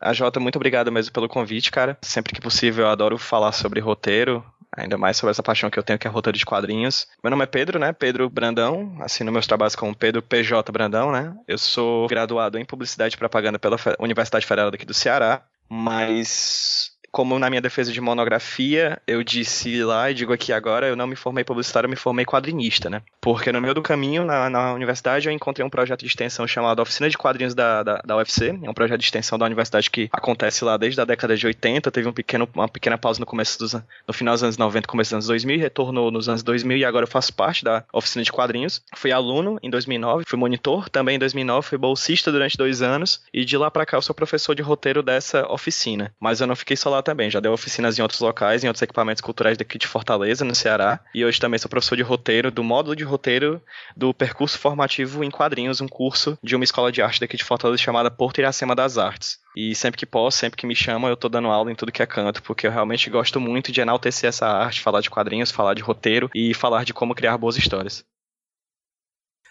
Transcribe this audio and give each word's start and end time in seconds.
A 0.00 0.12
Jota, 0.12 0.40
muito 0.40 0.56
obrigado 0.56 0.92
mesmo 0.92 1.12
pelo 1.12 1.28
convite, 1.28 1.70
cara. 1.70 1.98
Sempre 2.02 2.34
que 2.34 2.40
possível 2.40 2.86
eu 2.86 2.90
adoro 2.90 3.18
falar 3.18 3.52
sobre 3.52 3.80
roteiro, 3.80 4.44
ainda 4.76 4.96
mais 4.96 5.16
sobre 5.16 5.30
essa 5.30 5.42
paixão 5.42 5.70
que 5.70 5.78
eu 5.78 5.82
tenho, 5.82 5.98
que 5.98 6.06
é 6.06 6.10
roteiro 6.10 6.38
de 6.38 6.46
quadrinhos. 6.46 7.06
Meu 7.22 7.30
nome 7.30 7.44
é 7.44 7.46
Pedro, 7.46 7.78
né? 7.78 7.92
Pedro 7.92 8.28
Brandão, 8.28 8.96
assino 9.00 9.32
meus 9.32 9.46
trabalhos 9.46 9.74
como 9.74 9.94
Pedro 9.94 10.22
PJ 10.22 10.70
Brandão, 10.70 11.10
né? 11.10 11.34
Eu 11.46 11.58
sou 11.58 12.06
graduado 12.08 12.58
em 12.58 12.64
Publicidade 12.64 13.14
e 13.14 13.18
Propaganda 13.18 13.58
pela 13.58 13.76
Universidade 13.98 14.46
Federal 14.46 14.70
daqui 14.70 14.84
do 14.84 14.94
Ceará, 14.94 15.42
mas 15.68 16.92
como 17.10 17.38
na 17.38 17.48
minha 17.48 17.60
defesa 17.60 17.92
de 17.92 18.00
monografia, 18.00 19.00
eu 19.06 19.22
disse 19.22 19.82
lá 19.82 20.10
e 20.10 20.14
digo 20.14 20.32
aqui 20.32 20.52
agora, 20.52 20.86
eu 20.86 20.96
não 20.96 21.06
me 21.06 21.16
formei 21.16 21.44
publicitário, 21.44 21.86
eu 21.86 21.90
me 21.90 21.96
formei 21.96 22.24
quadrinista, 22.24 22.90
né? 22.90 23.02
Porque 23.20 23.50
no 23.52 23.60
meio 23.60 23.74
do 23.74 23.82
caminho, 23.82 24.24
na, 24.24 24.48
na 24.48 24.72
universidade, 24.72 25.28
eu 25.28 25.32
encontrei 25.32 25.64
um 25.64 25.70
projeto 25.70 26.00
de 26.00 26.06
extensão 26.06 26.46
chamado 26.46 26.80
Oficina 26.80 27.08
de 27.08 27.16
Quadrinhos 27.16 27.54
da, 27.54 27.82
da, 27.82 27.96
da, 28.04 28.16
UFC. 28.16 28.58
É 28.62 28.70
um 28.70 28.74
projeto 28.74 29.00
de 29.00 29.06
extensão 29.06 29.38
da 29.38 29.46
universidade 29.46 29.90
que 29.90 30.08
acontece 30.12 30.64
lá 30.64 30.76
desde 30.76 31.00
a 31.00 31.04
década 31.04 31.36
de 31.36 31.46
80. 31.46 31.90
Teve 31.90 32.08
um 32.08 32.12
pequeno, 32.12 32.48
uma 32.54 32.68
pequena 32.68 32.96
pausa 32.96 33.20
no 33.20 33.26
começo 33.26 33.58
dos 33.58 33.74
no 34.06 34.14
final 34.14 34.34
dos 34.34 34.42
anos 34.42 34.56
90, 34.56 34.88
começo 34.88 35.10
dos 35.10 35.14
anos 35.14 35.26
2000, 35.26 35.58
retornou 35.58 36.10
nos 36.10 36.28
anos 36.28 36.42
2000 36.42 36.78
e 36.78 36.84
agora 36.84 37.04
eu 37.04 37.08
faço 37.08 37.32
parte 37.34 37.64
da 37.64 37.84
Oficina 37.92 38.24
de 38.24 38.32
Quadrinhos. 38.32 38.82
Fui 38.94 39.12
aluno 39.12 39.58
em 39.62 39.70
2009, 39.70 40.24
fui 40.26 40.38
monitor 40.38 40.88
também 40.88 41.16
em 41.16 41.18
2009, 41.18 41.66
fui 41.66 41.78
bolsista 41.78 42.32
durante 42.32 42.56
dois 42.56 42.82
anos 42.82 43.22
e 43.32 43.44
de 43.44 43.56
lá 43.56 43.70
para 43.70 43.86
cá 43.86 43.96
eu 43.96 44.02
sou 44.02 44.14
professor 44.14 44.54
de 44.54 44.62
roteiro 44.62 45.02
dessa 45.02 45.46
oficina. 45.50 46.12
Mas 46.20 46.40
eu 46.40 46.46
não 46.46 46.56
fiquei 46.56 46.76
só 46.76 46.90
lá 46.90 46.97
também, 47.02 47.30
já 47.30 47.40
deu 47.40 47.52
oficinas 47.52 47.98
em 47.98 48.02
outros 48.02 48.20
locais, 48.20 48.62
em 48.62 48.68
outros 48.68 48.82
equipamentos 48.82 49.20
culturais 49.20 49.56
daqui 49.56 49.78
de 49.78 49.86
Fortaleza, 49.86 50.44
no 50.44 50.54
Ceará, 50.54 51.00
e 51.14 51.24
hoje 51.24 51.40
também 51.40 51.58
sou 51.58 51.68
professor 51.68 51.96
de 51.96 52.02
roteiro, 52.02 52.50
do 52.50 52.62
módulo 52.62 52.96
de 52.96 53.04
roteiro 53.04 53.62
do 53.96 54.12
percurso 54.14 54.58
formativo 54.58 55.24
em 55.24 55.30
quadrinhos, 55.30 55.80
um 55.80 55.88
curso 55.88 56.38
de 56.42 56.54
uma 56.54 56.64
escola 56.64 56.92
de 56.92 57.02
arte 57.02 57.20
daqui 57.20 57.36
de 57.36 57.44
Fortaleza 57.44 57.82
chamada 57.82 58.10
Porto 58.10 58.38
Iracema 58.38 58.74
das 58.74 58.98
Artes. 58.98 59.38
E 59.56 59.74
sempre 59.74 59.98
que 59.98 60.06
posso, 60.06 60.38
sempre 60.38 60.56
que 60.56 60.66
me 60.66 60.76
chamam, 60.76 61.10
eu 61.10 61.16
tô 61.16 61.28
dando 61.28 61.48
aula 61.48 61.72
em 61.72 61.74
tudo 61.74 61.92
que 61.92 62.02
é 62.02 62.06
canto, 62.06 62.42
porque 62.42 62.66
eu 62.66 62.70
realmente 62.70 63.10
gosto 63.10 63.40
muito 63.40 63.72
de 63.72 63.80
enaltecer 63.80 64.28
essa 64.28 64.46
arte, 64.46 64.80
falar 64.80 65.00
de 65.00 65.10
quadrinhos, 65.10 65.50
falar 65.50 65.74
de 65.74 65.82
roteiro 65.82 66.30
e 66.34 66.54
falar 66.54 66.84
de 66.84 66.94
como 66.94 67.14
criar 67.14 67.36
boas 67.36 67.56
histórias. 67.56 68.04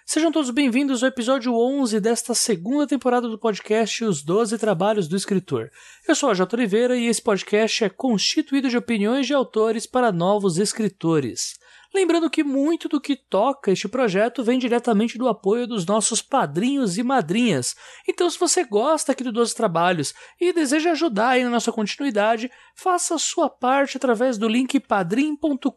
Sejam 0.10 0.32
todos 0.32 0.50
bem-vindos 0.52 1.04
ao 1.04 1.10
episódio 1.10 1.54
11 1.54 2.00
desta 2.00 2.34
segunda 2.34 2.88
temporada 2.88 3.28
do 3.28 3.38
podcast 3.38 4.06
Os 4.06 4.24
12 4.24 4.58
Trabalhos 4.58 5.06
do 5.06 5.18
Escritor. 5.18 5.70
Eu 6.08 6.16
sou 6.16 6.30
a 6.30 6.34
J. 6.34 6.56
Oliveira 6.56 6.96
e 6.96 7.08
esse 7.08 7.22
podcast 7.22 7.84
é 7.84 7.90
constituído 7.90 8.70
de 8.70 8.78
opiniões 8.78 9.28
de 9.28 9.34
autores 9.34 9.86
para 9.86 10.10
novos 10.10 10.60
escritores. 10.60 11.60
Lembrando 11.94 12.30
que 12.30 12.44
muito 12.44 12.90
do 12.90 13.00
que 13.00 13.16
toca 13.16 13.72
este 13.72 13.88
projeto 13.88 14.44
vem 14.44 14.60
diretamente 14.60 15.18
do 15.18 15.28
apoio 15.28 15.66
dos 15.66 15.86
nossos 15.86 16.22
padrinhos 16.22 16.98
e 16.98 17.04
madrinhas. 17.04 17.76
Então, 18.08 18.30
se 18.30 18.38
você 18.38 18.64
gosta 18.64 19.12
aqui 19.12 19.24
do 19.24 19.32
12 19.32 19.56
Trabalhos 19.56 20.14
e 20.40 20.52
deseja 20.52 20.92
ajudar 20.92 21.30
aí 21.30 21.44
na 21.44 21.50
nossa 21.50 21.72
continuidade, 21.72 22.52
faça 22.76 23.16
a 23.16 23.20
sua 23.20 23.50
parte 23.50 23.98
através 23.98 24.38
do 24.38 24.48
link 24.48 24.80
padrim.com.br 24.80 25.72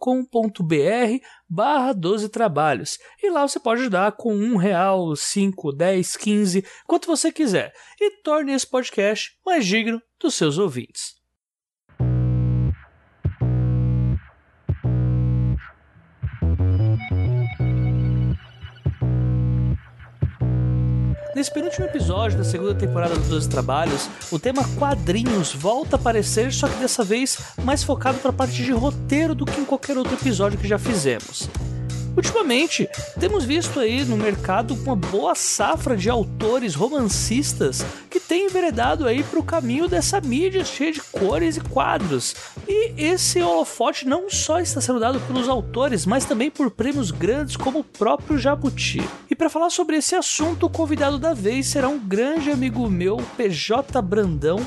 barra 1.48 1.92
12 1.92 2.28
trabalhos. 2.28 2.98
E 3.22 3.30
lá 3.30 3.46
você 3.46 3.60
pode 3.60 3.82
ajudar 3.82 4.12
com 4.12 4.34
um 4.34 4.56
real, 4.56 5.14
5, 5.14 5.72
10, 5.72 6.16
15, 6.16 6.64
quanto 6.86 7.06
você 7.06 7.30
quiser. 7.30 7.72
E 8.00 8.22
torne 8.22 8.52
esse 8.52 8.66
podcast 8.66 9.36
mais 9.44 9.64
digno 9.66 10.02
dos 10.18 10.34
seus 10.34 10.58
ouvintes. 10.58 11.19
Nesse 21.40 21.54
penúltimo 21.54 21.86
episódio 21.86 22.36
da 22.36 22.44
segunda 22.44 22.74
temporada 22.74 23.14
dos 23.14 23.28
Dois 23.28 23.46
Trabalhos, 23.46 24.10
o 24.30 24.38
tema 24.38 24.62
quadrinhos 24.78 25.54
volta 25.54 25.96
a 25.96 25.98
aparecer, 25.98 26.52
só 26.52 26.68
que 26.68 26.76
dessa 26.76 27.02
vez 27.02 27.38
mais 27.64 27.82
focado 27.82 28.18
para 28.18 28.28
a 28.28 28.34
parte 28.34 28.62
de 28.62 28.70
roteiro 28.72 29.34
do 29.34 29.46
que 29.46 29.58
em 29.58 29.64
qualquer 29.64 29.96
outro 29.96 30.12
episódio 30.12 30.58
que 30.58 30.68
já 30.68 30.78
fizemos. 30.78 31.48
Ultimamente, 32.20 32.86
temos 33.18 33.46
visto 33.46 33.80
aí 33.80 34.04
no 34.04 34.14
mercado 34.14 34.74
uma 34.74 34.94
boa 34.94 35.34
safra 35.34 35.96
de 35.96 36.10
autores 36.10 36.74
romancistas 36.74 37.82
que 38.10 38.20
têm 38.20 38.44
enveredado 38.44 39.06
aí 39.06 39.22
para 39.22 39.38
o 39.38 39.42
caminho 39.42 39.88
dessa 39.88 40.20
mídia 40.20 40.62
cheia 40.62 40.92
de 40.92 41.00
cores 41.00 41.56
e 41.56 41.62
quadros. 41.62 42.36
E 42.68 42.92
esse 42.98 43.40
holofote 43.40 44.06
não 44.06 44.28
só 44.28 44.60
está 44.60 44.82
sendo 44.82 45.00
dado 45.00 45.18
pelos 45.20 45.48
autores, 45.48 46.04
mas 46.04 46.26
também 46.26 46.50
por 46.50 46.70
prêmios 46.70 47.10
grandes 47.10 47.56
como 47.56 47.78
o 47.78 47.84
próprio 47.84 48.36
Jabuti. 48.36 49.02
E 49.30 49.34
para 49.34 49.48
falar 49.48 49.70
sobre 49.70 49.96
esse 49.96 50.14
assunto, 50.14 50.66
o 50.66 50.70
convidado 50.70 51.18
da 51.18 51.32
vez 51.32 51.68
será 51.68 51.88
um 51.88 51.98
grande 51.98 52.50
amigo 52.50 52.86
meu, 52.90 53.16
PJ 53.38 54.02
Brandão, 54.02 54.58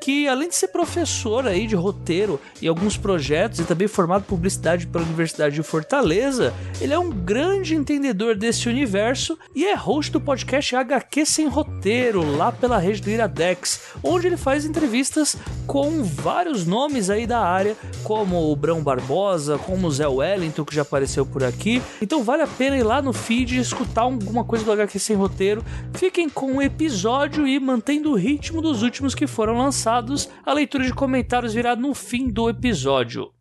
que 0.00 0.28
além 0.28 0.48
de 0.48 0.54
ser 0.54 0.68
professor 0.68 1.46
aí 1.46 1.66
de 1.66 1.74
roteiro 1.74 2.40
e 2.60 2.68
alguns 2.68 2.96
projetos 2.96 3.60
e 3.60 3.64
também 3.64 3.88
formado 3.88 4.22
em 4.22 4.26
publicidade 4.26 4.86
pela 4.86 5.04
Universidade 5.04 5.54
de 5.54 5.62
Fortaleza, 5.62 6.52
ele 6.80 6.92
é 6.92 6.98
um 6.98 7.10
grande 7.10 7.74
entendedor 7.74 8.36
desse 8.36 8.68
universo 8.68 9.38
e 9.54 9.64
é 9.64 9.74
host 9.74 10.12
do 10.12 10.20
podcast 10.20 10.76
HQ 10.76 11.26
Sem 11.26 11.48
Roteiro, 11.48 12.36
lá 12.36 12.52
pela 12.52 12.78
rede 12.78 13.02
do 13.02 13.10
Iradex, 13.10 13.94
onde 14.02 14.26
ele 14.26 14.36
faz 14.36 14.64
entrevistas 14.64 15.36
com 15.66 16.02
vários 16.02 16.66
nomes 16.66 17.10
aí 17.10 17.26
da 17.26 17.40
área, 17.40 17.76
como 18.04 18.50
o 18.50 18.56
Brão 18.56 18.82
Barbosa, 18.82 19.58
como 19.58 19.86
o 19.86 19.90
Zé 19.90 20.06
Wellington, 20.06 20.64
que 20.64 20.74
já 20.74 20.82
apareceu 20.82 21.24
por 21.24 21.42
aqui. 21.42 21.82
Então 22.00 22.22
vale 22.22 22.42
a 22.42 22.46
pena 22.46 22.76
ir 22.76 22.82
lá 22.82 23.00
no 23.00 23.12
feed 23.12 23.58
escutar 23.58 24.02
alguma 24.02 24.44
coisa 24.44 24.64
do 24.64 24.72
HQ 24.72 24.98
Sem 24.98 25.16
Roteiro. 25.16 25.64
Fiquem 25.94 26.28
com 26.28 26.56
o 26.56 26.62
episódio 26.62 27.46
e 27.46 27.58
mantendo 27.58 28.12
o 28.12 28.14
ritmo 28.14 28.60
dos 28.60 28.82
últimos 28.82 29.14
que 29.14 29.26
foram 29.26 29.58
lançados 29.58 29.85
passados, 29.86 30.28
a 30.44 30.52
leitura 30.52 30.84
de 30.84 30.92
comentários 30.92 31.54
virá 31.54 31.76
no 31.76 31.94
fim 31.94 32.28
do 32.28 32.50
episódio. 32.50 33.32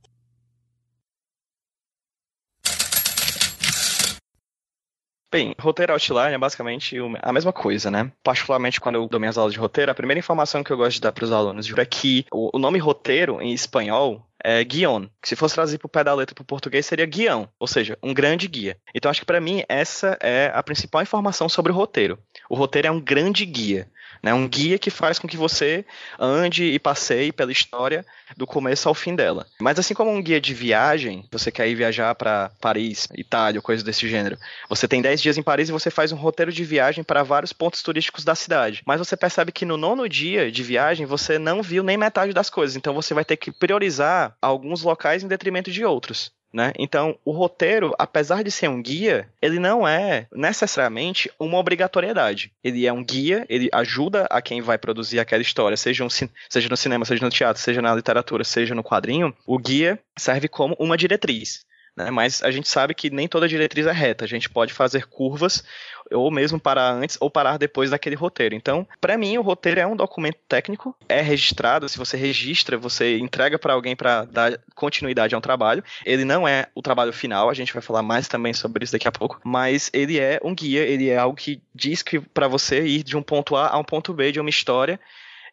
Bem, 5.32 5.56
roteiro 5.60 5.92
outline 5.92 6.36
é 6.36 6.38
basicamente 6.38 6.96
a 7.22 7.34
mesma 7.34 7.52
coisa, 7.52 7.90
né? 7.90 8.12
Particularmente 8.24 8.80
quando 8.80 8.96
eu 8.96 9.08
dou 9.08 9.20
minhas 9.20 9.38
aulas 9.38 9.54
de 9.54 9.60
roteiro, 9.60 9.92
a 9.92 9.96
primeira 9.96 10.20
informação 10.20 10.64
que 10.64 10.72
eu 10.72 10.78
gosto 10.78 10.94
de 10.94 11.02
dar 11.02 11.12
para 11.12 11.26
os 11.26 11.32
alunos 11.32 11.68
é 11.76 11.86
que 11.86 12.26
o 12.32 12.58
nome 12.60 12.78
roteiro 12.78 13.42
em 13.42 13.52
espanhol 13.52 14.26
é 14.42 14.64
guion, 14.64 15.08
que 15.20 15.28
se 15.28 15.36
fosse 15.36 15.56
trazer 15.56 15.80
para 15.80 15.88
o 15.88 15.90
pé 15.90 16.04
da 16.04 16.14
letra 16.14 16.36
para 16.36 16.44
o 16.44 16.46
português 16.46 16.86
seria 16.86 17.06
guião, 17.08 17.50
ou 17.60 17.68
seja, 17.68 17.98
um 18.04 18.14
grande 18.14 18.48
guia. 18.48 18.78
Então 18.94 19.10
acho 19.10 19.22
que 19.22 19.26
para 19.26 19.42
mim 19.42 19.64
essa 19.68 20.16
é 20.22 20.52
a 20.54 20.62
principal 20.62 21.02
informação 21.02 21.50
sobre 21.50 21.72
o 21.72 21.76
roteiro. 21.76 22.20
O 22.48 22.56
roteiro 22.56 22.88
é 22.88 22.92
um 22.92 23.02
grande 23.02 23.44
guia. 23.46 23.90
Né? 24.26 24.34
Um 24.34 24.48
guia 24.48 24.80
que 24.80 24.90
faz 24.90 25.20
com 25.20 25.28
que 25.28 25.38
você 25.38 25.86
ande 26.18 26.64
e 26.64 26.80
passeie 26.80 27.32
pela 27.32 27.52
história 27.52 28.04
do 28.36 28.48
começo 28.48 28.90
ao 28.90 28.96
fim 28.96 29.16
dela. 29.16 29.46
Mas 29.62 29.78
assim 29.78 29.94
como 29.94 30.10
um 30.10 30.20
guia 30.20 30.42
de 30.42 30.52
viagem, 30.52 31.28
você 31.32 31.52
quer 31.52 31.70
ir 31.70 31.76
viajar 31.76 32.16
para 32.16 32.50
Paris, 32.60 33.08
Itália, 33.16 33.62
coisa 33.62 33.84
desse 33.84 34.10
gênero. 34.10 34.36
Você 34.68 34.88
tem 34.88 35.00
10 35.00 35.22
dias 35.22 35.38
em 35.38 35.44
Paris 35.44 35.70
e 35.70 35.72
você 35.72 35.92
faz 35.92 36.12
um 36.12 36.16
roteiro 36.16 36.52
de 36.52 36.64
viagem 36.66 37.04
para 37.04 37.22
vários 37.22 37.54
pontos 37.54 37.84
turísticos 37.84 38.24
da 38.24 38.34
cidade. 38.34 38.82
Mas 38.84 38.98
você 38.98 39.16
percebe 39.16 39.52
que 39.52 39.64
no 39.64 39.78
nono 39.78 40.10
dia 40.10 40.52
de 40.52 40.64
viagem 40.64 41.06
você 41.06 41.38
não 41.38 41.62
viu 41.62 41.84
nem 41.84 41.96
metade 41.96 42.34
das 42.34 42.50
coisas. 42.50 42.76
Então 42.76 42.96
você 42.96 43.14
vai 43.14 43.24
ter 43.24 43.38
que 43.38 43.52
priorizar 43.52 44.36
alguns 44.42 44.82
locais 44.82 45.22
em 45.22 45.28
detrimento 45.28 45.70
de 45.70 45.86
outros. 45.86 46.32
Né? 46.56 46.72
Então, 46.80 47.20
o 47.26 47.32
roteiro, 47.32 47.94
apesar 48.00 48.42
de 48.42 48.50
ser 48.50 48.70
um 48.70 48.82
guia, 48.82 49.28
ele 49.42 49.60
não 49.60 49.86
é 49.86 50.26
necessariamente 50.32 51.30
uma 51.38 51.58
obrigatoriedade. 51.58 52.50
Ele 52.64 52.88
é 52.88 52.94
um 52.94 53.04
guia, 53.04 53.46
ele 53.50 53.68
ajuda 53.74 54.26
a 54.30 54.42
quem 54.42 54.62
vai 54.62 54.78
produzir 54.78 55.20
aquela 55.20 55.42
história, 55.42 55.76
seja, 55.76 56.06
um, 56.06 56.08
seja 56.10 56.70
no 56.70 56.78
cinema, 56.78 57.04
seja 57.04 57.26
no 57.26 57.30
teatro, 57.30 57.62
seja 57.62 57.82
na 57.82 57.94
literatura, 57.94 58.46
seja 58.46 58.74
no 58.74 58.82
quadrinho. 58.82 59.36
O 59.46 59.58
guia 59.58 60.00
serve 60.18 60.48
como 60.48 60.78
uma 60.80 60.96
diretriz. 60.96 61.66
Né? 61.96 62.12
Mas 62.12 62.44
a 62.44 62.52
gente 62.52 62.68
sabe 62.68 62.94
que 62.94 63.10
nem 63.10 63.28
toda 63.28 63.48
diretriz 63.48 63.88
é 63.88 63.92
reta. 63.92 64.26
A 64.26 64.28
gente 64.28 64.50
pode 64.50 64.74
fazer 64.74 65.08
curvas 65.08 65.64
ou 66.12 66.30
mesmo 66.30 66.60
parar 66.60 66.92
antes 66.92 67.18
ou 67.20 67.30
parar 67.30 67.58
depois 67.58 67.90
daquele 67.90 68.16
roteiro. 68.16 68.54
Então, 68.54 68.88
para 69.02 69.18
mim, 69.18 69.38
o 69.38 69.42
roteiro 69.42 69.80
é 69.80 69.88
um 69.88 69.96
documento 69.96 70.38
técnico, 70.48 70.96
é 71.08 71.22
registrado. 71.22 71.90
Se 71.90 71.98
você 71.98 72.18
registra, 72.18 72.78
você 72.78 73.18
entrega 73.18 73.58
para 73.58 73.74
alguém 73.74 73.96
para 73.96 74.26
dar 74.26 74.60
continuidade 74.76 75.34
a 75.34 75.38
um 75.38 75.42
trabalho. 75.42 75.84
Ele 76.06 76.26
não 76.26 76.48
é 76.48 76.68
o 76.76 76.82
trabalho 76.82 77.14
final, 77.14 77.50
a 77.50 77.54
gente 77.54 77.74
vai 77.74 77.82
falar 77.82 78.04
mais 78.04 78.28
também 78.28 78.54
sobre 78.54 78.84
isso 78.84 78.94
daqui 78.94 79.08
a 79.08 79.12
pouco, 79.12 79.40
mas 79.44 79.90
ele 79.94 80.20
é 80.20 80.40
um 80.44 80.54
guia, 80.54 80.84
ele 80.84 81.10
é 81.10 81.18
algo 81.18 81.36
que 81.36 81.62
diz 81.74 82.02
que 82.02 82.20
para 82.20 82.48
você 82.48 82.86
ir 82.86 83.04
de 83.04 83.18
um 83.18 83.24
ponto 83.24 83.56
A 83.56 83.70
a 83.70 83.78
um 83.78 83.84
ponto 83.84 84.14
B 84.14 84.32
de 84.32 84.40
uma 84.40 84.50
história. 84.50 85.00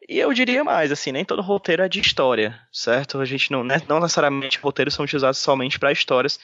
E 0.08 0.18
eu 0.18 0.32
diria 0.32 0.64
mais, 0.64 0.90
assim, 0.90 1.12
nem 1.12 1.24
todo 1.24 1.42
roteiro 1.42 1.82
é 1.82 1.88
de 1.88 2.00
história, 2.00 2.58
certo? 2.72 3.20
A 3.20 3.24
gente 3.24 3.50
não, 3.52 3.62
né, 3.62 3.80
não 3.88 4.00
necessariamente 4.00 4.58
roteiros 4.58 4.94
são 4.94 5.04
utilizados 5.04 5.38
somente 5.38 5.78
para 5.78 5.92
histórias 5.92 6.38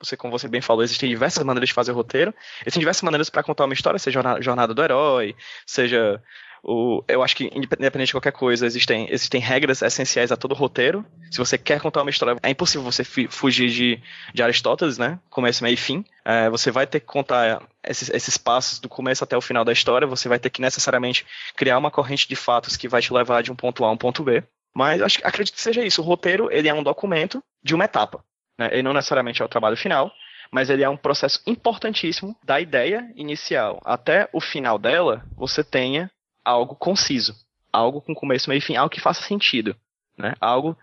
você, 0.00 0.16
como 0.16 0.30
você 0.30 0.46
bem 0.46 0.60
falou, 0.60 0.82
existem 0.82 1.08
diversas 1.08 1.42
maneiras 1.42 1.68
de 1.68 1.74
fazer 1.74 1.92
roteiro. 1.92 2.32
Existem 2.60 2.80
diversas 2.80 3.02
maneiras 3.02 3.28
para 3.28 3.42
contar 3.42 3.64
uma 3.64 3.74
história, 3.74 3.98
seja 3.98 4.22
jornada 4.40 4.72
do 4.72 4.82
herói, 4.82 5.34
seja 5.66 6.22
O, 6.62 7.02
eu 7.08 7.22
acho 7.22 7.36
que, 7.36 7.50
independente 7.54 8.06
de 8.06 8.12
qualquer 8.12 8.32
coisa, 8.32 8.66
existem, 8.66 9.06
existem 9.10 9.40
regras 9.40 9.82
essenciais 9.82 10.32
a 10.32 10.36
todo 10.36 10.54
roteiro. 10.54 11.04
Se 11.30 11.38
você 11.38 11.56
quer 11.56 11.80
contar 11.80 12.02
uma 12.02 12.10
história, 12.10 12.36
é 12.42 12.50
impossível 12.50 12.82
você 12.82 13.04
fugir 13.04 13.70
de, 13.70 14.02
de 14.34 14.42
Aristóteles, 14.42 14.98
né? 14.98 15.18
Começo, 15.30 15.62
meio 15.62 15.74
e 15.74 15.76
fim. 15.76 16.04
É, 16.24 16.50
você 16.50 16.70
vai 16.70 16.86
ter 16.86 17.00
que 17.00 17.06
contar 17.06 17.62
esses, 17.84 18.10
esses 18.10 18.36
passos 18.36 18.78
do 18.78 18.88
começo 18.88 19.24
até 19.24 19.36
o 19.36 19.40
final 19.40 19.64
da 19.64 19.72
história. 19.72 20.06
Você 20.06 20.28
vai 20.28 20.38
ter 20.38 20.50
que 20.50 20.60
necessariamente 20.60 21.24
criar 21.56 21.78
uma 21.78 21.90
corrente 21.90 22.28
de 22.28 22.36
fatos 22.36 22.76
que 22.76 22.88
vai 22.88 23.00
te 23.00 23.12
levar 23.12 23.42
de 23.42 23.52
um 23.52 23.56
ponto 23.56 23.84
A 23.84 23.88
a 23.88 23.92
um 23.92 23.96
ponto 23.96 24.22
B. 24.22 24.42
Mas 24.74 25.00
acho, 25.00 25.18
acredito 25.24 25.54
que 25.54 25.60
seja 25.60 25.84
isso. 25.84 26.02
O 26.02 26.04
roteiro 26.04 26.48
ele 26.52 26.68
é 26.68 26.74
um 26.74 26.82
documento 26.82 27.42
de 27.62 27.74
uma 27.74 27.84
etapa. 27.84 28.22
Né? 28.58 28.68
Ele 28.72 28.82
não 28.82 28.92
necessariamente 28.92 29.40
é 29.40 29.44
o 29.44 29.48
trabalho 29.48 29.76
final, 29.76 30.12
mas 30.52 30.70
ele 30.70 30.82
é 30.82 30.88
um 30.88 30.96
processo 30.96 31.40
importantíssimo 31.46 32.36
da 32.44 32.60
ideia 32.60 33.10
inicial 33.14 33.80
até 33.84 34.28
o 34.32 34.40
final 34.40 34.78
dela, 34.78 35.24
você 35.36 35.62
tenha 35.62 36.10
algo 36.48 36.74
conciso, 36.74 37.36
algo 37.70 38.00
com 38.00 38.14
começo, 38.14 38.48
meio 38.48 38.58
e 38.58 38.62
fim, 38.62 38.74
algo 38.74 38.90
que 38.90 39.00
faça 39.00 39.22
sentido, 39.22 39.76
né? 40.16 40.34
Algo 40.40 40.76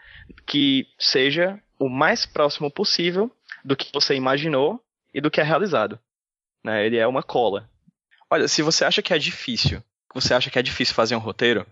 que 0.46 0.88
seja 1.00 1.60
o 1.80 1.90
mais 1.90 2.26
próximo 2.26 2.70
possível 2.70 3.32
do 3.64 3.76
que 3.76 3.92
você 3.92 4.14
imaginou 4.16 4.80
e 5.14 5.20
do 5.20 5.32
que 5.32 5.42
é 5.42 5.44
realizado. 5.44 6.00
Né? 6.64 6.86
Ele 6.86 6.98
é 6.98 7.08
uma 7.08 7.24
cola. 7.24 7.70
Olha, 8.30 8.48
se 8.48 8.62
você 8.62 8.86
acha 8.86 9.02
que 9.02 9.14
é 9.14 9.18
difícil, 9.18 9.84
você 10.14 10.34
acha 10.34 10.50
que 10.50 10.60
é 10.60 10.62
difícil 10.62 10.94
fazer 10.94 11.16
um 11.16 11.20
roteiro, 11.20 11.66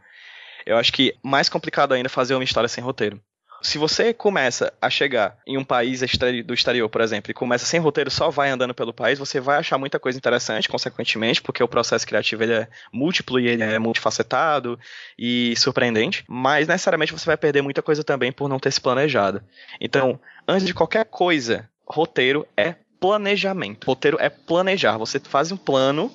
eu 0.66 0.78
acho 0.78 0.92
que 0.92 1.16
mais 1.22 1.48
complicado 1.48 1.94
ainda 1.94 2.07
é 2.07 2.10
fazer 2.10 2.34
uma 2.34 2.44
história 2.44 2.68
sem 2.68 2.84
roteiro 2.84 3.22
se 3.63 3.77
você 3.77 4.13
começa 4.13 4.74
a 4.81 4.89
chegar 4.89 5.38
em 5.48 5.57
um 5.57 5.63
país 5.63 6.01
do 6.45 6.54
exterior, 6.54 6.89
por 6.89 7.01
exemplo, 7.01 7.31
e 7.31 7.33
começa 7.33 7.65
sem 7.65 7.80
roteiro, 7.80 8.12
só 8.12 8.30
vai 8.30 8.50
andando 8.50 8.74
pelo 8.74 8.94
país, 8.94 9.18
você 9.18 9.39
vai 9.39 9.57
achar 9.57 9.77
muita 9.77 9.98
coisa 9.98 10.18
interessante, 10.18 10.68
consequentemente, 10.68 11.42
porque 11.42 11.63
o 11.63 11.68
processo 11.68 12.06
criativo 12.06 12.44
ele 12.44 12.54
é 12.54 12.68
múltiplo 12.92 13.39
e 13.39 13.48
ele 13.48 13.63
é 13.63 13.80
multifacetado 13.80 14.77
e 15.18 15.56
surpreendente, 15.56 16.25
mas 16.27 16.68
necessariamente 16.68 17.13
você 17.13 17.25
vai 17.25 17.38
perder 17.38 17.62
muita 17.62 17.81
coisa 17.81 18.04
também 18.04 18.31
por 18.31 18.50
não 18.50 18.60
ter 18.60 18.71
se 18.71 18.81
planejado. 18.81 19.42
Então, 19.80 20.19
antes 20.45 20.68
de 20.68 20.74
qualquer 20.74 21.06
coisa, 21.06 21.69
roteiro 21.88 22.45
é 22.57 22.75
planejamento. 23.00 23.86
Roteiro 23.86 24.18
é 24.19 24.30
planejar. 24.30 24.98
Você 24.98 25.19
faz 25.19 25.51
um 25.51 25.57
plano 25.57 26.12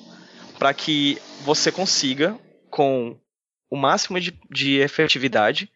para 0.58 0.74
que 0.74 1.18
você 1.42 1.72
consiga, 1.72 2.38
com 2.68 3.18
o 3.70 3.76
máximo 3.76 4.20
de, 4.20 4.38
de 4.50 4.78
efetividade, 4.78 5.70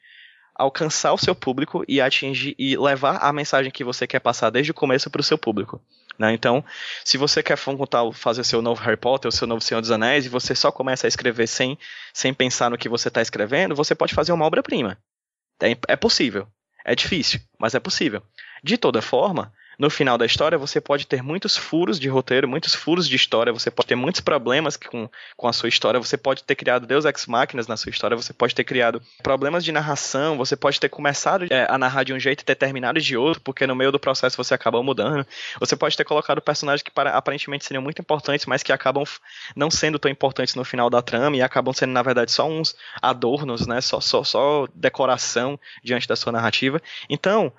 alcançar 0.55 1.13
o 1.13 1.19
seu 1.19 1.35
público 1.35 1.85
e 1.89 2.01
atingir 2.01 2.55
e 2.59 2.77
levar 2.77 3.17
a 3.17 3.33
mensagem 3.33 3.73
que 3.73 3.85
você 3.85 4.07
quer 4.07 4.21
passar 4.21 4.51
desde 4.51 4.71
o 4.71 4.75
começo 4.75 5.11
para 5.11 5.21
o 5.21 5.25
seu 5.25 5.39
público. 5.39 5.81
Né? 6.19 6.33
Então, 6.33 6.65
se 7.05 7.17
você 7.17 7.43
quer 7.43 7.59
contar, 7.59 8.11
fazer 8.13 8.45
seu 8.45 8.61
novo 8.61 8.83
Harry 8.83 8.97
Potter, 8.97 9.29
o 9.29 9.33
seu 9.33 9.47
novo 9.47 9.61
Senhor 9.61 9.81
dos 9.81 9.91
Anéis, 9.91 10.27
e 10.27 10.29
você 10.29 10.55
só 10.55 10.71
começa 10.71 11.07
a 11.07 11.09
escrever 11.09 11.47
sem, 11.47 11.79
sem 12.13 12.35
pensar 12.35 12.71
no 12.71 12.79
que 12.79 12.89
você 12.89 13.09
está 13.09 13.23
escrevendo, 13.23 13.75
você 13.75 13.95
pode 13.95 14.15
fazer 14.15 14.33
uma 14.33 14.45
obra-prima. 14.45 14.99
É, 15.61 15.77
é 15.89 15.97
possível. 15.97 16.47
É 16.85 16.95
difícil, 16.95 17.41
mas 17.59 17.75
é 17.75 17.81
possível. 17.81 18.23
De 18.63 18.77
toda 18.77 19.01
forma, 19.01 19.53
no 19.79 19.91
final 19.91 20.19
da 20.19 20.27
história 20.27 20.59
você 20.59 20.81
pode 20.81 21.07
ter 21.07 21.23
muitos 21.23 21.57
furos 21.57 21.99
de 21.99 22.09
roteiro, 22.09 22.49
muitos 22.49 22.75
furos 22.75 23.09
de 23.09 23.17
história, 23.17 23.53
você 23.53 23.71
pode 23.71 23.89
ter 23.89 23.95
muitos 23.95 24.21
problemas 24.21 24.77
com, 24.77 25.09
com 25.37 25.49
a 25.49 25.53
sua 25.53 25.69
história, 25.69 25.99
você 25.99 26.17
pode 26.17 26.45
ter 26.45 26.55
criado 26.55 26.87
Deus 26.87 27.05
Ex 27.05 27.27
Máquinas 27.27 27.67
na 27.67 27.77
sua 27.77 27.91
história, 27.91 28.17
você 28.17 28.33
pode 28.33 28.55
ter 28.55 28.65
criado 28.65 29.03
problemas 29.23 29.65
de 29.65 29.73
narração, 29.73 30.37
você 30.37 30.57
pode 30.57 30.79
ter 30.79 30.89
começado 30.89 31.47
é, 31.51 31.67
a 31.69 31.79
narrar 31.79 32.05
de 32.05 32.13
um 32.13 32.19
jeito 32.19 32.43
e 32.43 32.45
ter 32.45 32.55
terminado 32.55 33.01
de 33.01 33.17
outro, 33.17 33.41
porque 33.41 33.67
no 33.67 33.75
meio 33.75 33.93
do 33.93 33.99
processo 33.99 34.37
você 34.37 34.55
acabou 34.55 34.83
mudando. 34.83 35.27
Você 35.59 35.77
pode 35.77 35.97
ter 35.97 36.05
colocado 36.05 36.41
personagens 36.41 36.83
que 36.83 36.91
para, 36.91 37.17
aparentemente 37.17 37.65
seriam 37.65 37.83
muito 37.83 38.01
importantes, 38.01 38.47
mas 38.47 38.63
que 38.63 38.73
acabam 38.73 39.05
não 39.57 39.71
sendo 39.71 39.99
tão 39.99 40.11
importantes 40.11 40.55
no 40.55 40.65
final 40.65 40.89
da 40.89 41.03
trama 41.03 41.37
e 41.37 41.43
acabam 41.43 41.73
sendo, 41.73 41.93
na 41.93 42.03
verdade, 42.03 42.31
só 42.31 42.49
uns 42.49 42.77
adornos, 43.01 43.67
né? 43.67 43.81
Só, 43.81 44.01
só, 44.01 44.23
só 44.25 44.67
decoração 44.75 45.59
diante 45.83 46.07
da 46.07 46.17
sua 46.17 46.33
narrativa. 46.33 46.81
Então, 47.09 47.53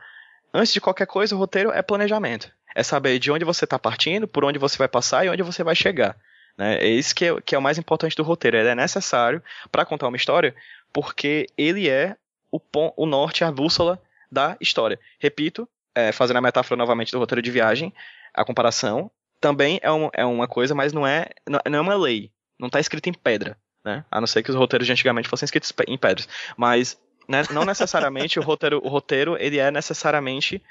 antes 0.53 0.73
de 0.73 0.81
qualquer 0.81 1.07
coisa, 1.07 1.35
o 1.35 1.39
roteiro 1.39 1.71
é 1.71 1.81
planejamento. 1.81 2.51
É 2.75 2.83
saber 2.83 3.19
de 3.19 3.31
onde 3.31 3.45
você 3.45 3.65
está 3.65 3.77
partindo, 3.77 4.27
por 4.27 4.43
onde 4.43 4.59
você 4.59 4.77
vai 4.77 4.87
passar 4.87 5.25
e 5.25 5.29
onde 5.29 5.43
você 5.43 5.63
vai 5.63 5.75
chegar. 5.75 6.15
Né? 6.57 6.77
É 6.77 6.87
isso 6.87 7.13
que 7.15 7.25
é, 7.25 7.41
que 7.41 7.55
é 7.55 7.57
o 7.57 7.61
mais 7.61 7.77
importante 7.77 8.15
do 8.15 8.23
roteiro. 8.23 8.57
Ele 8.57 8.69
é 8.69 8.75
necessário 8.75 9.41
para 9.71 9.85
contar 9.85 10.07
uma 10.07 10.17
história, 10.17 10.55
porque 10.91 11.47
ele 11.57 11.89
é 11.89 12.15
o, 12.51 12.59
o 12.95 13.05
norte, 13.05 13.43
a 13.43 13.51
bússola 13.51 14.01
da 14.31 14.57
história. 14.59 14.99
Repito, 15.19 15.67
é, 15.95 16.11
fazendo 16.11 16.37
a 16.37 16.41
metáfora 16.41 16.77
novamente 16.77 17.11
do 17.11 17.19
roteiro 17.19 17.41
de 17.41 17.51
viagem, 17.51 17.93
a 18.33 18.43
comparação 18.43 19.11
também 19.39 19.79
é, 19.83 19.91
um, 19.91 20.09
é 20.13 20.25
uma 20.25 20.47
coisa, 20.47 20.73
mas 20.73 20.93
não 20.93 21.05
é, 21.05 21.29
não, 21.47 21.59
é 21.65 21.81
uma 21.81 21.95
lei. 21.95 22.31
Não 22.59 22.67
está 22.67 22.79
escrito 22.79 23.09
em 23.09 23.13
pedra. 23.13 23.57
Né? 23.83 24.05
A 24.09 24.21
não 24.21 24.27
ser 24.27 24.41
que 24.41 24.49
os 24.49 24.55
roteiros 24.55 24.87
de 24.87 24.93
antigamente 24.93 25.27
fossem 25.27 25.45
escritos 25.45 25.73
em 25.87 25.97
pedras. 25.97 26.27
Mas 26.55 26.97
né, 27.27 27.43
não 27.51 27.65
necessariamente 27.65 28.39
o 28.39 28.43
roteiro, 28.43 28.81
o 28.83 28.89
roteiro 28.89 29.37
ele 29.39 29.59
é 29.59 29.71
necessariamente 29.71 30.61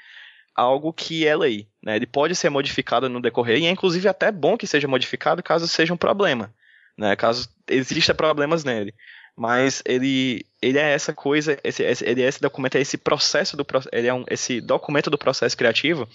algo 0.55 0.93
que 0.93 1.25
é 1.27 1.35
lei, 1.35 1.67
né? 1.81 1.95
Ele 1.95 2.05
pode 2.05 2.35
ser 2.35 2.49
modificado 2.49 3.09
no 3.09 3.21
decorrer 3.21 3.57
e 3.57 3.65
é 3.65 3.69
inclusive 3.69 4.07
até 4.07 4.31
bom 4.31 4.57
que 4.57 4.67
seja 4.67 4.87
modificado 4.87 5.41
caso 5.41 5.67
seja 5.67 5.93
um 5.93 5.97
problema, 5.97 6.53
né? 6.97 7.15
Caso 7.15 7.49
exista 7.67 8.13
problemas 8.13 8.63
nele. 8.63 8.93
Mas 9.35 9.81
ele, 9.83 10.45
ele 10.61 10.77
é 10.77 10.93
essa 10.93 11.11
coisa, 11.11 11.57
esse, 11.63 11.81
esse, 11.81 12.05
ele 12.05 12.21
é 12.21 12.27
esse 12.27 12.39
documento, 12.39 12.75
é 12.75 12.81
esse 12.81 12.97
processo 12.97 13.57
do 13.57 13.65
ele 13.91 14.07
é 14.07 14.13
um, 14.13 14.23
esse 14.29 14.61
documento 14.61 15.09
do 15.09 15.17
processo 15.17 15.57
criativo 15.57 16.07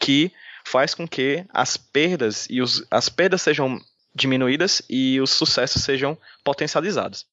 que 0.00 0.32
faz 0.66 0.92
com 0.92 1.06
que 1.06 1.44
as 1.50 1.76
perdas 1.76 2.48
e 2.50 2.60
os, 2.60 2.84
as 2.90 3.08
perdas 3.08 3.42
sejam 3.42 3.78
diminuídas 4.12 4.82
e 4.90 5.20
os 5.20 5.30
sucessos 5.30 5.84
sejam 5.84 6.18
potencializados. 6.42 7.26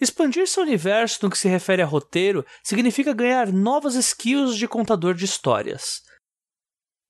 Expandir 0.00 0.46
seu 0.46 0.62
universo 0.62 1.18
no 1.22 1.30
que 1.30 1.38
se 1.38 1.48
refere 1.48 1.82
a 1.82 1.86
roteiro 1.86 2.44
significa 2.62 3.12
ganhar 3.12 3.52
novas 3.52 3.94
skills 3.94 4.56
de 4.56 4.68
contador 4.68 5.14
de 5.14 5.24
histórias. 5.24 6.02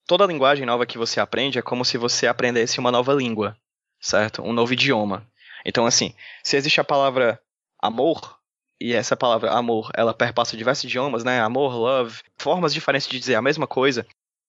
Toda 0.06 0.26
linguagem 0.26 0.64
nova 0.64 0.87
que 0.87 0.96
você 0.96 1.20
aprende 1.20 1.58
é 1.58 1.62
como 1.62 1.85
se 1.85 1.99
você 1.99 2.26
aprendesse 2.26 2.79
uma 2.79 2.90
nova 2.90 3.12
língua, 3.12 3.55
certo? 4.00 4.43
Um 4.43 4.55
novo 4.55 4.73
idioma. 4.73 5.31
Então, 5.67 5.85
assim, 5.85 6.14
se 6.43 6.56
existe 6.56 6.81
a 6.81 6.85
palavra 6.85 7.38
amor, 7.79 8.38
e 8.81 8.94
essa 8.94 9.17
palavra 9.17 9.50
amor, 9.50 9.90
ela 9.94 10.14
perpassa 10.14 10.56
diversos 10.56 10.85
idiomas, 10.85 11.25
né? 11.25 11.40
Amor, 11.40 11.75
love, 11.75 12.23
formas 12.38 12.73
diferentes 12.73 13.08
de 13.08 13.19
dizer 13.19 13.35
a 13.35 13.43
mesma 13.43 13.67
coisa 13.67 14.06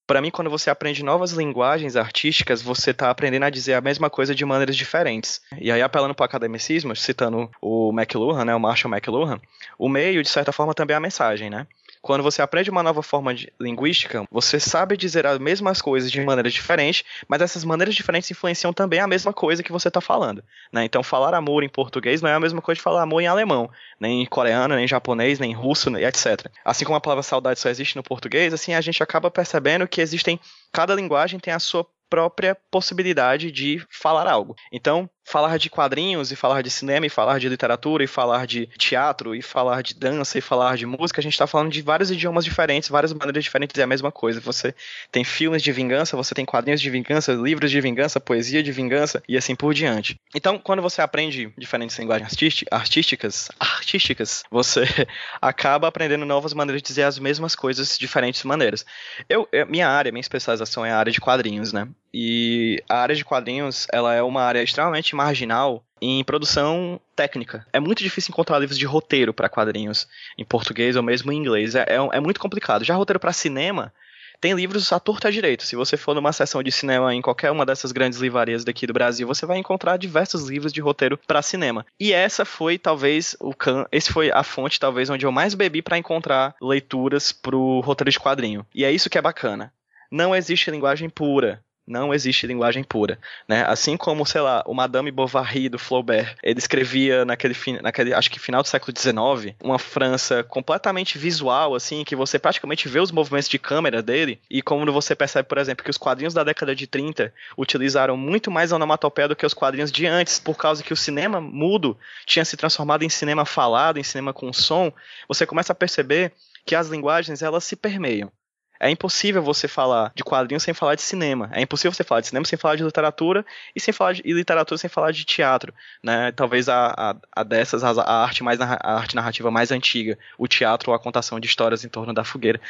para 0.09 0.23
mim, 0.23 0.31
quando 0.31 0.49
você 0.49 0.71
aprende 0.71 1.03
novas 1.03 1.33
linguagens 1.33 1.95
artísticas, 1.95 2.63
você 2.63 2.89
está 2.89 3.11
aprendendo 3.11 3.43
a 3.43 3.49
dizer 3.51 3.75
a 3.75 3.81
mesma 3.81 4.09
coisa 4.09 4.33
de 4.33 4.43
maneiras 4.43 4.75
diferentes. 4.75 5.39
E 5.61 5.71
aí, 5.71 5.83
apelando 5.83 6.15
para 6.15 6.23
o 6.23 6.25
academicismo, 6.25 6.95
citando 6.95 7.47
o 7.61 7.91
McLuhan, 7.93 8.43
né, 8.43 8.55
o 8.55 8.59
Marshall 8.59 8.91
McLuhan, 8.91 9.39
o 9.77 9.87
meio, 9.87 10.23
de 10.23 10.29
certa 10.29 10.51
forma, 10.51 10.73
também 10.73 10.95
é 10.95 10.97
a 10.97 10.99
mensagem, 10.99 11.51
né? 11.51 11.67
Quando 12.09 12.23
você 12.23 12.41
aprende 12.41 12.71
uma 12.71 12.81
nova 12.81 13.03
forma 13.03 13.35
de 13.35 13.53
linguística, 13.61 14.25
você 14.31 14.59
sabe 14.59 14.97
dizer 14.97 15.27
as 15.27 15.37
mesmas 15.37 15.79
coisas 15.79 16.11
de 16.11 16.19
maneiras 16.19 16.51
diferentes, 16.53 17.03
mas 17.27 17.39
essas 17.39 17.63
maneiras 17.63 17.93
diferentes 17.93 18.31
influenciam 18.31 18.73
também 18.73 18.99
a 18.99 19.05
mesma 19.05 19.31
coisa 19.31 19.61
que 19.61 19.71
você 19.71 19.89
está 19.89 20.01
falando. 20.01 20.43
Né? 20.73 20.83
Então, 20.85 21.03
falar 21.03 21.35
amor 21.35 21.63
em 21.63 21.69
português 21.69 22.19
não 22.19 22.27
é 22.27 22.33
a 22.33 22.39
mesma 22.39 22.63
coisa 22.63 22.77
de 22.77 22.81
falar 22.81 23.03
amor 23.03 23.21
em 23.21 23.27
alemão, 23.27 23.69
nem 23.99 24.23
em 24.23 24.25
coreano, 24.25 24.73
nem 24.73 24.85
em 24.85 24.87
japonês, 24.87 25.37
nem 25.37 25.51
em 25.51 25.53
russo, 25.53 25.95
etc. 25.97 26.47
Assim 26.65 26.83
como 26.83 26.97
a 26.97 26.99
palavra 26.99 27.21
saudade 27.21 27.59
só 27.59 27.69
existe 27.69 27.95
no 27.95 28.01
português, 28.01 28.55
assim 28.55 28.73
a 28.73 28.81
gente 28.81 29.03
acaba 29.03 29.29
percebendo 29.29 29.87
que 29.87 30.01
existem. 30.01 30.39
Cada 30.73 30.95
linguagem 30.95 31.39
tem 31.39 31.53
a 31.53 31.59
sua 31.59 31.85
própria 32.09 32.55
possibilidade 32.71 33.51
de 33.51 33.85
falar 33.89 34.27
algo. 34.27 34.55
Então, 34.71 35.09
falar 35.29 35.57
de 35.57 35.69
quadrinhos 35.69 36.31
e 36.31 36.35
falar 36.35 36.63
de 36.63 36.71
cinema 36.71 37.05
e 37.05 37.09
falar 37.09 37.39
de 37.39 37.47
literatura 37.47 38.03
e 38.03 38.07
falar 38.07 38.47
de 38.47 38.65
teatro 38.77 39.35
e 39.35 39.43
falar 39.43 39.83
de 39.83 39.93
dança 39.93 40.39
e 40.39 40.41
falar 40.41 40.75
de 40.75 40.87
música, 40.87 41.21
a 41.21 41.23
gente 41.23 41.33
está 41.33 41.45
falando 41.45 41.71
de 41.71 41.83
vários 41.83 42.09
idiomas 42.09 42.43
diferentes, 42.43 42.89
várias 42.89 43.13
maneiras 43.13 43.43
diferentes 43.43 43.77
é 43.77 43.83
a 43.83 43.87
mesma 43.87 44.11
coisa. 44.11 44.39
Você 44.39 44.73
tem 45.11 45.23
filmes 45.23 45.61
de 45.61 45.71
vingança, 45.71 46.17
você 46.17 46.33
tem 46.33 46.45
quadrinhos 46.45 46.81
de 46.81 46.89
vingança, 46.89 47.31
livros 47.33 47.69
de 47.69 47.79
vingança, 47.79 48.19
poesia 48.19 48.63
de 48.63 48.71
vingança 48.71 49.21
e 49.29 49.37
assim 49.37 49.55
por 49.55 49.73
diante. 49.73 50.15
Então, 50.33 50.57
quando 50.57 50.81
você 50.81 51.01
aprende 51.01 51.53
diferentes 51.55 51.97
linguagens 51.99 52.35
artísticas, 52.71 53.49
artísticas, 53.59 54.43
você 54.49 54.83
acaba 55.39 55.87
aprendendo 55.87 56.25
novas 56.25 56.55
maneiras 56.55 56.81
de 56.81 56.87
dizer 56.87 57.03
as 57.03 57.19
mesmas 57.19 57.55
coisas 57.55 57.93
de 57.93 57.99
diferentes 57.99 58.43
maneiras. 58.43 58.83
Eu, 59.29 59.47
minha 59.67 59.87
área, 59.87 60.11
minha 60.11 60.21
especialização 60.21 60.83
é 60.83 60.91
a 60.91 60.97
área 60.97 61.11
de 61.11 61.21
quadrinhos, 61.21 61.71
né? 61.71 61.87
E 62.13 62.83
a 62.89 62.97
área 62.97 63.15
de 63.15 63.25
quadrinhos, 63.25 63.87
ela 63.91 64.13
é 64.13 64.21
uma 64.21 64.41
área 64.41 64.63
extremamente 64.63 65.15
marginal 65.15 65.83
em 66.01 66.23
produção 66.23 66.99
técnica. 67.15 67.65
É 67.73 67.79
muito 67.79 68.01
difícil 68.01 68.31
encontrar 68.31 68.59
livros 68.59 68.77
de 68.77 68.85
roteiro 68.85 69.33
para 69.33 69.49
quadrinhos 69.49 70.07
em 70.37 70.45
português 70.45 70.95
ou 70.95 71.03
mesmo 71.03 71.31
em 71.31 71.37
inglês. 71.37 71.75
É, 71.75 71.81
é, 71.81 72.17
é 72.17 72.19
muito 72.19 72.39
complicado. 72.39 72.85
Já 72.85 72.95
roteiro 72.95 73.19
para 73.19 73.33
cinema, 73.33 73.93
tem 74.39 74.53
livros 74.53 74.91
à 74.93 74.99
torta 74.99 75.27
à 75.27 75.31
direita. 75.31 75.65
Se 75.65 75.75
você 75.75 75.97
for 75.97 76.15
numa 76.15 76.31
sessão 76.31 76.63
de 76.63 76.71
cinema 76.71 77.13
em 77.13 77.21
qualquer 77.21 77.51
uma 77.51 77.65
dessas 77.65 77.91
grandes 77.91 78.19
livrarias 78.19 78.63
daqui 78.63 78.87
do 78.87 78.93
Brasil, 78.93 79.27
você 79.27 79.45
vai 79.45 79.57
encontrar 79.57 79.97
diversos 79.97 80.47
livros 80.47 80.71
de 80.71 80.81
roteiro 80.81 81.17
para 81.27 81.41
cinema. 81.41 81.85
E 81.99 82.13
essa 82.13 82.45
foi 82.45 82.77
talvez 82.77 83.35
o 83.39 83.53
can... 83.53 83.85
esse 83.91 84.11
foi 84.11 84.31
a 84.31 84.43
fonte 84.43 84.79
talvez 84.79 85.09
onde 85.09 85.25
eu 85.25 85.31
mais 85.31 85.53
bebi 85.53 85.81
para 85.81 85.97
encontrar 85.97 86.55
leituras 86.61 87.31
pro 87.31 87.81
roteiro 87.81 88.11
de 88.11 88.19
quadrinho. 88.19 88.65
E 88.73 88.85
é 88.85 88.91
isso 88.91 89.09
que 89.09 89.17
é 89.17 89.21
bacana. 89.21 89.73
Não 90.11 90.35
existe 90.35 90.71
linguagem 90.71 91.09
pura 91.09 91.61
Não 91.89 92.13
existe 92.13 92.45
linguagem 92.45 92.83
pura, 92.83 93.17
né? 93.47 93.65
Assim 93.67 93.97
como, 93.97 94.23
sei 94.23 94.41
lá, 94.41 94.63
o 94.67 94.75
Madame 94.75 95.09
Bovary 95.09 95.67
do 95.69 95.79
Flaubert, 95.79 96.35
ele 96.43 96.59
escrevia 96.59 97.25
naquele, 97.25 97.55
naquele 97.81 98.13
acho 98.13 98.29
que 98.29 98.39
final 98.39 98.61
do 98.61 98.67
século 98.67 98.95
XIX, 98.95 99.55
uma 99.59 99.79
França 99.79 100.43
completamente 100.43 101.17
visual, 101.17 101.73
assim, 101.73 102.03
que 102.03 102.15
você 102.15 102.37
praticamente 102.37 102.87
vê 102.87 102.99
os 102.99 103.11
movimentos 103.11 103.49
de 103.49 103.57
câmera 103.57 104.03
dele, 104.03 104.39
e 104.47 104.61
como 104.61 104.89
você 104.91 105.15
percebe, 105.15 105.49
por 105.49 105.57
exemplo, 105.57 105.83
que 105.83 105.89
os 105.89 105.97
quadrinhos 105.97 106.33
da 106.33 106.43
década 106.43 106.75
de 106.75 106.85
30 106.85 107.33
utilizaram 107.57 108.15
muito 108.15 108.51
mais 108.51 108.71
onomatopeia 108.71 109.27
do 109.27 109.35
que 109.35 109.45
os 109.45 109.53
quadrinhos 109.55 109.91
de 109.91 110.05
antes, 110.05 110.39
por 110.39 110.55
causa 110.55 110.83
que 110.83 110.93
o 110.93 110.97
cinema 110.97 111.41
mudo 111.41 111.97
tinha 112.23 112.45
se 112.45 112.55
transformado 112.55 113.03
em 113.03 113.09
cinema 113.09 113.45
falado, 113.45 113.97
em 113.97 114.03
cinema 114.03 114.31
com 114.31 114.53
som, 114.53 114.93
você 115.27 115.43
começa 115.43 115.73
a 115.73 115.75
perceber 115.75 116.33
que 116.65 116.75
as 116.75 116.87
linguagens 116.87 117.41
elas 117.41 117.63
se 117.63 117.75
permeiam. 117.75 118.31
É 118.79 118.89
impossível 118.89 119.43
você 119.43 119.67
falar 119.67 120.11
de 120.15 120.23
quadrinhos 120.23 120.63
sem 120.63 120.73
falar 120.73 120.95
de 120.95 121.01
cinema. 121.01 121.49
É 121.51 121.61
impossível 121.61 121.91
você 121.91 122.03
falar 122.03 122.21
de 122.21 122.27
cinema 122.27 122.45
sem 122.45 122.57
falar 122.57 122.77
de 122.77 122.83
literatura 122.83 123.45
e 123.75 123.79
sem 123.79 123.93
falar 123.93 124.13
de 124.13 124.21
e 124.23 124.31
literatura 124.31 124.77
sem 124.77 124.89
falar 124.89 125.11
de 125.11 125.25
teatro, 125.25 125.73
né? 126.01 126.31
Talvez 126.31 126.69
a, 126.69 126.93
a, 126.95 127.15
a 127.31 127.43
dessas 127.43 127.83
a, 127.83 127.89
a 127.89 128.23
arte 128.23 128.43
mais 128.43 128.61
a 128.61 128.79
arte 128.81 129.15
narrativa 129.15 129.51
mais 129.51 129.71
antiga, 129.71 130.17
o 130.37 130.47
teatro 130.47 130.91
ou 130.91 130.95
a 130.95 130.99
contação 130.99 131.39
de 131.39 131.47
histórias 131.47 131.83
em 131.83 131.89
torno 131.89 132.13
da 132.13 132.23
fogueira. 132.23 132.61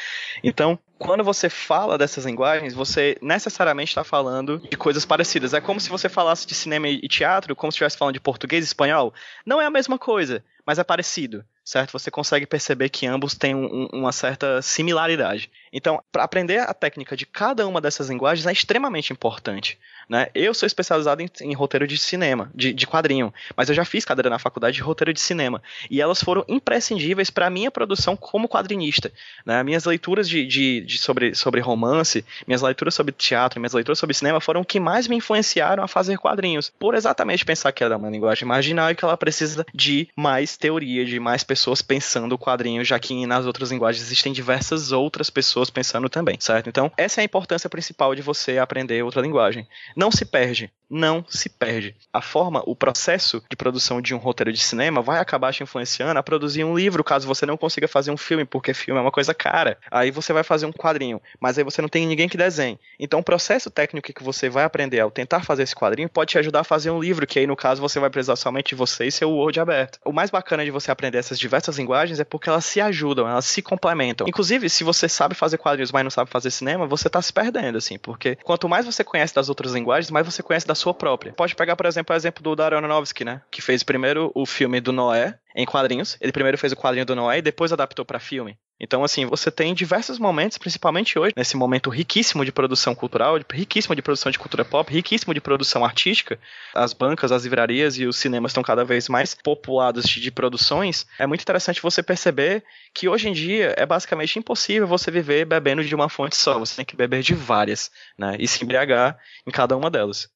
Então, 0.44 0.80
quando 0.98 1.24
você 1.24 1.50
fala 1.50 1.98
dessas 1.98 2.26
linguagens, 2.26 2.74
você 2.74 3.16
necessariamente 3.22 3.92
está 3.92 4.04
falando 4.04 4.60
de 4.70 4.78
coisas 4.78 5.06
parecidas. 5.06 5.54
É 5.54 5.62
como 5.62 5.80
se 5.80 5.90
você 5.90 6.10
falasse 6.10 6.48
de 6.48 6.56
cinema 6.56 6.88
e 6.88 7.08
teatro, 7.08 7.56
como 7.56 7.72
se 7.72 7.76
estivesse 7.76 7.98
falando 7.98 8.16
de 8.16 8.20
português 8.20 8.66
e 8.66 8.68
espanhol. 8.68 9.14
Não 9.46 9.62
é 9.62 9.66
a 9.66 9.72
mesma 9.72 9.98
coisa, 9.98 10.44
mas 10.66 10.80
é 10.80 10.84
parecido 10.84 11.46
certo? 11.70 11.92
Você 11.92 12.10
consegue 12.10 12.48
perceber 12.48 12.90
que 12.90 13.06
ambos 13.06 13.36
têm 13.36 13.54
um, 13.54 13.88
uma 13.94 14.12
certa 14.12 14.60
similaridade. 14.60 15.52
Então, 15.72 16.02
para 16.12 16.24
aprender 16.24 16.60
a 16.60 16.74
técnica 16.74 17.16
de 17.16 17.26
cada 17.26 17.68
uma 17.68 17.80
dessas 17.80 18.10
linguagens 18.10 18.46
é 18.46 18.52
extremamente 18.52 19.14
importante. 19.14 19.78
Né? 20.10 20.28
Eu 20.34 20.54
sou 20.54 20.66
especializado 20.66 21.22
em, 21.22 21.30
em 21.42 21.54
roteiro 21.54 21.86
de 21.86 21.98
cinema, 21.98 22.52
de, 22.56 22.74
de, 22.74 22.88
quadrinho, 22.88 23.32
mas 23.56 23.70
eu 23.70 23.76
já 23.76 23.86
fiz 23.86 24.04
cadeira 24.04 24.30
na 24.30 24.40
faculdade 24.40 24.76
de 24.76 24.82
roteiro 24.82 25.14
de 25.14 25.20
cinema. 25.20 25.62
E 25.90 26.02
elas 26.02 26.24
foram 26.24 26.44
imprescindíveis 26.48 27.30
para 27.30 27.46
a 27.46 27.50
minha 27.50 27.70
produção 27.70 28.16
como 28.16 28.50
quadrinista. 28.50 29.12
Né? 29.46 29.62
Minhas 29.64 29.86
leituras 29.86 30.28
de, 30.28 30.48
de, 30.48 30.82
de, 30.82 30.98
sobre, 30.98 31.36
sobre 31.36 31.62
romance, 31.62 32.26
minhas 32.48 32.64
leituras 32.64 32.96
sobre 32.96 33.12
teatro, 33.12 33.60
minhas 33.60 33.74
leituras 33.74 34.00
sobre 34.00 34.16
cinema 34.16 34.42
foram 34.42 34.62
o 34.62 34.66
que 34.66 34.80
mais 34.80 35.08
me 35.08 35.16
influenciaram 35.16 35.84
a 35.84 35.88
fazer 35.88 36.18
quadrinhos. 36.18 36.72
Por 36.80 36.96
exatamente 36.96 37.46
pensar 37.46 37.72
que 37.72 37.84
ela 37.84 37.94
é 37.94 37.98
uma 37.98 38.10
linguagem 38.10 38.48
marginal 38.48 38.90
e 38.90 38.96
que 38.96 39.06
ela 39.06 39.16
precisa 39.16 39.64
de 39.74 40.08
mais 40.16 40.58
teoria, 40.58 41.06
de 41.06 41.20
mais 41.20 41.44
pessoas 41.44 41.84
pensando 41.84 42.34
o 42.34 42.40
quadrinho, 42.40 42.84
já 42.84 42.98
que 42.98 43.28
nas 43.28 43.46
outras 43.46 43.72
linguagens 43.72 44.04
existem 44.04 44.34
diversas 44.34 44.92
outras 44.92 45.30
pessoas 45.30 45.59
pensando 45.68 46.08
também, 46.08 46.38
certo? 46.40 46.70
Então, 46.70 46.92
essa 46.96 47.20
é 47.20 47.24
a 47.24 47.26
importância 47.26 47.68
principal 47.68 48.14
de 48.14 48.22
você 48.22 48.60
aprender 48.60 49.04
outra 49.04 49.22
linguagem 49.22 49.68
não 49.96 50.12
se 50.12 50.26
perde. 50.26 50.72
Não 50.90 51.24
se 51.30 51.50
perde. 51.50 51.96
A 52.12 52.20
forma, 52.20 52.64
o 52.66 52.76
processo 52.76 53.44
de 53.48 53.56
produção 53.56 54.02
de 54.02 54.16
um 54.16 54.18
roteiro 54.18 54.52
de 54.52 54.60
cinema 54.60 55.02
vai 55.02 55.20
acabar 55.20 55.54
te 55.54 55.62
influenciando 55.62 56.20
a 56.20 56.24
produzir 56.24 56.64
um 56.64 56.76
livro, 56.76 57.04
caso 57.04 57.28
você 57.28 57.46
não 57.46 57.58
consiga 57.58 57.88
fazer 57.88 58.10
um 58.10 58.18
filme, 58.18 58.44
porque 58.44 58.74
filme 58.74 58.98
é 58.98 59.02
uma 59.02 59.12
coisa 59.12 59.34
cara. 59.34 59.78
Aí 59.92 60.10
você 60.10 60.34
vai 60.34 60.44
fazer 60.44 60.66
um 60.66 60.72
quadrinho, 60.72 61.22
mas 61.40 61.58
aí 61.58 61.64
você 61.64 61.82
não 61.82 61.90
tem 61.90 62.08
ninguém 62.08 62.28
que 62.28 62.38
desenhe. 62.38 62.80
Então 63.00 63.20
o 63.20 63.24
processo 63.24 63.70
técnico 63.70 64.12
que 64.12 64.24
você 64.24 64.50
vai 64.50 64.64
aprender 64.64 65.00
ao 65.00 65.12
tentar 65.12 65.44
fazer 65.44 65.64
esse 65.64 65.76
quadrinho 65.76 66.10
pode 66.10 66.32
te 66.32 66.40
ajudar 66.40 66.62
a 66.62 66.64
fazer 66.64 66.90
um 66.90 67.00
livro, 67.00 67.28
que 67.28 67.38
aí 67.38 67.46
no 67.46 67.56
caso 67.56 67.82
você 67.82 68.00
vai 68.00 68.10
precisar 68.10 68.36
somente 68.36 68.70
de 68.70 68.76
você 68.76 69.06
e 69.06 69.12
seu 69.12 69.30
Word 69.30 69.60
aberto. 69.60 70.00
O 70.04 70.12
mais 70.12 70.32
bacana 70.32 70.66
de 70.66 70.72
você 70.72 70.90
aprender 70.90 71.20
essas 71.20 71.38
diversas 71.38 71.78
linguagens 71.78 72.20
é 72.20 72.24
porque 72.24 72.50
elas 72.50 72.66
se 72.66 72.82
ajudam, 72.82 73.28
elas 73.28 73.46
se 73.46 73.62
complementam. 73.62 74.28
Inclusive, 74.28 74.70
se 74.70 74.84
você 74.84 75.08
sabe 75.08 75.36
fazer 75.36 75.49
quadrinhos, 75.58 75.92
mas 75.92 76.04
não 76.04 76.12
sabe 76.12 76.30
fazer 76.30 76.52
cinema, 76.52 76.88
você 76.88 77.10
tá 77.10 77.22
se 77.22 77.32
perdendo, 77.32 77.78
assim, 77.78 77.98
porque 77.98 78.36
quanto 78.38 78.70
mais 78.70 78.86
você 78.86 79.04
conhece 79.04 79.34
das 79.34 79.50
outras 79.50 79.74
linguagens, 79.74 80.12
mais 80.12 80.26
você 80.26 80.44
conhece 80.44 80.68
da 80.68 80.76
sua 80.76 80.94
própria. 80.94 81.34
Pode 81.34 81.56
pegar, 81.56 81.76
por 81.76 81.86
exemplo, 81.86 82.14
o 82.14 82.18
exemplo 82.18 82.44
do 82.44 82.56
Darren 82.56 82.78
Aronofsky, 82.78 83.24
né? 83.24 83.42
Que 83.52 83.62
fez 83.62 83.84
primeiro 83.84 84.32
o 84.36 84.46
filme 84.46 84.80
do 84.80 84.92
Noé 84.92 85.38
em 85.56 85.66
quadrinhos. 85.66 86.18
Ele 86.22 86.32
primeiro 86.32 86.58
fez 86.58 86.74
o 86.74 86.78
quadrinho 86.78 87.06
do 87.06 87.16
Noé 87.16 87.40
e 87.40 87.42
depois 87.42 87.74
adaptou 87.74 88.06
para 88.06 88.20
filme. 88.20 88.58
Então, 88.80 89.04
assim, 89.04 89.26
você 89.26 89.52
tem 89.52 89.74
diversos 89.74 90.18
momentos, 90.18 90.58
principalmente 90.58 91.20
hoje, 91.20 91.34
nesse 91.36 91.58
momento 91.58 91.90
riquíssimo 91.90 92.46
de 92.46 92.52
produção 92.52 92.96
cultural, 92.96 93.38
riquíssimo 93.52 93.96
de 93.96 94.02
produção 94.02 94.32
de 94.32 94.40
cultura 94.40 94.64
pop, 94.64 94.92
riquíssimo 94.92 95.34
de 95.34 95.42
produção 95.42 95.84
artística. 95.84 96.40
As 96.74 96.94
bancas, 96.94 97.32
as 97.32 97.44
livrarias 97.44 97.98
e 97.98 98.06
os 98.06 98.18
cinemas 98.18 98.52
estão 98.52 98.64
cada 98.64 98.86
vez 98.86 99.10
mais 99.10 99.36
populados 99.36 100.06
de 100.06 100.32
produções. 100.32 101.06
É 101.18 101.28
muito 101.28 101.42
interessante 101.42 101.82
você 101.82 102.02
perceber 102.02 102.64
que 102.94 103.10
hoje 103.10 103.28
em 103.28 103.34
dia 103.34 103.74
é 103.78 103.86
basicamente 103.86 104.40
impossível 104.40 104.88
você 104.88 105.12
viver 105.12 105.46
bebendo 105.46 105.84
de 105.84 105.94
uma 105.94 106.08
fonte 106.08 106.38
só. 106.38 106.58
Você 106.58 106.78
tem 106.78 106.86
que 106.86 106.96
beber 106.96 107.22
de 107.22 107.34
várias, 107.34 107.92
né? 108.18 108.36
E 108.40 108.48
se 108.48 108.64
embriagar 108.64 109.18
em 109.46 109.52
cada 109.52 109.76
uma 109.76 109.90
delas. 109.90 110.30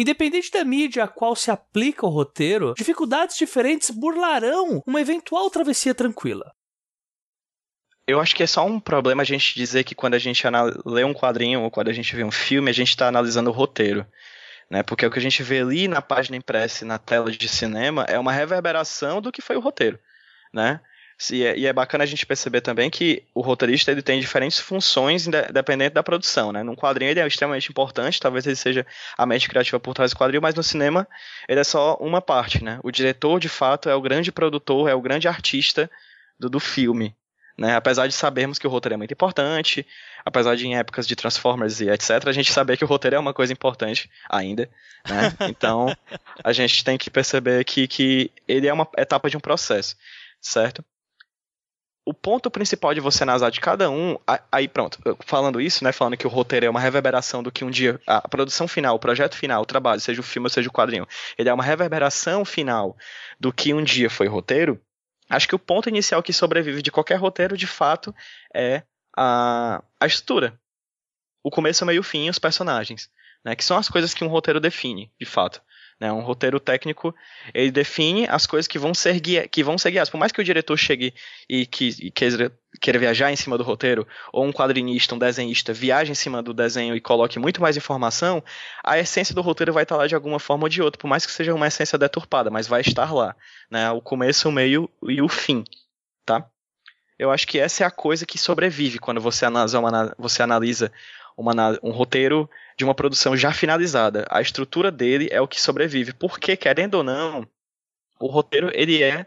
Independente 0.00 0.50
da 0.50 0.64
mídia 0.64 1.04
a 1.04 1.08
qual 1.08 1.36
se 1.36 1.50
aplica 1.50 2.06
o 2.06 2.08
roteiro, 2.08 2.72
dificuldades 2.74 3.36
diferentes 3.36 3.90
burlarão 3.90 4.82
uma 4.86 4.98
eventual 4.98 5.50
travessia 5.50 5.94
tranquila. 5.94 6.50
Eu 8.06 8.18
acho 8.18 8.34
que 8.34 8.42
é 8.42 8.46
só 8.46 8.64
um 8.64 8.80
problema 8.80 9.20
a 9.20 9.26
gente 9.26 9.54
dizer 9.54 9.84
que 9.84 9.94
quando 9.94 10.14
a 10.14 10.18
gente 10.18 10.42
lê 10.86 11.04
um 11.04 11.12
quadrinho 11.12 11.60
ou 11.60 11.70
quando 11.70 11.88
a 11.88 11.92
gente 11.92 12.16
vê 12.16 12.24
um 12.24 12.30
filme, 12.30 12.70
a 12.70 12.72
gente 12.72 12.88
está 12.88 13.08
analisando 13.08 13.50
o 13.50 13.52
roteiro. 13.52 14.06
Né? 14.70 14.82
Porque 14.82 15.04
o 15.04 15.10
que 15.10 15.18
a 15.18 15.22
gente 15.22 15.42
vê 15.42 15.60
ali 15.60 15.86
na 15.86 16.00
página 16.00 16.34
impressa 16.34 16.82
na 16.86 16.96
tela 16.96 17.30
de 17.30 17.46
cinema 17.46 18.06
é 18.08 18.18
uma 18.18 18.32
reverberação 18.32 19.20
do 19.20 19.30
que 19.30 19.42
foi 19.42 19.56
o 19.56 19.60
roteiro. 19.60 19.98
Né? 20.50 20.80
E 21.30 21.44
é, 21.44 21.58
e 21.58 21.66
é, 21.66 21.72
bacana 21.72 22.04
a 22.04 22.06
gente 22.06 22.24
perceber 22.24 22.62
também 22.62 22.88
que 22.88 23.22
o 23.34 23.42
roteirista 23.42 23.90
ele 23.90 24.00
tem 24.00 24.20
diferentes 24.20 24.58
funções 24.58 25.26
dependendo 25.52 25.94
da 25.94 26.02
produção, 26.02 26.50
né? 26.50 26.62
Num 26.62 26.74
quadrinho 26.74 27.10
ele 27.10 27.20
é 27.20 27.26
extremamente 27.26 27.68
importante, 27.68 28.18
talvez 28.18 28.46
ele 28.46 28.56
seja 28.56 28.86
a 29.18 29.26
mente 29.26 29.48
criativa 29.48 29.78
por 29.78 29.92
trás 29.92 30.12
do 30.12 30.16
quadrinho, 30.16 30.40
mas 30.40 30.54
no 30.54 30.62
cinema 30.62 31.06
ele 31.46 31.60
é 31.60 31.64
só 31.64 31.96
uma 31.96 32.22
parte, 32.22 32.64
né? 32.64 32.80
O 32.82 32.90
diretor, 32.90 33.38
de 33.38 33.50
fato, 33.50 33.90
é 33.90 33.94
o 33.94 34.00
grande 34.00 34.32
produtor, 34.32 34.88
é 34.88 34.94
o 34.94 35.00
grande 35.00 35.28
artista 35.28 35.90
do, 36.38 36.48
do 36.48 36.58
filme, 36.58 37.14
né? 37.58 37.76
Apesar 37.76 38.06
de 38.06 38.14
sabermos 38.14 38.58
que 38.58 38.66
o 38.66 38.70
roteiro 38.70 38.94
é 38.94 38.96
muito 38.96 39.12
importante, 39.12 39.86
apesar 40.24 40.56
de 40.56 40.66
em 40.66 40.78
épocas 40.78 41.06
de 41.06 41.14
Transformers 41.14 41.82
e 41.82 41.90
etc, 41.90 42.26
a 42.26 42.32
gente 42.32 42.50
saber 42.50 42.78
que 42.78 42.84
o 42.84 42.88
roteiro 42.88 43.16
é 43.16 43.18
uma 43.18 43.34
coisa 43.34 43.52
importante 43.52 44.10
ainda, 44.30 44.70
né? 45.06 45.36
Então, 45.50 45.94
a 46.42 46.52
gente 46.54 46.82
tem 46.82 46.96
que 46.96 47.10
perceber 47.10 47.62
que, 47.64 47.86
que 47.86 48.30
ele 48.48 48.66
é 48.66 48.72
uma 48.72 48.88
etapa 48.96 49.28
de 49.28 49.36
um 49.36 49.40
processo, 49.40 49.96
certo? 50.40 50.82
O 52.10 52.14
ponto 52.14 52.50
principal 52.50 52.92
de 52.92 52.98
você 52.98 53.22
analisar 53.22 53.50
de 53.50 53.60
cada 53.60 53.88
um, 53.88 54.16
aí 54.50 54.66
pronto, 54.66 54.98
falando 55.24 55.60
isso, 55.60 55.84
né, 55.84 55.92
falando 55.92 56.16
que 56.16 56.26
o 56.26 56.30
roteiro 56.30 56.66
é 56.66 56.70
uma 56.70 56.80
reverberação 56.80 57.40
do 57.40 57.52
que 57.52 57.64
um 57.64 57.70
dia, 57.70 58.00
a 58.04 58.26
produção 58.28 58.66
final, 58.66 58.96
o 58.96 58.98
projeto 58.98 59.36
final, 59.36 59.62
o 59.62 59.66
trabalho, 59.66 60.00
seja 60.00 60.20
o 60.20 60.24
filme 60.24 60.46
ou 60.46 60.50
seja 60.50 60.68
o 60.68 60.72
quadrinho, 60.72 61.06
ele 61.38 61.48
é 61.48 61.54
uma 61.54 61.62
reverberação 61.62 62.44
final 62.44 62.96
do 63.38 63.52
que 63.52 63.72
um 63.72 63.84
dia 63.84 64.10
foi 64.10 64.26
roteiro, 64.26 64.80
acho 65.28 65.46
que 65.46 65.54
o 65.54 65.58
ponto 65.58 65.88
inicial 65.88 66.20
que 66.20 66.32
sobrevive 66.32 66.82
de 66.82 66.90
qualquer 66.90 67.14
roteiro, 67.14 67.56
de 67.56 67.68
fato, 67.68 68.12
é 68.52 68.82
a, 69.16 69.80
a 70.00 70.06
estrutura. 70.06 70.58
O 71.44 71.50
começo, 71.50 71.84
o 71.84 71.86
meio 71.86 71.98
e 71.98 72.00
o 72.00 72.02
fim 72.02 72.28
os 72.28 72.40
personagens, 72.40 73.08
né, 73.44 73.54
que 73.54 73.64
são 73.64 73.76
as 73.76 73.88
coisas 73.88 74.12
que 74.12 74.24
um 74.24 74.28
roteiro 74.28 74.58
define, 74.58 75.12
de 75.18 75.26
fato. 75.26 75.62
Né? 76.00 76.10
Um 76.10 76.20
roteiro 76.20 76.58
técnico, 76.58 77.14
ele 77.52 77.70
define 77.70 78.26
as 78.26 78.46
coisas 78.46 78.66
que 78.66 78.78
vão 78.78 78.94
ser, 78.94 79.20
guia, 79.20 79.46
que 79.46 79.62
vão 79.62 79.76
ser 79.76 79.90
guiadas. 79.90 80.08
Por 80.08 80.16
mais 80.16 80.32
que 80.32 80.40
o 80.40 80.44
diretor 80.44 80.76
chegue 80.78 81.12
e, 81.46 81.66
que, 81.66 81.88
e 82.00 82.10
queira, 82.10 82.50
queira 82.80 82.98
viajar 82.98 83.30
em 83.30 83.36
cima 83.36 83.58
do 83.58 83.62
roteiro, 83.62 84.08
ou 84.32 84.46
um 84.46 84.52
quadrinista, 84.52 85.14
um 85.14 85.18
desenhista, 85.18 85.74
viaje 85.74 86.10
em 86.10 86.14
cima 86.14 86.42
do 86.42 86.54
desenho 86.54 86.96
e 86.96 87.00
coloque 87.00 87.38
muito 87.38 87.60
mais 87.60 87.76
informação, 87.76 88.42
a 88.82 88.98
essência 88.98 89.34
do 89.34 89.42
roteiro 89.42 89.74
vai 89.74 89.82
estar 89.82 89.96
lá 89.96 90.06
de 90.06 90.14
alguma 90.14 90.38
forma 90.38 90.64
ou 90.64 90.68
de 90.70 90.80
outra, 90.80 90.98
por 90.98 91.06
mais 91.06 91.26
que 91.26 91.32
seja 91.32 91.54
uma 91.54 91.66
essência 91.66 91.98
deturpada, 91.98 92.48
mas 92.48 92.66
vai 92.66 92.80
estar 92.80 93.12
lá. 93.12 93.36
Né? 93.70 93.90
O 93.90 94.00
começo, 94.00 94.48
o 94.48 94.52
meio 94.52 94.88
e 95.02 95.20
o 95.20 95.28
fim. 95.28 95.62
Tá? 96.24 96.48
Eu 97.18 97.30
acho 97.30 97.46
que 97.46 97.58
essa 97.58 97.84
é 97.84 97.86
a 97.86 97.90
coisa 97.90 98.24
que 98.24 98.38
sobrevive 98.38 98.98
quando 98.98 99.20
você 99.20 99.44
analisa, 99.44 99.78
uma, 99.78 100.14
você 100.18 100.42
analisa 100.42 100.90
uma, 101.40 101.78
um 101.82 101.90
roteiro 101.90 102.48
de 102.76 102.84
uma 102.84 102.94
produção 102.94 103.36
já 103.36 103.52
finalizada. 103.52 104.26
A 104.30 104.40
estrutura 104.40 104.90
dele 104.90 105.28
é 105.30 105.40
o 105.40 105.48
que 105.48 105.60
sobrevive. 105.60 106.12
Porque, 106.12 106.56
querendo 106.56 106.94
ou 106.94 107.02
não, 107.02 107.46
o 108.20 108.26
roteiro 108.26 108.70
ele 108.74 109.02
é 109.02 109.26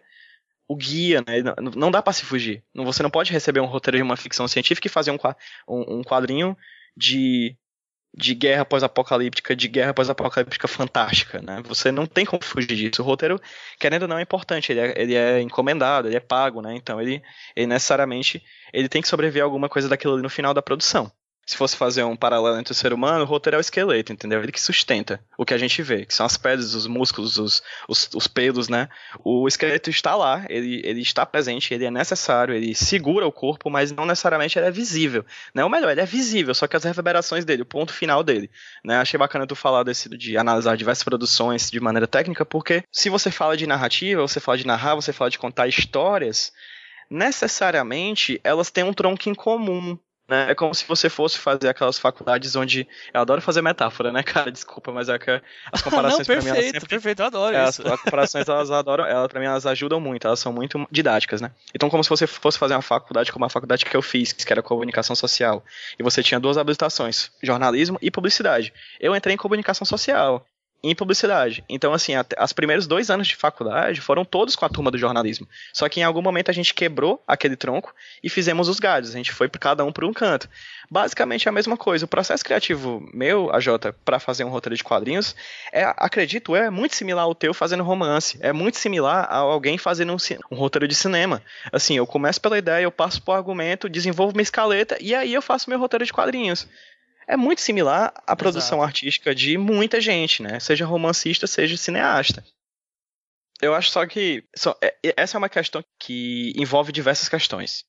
o 0.67 0.75
guia, 0.75 1.21
né? 1.27 1.43
Não 1.75 1.91
dá 1.91 2.01
para 2.01 2.13
se 2.13 2.23
fugir. 2.23 2.63
Você 2.73 3.03
não 3.03 3.09
pode 3.09 3.31
receber 3.31 3.59
um 3.59 3.65
roteiro 3.65 3.97
de 3.97 4.03
uma 4.03 4.15
ficção 4.15 4.47
científica 4.47 4.87
e 4.87 4.91
fazer 4.91 5.11
um, 5.67 6.03
quadrinho 6.03 6.55
de, 6.95 7.57
de 8.15 8.33
guerra 8.33 8.63
pós-apocalíptica, 8.63 9.55
de 9.55 9.67
guerra 9.67 9.93
pós-apocalíptica 9.93 10.67
fantástica, 10.67 11.41
né? 11.41 11.61
Você 11.65 11.91
não 11.91 12.05
tem 12.05 12.25
como 12.25 12.43
fugir 12.43 12.75
disso. 12.75 13.01
O 13.01 13.05
roteiro, 13.05 13.41
querendo 13.79 14.03
ou 14.03 14.07
não, 14.07 14.17
é 14.17 14.21
importante. 14.21 14.71
Ele 14.71 14.79
é, 14.79 15.01
ele 15.01 15.15
é 15.15 15.41
encomendado, 15.41 16.07
ele 16.07 16.15
é 16.15 16.21
pago, 16.21 16.61
né? 16.61 16.75
Então 16.75 17.01
ele, 17.01 17.21
ele 17.55 17.67
necessariamente 17.67 18.41
ele 18.71 18.87
tem 18.87 19.01
que 19.01 19.07
sobreviver 19.07 19.41
a 19.41 19.45
alguma 19.45 19.67
coisa 19.67 19.89
daquilo 19.89 20.13
ali 20.13 20.23
no 20.23 20.29
final 20.29 20.53
da 20.53 20.61
produção 20.61 21.11
se 21.45 21.57
fosse 21.57 21.75
fazer 21.75 22.03
um 22.03 22.15
paralelo 22.15 22.57
entre 22.57 22.71
o 22.71 22.75
ser 22.75 22.93
humano, 22.93 23.23
o 23.23 23.27
roteiro 23.27 23.55
é 23.55 23.59
o 23.59 23.61
esqueleto, 23.61 24.13
entendeu? 24.13 24.41
Ele 24.41 24.51
que 24.51 24.61
sustenta 24.61 25.19
o 25.37 25.45
que 25.45 25.53
a 25.53 25.57
gente 25.57 25.81
vê, 25.81 26.05
que 26.05 26.13
são 26.13 26.25
as 26.25 26.37
pedras, 26.37 26.73
os 26.73 26.87
músculos, 26.87 27.37
os, 27.37 27.61
os, 27.87 28.09
os 28.13 28.27
pelos, 28.27 28.69
né? 28.69 28.87
O 29.23 29.47
esqueleto 29.47 29.89
está 29.89 30.15
lá, 30.15 30.45
ele, 30.49 30.81
ele 30.85 31.01
está 31.01 31.25
presente, 31.25 31.73
ele 31.73 31.85
é 31.85 31.91
necessário, 31.91 32.55
ele 32.55 32.73
segura 32.73 33.27
o 33.27 33.31
corpo, 33.31 33.69
mas 33.69 33.91
não 33.91 34.05
necessariamente 34.05 34.57
ele 34.57 34.67
é 34.67 34.71
visível. 34.71 35.25
Né? 35.53 35.63
Ou 35.63 35.69
melhor, 35.69 35.91
ele 35.91 36.01
é 36.01 36.05
visível, 36.05 36.55
só 36.55 36.65
que 36.65 36.77
as 36.77 36.83
reverberações 36.83 37.43
dele, 37.43 37.63
o 37.63 37.65
ponto 37.65 37.93
final 37.93 38.23
dele. 38.23 38.49
Né? 38.83 38.97
Achei 38.97 39.17
bacana 39.17 39.45
tu 39.45 39.55
falar 39.55 39.83
desse, 39.83 40.09
de 40.09 40.37
analisar 40.37 40.77
diversas 40.77 41.03
produções 41.03 41.69
de 41.69 41.79
maneira 41.79 42.07
técnica, 42.07 42.45
porque 42.45 42.83
se 42.91 43.09
você 43.09 43.29
fala 43.29 43.57
de 43.57 43.67
narrativa, 43.67 44.21
você 44.21 44.39
fala 44.39 44.57
de 44.57 44.67
narrar, 44.67 44.95
você 44.95 45.11
fala 45.11 45.29
de 45.29 45.39
contar 45.39 45.67
histórias, 45.67 46.53
necessariamente 47.09 48.39
elas 48.43 48.71
têm 48.71 48.83
um 48.83 48.93
tronco 48.93 49.29
em 49.29 49.35
comum. 49.35 49.97
Né? 50.27 50.51
É 50.51 50.55
como 50.55 50.73
se 50.73 50.85
você 50.87 51.09
fosse 51.09 51.37
fazer 51.37 51.67
aquelas 51.67 51.99
faculdades 51.99 52.55
onde. 52.55 52.87
Eu 53.13 53.21
adoro 53.21 53.41
fazer 53.41 53.61
metáfora, 53.61 54.11
né, 54.11 54.23
cara? 54.23 54.51
Desculpa, 54.51 54.91
mas 54.91 55.09
é 55.09 55.19
que 55.19 55.41
as 55.71 55.81
comparações 55.83 56.27
Não, 56.27 56.35
perfeito, 56.35 56.43
pra 56.43 56.53
mim. 56.53 56.57
Elas 56.59 56.71
sempre, 56.71 56.89
perfeito, 56.89 57.21
eu 57.21 57.25
adoro 57.25 57.55
é, 57.55 57.69
isso. 57.69 57.81
As, 57.81 57.91
as 57.91 58.01
comparações, 58.01 58.47
elas 58.47 58.71
adoram, 58.71 59.05
elas, 59.05 59.27
pra 59.27 59.39
mim, 59.39 59.45
elas 59.45 59.65
ajudam 59.65 59.99
muito, 59.99 60.25
elas 60.25 60.39
são 60.39 60.53
muito 60.53 60.87
didáticas, 60.89 61.41
né? 61.41 61.51
Então, 61.75 61.89
como 61.89 62.03
se 62.03 62.09
você 62.09 62.25
fosse 62.25 62.57
fazer 62.57 62.73
uma 62.73 62.81
faculdade 62.81 63.31
como 63.31 63.43
a 63.43 63.49
faculdade 63.49 63.85
que 63.85 63.95
eu 63.95 64.01
fiz, 64.01 64.31
que 64.31 64.51
era 64.51 64.63
comunicação 64.63 65.15
social, 65.15 65.63
e 65.99 66.03
você 66.03 66.23
tinha 66.23 66.39
duas 66.39 66.57
habilitações, 66.57 67.29
jornalismo 67.41 67.97
e 68.01 68.09
publicidade. 68.09 68.73
Eu 68.99 69.15
entrei 69.15 69.35
em 69.35 69.37
comunicação 69.37 69.85
social 69.85 70.45
em 70.83 70.93
publicidade. 70.93 71.63
Então, 71.69 71.93
assim, 71.93 72.11
as 72.37 72.51
primeiros 72.51 72.85
dois 72.85 73.09
anos 73.09 73.27
de 73.27 73.35
faculdade 73.37 74.01
foram 74.01 74.25
todos 74.25 74.53
com 74.55 74.65
a 74.65 74.69
turma 74.69 74.91
do 74.91 74.97
jornalismo. 74.97 75.47
Só 75.71 75.87
que 75.87 76.01
em 76.01 76.03
algum 76.03 76.21
momento 76.21 76.51
a 76.51 76.53
gente 76.53 76.73
quebrou 76.73 77.23
aquele 77.25 77.55
tronco 77.55 77.95
e 78.21 78.29
fizemos 78.29 78.67
os 78.67 78.79
galhos. 78.79 79.11
A 79.11 79.17
gente 79.17 79.31
foi 79.31 79.47
cada 79.49 79.85
um 79.85 79.93
por 79.93 80.03
um 80.03 80.11
canto. 80.11 80.49
Basicamente 80.91 81.47
é 81.47 81.49
a 81.49 81.53
mesma 81.53 81.77
coisa. 81.77 82.03
O 82.03 82.07
processo 82.07 82.43
criativo 82.43 83.07
meu, 83.13 83.49
a 83.53 83.61
Jota, 83.61 83.95
para 84.03 84.19
fazer 84.19 84.43
um 84.43 84.49
roteiro 84.49 84.75
de 84.75 84.83
quadrinhos, 84.83 85.33
é, 85.71 85.85
acredito, 85.97 86.53
é 86.53 86.69
muito 86.69 86.95
similar 86.95 87.23
ao 87.23 87.33
teu 87.33 87.53
fazendo 87.53 87.83
romance. 87.83 88.37
É 88.41 88.51
muito 88.51 88.77
similar 88.77 89.25
a 89.29 89.37
alguém 89.37 89.77
fazendo 89.77 90.11
um, 90.11 90.17
um 90.51 90.57
roteiro 90.57 90.87
de 90.87 90.95
cinema. 90.95 91.41
Assim, 91.71 91.95
eu 91.95 92.05
começo 92.05 92.41
pela 92.41 92.57
ideia, 92.57 92.83
eu 92.83 92.91
passo 92.91 93.21
por 93.21 93.31
argumento, 93.31 93.87
desenvolvo 93.87 94.33
minha 94.33 94.43
escaleta 94.43 94.97
e 94.99 95.15
aí 95.15 95.33
eu 95.33 95.41
faço 95.41 95.69
meu 95.69 95.79
roteiro 95.79 96.05
de 96.05 96.11
quadrinhos 96.11 96.67
é 97.27 97.37
muito 97.37 97.61
similar 97.61 98.13
à 98.27 98.35
produção 98.35 98.79
Exato. 98.79 98.87
artística 98.87 99.35
de 99.35 99.57
muita 99.57 99.99
gente, 100.01 100.41
né? 100.41 100.59
Seja 100.59 100.85
romancista, 100.85 101.47
seja 101.47 101.77
cineasta. 101.77 102.43
Eu 103.61 103.73
acho 103.73 103.91
só 103.91 104.05
que 104.05 104.43
só, 104.55 104.75
é, 104.81 104.95
essa 105.15 105.37
é 105.37 105.39
uma 105.39 105.49
questão 105.49 105.83
que 105.99 106.53
envolve 106.55 106.91
diversas 106.91 107.29
questões, 107.29 107.85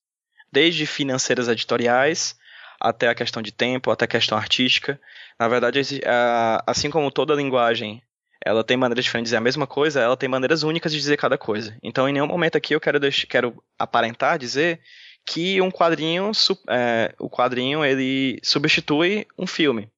desde 0.53 0.87
financeiras 0.87 1.49
editoriais 1.49 2.37
até 2.81 3.09
a 3.09 3.14
questão 3.14 3.43
de 3.43 3.50
tempo, 3.50 3.91
até 3.91 4.05
a 4.05 4.09
questão 4.09 4.37
artística. 4.37 5.00
Na 5.38 5.49
verdade, 5.49 5.81
assim 6.67 6.91
como 6.91 7.11
toda 7.11 7.35
linguagem, 7.35 8.03
ela 8.45 8.62
tem 8.62 8.76
maneiras 8.76 9.05
diferentes 9.05 9.31
de 9.31 9.31
dizer 9.31 9.38
a 9.38 9.41
mesma 9.41 9.67
coisa, 9.67 10.00
ela 10.00 10.17
tem 10.17 10.29
maneiras 10.29 10.62
únicas 10.62 10.93
de 10.93 10.99
dizer 10.99 11.17
cada 11.17 11.38
coisa. 11.38 11.76
Então, 11.83 12.09
em 12.09 12.12
nenhum 12.12 12.26
momento 12.26 12.57
aqui 12.57 12.75
eu 12.75 12.81
quero, 12.81 13.00
quero 13.29 13.64
aparentar 13.79 14.38
dizer 14.38 14.81
que 15.26 15.61
um 15.61 15.71
quadrinho, 15.71 16.31
é, 16.69 17.14
o 17.19 17.31
quadrinho 17.31 17.85
ele 17.85 18.38
substitui 18.43 19.26
um 19.38 19.47
filme, 19.47 19.90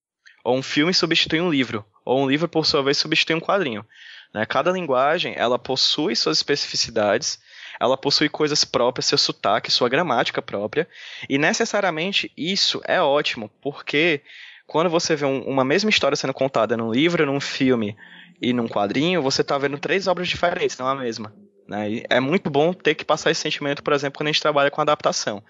ou 0.44 0.56
um 0.56 0.62
filme 0.62 0.94
substitui 0.94 1.40
um 1.40 1.50
livro, 1.50 1.84
ou 2.04 2.22
um 2.22 2.28
livro 2.28 2.48
por 2.48 2.64
sua 2.64 2.82
vez 2.82 2.96
substitui 2.98 3.34
um 3.34 3.40
quadrinho. 3.40 3.84
Né? 4.32 4.46
Cada 4.46 4.70
linguagem 4.70 5.34
ela 5.36 5.58
possui 5.58 6.14
suas 6.14 6.38
especificidades, 6.38 7.40
ela 7.80 7.96
possui 7.96 8.28
coisas 8.28 8.64
próprias, 8.64 9.06
seu 9.06 9.18
sotaque, 9.18 9.70
sua 9.70 9.88
gramática 9.88 10.40
própria, 10.40 10.88
e 11.28 11.36
necessariamente 11.38 12.30
isso 12.36 12.80
é 12.84 13.00
ótimo, 13.00 13.50
porque 13.60 14.22
quando 14.66 14.90
você 14.90 15.14
vê 15.14 15.24
um, 15.24 15.42
uma 15.42 15.64
mesma 15.64 15.90
história 15.90 16.16
sendo 16.16 16.34
contada 16.34 16.76
num 16.76 16.90
livro, 16.92 17.26
num 17.26 17.40
filme 17.40 17.96
e 18.40 18.52
num 18.52 18.68
quadrinho, 18.68 19.22
você 19.22 19.42
está 19.42 19.58
vendo 19.58 19.78
três 19.78 20.06
obras 20.06 20.28
diferentes, 20.28 20.78
não 20.78 20.88
a 20.88 20.94
mesma. 20.94 21.32
Né? 21.66 22.02
é 22.08 22.20
muito 22.20 22.48
bom 22.48 22.72
ter 22.72 22.94
que 22.94 23.04
passar 23.04 23.30
esse 23.30 23.40
sentimento, 23.40 23.82
por 23.82 23.92
exemplo, 23.92 24.18
quando 24.18 24.28
a 24.28 24.32
gente 24.32 24.42
trabalha 24.42 24.70
com 24.70 24.80
adaptação. 24.80 25.42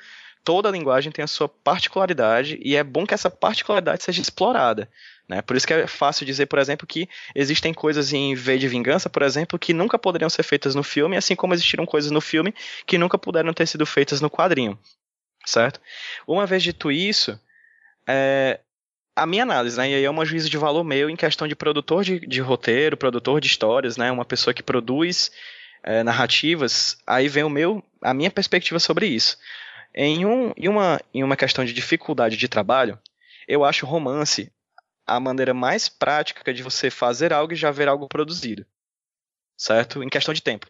Toda 0.43 0.71
linguagem 0.71 1.13
tem 1.13 1.25
a 1.25 1.29
sua 1.29 1.49
particularidade 1.49 2.59
e 2.63 2.77
é 2.77 2.85
bom 2.85 3.05
que 3.05 3.13
essa 3.13 3.29
particularidade 3.29 4.03
seja 4.03 4.23
explorada. 4.23 4.89
Né? 5.29 5.43
Por 5.43 5.57
isso 5.57 5.67
que 5.67 5.75
é 5.75 5.87
fácil 5.87 6.25
dizer, 6.25 6.47
por 6.47 6.59
exemplo, 6.59 6.87
que 6.87 7.09
existem 7.35 7.75
coisas 7.75 8.13
em 8.13 8.35
V 8.35 8.57
de 8.57 8.69
Vingança, 8.69 9.11
por 9.11 9.23
exemplo, 9.23 9.59
que 9.59 9.73
nunca 9.73 9.99
poderiam 9.99 10.31
ser 10.31 10.45
feitas 10.45 10.75
no 10.75 10.85
filme, 10.85 11.17
assim 11.17 11.35
como 11.35 11.53
existiram 11.53 11.85
coisas 11.85 12.11
no 12.11 12.21
filme 12.21 12.55
que 12.87 12.97
nunca 12.97 13.19
puderam 13.19 13.53
ter 13.53 13.67
sido 13.67 13.85
feitas 13.85 14.21
no 14.21 14.31
quadrinho. 14.31 14.79
Certo? 15.45 15.81
Uma 16.27 16.47
vez 16.47 16.63
dito 16.63 16.93
isso, 16.93 17.39
é, 18.09 18.61
a 19.17 19.27
minha 19.27 19.43
análise, 19.43 19.77
né, 19.77 19.91
e 19.91 19.95
aí 19.95 20.05
é 20.05 20.11
uma 20.11 20.25
juízo 20.25 20.51
de 20.51 20.59
valor 20.59 20.85
meu 20.85 21.09
em 21.09 21.17
questão 21.17 21.49
de 21.49 21.57
produtor 21.57 22.05
de, 22.05 22.21
de 22.21 22.41
roteiro, 22.41 22.97
produtor 22.97 23.41
de 23.41 23.47
histórias, 23.47 23.97
né, 23.97 24.13
uma 24.13 24.25
pessoa 24.25 24.53
que 24.53 24.63
produz 24.63 25.33
é, 25.87 26.03
narrativas, 26.03 26.99
aí 27.07 27.29
vem 27.29 27.45
o 27.45 27.49
meu, 27.49 27.83
a 28.03 28.13
minha 28.13 28.31
perspectiva 28.31 28.81
sobre 28.81 29.07
isso. 29.07 29.39
Em, 29.95 30.27
um, 30.27 30.53
em, 30.57 30.69
uma, 30.69 31.01
em 31.15 31.23
uma 31.23 31.37
questão 31.37 31.65
de 31.65 31.73
dificuldade 31.73 32.37
de 32.37 32.49
trabalho, 32.49 32.99
eu 33.47 33.65
acho 33.65 33.87
romance 33.87 34.53
a 35.07 35.21
maneira 35.21 35.55
mais 35.55 35.89
prática 35.89 36.53
de 36.53 36.63
você 36.63 36.91
fazer 36.91 37.33
algo 37.33 37.53
e 37.53 37.57
já 37.57 37.71
ver 37.71 37.89
algo 37.89 38.09
produzido. 38.09 38.67
Certo? 39.57 40.03
Em 40.03 40.09
questão 40.09 40.35
de 40.35 40.43
tempo. 40.43 40.67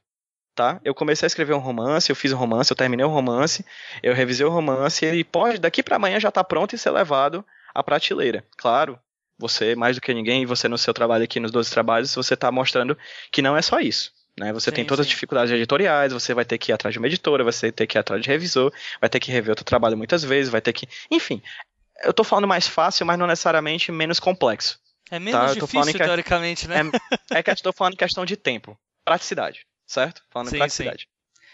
Tá? 0.54 0.80
Eu 0.84 0.94
comecei 0.94 1.26
a 1.26 1.28
escrever 1.28 1.54
um 1.54 1.58
romance, 1.58 2.10
eu 2.10 2.16
fiz 2.16 2.32
um 2.32 2.36
romance, 2.36 2.70
eu 2.70 2.76
terminei 2.76 3.04
o 3.04 3.08
um 3.08 3.12
romance, 3.12 3.64
eu 4.02 4.14
revisei 4.14 4.46
o 4.46 4.50
romance 4.50 5.04
e 5.04 5.24
pode, 5.24 5.58
daqui 5.58 5.82
para 5.82 5.96
amanhã 5.96 6.20
já 6.20 6.30
tá 6.30 6.44
pronto 6.44 6.74
e 6.74 6.78
ser 6.78 6.90
levado 6.90 7.44
à 7.74 7.82
prateleira. 7.82 8.44
Claro, 8.56 8.98
você, 9.38 9.74
mais 9.74 9.96
do 9.96 10.00
que 10.00 10.14
ninguém, 10.14 10.42
e 10.42 10.46
você 10.46 10.66
no 10.68 10.78
seu 10.78 10.94
trabalho 10.94 11.24
aqui 11.24 11.40
nos 11.40 11.50
12 11.50 11.70
trabalhos, 11.70 12.14
você 12.14 12.34
está 12.34 12.50
mostrando 12.50 12.96
que 13.30 13.42
não 13.42 13.56
é 13.56 13.60
só 13.60 13.80
isso. 13.80 14.12
Né? 14.38 14.52
Você 14.52 14.70
sim, 14.70 14.76
tem 14.76 14.84
todas 14.84 15.06
sim. 15.06 15.08
as 15.08 15.14
dificuldades 15.14 15.52
editoriais, 15.52 16.12
você 16.12 16.34
vai 16.34 16.44
ter 16.44 16.58
que 16.58 16.70
ir 16.70 16.74
atrás 16.74 16.92
de 16.92 16.98
uma 16.98 17.06
editora, 17.06 17.42
você 17.42 17.66
vai 17.66 17.72
ter 17.72 17.86
que 17.86 17.96
ir 17.96 18.00
atrás 18.00 18.22
de 18.22 18.28
revisor, 18.28 18.72
vai 19.00 19.08
ter 19.08 19.18
que 19.18 19.32
rever 19.32 19.52
o 19.52 19.56
teu 19.56 19.64
trabalho 19.64 19.96
muitas 19.96 20.22
vezes, 20.22 20.50
vai 20.50 20.60
ter 20.60 20.72
que. 20.72 20.86
Enfim, 21.10 21.42
eu 22.04 22.12
tô 22.12 22.22
falando 22.22 22.46
mais 22.46 22.66
fácil, 22.66 23.06
mas 23.06 23.18
não 23.18 23.26
necessariamente 23.26 23.90
menos 23.90 24.20
complexo. 24.20 24.78
É 25.10 25.18
menos 25.18 25.54
tá? 25.54 25.54
difícil, 25.54 25.92
que... 25.92 25.98
teoricamente, 25.98 26.68
né? 26.68 26.80
É, 27.30 27.38
é 27.38 27.42
que 27.42 27.50
eu 27.50 27.54
estou 27.54 27.72
falando 27.72 27.96
questão 27.96 28.24
de 28.24 28.36
tempo. 28.36 28.78
Praticidade, 29.04 29.64
certo? 29.86 30.22
Falando 30.30 30.48
sim, 30.48 30.56
em 30.56 30.58
praticidade. 30.58 31.08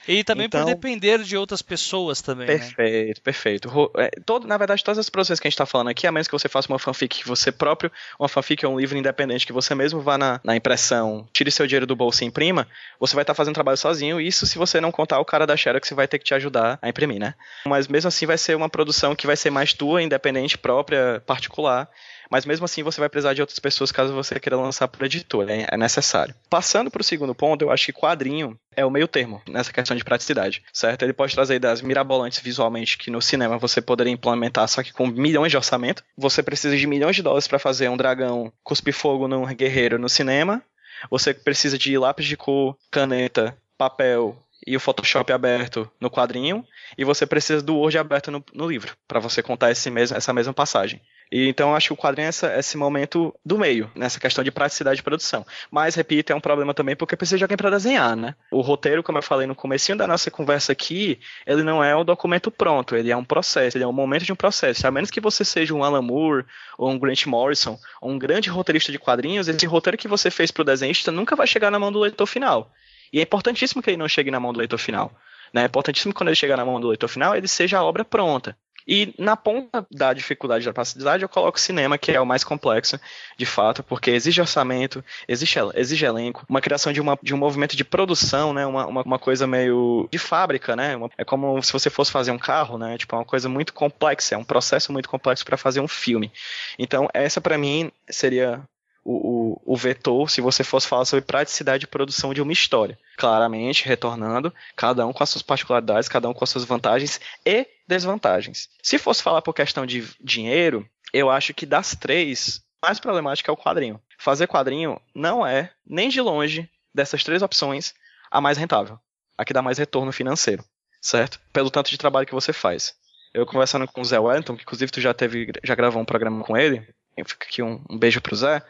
E 0.06 0.24
também 0.24 0.46
então, 0.46 0.64
por 0.64 0.66
depender 0.66 1.22
de 1.22 1.36
outras 1.36 1.62
pessoas 1.62 2.20
também. 2.20 2.46
Perfeito, 2.46 3.18
né? 3.18 3.22
perfeito. 3.22 3.90
É, 3.96 4.10
todo, 4.24 4.46
na 4.46 4.56
verdade, 4.56 4.82
todas 4.82 4.98
as 4.98 5.08
produções 5.08 5.38
que 5.38 5.46
a 5.46 5.50
gente 5.50 5.54
está 5.54 5.66
falando 5.66 5.88
aqui, 5.88 6.06
a 6.06 6.12
menos 6.12 6.26
que 6.26 6.32
você 6.32 6.48
faça 6.48 6.68
uma 6.68 6.78
fanfic 6.78 7.20
que 7.20 7.28
você 7.28 7.52
próprio, 7.52 7.90
uma 8.18 8.28
fanfic 8.28 8.64
ou 8.66 8.74
um 8.74 8.80
livro 8.80 8.96
independente 8.96 9.46
que 9.46 9.52
você 9.52 9.74
mesmo 9.74 10.00
vá 10.00 10.18
na, 10.18 10.40
na 10.42 10.56
impressão, 10.56 11.26
tire 11.32 11.50
seu 11.50 11.66
dinheiro 11.66 11.86
do 11.86 11.94
bolso 11.94 12.24
e 12.24 12.26
imprima, 12.26 12.66
você 12.98 13.14
vai 13.14 13.22
estar 13.22 13.32
tá 13.32 13.36
fazendo 13.36 13.54
trabalho 13.54 13.76
sozinho. 13.76 14.20
Isso 14.20 14.46
se 14.46 14.58
você 14.58 14.80
não 14.80 14.90
contar 14.90 15.20
o 15.20 15.24
cara 15.24 15.46
da 15.46 15.56
Xerox 15.56 15.88
que 15.88 15.94
vai 15.94 16.08
ter 16.08 16.18
que 16.18 16.24
te 16.24 16.34
ajudar 16.34 16.78
a 16.82 16.88
imprimir, 16.88 17.20
né? 17.20 17.34
Mas 17.66 17.88
mesmo 17.88 18.08
assim 18.08 18.26
vai 18.26 18.38
ser 18.38 18.56
uma 18.56 18.68
produção 18.68 19.14
que 19.14 19.26
vai 19.26 19.36
ser 19.36 19.50
mais 19.50 19.72
tua, 19.72 20.02
independente, 20.02 20.58
própria, 20.58 21.22
particular 21.26 21.88
mas 22.30 22.44
mesmo 22.44 22.64
assim 22.64 22.82
você 22.82 23.00
vai 23.00 23.08
precisar 23.08 23.34
de 23.34 23.40
outras 23.40 23.58
pessoas 23.58 23.92
caso 23.92 24.12
você 24.12 24.38
queira 24.38 24.56
lançar 24.56 24.88
por 24.88 25.04
editora, 25.04 25.52
é, 25.52 25.66
é 25.70 25.76
necessário. 25.76 26.34
Passando 26.48 26.90
para 26.90 27.00
o 27.00 27.04
segundo 27.04 27.34
ponto, 27.34 27.62
eu 27.62 27.70
acho 27.70 27.86
que 27.86 27.92
quadrinho 27.92 28.58
é 28.74 28.84
o 28.84 28.90
meio 28.90 29.08
termo 29.08 29.42
nessa 29.48 29.72
questão 29.72 29.96
de 29.96 30.04
praticidade, 30.04 30.62
certo? 30.72 31.02
Ele 31.02 31.12
pode 31.12 31.34
trazer 31.34 31.56
ideias 31.56 31.82
mirabolantes 31.82 32.40
visualmente 32.40 32.98
que 32.98 33.10
no 33.10 33.20
cinema 33.20 33.58
você 33.58 33.80
poderia 33.80 34.12
implementar 34.12 34.68
só 34.68 34.82
que 34.82 34.92
com 34.92 35.06
milhões 35.06 35.50
de 35.50 35.56
orçamento. 35.56 36.02
Você 36.16 36.42
precisa 36.42 36.76
de 36.76 36.86
milhões 36.86 37.16
de 37.16 37.22
dólares 37.22 37.46
para 37.46 37.58
fazer 37.58 37.88
um 37.88 37.96
dragão 37.96 38.52
cuspir 38.62 38.94
fogo 38.94 39.28
num 39.28 39.46
guerreiro 39.54 39.98
no 39.98 40.08
cinema. 40.08 40.62
Você 41.10 41.34
precisa 41.34 41.76
de 41.76 41.96
lápis 41.98 42.26
de 42.26 42.36
cor, 42.36 42.76
caneta, 42.90 43.56
papel 43.76 44.38
e 44.66 44.76
o 44.76 44.80
Photoshop 44.80 45.32
aberto 45.32 45.90
no 46.00 46.10
quadrinho, 46.10 46.64
e 46.96 47.04
você 47.04 47.26
precisa 47.26 47.62
do 47.62 47.76
Word 47.76 47.98
aberto 47.98 48.30
no, 48.30 48.44
no 48.54 48.68
livro, 48.68 48.96
para 49.08 49.18
você 49.18 49.42
contar 49.42 49.70
esse 49.70 49.90
mesmo, 49.90 50.16
essa 50.16 50.32
mesma 50.32 50.54
passagem. 50.54 51.00
E 51.32 51.48
então 51.48 51.74
acho 51.74 51.88
que 51.88 51.92
o 51.94 51.96
quadrinho 51.96 52.26
é 52.26 52.28
essa, 52.28 52.58
esse 52.58 52.76
momento 52.76 53.34
do 53.42 53.58
meio, 53.58 53.90
nessa 53.94 54.20
questão 54.20 54.44
de 54.44 54.50
praticidade 54.50 54.96
de 54.96 55.02
produção. 55.02 55.46
Mas, 55.70 55.94
repito, 55.94 56.30
é 56.30 56.36
um 56.36 56.40
problema 56.40 56.74
também 56.74 56.94
porque 56.94 57.16
precisa 57.16 57.38
de 57.38 57.44
alguém 57.44 57.56
para 57.56 57.70
desenhar, 57.70 58.14
né? 58.14 58.34
O 58.50 58.60
roteiro, 58.60 59.02
como 59.02 59.16
eu 59.16 59.22
falei 59.22 59.46
no 59.46 59.54
comecinho 59.54 59.96
da 59.96 60.06
nossa 60.06 60.30
conversa 60.30 60.72
aqui, 60.72 61.18
ele 61.46 61.62
não 61.62 61.82
é 61.82 61.96
um 61.96 62.04
documento 62.04 62.50
pronto, 62.50 62.94
ele 62.94 63.10
é 63.10 63.16
um 63.16 63.24
processo, 63.24 63.78
ele 63.78 63.84
é 63.84 63.86
um 63.86 63.92
momento 63.94 64.26
de 64.26 64.32
um 64.32 64.36
processo. 64.36 64.86
A 64.86 64.90
menos 64.90 65.10
que 65.10 65.22
você 65.22 65.42
seja 65.42 65.72
um 65.72 65.82
Alan 65.82 66.02
Moore, 66.02 66.44
ou 66.76 66.90
um 66.90 66.98
Grant 66.98 67.24
Morrison, 67.24 67.78
ou 68.02 68.10
um 68.10 68.18
grande 68.18 68.50
roteirista 68.50 68.92
de 68.92 68.98
quadrinhos, 68.98 69.48
esse 69.48 69.64
roteiro 69.64 69.96
que 69.96 70.08
você 70.08 70.30
fez 70.30 70.50
pro 70.50 70.64
desenhista 70.64 71.10
nunca 71.10 71.34
vai 71.34 71.46
chegar 71.46 71.70
na 71.70 71.78
mão 71.78 71.90
do 71.90 72.00
leitor 72.00 72.26
final. 72.26 72.70
E 73.10 73.20
é 73.20 73.22
importantíssimo 73.22 73.82
que 73.82 73.88
ele 73.88 73.96
não 73.96 74.08
chegue 74.08 74.30
na 74.30 74.38
mão 74.38 74.52
do 74.52 74.58
leitor 74.58 74.78
final. 74.78 75.10
Né? 75.50 75.62
É 75.62 75.64
importantíssimo 75.64 76.12
que 76.12 76.18
quando 76.18 76.28
ele 76.28 76.36
chegar 76.36 76.58
na 76.58 76.64
mão 76.64 76.78
do 76.78 76.88
leitor 76.88 77.08
final, 77.08 77.34
ele 77.34 77.48
seja 77.48 77.78
a 77.78 77.84
obra 77.84 78.04
pronta. 78.04 78.54
E 78.86 79.14
na 79.18 79.36
ponta 79.36 79.86
da 79.90 80.12
dificuldade 80.12 80.64
da 80.64 80.72
facilidade, 80.72 81.22
eu 81.22 81.28
coloco 81.28 81.58
o 81.58 81.60
cinema, 81.60 81.98
que 81.98 82.12
é 82.12 82.20
o 82.20 82.26
mais 82.26 82.44
complexo, 82.44 82.98
de 83.36 83.46
fato, 83.46 83.82
porque 83.82 84.10
exige 84.10 84.40
orçamento, 84.40 85.04
exige, 85.28 85.58
exige 85.74 86.04
elenco, 86.04 86.44
uma 86.48 86.60
criação 86.60 86.92
de, 86.92 87.00
uma, 87.00 87.18
de 87.22 87.34
um 87.34 87.38
movimento 87.38 87.76
de 87.76 87.84
produção, 87.84 88.52
né? 88.52 88.66
Uma, 88.66 88.86
uma, 88.86 89.02
uma 89.02 89.18
coisa 89.18 89.46
meio 89.46 90.08
de 90.10 90.18
fábrica, 90.18 90.74
né? 90.74 90.96
Uma, 90.96 91.10
é 91.16 91.24
como 91.24 91.62
se 91.62 91.72
você 91.72 91.90
fosse 91.90 92.10
fazer 92.10 92.30
um 92.30 92.38
carro, 92.38 92.78
né? 92.78 92.98
Tipo, 92.98 93.14
é 93.16 93.18
uma 93.18 93.24
coisa 93.24 93.48
muito 93.48 93.72
complexa, 93.72 94.34
é 94.34 94.38
um 94.38 94.44
processo 94.44 94.92
muito 94.92 95.08
complexo 95.08 95.44
para 95.44 95.56
fazer 95.56 95.80
um 95.80 95.88
filme. 95.88 96.32
Então, 96.78 97.08
essa 97.12 97.40
para 97.40 97.58
mim 97.58 97.90
seria 98.08 98.62
o, 99.04 99.56
o, 99.64 99.74
o, 99.74 99.76
vetor 99.76 100.30
se 100.30 100.40
você 100.40 100.62
fosse 100.62 100.86
falar 100.86 101.04
sobre 101.04 101.24
praticidade 101.24 101.80
de 101.80 101.86
produção 101.86 102.32
de 102.32 102.40
uma 102.40 102.52
história. 102.52 102.98
Claramente, 103.16 103.86
retornando, 103.86 104.52
cada 104.76 105.06
um 105.06 105.12
com 105.12 105.22
as 105.22 105.30
suas 105.30 105.42
particularidades, 105.42 106.08
cada 106.08 106.28
um 106.28 106.34
com 106.34 106.44
as 106.44 106.50
suas 106.50 106.64
vantagens 106.64 107.20
e 107.44 107.66
desvantagens. 107.86 108.68
Se 108.82 108.98
fosse 108.98 109.22
falar 109.22 109.42
por 109.42 109.54
questão 109.54 109.84
de 109.84 110.04
dinheiro, 110.20 110.88
eu 111.12 111.30
acho 111.30 111.52
que 111.52 111.66
das 111.66 111.94
três, 111.94 112.62
mais 112.80 113.00
problemática 113.00 113.50
é 113.50 113.54
o 113.54 113.56
quadrinho. 113.56 114.00
Fazer 114.18 114.46
quadrinho 114.46 115.00
não 115.14 115.46
é, 115.46 115.72
nem 115.86 116.08
de 116.08 116.20
longe, 116.20 116.68
dessas 116.94 117.24
três 117.24 117.42
opções, 117.42 117.94
a 118.30 118.40
mais 118.40 118.56
rentável. 118.56 118.98
A 119.36 119.44
que 119.44 119.52
dá 119.52 119.62
mais 119.62 119.78
retorno 119.78 120.12
financeiro, 120.12 120.64
certo? 121.00 121.40
Pelo 121.52 121.70
tanto 121.70 121.90
de 121.90 121.98
trabalho 121.98 122.26
que 122.26 122.34
você 122.34 122.52
faz. 122.52 122.94
Eu 123.34 123.46
conversando 123.46 123.88
com 123.88 124.00
o 124.00 124.04
Zé 124.04 124.18
Wellington, 124.18 124.56
que 124.56 124.62
inclusive 124.62 124.92
tu 124.92 125.00
já 125.00 125.12
teve, 125.12 125.50
já 125.64 125.74
gravou 125.74 126.00
um 126.00 126.04
programa 126.04 126.44
com 126.44 126.56
ele, 126.56 126.86
fica 127.26 127.46
aqui 127.46 127.62
um, 127.62 127.82
um 127.88 127.98
beijo 127.98 128.20
pro 128.20 128.36
Zé 128.36 128.62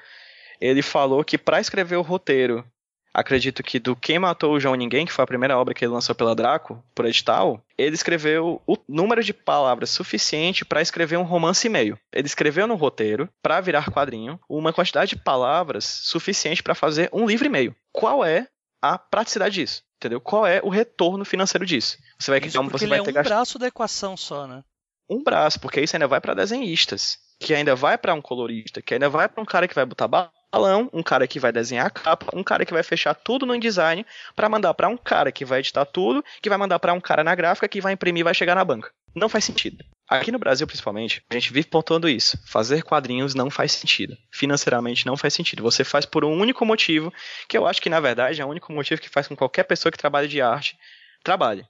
ele 0.62 0.80
falou 0.80 1.24
que 1.24 1.36
para 1.36 1.60
escrever 1.60 1.96
o 1.96 2.02
roteiro, 2.02 2.64
acredito 3.12 3.64
que 3.64 3.80
do 3.80 3.96
Quem 3.96 4.20
Matou 4.20 4.54
o 4.54 4.60
João 4.60 4.76
Ninguém, 4.76 5.04
que 5.04 5.12
foi 5.12 5.24
a 5.24 5.26
primeira 5.26 5.58
obra 5.58 5.74
que 5.74 5.84
ele 5.84 5.92
lançou 5.92 6.14
pela 6.14 6.36
Draco, 6.36 6.82
por 6.94 7.04
edital, 7.04 7.60
ele 7.76 7.96
escreveu 7.96 8.62
o 8.64 8.76
número 8.88 9.24
de 9.24 9.32
palavras 9.32 9.90
suficiente 9.90 10.64
para 10.64 10.80
escrever 10.80 11.16
um 11.18 11.24
romance 11.24 11.66
e 11.66 11.70
meio. 11.70 11.98
Ele 12.12 12.26
escreveu 12.26 12.68
no 12.68 12.76
roteiro, 12.76 13.28
para 13.42 13.60
virar 13.60 13.90
quadrinho, 13.90 14.38
uma 14.48 14.72
quantidade 14.72 15.10
de 15.10 15.22
palavras 15.22 15.84
suficiente 15.84 16.62
para 16.62 16.76
fazer 16.76 17.10
um 17.12 17.26
livro 17.26 17.46
e 17.46 17.50
meio. 17.50 17.74
Qual 17.92 18.24
é 18.24 18.46
a 18.80 18.96
praticidade 18.96 19.56
disso? 19.56 19.82
Entendeu? 19.96 20.20
Qual 20.20 20.46
é 20.46 20.60
o 20.62 20.68
retorno 20.68 21.24
financeiro 21.24 21.66
disso? 21.66 21.98
Você 22.18 22.30
vai 22.30 22.40
criar, 22.40 22.62
você 22.62 22.86
vai 22.86 23.00
é 23.00 23.02
ter 23.02 23.18
um 23.18 23.22
braço 23.22 23.58
da 23.58 23.66
equação 23.66 24.16
só, 24.16 24.46
né? 24.46 24.62
Um 25.10 25.24
braço, 25.24 25.58
porque 25.58 25.80
isso 25.80 25.96
ainda 25.96 26.06
vai 26.06 26.20
para 26.20 26.34
desenhistas, 26.34 27.18
que 27.40 27.52
ainda 27.52 27.74
vai 27.74 27.98
para 27.98 28.14
um 28.14 28.22
colorista, 28.22 28.80
que 28.80 28.94
ainda 28.94 29.08
vai 29.08 29.28
para 29.28 29.42
um 29.42 29.46
cara 29.46 29.66
que 29.66 29.74
vai 29.74 29.84
botar 29.84 30.08
balão, 30.52 30.90
um 30.92 31.02
cara 31.02 31.26
que 31.26 31.40
vai 31.40 31.50
desenhar 31.50 31.86
a 31.86 31.90
capa, 31.90 32.26
um 32.36 32.44
cara 32.44 32.66
que 32.66 32.74
vai 32.74 32.82
fechar 32.82 33.14
tudo 33.14 33.46
no 33.46 33.54
InDesign 33.54 34.04
para 34.36 34.48
mandar 34.48 34.74
para 34.74 34.88
um 34.88 34.96
cara 34.96 35.32
que 35.32 35.44
vai 35.44 35.60
editar 35.60 35.86
tudo, 35.86 36.22
que 36.42 36.48
vai 36.50 36.58
mandar 36.58 36.78
para 36.78 36.92
um 36.92 37.00
cara 37.00 37.24
na 37.24 37.34
gráfica 37.34 37.66
que 37.66 37.80
vai 37.80 37.94
imprimir 37.94 38.20
e 38.20 38.24
vai 38.24 38.34
chegar 38.34 38.54
na 38.54 38.64
banca. 38.64 38.90
Não 39.14 39.28
faz 39.28 39.44
sentido. 39.44 39.82
Aqui 40.08 40.30
no 40.30 40.38
Brasil, 40.38 40.66
principalmente, 40.66 41.22
a 41.30 41.34
gente 41.34 41.52
vive 41.52 41.68
pontuando 41.68 42.08
isso. 42.08 42.38
Fazer 42.46 42.82
quadrinhos 42.82 43.34
não 43.34 43.50
faz 43.50 43.72
sentido. 43.72 44.16
Financeiramente 44.30 45.06
não 45.06 45.16
faz 45.16 45.32
sentido. 45.32 45.62
Você 45.62 45.84
faz 45.84 46.04
por 46.04 46.22
um 46.24 46.38
único 46.38 46.66
motivo, 46.66 47.12
que 47.48 47.56
eu 47.56 47.66
acho 47.66 47.80
que 47.80 47.88
na 47.88 48.00
verdade 48.00 48.42
é 48.42 48.44
o 48.44 48.48
único 48.48 48.72
motivo 48.72 49.00
que 49.00 49.08
faz 49.08 49.26
com 49.26 49.34
qualquer 49.34 49.64
pessoa 49.64 49.90
que 49.90 49.98
trabalhe 49.98 50.28
de 50.28 50.40
arte 50.40 50.76
trabalhe, 51.22 51.64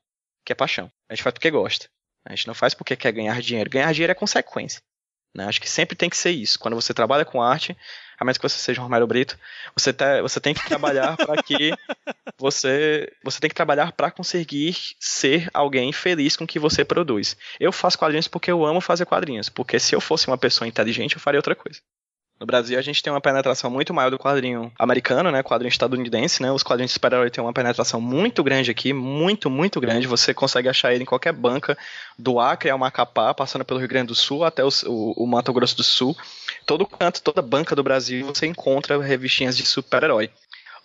que 0.45 0.53
é 0.53 0.57
paixão. 0.57 0.91
A 1.09 1.15
gente 1.15 1.23
faz 1.23 1.35
porque 1.35 1.51
gosta. 1.51 1.89
A 2.25 2.35
gente 2.35 2.47
não 2.47 2.55
faz 2.55 2.75
porque 2.75 2.97
quer 2.97 3.13
ganhar 3.13 3.41
dinheiro. 3.41 3.71
Ganhar 3.71 3.93
dinheiro 3.93 4.13
é 4.13 4.15
consequência. 4.15 4.81
Né? 5.35 5.45
Acho 5.47 5.61
que 5.61 5.69
sempre 5.69 5.97
tem 5.97 6.11
que 6.11 6.17
ser 6.17 6.31
isso. 6.31 6.59
Quando 6.59 6.75
você 6.75 6.93
trabalha 6.93 7.25
com 7.25 7.43
arte, 7.43 7.77
a 8.23 8.25
menos 8.25 8.39
que 8.39 8.49
você 8.49 8.57
seja 8.57 8.81
um 8.81 8.85
Romero 8.85 9.07
Brito, 9.07 9.37
você, 9.75 9.93
tá, 9.93 10.23
você 10.23 10.39
tem 10.39 10.55
que 10.55 10.65
trabalhar 10.65 11.17
para 11.17 11.43
que 11.43 11.73
você 12.39 13.13
você 13.23 13.41
tem 13.41 13.51
que 13.51 13.55
trabalhar 13.55 13.91
para 13.91 14.13
conseguir 14.13 14.77
ser 15.01 15.51
alguém 15.53 15.93
feliz 15.93 16.37
com 16.37 16.45
o 16.45 16.47
que 16.47 16.59
você 16.59 16.85
produz. 16.85 17.37
Eu 17.59 17.73
faço 17.73 17.99
quadrinhos 17.99 18.29
porque 18.29 18.51
eu 18.51 18.65
amo 18.65 18.81
fazer 18.81 19.07
quadrinhos, 19.07 19.49
porque 19.49 19.81
se 19.81 19.95
eu 19.95 20.01
fosse 20.01 20.29
uma 20.29 20.39
pessoa 20.39 20.69
inteligente, 20.69 21.15
eu 21.15 21.21
faria 21.21 21.39
outra 21.39 21.57
coisa. 21.57 21.81
No 22.39 22.47
Brasil, 22.47 22.77
a 22.77 22.83
gente 22.83 23.01
tem 23.03 23.13
uma 23.13 23.21
penetração 23.21 23.71
muito 23.71 23.95
maior 23.95 24.11
do 24.11 24.19
quadrinho 24.19 24.73
americano, 24.77 25.31
né? 25.31 25.45
Quadrinho 25.45 25.71
estadunidense, 25.71 26.43
né? 26.43 26.51
Os 26.51 26.65
quadrinhos 26.65 26.91
de 26.91 26.95
super-herói 26.95 27.31
têm 27.31 27.43
uma 27.43 27.53
penetração 27.53 28.01
muito 28.01 28.43
grande 28.43 28.69
aqui, 28.69 28.93
muito, 28.93 29.49
muito 29.49 29.81
grande. 29.81 30.09
Você 30.09 30.35
consegue 30.35 30.69
achar 30.69 30.93
ele 30.93 31.05
em 31.05 31.07
qualquer 31.07 31.33
banca, 31.33 31.79
do 32.19 32.41
Acre 32.41 32.71
ao 32.71 32.79
Macapá, 32.79 33.33
passando 33.33 33.65
pelo 33.65 33.79
Rio 33.79 33.89
Grande 33.89 34.09
do 34.09 34.15
Sul 34.17 34.43
até 34.43 34.65
o, 34.65 34.69
o, 34.87 35.25
o 35.25 35.27
Mato 35.27 35.53
Grosso 35.53 35.77
do 35.77 35.85
Sul. 35.85 36.17
Todo 36.67 36.87
canto, 36.87 37.23
toda 37.23 37.43
banca 37.43 37.75
do 37.75 37.83
Brasil, 37.83 38.27
você 38.27 38.47
encontra 38.47 39.01
revistinhas 39.01 39.57
de 39.57 39.65
super-herói. 39.65 40.31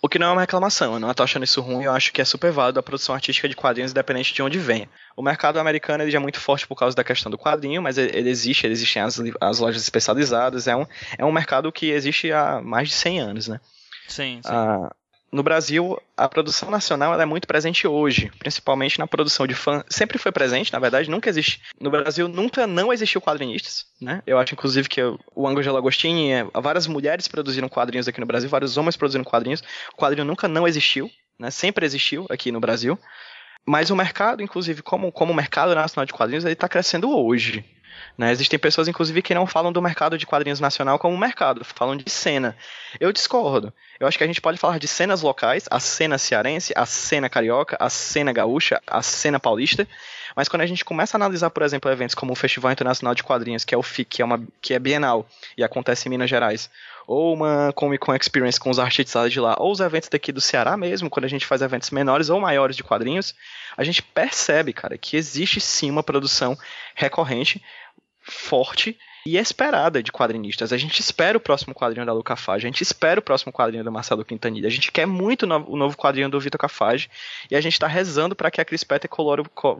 O 0.00 0.08
que 0.08 0.18
não 0.18 0.28
é 0.28 0.32
uma 0.32 0.40
reclamação, 0.42 0.94
eu 0.94 1.00
não 1.00 1.10
estou 1.10 1.24
achando 1.24 1.42
isso 1.42 1.60
ruim, 1.60 1.84
eu 1.84 1.92
acho 1.92 2.12
que 2.12 2.20
é 2.20 2.24
super 2.24 2.52
válido 2.52 2.78
a 2.78 2.82
produção 2.82 3.14
artística 3.14 3.48
de 3.48 3.56
quadrinhos, 3.56 3.90
independente 3.90 4.32
de 4.32 4.40
onde 4.40 4.56
venha. 4.56 4.88
O 5.16 5.22
mercado 5.22 5.58
americano 5.58 6.04
ele 6.04 6.10
já 6.10 6.18
é 6.18 6.20
muito 6.20 6.38
forte 6.38 6.68
por 6.68 6.76
causa 6.76 6.94
da 6.94 7.02
questão 7.02 7.30
do 7.30 7.36
quadrinho, 7.36 7.82
mas 7.82 7.98
ele, 7.98 8.16
ele 8.16 8.30
existe, 8.30 8.64
ele 8.64 8.74
existem 8.74 9.02
as, 9.02 9.20
as, 9.40 9.58
lojas 9.58 9.82
especializadas, 9.82 10.68
é 10.68 10.76
um, 10.76 10.86
é 11.18 11.24
um 11.24 11.32
mercado 11.32 11.72
que 11.72 11.90
existe 11.90 12.30
há 12.30 12.60
mais 12.62 12.88
de 12.88 12.94
100 12.94 13.20
anos, 13.20 13.48
né? 13.48 13.60
Sim, 14.06 14.40
sim. 14.40 14.48
Ah, 14.52 14.94
no 15.30 15.42
Brasil, 15.42 16.00
a 16.16 16.28
produção 16.28 16.70
nacional 16.70 17.20
é 17.20 17.26
muito 17.26 17.46
presente 17.46 17.86
hoje, 17.86 18.30
principalmente 18.38 18.98
na 18.98 19.06
produção 19.06 19.46
de 19.46 19.54
fã. 19.54 19.84
Sempre 19.88 20.18
foi 20.18 20.32
presente, 20.32 20.72
na 20.72 20.78
verdade, 20.78 21.10
nunca 21.10 21.28
existe. 21.28 21.60
No 21.78 21.90
Brasil, 21.90 22.28
nunca 22.28 22.66
não 22.66 22.92
existiu 22.92 23.20
quadrinistas, 23.20 23.86
né? 24.00 24.22
Eu 24.26 24.38
acho, 24.38 24.54
inclusive, 24.54 24.88
que 24.88 25.00
o 25.34 25.46
Angelo 25.46 25.76
Agostini, 25.76 26.32
é, 26.32 26.44
várias 26.54 26.86
mulheres 26.86 27.28
produziram 27.28 27.68
quadrinhos 27.68 28.08
aqui 28.08 28.20
no 28.20 28.26
Brasil, 28.26 28.48
vários 28.48 28.76
homens 28.76 28.96
produziram 28.96 29.24
quadrinhos. 29.24 29.62
O 29.92 29.96
quadrinho 29.96 30.24
nunca 30.24 30.48
não 30.48 30.66
existiu, 30.66 31.10
né? 31.38 31.50
Sempre 31.50 31.84
existiu 31.84 32.26
aqui 32.30 32.50
no 32.50 32.60
Brasil. 32.60 32.98
Mas 33.66 33.90
o 33.90 33.96
mercado, 33.96 34.42
inclusive, 34.42 34.80
como, 34.80 35.12
como 35.12 35.32
o 35.32 35.36
mercado 35.36 35.74
nacional 35.74 36.06
de 36.06 36.12
quadrinhos, 36.14 36.44
ele 36.44 36.54
está 36.54 36.66
crescendo 36.66 37.14
hoje. 37.14 37.62
Né? 38.16 38.32
Existem 38.32 38.58
pessoas, 38.58 38.88
inclusive, 38.88 39.22
que 39.22 39.34
não 39.34 39.46
falam 39.46 39.72
do 39.72 39.82
mercado 39.82 40.18
de 40.18 40.26
quadrinhos 40.26 40.60
nacional 40.60 40.98
como 40.98 41.16
mercado, 41.16 41.64
falam 41.64 41.96
de 41.96 42.10
cena. 42.10 42.56
Eu 42.98 43.12
discordo. 43.12 43.72
Eu 43.98 44.06
acho 44.06 44.18
que 44.18 44.24
a 44.24 44.26
gente 44.26 44.40
pode 44.40 44.58
falar 44.58 44.78
de 44.78 44.88
cenas 44.88 45.22
locais, 45.22 45.64
a 45.70 45.80
cena 45.80 46.18
cearense, 46.18 46.72
a 46.76 46.86
cena 46.86 47.28
carioca, 47.28 47.76
a 47.80 47.90
cena 47.90 48.32
gaúcha, 48.32 48.80
a 48.86 49.02
cena 49.02 49.40
paulista, 49.40 49.86
mas 50.36 50.48
quando 50.48 50.62
a 50.62 50.66
gente 50.66 50.84
começa 50.84 51.16
a 51.16 51.18
analisar, 51.18 51.50
por 51.50 51.64
exemplo, 51.64 51.90
eventos 51.90 52.14
como 52.14 52.32
o 52.32 52.36
Festival 52.36 52.70
Internacional 52.70 53.14
de 53.14 53.24
Quadrinhos, 53.24 53.64
que 53.64 53.74
é 53.74 53.78
o 53.78 53.82
FIC, 53.82 54.08
que 54.08 54.22
é, 54.22 54.24
uma, 54.24 54.40
que 54.60 54.72
é 54.72 54.78
bienal 54.78 55.26
e 55.56 55.64
acontece 55.64 56.06
em 56.06 56.10
Minas 56.10 56.30
Gerais, 56.30 56.70
ou 57.08 57.32
uma 57.32 57.72
Comic 57.72 58.04
Con 58.04 58.14
Experience 58.14 58.60
com 58.60 58.68
os 58.68 58.78
artistas 58.78 59.32
de 59.32 59.40
lá, 59.40 59.56
ou 59.58 59.72
os 59.72 59.80
eventos 59.80 60.10
daqui 60.10 60.30
do 60.30 60.42
Ceará 60.42 60.76
mesmo, 60.76 61.08
quando 61.08 61.24
a 61.24 61.28
gente 61.28 61.46
faz 61.46 61.62
eventos 61.62 61.88
menores 61.88 62.28
ou 62.28 62.38
maiores 62.38 62.76
de 62.76 62.84
quadrinhos, 62.84 63.34
a 63.74 63.82
gente 63.82 64.02
percebe, 64.02 64.74
cara, 64.74 64.98
que 64.98 65.16
existe 65.16 65.58
sim 65.58 65.90
uma 65.90 66.02
produção 66.02 66.56
recorrente 66.94 67.62
forte 68.20 68.98
e 69.24 69.38
esperada 69.38 70.02
de 70.02 70.12
quadrinistas. 70.12 70.70
A 70.70 70.76
gente 70.76 71.00
espera 71.00 71.38
o 71.38 71.40
próximo 71.40 71.74
quadrinho 71.74 72.04
da 72.04 72.12
Luca 72.12 72.36
Fage, 72.36 72.66
a 72.66 72.68
gente 72.68 72.82
espera 72.82 73.20
o 73.20 73.22
próximo 73.22 73.54
quadrinho 73.54 73.82
do 73.82 73.90
Marcelo 73.90 74.22
Quintanilha, 74.22 74.68
a 74.68 74.70
gente 74.70 74.92
quer 74.92 75.06
muito 75.06 75.44
o 75.44 75.76
novo 75.76 75.96
quadrinho 75.96 76.28
do 76.28 76.38
Vitor 76.38 76.60
Cafage 76.60 77.08
e 77.50 77.56
a 77.56 77.60
gente 77.62 77.72
está 77.72 77.86
rezando 77.86 78.36
para 78.36 78.50
que 78.50 78.60
a 78.60 78.64
Chris 78.66 78.84
Petter 78.84 79.08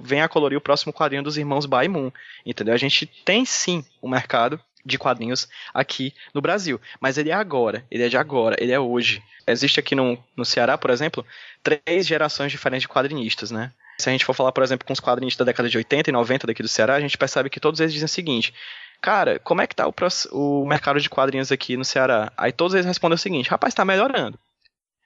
venha 0.00 0.24
a 0.24 0.28
colorir 0.28 0.56
o 0.56 0.62
próximo 0.62 0.94
quadrinho 0.94 1.22
dos 1.22 1.36
irmãos 1.36 1.66
Moon, 1.66 2.10
entendeu? 2.46 2.72
A 2.72 2.78
gente 2.78 3.04
tem 3.04 3.44
sim 3.44 3.84
um 4.02 4.08
mercado 4.08 4.58
de 4.88 4.98
quadrinhos 4.98 5.48
aqui 5.72 6.14
no 6.35 6.40
Brasil, 6.40 6.81
mas 7.01 7.18
ele 7.18 7.31
é 7.31 7.35
agora, 7.35 7.85
ele 7.90 8.03
é 8.03 8.09
de 8.09 8.16
agora, 8.16 8.57
ele 8.59 8.72
é 8.72 8.81
hoje. 8.81 9.22
Existe 9.46 9.81
aqui 9.81 9.94
no, 9.94 10.18
no 10.37 10.44
Ceará, 10.44 10.77
por 10.77 10.90
exemplo, 10.90 11.24
três 11.62 12.07
gerações 12.07 12.51
diferentes 12.51 12.83
de 12.83 12.88
quadrinistas, 12.88 13.51
né? 13.51 13.72
Se 13.98 14.09
a 14.09 14.12
gente 14.12 14.24
for 14.24 14.35
falar, 14.35 14.53
por 14.53 14.62
exemplo, 14.62 14.87
com 14.87 14.92
os 14.92 15.01
quadrinhos 15.01 15.37
da 15.37 15.44
década 15.44 15.68
de 15.68 15.77
80 15.77 16.11
e 16.11 16.12
90 16.12 16.46
daqui 16.46 16.62
do 16.62 16.68
Ceará, 16.68 16.94
a 16.94 17.01
gente 17.01 17.18
percebe 17.18 17.51
que 17.51 17.59
todos 17.59 17.81
eles 17.81 17.92
dizem 17.92 18.07
o 18.07 18.09
seguinte: 18.09 18.55
Cara, 19.01 19.38
como 19.40 19.61
é 19.61 19.66
que 19.66 19.74
tá 19.74 19.88
o, 19.88 19.94
o 20.33 20.66
mercado 20.66 21.01
de 21.01 21.11
quadrinhos 21.11 21.51
aqui 21.51 21.77
no 21.77 21.85
Ceará? 21.85 22.33
Aí 22.37 22.53
todos 22.53 22.74
eles 22.74 22.87
respondem 22.87 23.16
o 23.16 23.18
seguinte: 23.18 23.51
Rapaz, 23.51 23.74
tá 23.74 23.85
melhorando. 23.85 24.38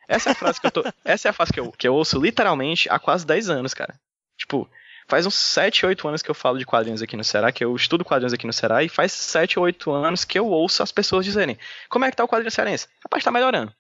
Essa 0.07 0.31
é 0.31 0.33
a 0.33 0.35
frase 0.35 0.61
que 0.61 0.67
eu 0.67 0.71
tô. 0.71 0.85
essa 1.05 1.29
é 1.29 1.31
a 1.31 1.33
frase 1.33 1.53
que 1.53 1.61
eu, 1.61 1.73
que 1.73 1.89
eu 1.89 1.95
ouço 1.95 2.21
literalmente 2.21 2.89
há 2.91 2.99
quase 2.99 3.27
10 3.27 3.49
anos, 3.49 3.73
cara. 3.73 3.95
Tipo, 4.37 4.69
faz 5.07 5.27
uns 5.27 5.35
7, 5.35 5.87
8 5.87 6.09
anos 6.09 6.23
que 6.23 6.31
eu 6.31 6.35
falo 6.35 6.59
de 6.59 6.67
quadrinhos 6.67 7.03
aqui 7.03 7.17
no 7.17 7.25
Ceará, 7.25 7.53
que 7.53 7.65
eu 7.65 7.75
estudo 7.75 8.05
quadrinhos 8.05 8.33
aqui 8.33 8.47
no 8.47 8.53
Ceará, 8.53 8.83
e 8.83 8.89
faz 8.89 9.13
7, 9.13 9.59
8 9.59 9.91
anos 9.91 10.25
que 10.25 10.39
eu 10.39 10.47
ouço 10.47 10.83
as 10.83 10.93
pessoas 10.93 11.25
dizerem: 11.25 11.59
Como 11.89 12.05
é 12.05 12.11
que 12.11 12.17
tá 12.17 12.25
o 12.25 12.29
quadrinho 12.29 12.51
cearense? 12.51 12.89
Rapaz, 13.03 13.25
tá 13.25 13.31
melhorando. 13.31 13.73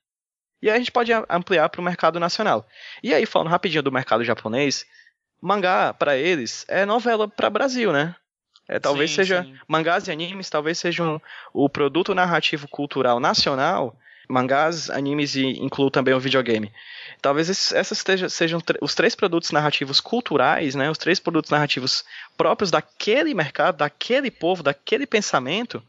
E 0.62 0.70
aí 0.70 0.76
a 0.76 0.78
gente 0.78 0.92
pode 0.92 1.12
ampliar 1.28 1.68
para 1.68 1.80
o 1.80 1.84
mercado 1.84 2.20
nacional. 2.20 2.66
E 3.02 3.12
aí, 3.12 3.26
falando 3.26 3.48
rapidinho 3.48 3.82
do 3.82 3.90
mercado 3.90 4.22
japonês, 4.22 4.86
mangá 5.40 5.92
para 5.92 6.16
eles 6.16 6.64
é 6.68 6.86
novela 6.86 7.26
para 7.28 7.50
Brasil, 7.50 7.92
né? 7.92 8.14
É, 8.68 8.78
talvez 8.78 9.10
sim, 9.10 9.16
seja 9.16 9.42
sim. 9.42 9.56
mangás 9.66 10.06
e 10.06 10.12
animes, 10.12 10.48
talvez 10.48 10.78
sejam 10.78 11.20
o 11.52 11.68
produto 11.68 12.14
narrativo 12.14 12.68
cultural 12.68 13.18
nacional. 13.18 13.98
Mangás, 14.32 14.88
animes 14.88 15.36
e 15.36 15.44
incluo 15.62 15.90
também 15.90 16.14
o 16.14 16.20
videogame. 16.20 16.72
Talvez 17.20 17.72
essas 17.72 18.02
sejam 18.30 18.60
os 18.80 18.94
três 18.94 19.14
produtos 19.14 19.50
narrativos 19.50 20.00
culturais, 20.00 20.74
né? 20.74 20.90
Os 20.90 20.96
três 20.96 21.20
produtos 21.20 21.50
narrativos 21.50 22.04
próprios 22.36 22.70
daquele 22.70 23.34
mercado, 23.34 23.76
daquele 23.76 24.30
povo, 24.30 24.62
daquele 24.62 25.06
pensamento, 25.06 25.82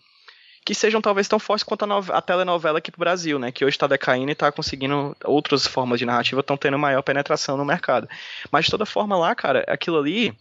que 0.66 0.76
sejam 0.76 1.02
talvez 1.02 1.28
tão 1.28 1.40
fortes 1.40 1.64
quanto 1.64 1.86
a, 1.86 2.18
a 2.18 2.22
telenovela 2.22 2.80
aqui 2.80 2.92
pro 2.92 3.00
Brasil, 3.00 3.40
né? 3.40 3.52
Que 3.52 3.64
hoje 3.64 3.76
está 3.76 3.88
decaindo 3.88 4.30
e 4.30 4.34
está 4.34 4.52
conseguindo 4.52 5.16
outras 5.24 5.66
formas 5.66 5.98
de 5.98 6.06
narrativa 6.06 6.42
estão 6.42 6.58
tendo 6.58 6.78
maior 6.78 7.02
penetração 7.02 7.56
no 7.56 7.64
mercado. 7.64 8.10
Mas 8.52 8.66
de 8.66 8.72
toda 8.72 8.86
forma 8.86 9.18
lá, 9.18 9.34
cara, 9.34 9.64
aquilo 9.68 9.98
ali 9.98 10.38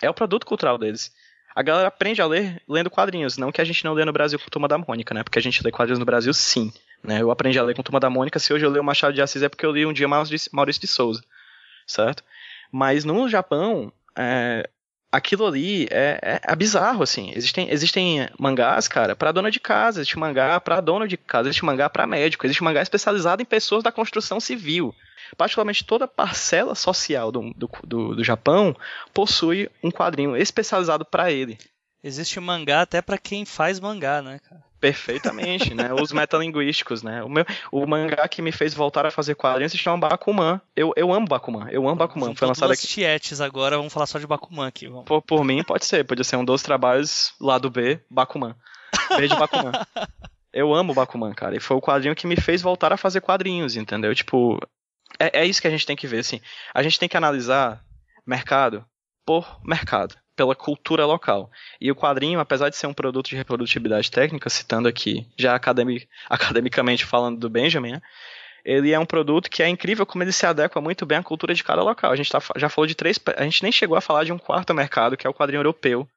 é 0.00 0.08
o 0.08 0.14
produto 0.14 0.46
cultural 0.46 0.78
deles. 0.78 1.12
A 1.54 1.62
galera 1.62 1.88
aprende 1.88 2.22
a 2.22 2.26
ler 2.26 2.62
lendo 2.66 2.90
quadrinhos, 2.90 3.36
não 3.36 3.52
que 3.52 3.60
a 3.60 3.64
gente 3.64 3.84
não 3.84 3.92
lê 3.92 4.04
no 4.06 4.12
Brasil 4.12 4.38
com 4.38 4.48
Turma 4.48 4.66
da 4.66 4.78
Mônica, 4.78 5.12
né? 5.12 5.22
Porque 5.22 5.38
a 5.38 5.42
gente 5.42 5.62
lê 5.62 5.70
quadrinhos 5.70 5.98
no 5.98 6.06
Brasil, 6.06 6.32
sim. 6.32 6.72
Né? 7.02 7.20
Eu 7.20 7.30
aprendi 7.30 7.58
a 7.58 7.62
ler 7.62 7.74
com 7.74 7.82
Turma 7.82 8.00
da 8.00 8.10
Mônica, 8.10 8.38
se 8.38 8.52
hoje 8.52 8.64
eu 8.64 8.70
leio 8.70 8.84
Machado 8.84 9.12
de 9.12 9.22
Assis 9.22 9.42
é 9.42 9.48
porque 9.48 9.66
eu 9.66 9.72
li 9.72 9.84
um 9.84 9.92
dia 9.92 10.06
Maurício 10.08 10.80
de 10.80 10.86
Souza, 10.86 11.22
certo? 11.86 12.22
Mas 12.70 13.04
no 13.04 13.28
Japão, 13.28 13.92
é, 14.16 14.68
aquilo 15.12 15.46
ali 15.46 15.86
é, 15.90 16.18
é, 16.22 16.40
é, 16.42 16.56
bizarro, 16.56 17.02
assim. 17.02 17.32
Existem, 17.34 17.70
existem 17.70 18.28
mangás, 18.38 18.88
cara, 18.88 19.14
pra 19.14 19.30
dona 19.30 19.50
de 19.50 19.60
casa, 19.60 20.00
existe 20.00 20.18
mangá 20.18 20.58
pra 20.58 20.80
dona 20.80 21.06
de 21.06 21.18
casa, 21.18 21.48
existe 21.48 21.64
mangá 21.64 21.90
pra 21.90 22.06
médico, 22.06 22.46
existe 22.46 22.64
mangá 22.64 22.80
especializado 22.80 23.42
em 23.42 23.44
pessoas 23.46 23.82
da 23.82 23.92
construção 23.92 24.40
civil. 24.40 24.94
Particularmente 25.36 25.84
toda 25.84 26.08
parcela 26.08 26.74
social 26.74 27.30
do, 27.30 27.52
do, 27.54 27.70
do, 27.84 28.16
do 28.16 28.24
Japão 28.24 28.74
possui 29.12 29.70
um 29.82 29.90
quadrinho 29.90 30.36
especializado 30.36 31.04
para 31.04 31.30
ele. 31.30 31.58
Existe 32.04 32.40
mangá 32.40 32.82
até 32.82 33.00
para 33.00 33.16
quem 33.16 33.44
faz 33.44 33.78
mangá, 33.78 34.20
né, 34.20 34.40
cara? 34.40 34.60
Perfeitamente, 34.80 35.72
né? 35.72 35.94
Os 35.94 36.10
metalinguísticos, 36.10 37.00
né? 37.04 37.22
O, 37.22 37.28
meu, 37.28 37.46
o 37.70 37.86
mangá 37.86 38.26
que 38.26 38.42
me 38.42 38.50
fez 38.50 38.74
voltar 38.74 39.06
a 39.06 39.10
fazer 39.12 39.36
quadrinhos 39.36 39.70
se 39.70 39.78
chama 39.78 40.08
Bakuman. 40.08 40.60
Eu, 40.74 40.92
eu 40.96 41.12
amo 41.12 41.28
Bakuman, 41.28 41.68
eu 41.70 41.86
amo 41.86 41.94
Bakuman. 41.94 42.34
Foi 42.34 42.48
lançado 42.48 42.72
aqui. 42.72 42.88
tietes 42.88 43.40
agora, 43.40 43.76
vamos 43.76 43.92
falar 43.92 44.06
só 44.06 44.18
de 44.18 44.26
Bakuman 44.26 44.66
aqui. 44.66 44.88
Vamos. 44.88 45.04
Por, 45.04 45.22
por 45.22 45.44
mim, 45.44 45.62
pode 45.62 45.86
ser. 45.86 46.04
Pode 46.04 46.24
ser 46.24 46.34
um 46.34 46.44
dos 46.44 46.60
trabalhos 46.62 47.32
lado 47.40 47.70
B, 47.70 48.00
Bakuman. 48.10 48.56
Beijo 49.16 49.36
Bakuman. 49.36 49.70
eu 50.52 50.74
amo 50.74 50.92
Bakuman, 50.92 51.32
cara. 51.32 51.54
E 51.54 51.60
foi 51.60 51.76
o 51.76 51.80
quadrinho 51.80 52.16
que 52.16 52.26
me 52.26 52.34
fez 52.34 52.60
voltar 52.60 52.92
a 52.92 52.96
fazer 52.96 53.20
quadrinhos, 53.20 53.76
entendeu? 53.76 54.12
Tipo, 54.12 54.58
é, 55.20 55.42
é 55.42 55.46
isso 55.46 55.62
que 55.62 55.68
a 55.68 55.70
gente 55.70 55.86
tem 55.86 55.94
que 55.94 56.08
ver, 56.08 56.18
assim. 56.18 56.40
A 56.74 56.82
gente 56.82 56.98
tem 56.98 57.08
que 57.08 57.16
analisar 57.16 57.80
mercado 58.26 58.84
por 59.24 59.60
mercado 59.64 60.16
pela 60.36 60.54
cultura 60.54 61.04
local. 61.04 61.50
E 61.80 61.90
o 61.90 61.96
quadrinho, 61.96 62.40
apesar 62.40 62.68
de 62.68 62.76
ser 62.76 62.86
um 62.86 62.94
produto 62.94 63.28
de 63.28 63.36
reprodutibilidade 63.36 64.10
técnica, 64.10 64.48
citando 64.48 64.88
aqui, 64.88 65.26
já 65.36 65.54
academic, 65.54 66.08
academicamente 66.28 67.04
falando 67.04 67.38
do 67.38 67.50
Benjamin, 67.50 67.92
né, 67.92 68.02
ele 68.64 68.92
é 68.92 68.98
um 68.98 69.06
produto 69.06 69.50
que 69.50 69.62
é 69.62 69.68
incrível 69.68 70.06
como 70.06 70.22
ele 70.22 70.32
se 70.32 70.46
adequa 70.46 70.80
muito 70.80 71.04
bem 71.04 71.18
à 71.18 71.22
cultura 71.22 71.52
de 71.52 71.64
cada 71.64 71.82
local. 71.82 72.12
A 72.12 72.16
gente 72.16 72.30
tá, 72.30 72.40
já 72.56 72.68
falou 72.68 72.86
de 72.86 72.94
três, 72.94 73.18
a 73.36 73.42
gente 73.42 73.62
nem 73.62 73.72
chegou 73.72 73.96
a 73.96 74.00
falar 74.00 74.24
de 74.24 74.32
um 74.32 74.38
quarto 74.38 74.72
mercado, 74.72 75.16
que 75.16 75.26
é 75.26 75.30
o 75.30 75.34
quadrinho 75.34 75.58
europeu, 75.58 76.08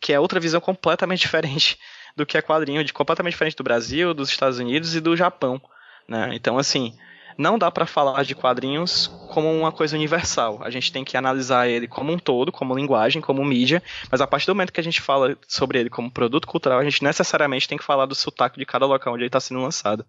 que 0.00 0.12
é 0.12 0.20
outra 0.20 0.38
visão 0.38 0.60
completamente 0.60 1.20
diferente 1.22 1.78
do 2.16 2.24
que 2.24 2.38
é 2.38 2.42
quadrinho, 2.42 2.84
de 2.84 2.92
completamente 2.92 3.32
diferente 3.32 3.56
do 3.56 3.64
Brasil, 3.64 4.14
dos 4.14 4.30
Estados 4.30 4.58
Unidos 4.58 4.94
e 4.94 5.00
do 5.00 5.16
Japão, 5.16 5.60
né? 6.08 6.30
Então, 6.32 6.58
assim, 6.58 6.96
não 7.36 7.58
dá 7.58 7.70
para 7.70 7.86
falar 7.86 8.24
de 8.24 8.34
quadrinhos 8.34 9.08
como 9.28 9.52
uma 9.52 9.72
coisa 9.72 9.96
universal. 9.96 10.60
A 10.62 10.70
gente 10.70 10.92
tem 10.92 11.04
que 11.04 11.16
analisar 11.16 11.68
ele 11.68 11.86
como 11.86 12.12
um 12.12 12.18
todo, 12.18 12.52
como 12.52 12.74
linguagem, 12.74 13.22
como 13.22 13.44
mídia, 13.44 13.82
mas 14.10 14.20
a 14.20 14.26
partir 14.26 14.46
do 14.46 14.54
momento 14.54 14.72
que 14.72 14.80
a 14.80 14.84
gente 14.84 15.00
fala 15.00 15.36
sobre 15.46 15.78
ele 15.78 15.90
como 15.90 16.10
produto 16.10 16.46
cultural, 16.46 16.78
a 16.78 16.84
gente 16.84 17.02
necessariamente 17.02 17.68
tem 17.68 17.78
que 17.78 17.84
falar 17.84 18.06
do 18.06 18.14
sotaque 18.14 18.58
de 18.58 18.66
cada 18.66 18.86
local 18.86 19.14
onde 19.14 19.22
ele 19.22 19.28
está 19.28 19.40
sendo 19.40 19.60
lançado. 19.60 20.04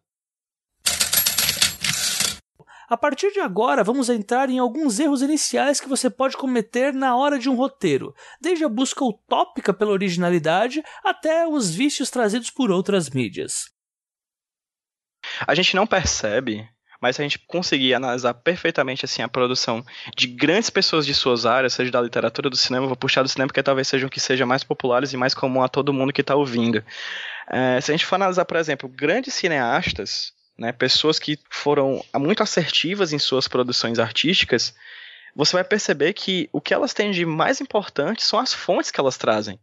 A 2.91 2.97
partir 2.97 3.31
de 3.31 3.39
agora, 3.39 3.85
vamos 3.85 4.09
entrar 4.09 4.49
em 4.49 4.59
alguns 4.59 4.99
erros 4.99 5.21
iniciais 5.21 5.79
que 5.79 5.87
você 5.87 6.09
pode 6.09 6.35
cometer 6.35 6.93
na 6.93 7.15
hora 7.15 7.39
de 7.39 7.47
um 7.47 7.55
roteiro, 7.55 8.13
desde 8.41 8.65
a 8.65 8.67
busca 8.67 9.05
utópica 9.05 9.73
pela 9.73 9.91
originalidade 9.91 10.83
até 11.01 11.47
os 11.47 11.73
vícios 11.73 12.09
trazidos 12.09 12.51
por 12.51 12.69
outras 12.69 13.09
mídias. 13.09 13.71
A 15.47 15.55
gente 15.55 15.73
não 15.73 15.87
percebe 15.87 16.67
mas 17.01 17.15
se 17.15 17.21
a 17.21 17.25
gente 17.25 17.39
conseguir 17.39 17.95
analisar 17.95 18.33
perfeitamente 18.35 19.03
assim 19.03 19.23
a 19.23 19.27
produção 19.27 19.83
de 20.15 20.27
grandes 20.27 20.69
pessoas 20.69 21.05
de 21.05 21.15
suas 21.15 21.45
áreas, 21.47 21.73
seja 21.73 21.91
da 21.91 21.99
literatura, 21.99 22.49
do 22.49 22.55
cinema, 22.55 22.85
vou 22.85 22.95
puxar 22.95 23.23
do 23.23 23.27
cinema 23.27 23.47
porque 23.47 23.63
talvez 23.63 23.87
sejam 23.87 24.07
que 24.07 24.19
sejam 24.19 24.45
mais 24.45 24.63
populares 24.63 25.11
e 25.11 25.17
mais 25.17 25.33
comum 25.33 25.63
a 25.63 25.67
todo 25.67 25.91
mundo 25.91 26.13
que 26.13 26.21
está 26.21 26.35
ouvindo. 26.35 26.83
É, 27.49 27.81
se 27.81 27.91
a 27.91 27.93
gente 27.95 28.05
for 28.05 28.15
analisar, 28.15 28.45
por 28.45 28.55
exemplo, 28.55 28.87
grandes 28.87 29.33
cineastas, 29.33 30.31
né, 30.57 30.71
pessoas 30.71 31.17
que 31.17 31.39
foram 31.49 32.05
muito 32.15 32.43
assertivas 32.43 33.11
em 33.11 33.19
suas 33.19 33.47
produções 33.47 33.97
artísticas, 33.97 34.75
você 35.35 35.53
vai 35.53 35.63
perceber 35.63 36.13
que 36.13 36.49
o 36.53 36.61
que 36.61 36.73
elas 36.73 36.93
têm 36.93 37.09
de 37.09 37.25
mais 37.25 37.59
importante 37.59 38.23
são 38.23 38.37
as 38.37 38.53
fontes 38.53 38.91
que 38.91 38.99
elas 38.99 39.17
trazem. 39.17 39.59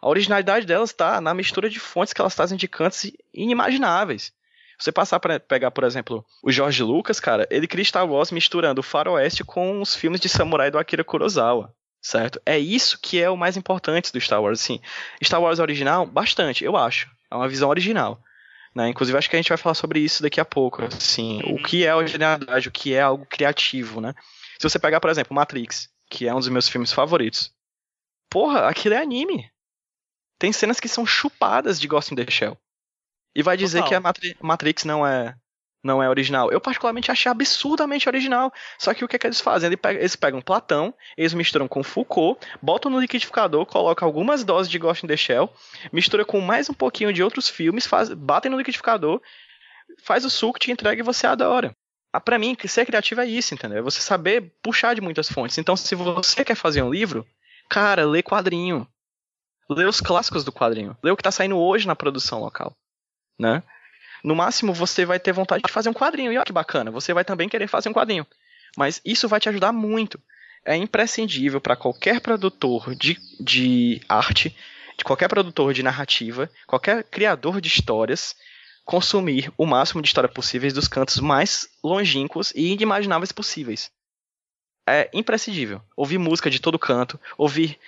A 0.00 0.08
originalidade 0.08 0.66
delas 0.66 0.90
está 0.90 1.20
na 1.20 1.34
mistura 1.34 1.68
de 1.68 1.80
fontes 1.80 2.12
que 2.12 2.20
elas 2.20 2.34
trazem 2.34 2.56
de 2.56 2.68
cantos 2.68 3.10
inimagináveis. 3.34 4.32
Você 4.78 4.92
passar 4.92 5.18
para 5.20 5.40
pegar, 5.40 5.70
por 5.70 5.84
exemplo, 5.84 6.24
o 6.42 6.52
George 6.52 6.82
Lucas, 6.82 7.18
cara, 7.18 7.46
ele 7.50 7.66
cria 7.66 7.84
Star 7.84 8.06
Wars 8.06 8.30
misturando 8.30 8.80
o 8.80 8.84
faroeste 8.84 9.42
com 9.42 9.80
os 9.80 9.94
filmes 9.94 10.20
de 10.20 10.28
samurai 10.28 10.70
do 10.70 10.78
Akira 10.78 11.02
Kurosawa, 11.02 11.74
certo? 12.00 12.40
É 12.44 12.58
isso 12.58 12.98
que 13.00 13.20
é 13.20 13.30
o 13.30 13.36
mais 13.36 13.56
importante 13.56 14.12
do 14.12 14.20
Star 14.20 14.42
Wars, 14.42 14.60
assim. 14.60 14.80
Star 15.22 15.40
Wars 15.40 15.58
original, 15.58 16.04
bastante, 16.06 16.64
eu 16.64 16.76
acho. 16.76 17.10
É 17.30 17.34
uma 17.34 17.48
visão 17.48 17.70
original. 17.70 18.20
Né? 18.74 18.90
Inclusive, 18.90 19.16
acho 19.16 19.30
que 19.30 19.36
a 19.36 19.38
gente 19.38 19.48
vai 19.48 19.56
falar 19.56 19.74
sobre 19.74 20.00
isso 20.00 20.22
daqui 20.22 20.38
a 20.38 20.44
pouco, 20.44 20.84
assim. 20.84 21.40
O 21.46 21.62
que 21.62 21.86
é 21.86 21.94
originalidade, 21.94 22.68
o 22.68 22.72
que 22.72 22.92
é 22.92 23.00
algo 23.00 23.24
criativo, 23.24 24.02
né? 24.02 24.14
Se 24.58 24.68
você 24.68 24.78
pegar, 24.78 25.00
por 25.00 25.08
exemplo, 25.08 25.34
Matrix, 25.34 25.88
que 26.10 26.28
é 26.28 26.34
um 26.34 26.38
dos 26.38 26.48
meus 26.48 26.68
filmes 26.68 26.92
favoritos. 26.92 27.50
Porra, 28.30 28.68
aquilo 28.68 28.94
é 28.94 28.98
anime. 28.98 29.50
Tem 30.38 30.52
cenas 30.52 30.78
que 30.78 30.88
são 30.88 31.06
chupadas 31.06 31.80
de 31.80 31.88
Ghost 31.88 32.12
in 32.12 32.16
the 32.16 32.30
Shell. 32.30 32.58
E 33.36 33.42
vai 33.42 33.54
dizer 33.54 33.80
Total. 33.80 33.88
que 33.90 33.94
a 33.94 34.00
Matri 34.00 34.36
Matrix 34.40 34.84
não 34.84 35.06
é 35.06 35.34
não 35.84 36.02
é 36.02 36.08
original. 36.08 36.50
Eu 36.50 36.58
particularmente 36.58 37.10
achei 37.12 37.30
absurdamente 37.30 38.08
original. 38.08 38.50
Só 38.78 38.94
que 38.94 39.04
o 39.04 39.08
que, 39.08 39.14
é 39.14 39.18
que 39.18 39.26
eles 39.26 39.42
fazem? 39.42 39.68
Eles 39.68 39.78
pegam, 39.78 40.00
eles 40.00 40.16
pegam 40.16 40.40
Platão, 40.40 40.92
eles 41.16 41.34
misturam 41.34 41.68
com 41.68 41.82
Foucault, 41.84 42.44
botam 42.62 42.90
no 42.90 42.98
liquidificador, 42.98 43.66
colocam 43.66 44.08
algumas 44.08 44.42
doses 44.42 44.70
de 44.70 44.78
Ghost 44.78 45.04
in 45.04 45.08
the 45.08 45.16
Shell, 45.18 45.52
mistura 45.92 46.24
com 46.24 46.40
mais 46.40 46.70
um 46.70 46.72
pouquinho 46.72 47.12
de 47.12 47.22
outros 47.22 47.48
filmes, 47.48 47.86
faz, 47.86 48.08
batem 48.12 48.50
no 48.50 48.56
liquidificador, 48.56 49.20
faz 50.02 50.24
o 50.24 50.30
suco, 50.30 50.58
te 50.58 50.72
entrega 50.72 51.00
e 51.00 51.04
você 51.04 51.26
adora. 51.26 51.76
Ah, 52.12 52.20
pra 52.20 52.38
mim, 52.38 52.56
ser 52.66 52.86
criativo 52.86 53.20
é 53.20 53.26
isso, 53.26 53.52
entendeu? 53.52 53.78
É 53.78 53.82
você 53.82 54.00
saber 54.00 54.54
puxar 54.62 54.94
de 54.94 55.02
muitas 55.02 55.30
fontes. 55.30 55.58
Então, 55.58 55.76
se 55.76 55.94
você 55.94 56.42
quer 56.42 56.56
fazer 56.56 56.82
um 56.82 56.90
livro, 56.90 57.24
cara, 57.68 58.06
lê 58.06 58.22
quadrinho. 58.22 58.88
Lê 59.68 59.84
os 59.84 60.00
clássicos 60.00 60.42
do 60.42 60.50
quadrinho. 60.50 60.96
Lê 61.02 61.10
o 61.10 61.16
que 61.16 61.22
tá 61.22 61.30
saindo 61.30 61.58
hoje 61.58 61.86
na 61.86 61.94
produção 61.94 62.40
local 62.40 62.74
né? 63.38 63.62
No 64.24 64.34
máximo 64.34 64.72
você 64.72 65.04
vai 65.04 65.20
ter 65.20 65.32
vontade 65.32 65.62
de 65.64 65.72
fazer 65.72 65.88
um 65.88 65.94
quadrinho. 65.94 66.32
E 66.32 66.36
olha 66.36 66.44
que 66.44 66.52
bacana, 66.52 66.90
você 66.90 67.14
vai 67.14 67.24
também 67.24 67.48
querer 67.48 67.68
fazer 67.68 67.88
um 67.88 67.92
quadrinho. 67.92 68.26
Mas 68.76 69.00
isso 69.04 69.28
vai 69.28 69.40
te 69.40 69.48
ajudar 69.48 69.72
muito. 69.72 70.20
É 70.64 70.74
imprescindível 70.74 71.60
para 71.60 71.76
qualquer 71.76 72.20
produtor 72.20 72.94
de, 72.94 73.16
de 73.38 74.00
arte, 74.08 74.54
de 74.98 75.04
qualquer 75.04 75.28
produtor 75.28 75.72
de 75.72 75.82
narrativa, 75.82 76.50
qualquer 76.66 77.04
criador 77.04 77.60
de 77.60 77.68
histórias, 77.68 78.34
consumir 78.84 79.52
o 79.56 79.64
máximo 79.66 80.02
de 80.02 80.08
histórias 80.08 80.32
possíveis 80.32 80.72
dos 80.72 80.88
cantos 80.88 81.20
mais 81.20 81.68
longínquos 81.82 82.52
e 82.54 82.72
inimagináveis 82.72 83.32
possíveis. 83.32 83.90
É 84.88 85.10
imprescindível. 85.12 85.80
Ouvir 85.96 86.18
música 86.18 86.50
de 86.50 86.60
todo 86.60 86.78
canto, 86.78 87.20
ouvir 87.36 87.78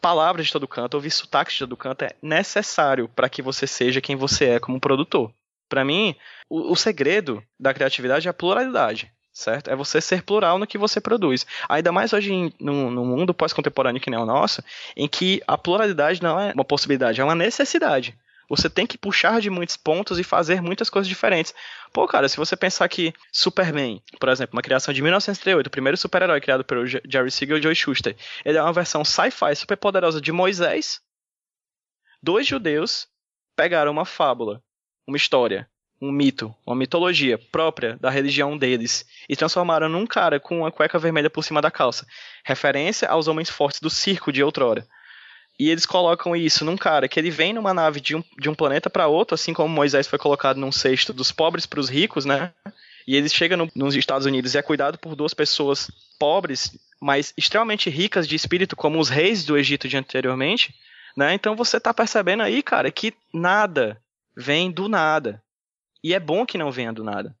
palavras 0.00 0.46
de 0.46 0.52
todo 0.52 0.68
canto, 0.68 0.94
ouvir 0.94 1.10
sotaques 1.10 1.54
de 1.54 1.60
todo 1.60 1.76
canto 1.76 2.04
é 2.04 2.10
necessário 2.22 3.08
para 3.08 3.28
que 3.28 3.42
você 3.42 3.66
seja 3.66 4.00
quem 4.00 4.16
você 4.16 4.46
é 4.50 4.60
como 4.60 4.80
produtor. 4.80 5.32
Para 5.68 5.84
mim, 5.84 6.14
o, 6.48 6.72
o, 6.72 6.76
segredo 6.76 7.42
da 7.58 7.74
criatividade 7.74 8.26
é 8.26 8.30
a 8.30 8.34
pluralidade, 8.34 9.12
certo? 9.32 9.70
É 9.70 9.76
você 9.76 10.00
ser 10.00 10.22
plural 10.22 10.58
no 10.58 10.66
que 10.66 10.78
você 10.78 11.00
produz. 11.00 11.46
Ainda 11.68 11.92
mais 11.92 12.12
hoje 12.12 12.32
em, 12.32 12.52
no, 12.58 12.90
no 12.90 13.04
mundo 13.04 13.34
pós-contemporâneo 13.34 14.00
que 14.00 14.10
nem 14.10 14.18
o 14.18 14.24
nosso, 14.24 14.62
em 14.96 15.06
que 15.06 15.42
a 15.46 15.58
pluralidade 15.58 16.22
não 16.22 16.40
é 16.40 16.52
uma 16.52 16.64
possibilidade, 16.64 17.20
é 17.20 17.24
uma 17.24 17.34
necessidade. 17.34 18.16
Você 18.48 18.70
tem 18.70 18.86
que 18.86 18.96
puxar 18.96 19.40
de 19.40 19.50
muitos 19.50 19.76
pontos 19.76 20.18
e 20.18 20.24
fazer 20.24 20.62
muitas 20.62 20.88
coisas 20.88 21.08
diferentes. 21.08 21.54
Pô, 21.92 22.06
cara, 22.06 22.28
se 22.28 22.36
você 22.36 22.56
pensar 22.56 22.88
que 22.88 23.12
Superman, 23.30 24.02
por 24.18 24.28
exemplo, 24.28 24.56
uma 24.56 24.62
criação 24.62 24.94
de 24.94 25.02
1938, 25.02 25.66
o 25.66 25.70
primeiro 25.70 25.96
super-herói 25.96 26.40
criado 26.40 26.64
pelo 26.64 26.86
Jerry 26.86 27.30
Siegel 27.30 27.58
e 27.58 27.62
Joe 27.62 27.74
Shuster, 27.74 28.16
ele 28.44 28.56
é 28.56 28.62
uma 28.62 28.72
versão 28.72 29.04
sci-fi 29.04 29.54
super 29.54 29.76
poderosa 29.76 30.20
de 30.20 30.32
Moisés. 30.32 31.00
Dois 32.22 32.46
judeus 32.46 33.06
pegaram 33.54 33.92
uma 33.92 34.04
fábula, 34.04 34.62
uma 35.06 35.16
história, 35.16 35.68
um 36.00 36.12
mito, 36.12 36.54
uma 36.66 36.76
mitologia 36.76 37.38
própria 37.50 37.96
da 37.96 38.08
religião 38.08 38.56
deles 38.56 39.04
e 39.28 39.36
transformaram 39.36 39.88
num 39.88 40.06
cara 40.06 40.38
com 40.38 40.60
uma 40.60 40.70
cueca 40.72 40.98
vermelha 40.98 41.28
por 41.28 41.42
cima 41.42 41.60
da 41.60 41.70
calça, 41.70 42.06
referência 42.44 43.08
aos 43.08 43.26
homens 43.26 43.50
fortes 43.50 43.80
do 43.80 43.90
circo 43.90 44.32
de 44.32 44.42
outrora. 44.42 44.86
E 45.58 45.70
eles 45.70 45.84
colocam 45.84 46.36
isso 46.36 46.64
num 46.64 46.76
cara 46.76 47.08
que 47.08 47.18
ele 47.18 47.30
vem 47.30 47.52
numa 47.52 47.74
nave 47.74 48.00
de 48.00 48.14
um, 48.14 48.22
de 48.38 48.48
um 48.48 48.54
planeta 48.54 48.88
para 48.88 49.08
outro, 49.08 49.34
assim 49.34 49.52
como 49.52 49.68
Moisés 49.68 50.06
foi 50.06 50.18
colocado 50.18 50.58
num 50.58 50.70
cesto 50.70 51.12
dos 51.12 51.32
pobres 51.32 51.66
para 51.66 51.80
os 51.80 51.88
ricos, 51.88 52.24
né? 52.24 52.52
E 53.06 53.16
ele 53.16 53.28
chega 53.28 53.56
no, 53.56 53.68
nos 53.74 53.96
Estados 53.96 54.26
Unidos 54.26 54.54
e 54.54 54.58
é 54.58 54.62
cuidado 54.62 54.98
por 54.98 55.16
duas 55.16 55.34
pessoas 55.34 55.90
pobres, 56.18 56.78
mas 57.00 57.32
extremamente 57.36 57.90
ricas 57.90 58.28
de 58.28 58.36
espírito, 58.36 58.76
como 58.76 59.00
os 59.00 59.08
reis 59.08 59.44
do 59.44 59.56
Egito 59.56 59.88
de 59.88 59.96
anteriormente, 59.96 60.74
né? 61.16 61.34
Então 61.34 61.56
você 61.56 61.80
tá 61.80 61.92
percebendo 61.92 62.42
aí, 62.42 62.62
cara, 62.62 62.90
que 62.92 63.12
nada 63.32 64.00
vem 64.36 64.70
do 64.70 64.88
nada. 64.88 65.42
E 66.04 66.14
é 66.14 66.20
bom 66.20 66.46
que 66.46 66.58
não 66.58 66.70
venha 66.70 66.92
do 66.92 67.02
nada. 67.02 67.34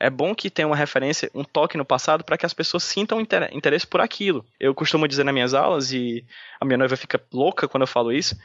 É 0.00 0.08
bom 0.08 0.34
que 0.34 0.48
tenha 0.48 0.66
uma 0.68 0.76
referência, 0.76 1.30
um 1.34 1.42
toque 1.42 1.76
no 1.76 1.84
passado 1.84 2.22
para 2.22 2.38
que 2.38 2.46
as 2.46 2.54
pessoas 2.54 2.84
sintam 2.84 3.20
interesse 3.20 3.86
por 3.86 4.00
aquilo. 4.00 4.44
Eu 4.58 4.74
costumo 4.74 5.08
dizer 5.08 5.24
nas 5.24 5.34
minhas 5.34 5.54
aulas, 5.54 5.92
e 5.92 6.24
a 6.60 6.64
minha 6.64 6.78
noiva 6.78 6.96
fica 6.96 7.20
louca 7.32 7.66
quando 7.66 7.82
eu 7.82 7.86
falo 7.86 8.12
isso, 8.12 8.36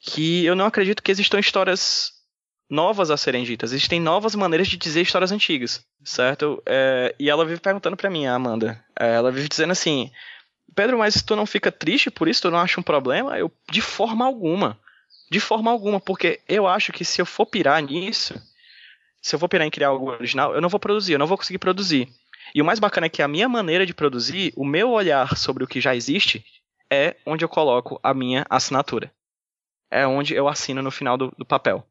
que 0.00 0.44
eu 0.44 0.56
não 0.56 0.66
acredito 0.66 1.02
que 1.02 1.10
existam 1.10 1.38
histórias 1.38 2.12
novas 2.68 3.10
a 3.10 3.16
serem 3.16 3.44
ditas. 3.44 3.72
Existem 3.72 4.00
novas 4.00 4.34
maneiras 4.34 4.68
de 4.68 4.76
dizer 4.76 5.02
histórias 5.02 5.32
antigas, 5.32 5.84
certo? 6.04 6.62
É, 6.66 7.14
e 7.18 7.30
ela 7.30 7.44
vive 7.44 7.60
perguntando 7.60 7.96
para 7.96 8.10
mim, 8.10 8.26
a 8.26 8.34
Amanda. 8.34 8.82
É, 8.98 9.14
ela 9.14 9.30
vive 9.30 9.48
dizendo 9.48 9.70
assim: 9.70 10.10
Pedro, 10.74 10.98
mas 10.98 11.22
tu 11.22 11.36
não 11.36 11.46
fica 11.46 11.70
triste 11.70 12.10
por 12.10 12.28
isso? 12.28 12.42
Tu 12.42 12.50
não 12.50 12.58
acha 12.58 12.80
um 12.80 12.82
problema? 12.82 13.38
Eu, 13.38 13.50
de 13.70 13.80
forma 13.80 14.24
alguma. 14.24 14.78
De 15.30 15.40
forma 15.40 15.70
alguma, 15.70 15.98
porque 16.00 16.40
eu 16.48 16.66
acho 16.66 16.92
que 16.92 17.04
se 17.04 17.20
eu 17.20 17.26
for 17.26 17.46
pirar 17.46 17.82
nisso, 17.82 18.40
se 19.26 19.34
eu 19.34 19.40
for 19.40 19.48
pirar 19.48 19.66
em 19.66 19.70
criar 19.70 19.88
algo 19.88 20.08
original, 20.08 20.54
eu 20.54 20.60
não 20.60 20.68
vou 20.68 20.78
produzir, 20.78 21.14
eu 21.14 21.18
não 21.18 21.26
vou 21.26 21.36
conseguir 21.36 21.58
produzir. 21.58 22.08
E 22.54 22.62
o 22.62 22.64
mais 22.64 22.78
bacana 22.78 23.06
é 23.06 23.08
que 23.08 23.20
a 23.20 23.26
minha 23.26 23.48
maneira 23.48 23.84
de 23.84 23.92
produzir, 23.92 24.52
o 24.56 24.64
meu 24.64 24.92
olhar 24.92 25.36
sobre 25.36 25.64
o 25.64 25.66
que 25.66 25.80
já 25.80 25.96
existe, 25.96 26.44
é 26.88 27.16
onde 27.26 27.44
eu 27.44 27.48
coloco 27.48 27.98
a 28.04 28.14
minha 28.14 28.46
assinatura. 28.48 29.12
É 29.90 30.06
onde 30.06 30.32
eu 30.32 30.46
assino 30.46 30.80
no 30.80 30.92
final 30.92 31.18
do, 31.18 31.34
do 31.36 31.44
papel. 31.44 31.84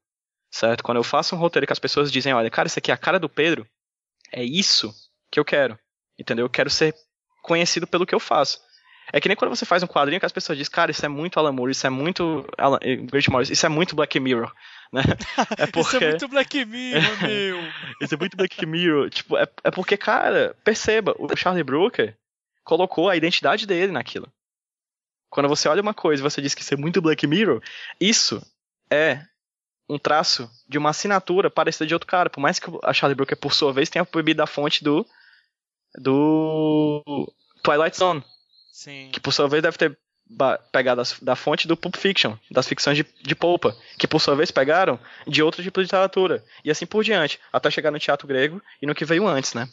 Certo? 0.50 0.82
Quando 0.82 0.96
eu 0.96 1.04
faço 1.04 1.36
um 1.36 1.38
roteiro 1.38 1.68
que 1.68 1.74
as 1.74 1.80
pessoas 1.80 2.10
dizem, 2.10 2.34
olha, 2.34 2.50
cara, 2.50 2.68
isso 2.68 2.80
aqui 2.80 2.90
é 2.90 2.94
a 2.94 2.98
cara 2.98 3.20
do 3.20 3.28
Pedro, 3.28 3.68
é 4.32 4.42
isso 4.42 4.96
que 5.30 5.38
eu 5.38 5.44
quero. 5.44 5.78
Entendeu? 6.18 6.46
Eu 6.46 6.50
quero 6.50 6.70
ser 6.70 6.96
conhecido 7.44 7.86
pelo 7.86 8.06
que 8.06 8.16
eu 8.16 8.20
faço. 8.20 8.62
É 9.12 9.20
que 9.20 9.28
nem 9.28 9.36
quando 9.36 9.54
você 9.54 9.66
faz 9.66 9.84
um 9.84 9.88
quadrinho 9.88 10.22
que 10.22 10.26
as 10.26 10.32
pessoas 10.32 10.58
dizem, 10.58 10.72
cara, 10.72 10.92
isso 10.92 11.06
é 11.06 11.10
muito 11.10 11.38
Alan 11.38 11.52
Moore, 11.52 11.74
isso 11.74 11.86
é 11.86 11.90
muito 11.90 12.48
Alan, 12.58 12.80
eh, 12.82 12.96
Great 12.96 13.30
Morris, 13.30 13.50
isso 13.50 13.66
é 13.66 13.70
muito 13.70 13.94
Black 13.94 14.18
Mirror, 14.22 14.54
né? 14.92 15.02
É 15.58 15.68
porque... 15.68 15.98
isso 15.98 16.04
é 16.04 16.10
muito 16.10 16.28
Black 16.28 16.66
Mirror, 16.66 17.22
meu! 17.24 17.60
isso 18.02 18.14
é 18.14 18.18
muito 18.18 18.38
Black 18.38 18.66
Mirror. 18.66 19.10
Tipo, 19.10 19.38
é, 19.38 19.48
é 19.64 19.72
porque, 19.72 19.98
cara, 19.98 20.56
perceba, 20.64 21.16
o 21.18 21.36
Charlie 21.36 21.64
Brooker 21.64 22.16
colocou 22.64 23.10
a 23.10 23.16
identidade 23.16 23.66
dele 23.66 23.92
naquilo. 23.92 24.32
Quando 25.30 25.50
você 25.50 25.68
olha 25.68 25.82
uma 25.82 25.94
coisa 25.94 26.22
e 26.22 26.24
você 26.24 26.42
diz 26.42 26.56
que 26.56 26.62
isso 26.62 26.74
é 26.74 26.78
muito 26.78 27.02
Black 27.02 27.26
Mirror, 27.28 27.62
isso 28.00 28.42
é 28.90 29.26
um 29.88 30.00
traço 30.00 30.50
de 30.68 30.78
uma 30.78 30.90
assinatura 30.90 31.50
parecida 31.50 31.86
de 31.86 31.94
outro 31.94 32.08
cara. 32.08 32.30
Por 32.30 32.40
mais 32.40 32.60
que 32.60 32.70
a 32.84 32.94
Charlie 32.94 33.16
Brooker, 33.16 33.38
por 33.38 33.54
sua 33.54 33.72
vez, 33.72 33.90
tenha 33.90 34.08
bebido 34.12 34.42
a 34.42 34.48
fonte 34.48 34.84
do 34.84 35.06
do 35.98 37.04
Twilight 37.64 37.98
Zone. 37.98 38.24
Sim. 38.72 39.10
Que 39.12 39.20
por 39.20 39.32
sua 39.32 39.48
vez 39.48 39.64
deve 39.64 39.78
ter 39.78 39.98
pegado 40.72 41.02
da 41.22 41.36
fonte 41.36 41.68
do 41.68 41.78
Pulp 41.78 41.96
Fiction, 41.96 42.36
das 42.50 42.68
ficções 42.68 42.98
de, 42.98 43.06
de 43.22 43.36
polpa, 43.36 43.76
que 43.98 44.08
por 44.08 44.20
sua 44.20 44.36
vez 44.36 44.52
pegaram 44.52 45.00
de 45.28 45.44
outro 45.44 45.62
tipo 45.62 45.80
de 45.80 45.86
literatura, 45.86 46.44
e 46.64 46.72
assim 46.72 46.86
por 46.86 47.04
diante, 47.04 47.40
até 47.54 47.70
chegar 47.70 47.92
no 47.92 48.00
teatro 48.00 48.28
grego 48.28 48.62
e 48.82 48.86
no 48.86 48.96
que 48.96 49.06
veio 49.06 49.28
antes, 49.28 49.54
né? 49.54 49.70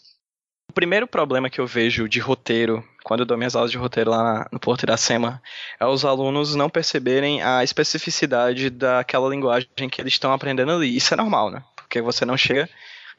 O 0.69 0.73
primeiro 0.73 1.07
problema 1.07 1.51
que 1.51 1.61
eu 1.61 1.67
vejo 1.67 2.09
de 2.09 2.19
roteiro, 2.19 2.83
quando 3.05 3.21
eu 3.21 3.27
dou 3.27 3.37
minhas 3.37 3.55
aulas 3.55 3.71
de 3.71 3.77
roteiro 3.77 4.11
lá 4.11 4.49
no 4.51 4.59
Porto 4.59 4.85
Iracema, 4.85 5.43
é 5.79 5.85
os 5.85 6.05
alunos 6.05 6.55
não 6.55 6.71
perceberem 6.71 7.43
a 7.43 7.63
especificidade 7.63 8.71
daquela 8.71 9.29
linguagem 9.29 9.69
que 9.91 10.01
eles 10.01 10.15
estão 10.15 10.33
aprendendo 10.33 10.73
ali. 10.73 10.97
Isso 10.97 11.13
é 11.13 11.17
normal, 11.17 11.51
né? 11.51 11.63
Porque 11.77 12.01
você 12.01 12.25
não 12.25 12.39
chega 12.39 12.71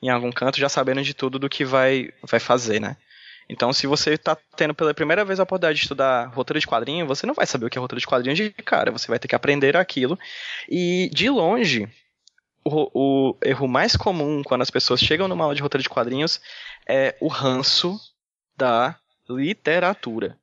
em 0.02 0.10
algum 0.10 0.32
canto 0.32 0.60
já 0.60 0.67
sabendo 0.67 1.04
de 1.04 1.13
tudo 1.13 1.38
do 1.38 1.48
que 1.48 1.63
vai, 1.63 2.10
vai 2.24 2.39
fazer, 2.39 2.80
né? 2.80 2.98
Então, 3.49 3.73
se 3.73 3.88
você 3.88 4.13
está 4.13 4.38
tendo 4.56 4.73
pela 4.73 4.93
primeira 4.93 5.25
vez 5.25 5.39
a 5.39 5.43
oportunidade 5.43 5.77
de 5.77 5.84
estudar 5.84 6.27
roteiro 6.34 6.60
de 6.60 6.67
quadrinho, 6.67 7.06
você 7.06 7.25
não 7.25 7.34
vai 7.34 7.45
saber 7.45 7.65
o 7.65 7.69
que 7.69 7.77
é 7.77 7.82
roteiro 7.82 7.99
de 7.99 8.08
quadrinho 8.08 8.36
de 8.36 8.49
cara. 8.51 8.91
Você 8.91 9.08
vai 9.08 9.19
ter 9.19 9.27
que 9.27 9.36
aprender 9.36 9.75
aquilo. 9.75 10.17
E, 10.69 11.10
de 11.13 11.29
longe, 11.29 11.89
o, 12.63 12.89
o 12.93 13.38
erro 13.43 13.67
mais 13.67 13.95
comum 13.95 14.41
quando 14.43 14.62
as 14.62 14.69
pessoas 14.69 15.01
chegam 15.01 15.27
numa 15.27 15.43
aula 15.43 15.56
de 15.56 15.62
roteiro 15.62 15.84
de 15.84 15.89
quadrinhos 15.89 16.39
é 16.88 17.15
o 17.19 17.27
ranço 17.27 17.99
da 18.56 18.97
literatura. 19.29 20.38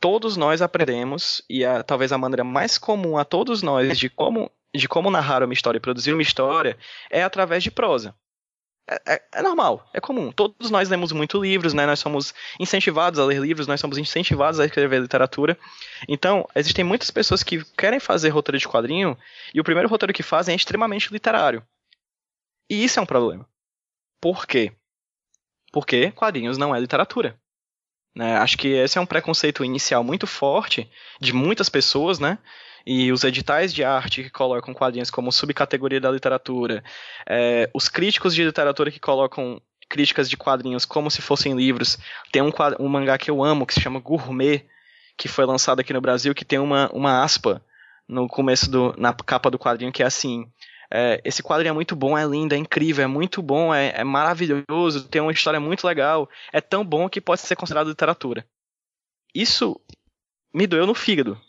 Todos 0.00 0.36
nós 0.36 0.60
aprendemos, 0.60 1.42
e 1.48 1.64
a, 1.64 1.82
talvez 1.82 2.12
a 2.12 2.18
maneira 2.18 2.44
mais 2.44 2.76
comum 2.76 3.16
a 3.16 3.24
todos 3.24 3.62
nós 3.62 3.98
de 3.98 4.10
como, 4.10 4.50
de 4.74 4.86
como 4.86 5.10
narrar 5.10 5.42
uma 5.42 5.54
história 5.54 5.78
e 5.78 5.80
produzir 5.80 6.12
uma 6.12 6.22
história 6.22 6.76
é 7.10 7.22
através 7.22 7.62
de 7.62 7.70
prosa. 7.70 8.14
É, 8.90 9.14
é, 9.14 9.22
é, 9.32 9.42
normal, 9.42 9.86
é 9.92 10.00
comum. 10.00 10.32
Todos 10.32 10.70
nós 10.70 10.88
lemos 10.88 11.12
muito 11.12 11.38
livros, 11.38 11.74
né? 11.74 11.84
Nós 11.84 11.98
somos 11.98 12.32
incentivados 12.58 13.20
a 13.20 13.24
ler 13.24 13.38
livros, 13.38 13.66
nós 13.66 13.80
somos 13.80 13.98
incentivados 13.98 14.58
a 14.58 14.64
escrever 14.64 15.02
literatura. 15.02 15.58
Então, 16.08 16.48
existem 16.54 16.84
muitas 16.84 17.10
pessoas 17.10 17.42
que 17.42 17.62
querem 17.76 18.00
fazer 18.00 18.30
roteiro 18.30 18.58
de 18.58 18.66
quadrinho 18.66 19.16
e 19.52 19.60
o 19.60 19.64
primeiro 19.64 19.90
roteiro 19.90 20.14
que 20.14 20.22
fazem 20.22 20.54
é 20.54 20.56
extremamente 20.56 21.12
literário. 21.12 21.62
E 22.70 22.82
isso 22.82 22.98
é 22.98 23.02
um 23.02 23.06
problema. 23.06 23.46
Por 24.20 24.46
quê? 24.46 24.72
Porque 25.70 26.10
quadrinhos 26.12 26.56
não 26.56 26.74
é 26.74 26.80
literatura. 26.80 27.38
Né? 28.14 28.36
Acho 28.38 28.56
que 28.56 28.68
esse 28.68 28.96
é 28.96 29.00
um 29.00 29.06
preconceito 29.06 29.62
inicial 29.62 30.02
muito 30.02 30.26
forte 30.26 30.90
de 31.20 31.32
muitas 31.34 31.68
pessoas, 31.68 32.18
né? 32.18 32.38
E 32.88 33.12
os 33.12 33.22
editais 33.22 33.74
de 33.74 33.84
arte 33.84 34.22
que 34.22 34.30
colocam 34.30 34.72
quadrinhos 34.72 35.10
como 35.10 35.30
subcategoria 35.30 36.00
da 36.00 36.10
literatura, 36.10 36.82
é, 37.28 37.68
os 37.74 37.86
críticos 37.86 38.34
de 38.34 38.42
literatura 38.42 38.90
que 38.90 38.98
colocam 38.98 39.60
críticas 39.90 40.30
de 40.30 40.38
quadrinhos 40.38 40.86
como 40.86 41.10
se 41.10 41.20
fossem 41.20 41.54
livros. 41.54 41.98
Tem 42.32 42.40
um, 42.40 42.50
um 42.80 42.88
mangá 42.88 43.18
que 43.18 43.30
eu 43.30 43.44
amo 43.44 43.66
que 43.66 43.74
se 43.74 43.80
chama 43.82 44.00
Gourmet, 44.00 44.64
que 45.18 45.28
foi 45.28 45.44
lançado 45.44 45.80
aqui 45.80 45.92
no 45.92 46.00
Brasil, 46.00 46.34
que 46.34 46.46
tem 46.46 46.58
uma, 46.58 46.90
uma 46.90 47.22
aspa 47.22 47.62
no 48.08 48.26
começo 48.26 48.70
do 48.70 48.94
na 48.96 49.12
capa 49.12 49.50
do 49.50 49.58
quadrinho 49.58 49.92
que 49.92 50.02
é 50.02 50.06
assim: 50.06 50.50
é, 50.90 51.20
esse 51.26 51.42
quadrinho 51.42 51.72
é 51.72 51.74
muito 51.74 51.94
bom, 51.94 52.16
é 52.16 52.24
lindo, 52.24 52.54
é 52.54 52.56
incrível, 52.56 53.04
é 53.04 53.06
muito 53.06 53.42
bom, 53.42 53.74
é, 53.74 53.92
é, 53.96 54.02
maravilhoso, 54.02 55.06
tem 55.10 55.20
uma 55.20 55.32
história 55.32 55.60
muito 55.60 55.86
legal, 55.86 56.26
é 56.54 56.60
tão 56.62 56.82
bom 56.82 57.06
que 57.06 57.20
pode 57.20 57.42
ser 57.42 57.54
considerado 57.54 57.88
literatura. 57.88 58.46
Isso 59.34 59.78
me 60.52 60.66
doeu 60.66 60.86
no 60.86 60.94
fígado, 60.94 61.40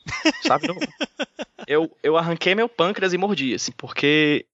sabe? 0.41 0.67
eu, 1.67 1.95
eu 2.03 2.17
arranquei 2.17 2.55
meu 2.55 2.67
pâncreas 2.67 3.13
e 3.13 3.17
mordi, 3.17 3.53
assim, 3.53 3.71
porque. 3.71 4.45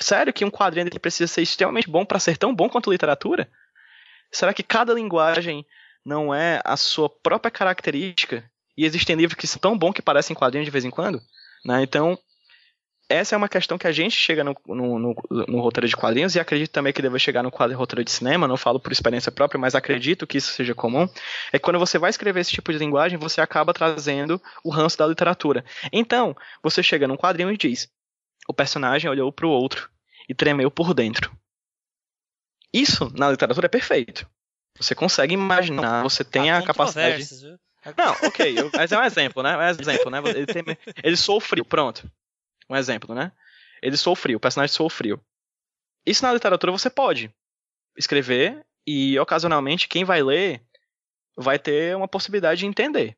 Sério 0.00 0.32
que 0.32 0.44
um 0.44 0.50
quadrinho 0.50 0.90
precisa 1.00 1.28
ser 1.28 1.42
extremamente 1.42 1.88
bom 1.88 2.04
para 2.04 2.18
ser 2.18 2.36
tão 2.36 2.52
bom 2.52 2.68
quanto 2.68 2.90
literatura? 2.90 3.48
Será 4.32 4.52
que 4.52 4.64
cada 4.64 4.92
linguagem 4.92 5.64
não 6.04 6.34
é 6.34 6.60
a 6.64 6.76
sua 6.76 7.08
própria 7.08 7.48
característica? 7.48 8.44
E 8.76 8.84
existem 8.84 9.14
livros 9.14 9.38
que 9.38 9.46
são 9.46 9.60
tão 9.60 9.78
bons 9.78 9.92
que 9.92 10.02
parecem 10.02 10.34
quadrinhos 10.34 10.64
de 10.64 10.72
vez 10.72 10.84
em 10.84 10.90
quando? 10.90 11.22
Né? 11.64 11.80
Então, 11.84 12.18
essa 13.08 13.34
é 13.34 13.38
uma 13.38 13.48
questão 13.48 13.76
que 13.76 13.86
a 13.86 13.92
gente 13.92 14.16
chega 14.16 14.42
no, 14.42 14.56
no, 14.66 14.98
no, 14.98 15.14
no 15.30 15.60
roteiro 15.60 15.86
de 15.86 15.96
quadrinhos 15.96 16.34
e 16.34 16.40
acredito 16.40 16.70
também 16.70 16.92
que 16.92 17.02
deva 17.02 17.18
chegar 17.18 17.42
no 17.42 17.50
quadro 17.50 17.76
roteiro 17.76 18.04
de 18.04 18.10
cinema, 18.10 18.48
não 18.48 18.56
falo 18.56 18.80
por 18.80 18.92
experiência 18.92 19.30
própria, 19.30 19.60
mas 19.60 19.74
acredito 19.74 20.26
que 20.26 20.38
isso 20.38 20.52
seja 20.52 20.74
comum, 20.74 21.08
é 21.52 21.58
que 21.58 21.64
quando 21.64 21.78
você 21.78 21.98
vai 21.98 22.10
escrever 22.10 22.40
esse 22.40 22.52
tipo 22.52 22.72
de 22.72 22.78
linguagem, 22.78 23.18
você 23.18 23.40
acaba 23.40 23.74
trazendo 23.74 24.40
o 24.62 24.70
ranço 24.70 24.96
da 24.98 25.06
literatura. 25.06 25.64
Então, 25.92 26.34
você 26.62 26.82
chega 26.82 27.06
num 27.06 27.16
quadrinho 27.16 27.50
e 27.50 27.56
diz, 27.56 27.88
o 28.48 28.54
personagem 28.54 29.10
olhou 29.10 29.30
para 29.32 29.46
o 29.46 29.50
outro 29.50 29.90
e 30.28 30.34
tremeu 30.34 30.70
por 30.70 30.94
dentro. 30.94 31.30
Isso, 32.72 33.12
na 33.14 33.30
literatura, 33.30 33.66
é 33.66 33.68
perfeito. 33.68 34.26
Você 34.78 34.94
consegue 34.94 35.34
imaginar, 35.34 36.02
você 36.02 36.24
tem 36.24 36.50
a 36.50 36.62
capacidade... 36.62 37.24
Não, 37.98 38.12
ok, 38.26 38.70
mas 38.74 38.90
é 38.92 38.98
um 38.98 39.04
exemplo, 39.04 39.42
né? 39.42 39.52
É 39.52 39.56
um 39.58 39.62
exemplo, 39.62 40.10
né? 40.10 40.18
Ele, 40.24 40.46
tem, 40.46 40.64
ele 41.02 41.16
sofreu, 41.18 41.64
pronto. 41.66 42.10
Um 42.68 42.76
exemplo, 42.76 43.14
né? 43.14 43.32
Ele 43.82 43.96
sofreu, 43.96 44.38
o 44.38 44.40
personagem 44.40 44.74
sofreu. 44.74 45.20
Isso 46.06 46.24
na 46.24 46.32
literatura 46.32 46.72
você 46.72 46.90
pode 46.90 47.34
escrever 47.96 48.64
e 48.86 49.18
ocasionalmente 49.18 49.88
quem 49.88 50.04
vai 50.04 50.22
ler 50.22 50.62
vai 51.36 51.58
ter 51.58 51.96
uma 51.96 52.08
possibilidade 52.08 52.60
de 52.60 52.66
entender. 52.66 53.16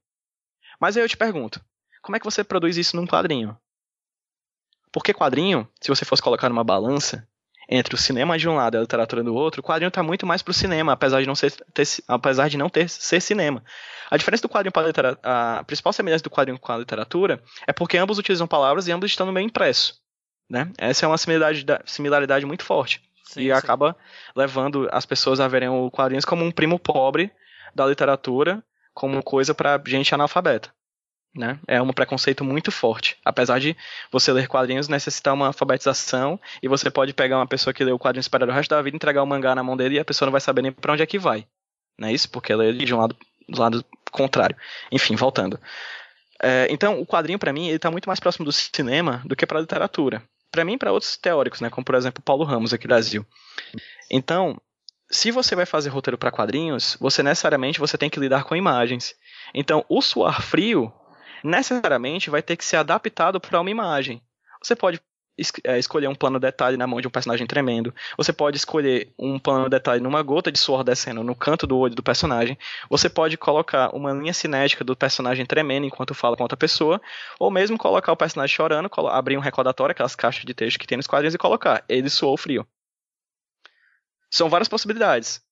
Mas 0.80 0.96
aí 0.96 1.02
eu 1.02 1.08
te 1.08 1.16
pergunto, 1.16 1.64
como 2.02 2.16
é 2.16 2.18
que 2.18 2.24
você 2.24 2.44
produz 2.44 2.76
isso 2.76 2.96
num 2.96 3.06
quadrinho? 3.06 3.58
Porque 4.92 5.12
quadrinho, 5.12 5.68
se 5.80 5.88
você 5.88 6.04
fosse 6.04 6.22
colocar 6.22 6.48
numa 6.48 6.64
balança 6.64 7.28
entre 7.68 7.94
o 7.94 7.98
cinema 7.98 8.38
de 8.38 8.48
um 8.48 8.54
lado 8.54 8.76
e 8.76 8.78
a 8.78 8.80
literatura 8.80 9.22
do 9.22 9.34
outro, 9.34 9.60
o 9.60 9.64
quadrinho 9.64 9.88
está 9.88 10.02
muito 10.02 10.26
mais 10.26 10.42
pro 10.42 10.54
cinema, 10.54 10.92
apesar 10.92 11.20
de 11.20 11.26
não 11.26 11.34
ser 11.34 11.52
ter, 11.72 11.86
apesar 12.06 12.48
de 12.48 12.56
não 12.56 12.68
ter 12.68 12.88
ser 12.88 13.20
cinema. 13.20 13.62
A 14.10 14.16
diferença 14.16 14.42
do 14.42 14.48
quadrinho 14.48 14.72
para 14.72 14.84
a 14.84 14.86
literatura, 14.86 15.20
a 15.22 15.64
principal 15.64 15.92
semelhança 15.92 16.22
do 16.22 16.30
quadrinho 16.30 16.58
com 16.58 16.72
a 16.72 16.78
literatura 16.78 17.42
é 17.66 17.72
porque 17.72 17.98
ambos 17.98 18.18
utilizam 18.18 18.46
palavras 18.46 18.86
e 18.86 18.92
ambos 18.92 19.10
estão 19.10 19.26
no 19.26 19.32
meio 19.32 19.46
impresso. 19.46 20.00
Né? 20.48 20.70
Essa 20.78 21.06
é 21.06 21.08
uma 21.08 21.18
similaridade, 21.18 21.82
similaridade 21.86 22.46
muito 22.46 22.64
forte. 22.64 23.02
Sim, 23.24 23.40
e 23.40 23.44
sim. 23.44 23.50
acaba 23.50 23.96
levando 24.34 24.88
as 24.92 25.04
pessoas 25.04 25.40
a 25.40 25.48
verem 25.48 25.68
o 25.68 25.90
quadrinhos 25.90 26.24
como 26.24 26.44
um 26.44 26.52
primo 26.52 26.78
pobre 26.78 27.32
da 27.74 27.84
literatura, 27.84 28.62
como 28.94 29.22
coisa 29.22 29.52
para 29.52 29.82
gente 29.84 30.14
analfabeta. 30.14 30.70
Né? 31.36 31.58
É 31.66 31.82
um 31.82 31.92
preconceito 31.92 32.42
muito 32.42 32.72
forte. 32.72 33.18
Apesar 33.22 33.60
de 33.60 33.76
você 34.10 34.32
ler 34.32 34.48
quadrinhos 34.48 34.88
necessitar 34.88 35.34
uma 35.34 35.48
alfabetização 35.48 36.40
e 36.62 36.68
você 36.68 36.90
pode 36.90 37.12
pegar 37.12 37.36
uma 37.36 37.46
pessoa 37.46 37.74
que 37.74 37.84
lê 37.84 37.92
o 37.92 37.98
quadrinho 37.98 38.20
esperar 38.20 38.48
o 38.48 38.52
resto 38.52 38.70
da 38.70 38.80
vida, 38.80 38.96
entregar 38.96 39.22
o 39.22 39.26
mangá 39.26 39.54
na 39.54 39.62
mão 39.62 39.76
dele 39.76 39.96
e 39.96 39.98
a 39.98 40.04
pessoa 40.04 40.26
não 40.26 40.32
vai 40.32 40.40
saber 40.40 40.62
nem 40.62 40.72
para 40.72 40.94
onde 40.94 41.02
é 41.02 41.06
que 41.06 41.18
vai. 41.18 41.46
Não 41.98 42.08
é 42.08 42.12
isso? 42.12 42.30
Porque 42.30 42.52
ela 42.52 42.64
é 42.64 42.72
de 42.72 42.94
um 42.94 42.98
lado 42.98 43.16
do 43.48 43.60
lado 43.60 43.84
contrário. 44.10 44.56
Enfim, 44.90 45.14
voltando. 45.14 45.60
É, 46.42 46.66
então, 46.70 47.00
o 47.00 47.06
quadrinho, 47.06 47.38
para 47.38 47.52
mim, 47.52 47.68
ele 47.68 47.78
tá 47.78 47.90
muito 47.90 48.08
mais 48.08 48.20
próximo 48.20 48.44
do 48.44 48.52
cinema 48.52 49.22
do 49.24 49.36
que 49.36 49.46
pra 49.46 49.60
literatura. 49.60 50.22
Para 50.50 50.64
mim 50.64 50.78
para 50.78 50.92
outros 50.92 51.16
teóricos, 51.16 51.60
né, 51.60 51.68
como 51.68 51.84
por 51.84 51.94
exemplo 51.94 52.22
Paulo 52.22 52.44
Ramos 52.44 52.72
aqui 52.72 52.86
no 52.86 52.88
Brasil. 52.88 53.26
Então, 54.10 54.58
se 55.10 55.30
você 55.30 55.54
vai 55.54 55.66
fazer 55.66 55.90
roteiro 55.90 56.16
para 56.16 56.30
quadrinhos, 56.30 56.96
você 57.00 57.22
necessariamente 57.22 57.78
você 57.78 57.98
tem 57.98 58.08
que 58.08 58.18
lidar 58.18 58.44
com 58.44 58.56
imagens. 58.56 59.14
Então, 59.54 59.84
o 59.88 60.00
suar 60.00 60.42
frio 60.42 60.92
necessariamente 61.46 62.30
vai 62.30 62.42
ter 62.42 62.56
que 62.56 62.64
ser 62.64 62.76
adaptado 62.76 63.40
para 63.40 63.60
uma 63.60 63.70
imagem. 63.70 64.22
Você 64.62 64.74
pode 64.74 65.00
es 65.38 65.52
é, 65.64 65.78
escolher 65.78 66.08
um 66.08 66.14
plano 66.14 66.40
detalhe 66.40 66.76
na 66.76 66.86
mão 66.86 67.00
de 67.00 67.06
um 67.06 67.10
personagem 67.10 67.46
tremendo. 67.46 67.94
Você 68.16 68.32
pode 68.32 68.56
escolher 68.56 69.12
um 69.18 69.38
plano 69.38 69.68
detalhe 69.68 70.02
numa 70.02 70.22
gota 70.22 70.50
de 70.50 70.58
suor 70.58 70.82
descendo 70.82 71.22
no 71.22 71.34
canto 71.34 71.66
do 71.66 71.76
olho 71.76 71.94
do 71.94 72.02
personagem. 72.02 72.56
Você 72.88 73.08
pode 73.08 73.36
colocar 73.36 73.94
uma 73.94 74.12
linha 74.12 74.32
cinética 74.32 74.82
do 74.82 74.96
personagem 74.96 75.44
tremendo 75.44 75.86
enquanto 75.86 76.14
fala 76.14 76.36
com 76.36 76.42
outra 76.42 76.56
pessoa. 76.56 77.00
Ou 77.38 77.50
mesmo 77.50 77.76
colocar 77.76 78.12
o 78.12 78.16
personagem 78.16 78.54
chorando, 78.54 78.90
abrir 79.10 79.36
um 79.36 79.40
recordatório, 79.40 79.92
aquelas 79.92 80.16
caixas 80.16 80.44
de 80.44 80.54
texto 80.54 80.78
que 80.78 80.86
tem 80.86 80.96
nos 80.96 81.06
quadrinhos, 81.06 81.34
e 81.34 81.38
colocar. 81.38 81.84
Ele 81.88 82.08
suou 82.08 82.36
frio. 82.36 82.66
São 84.30 84.48
várias 84.48 84.68
possibilidades, 84.68 85.42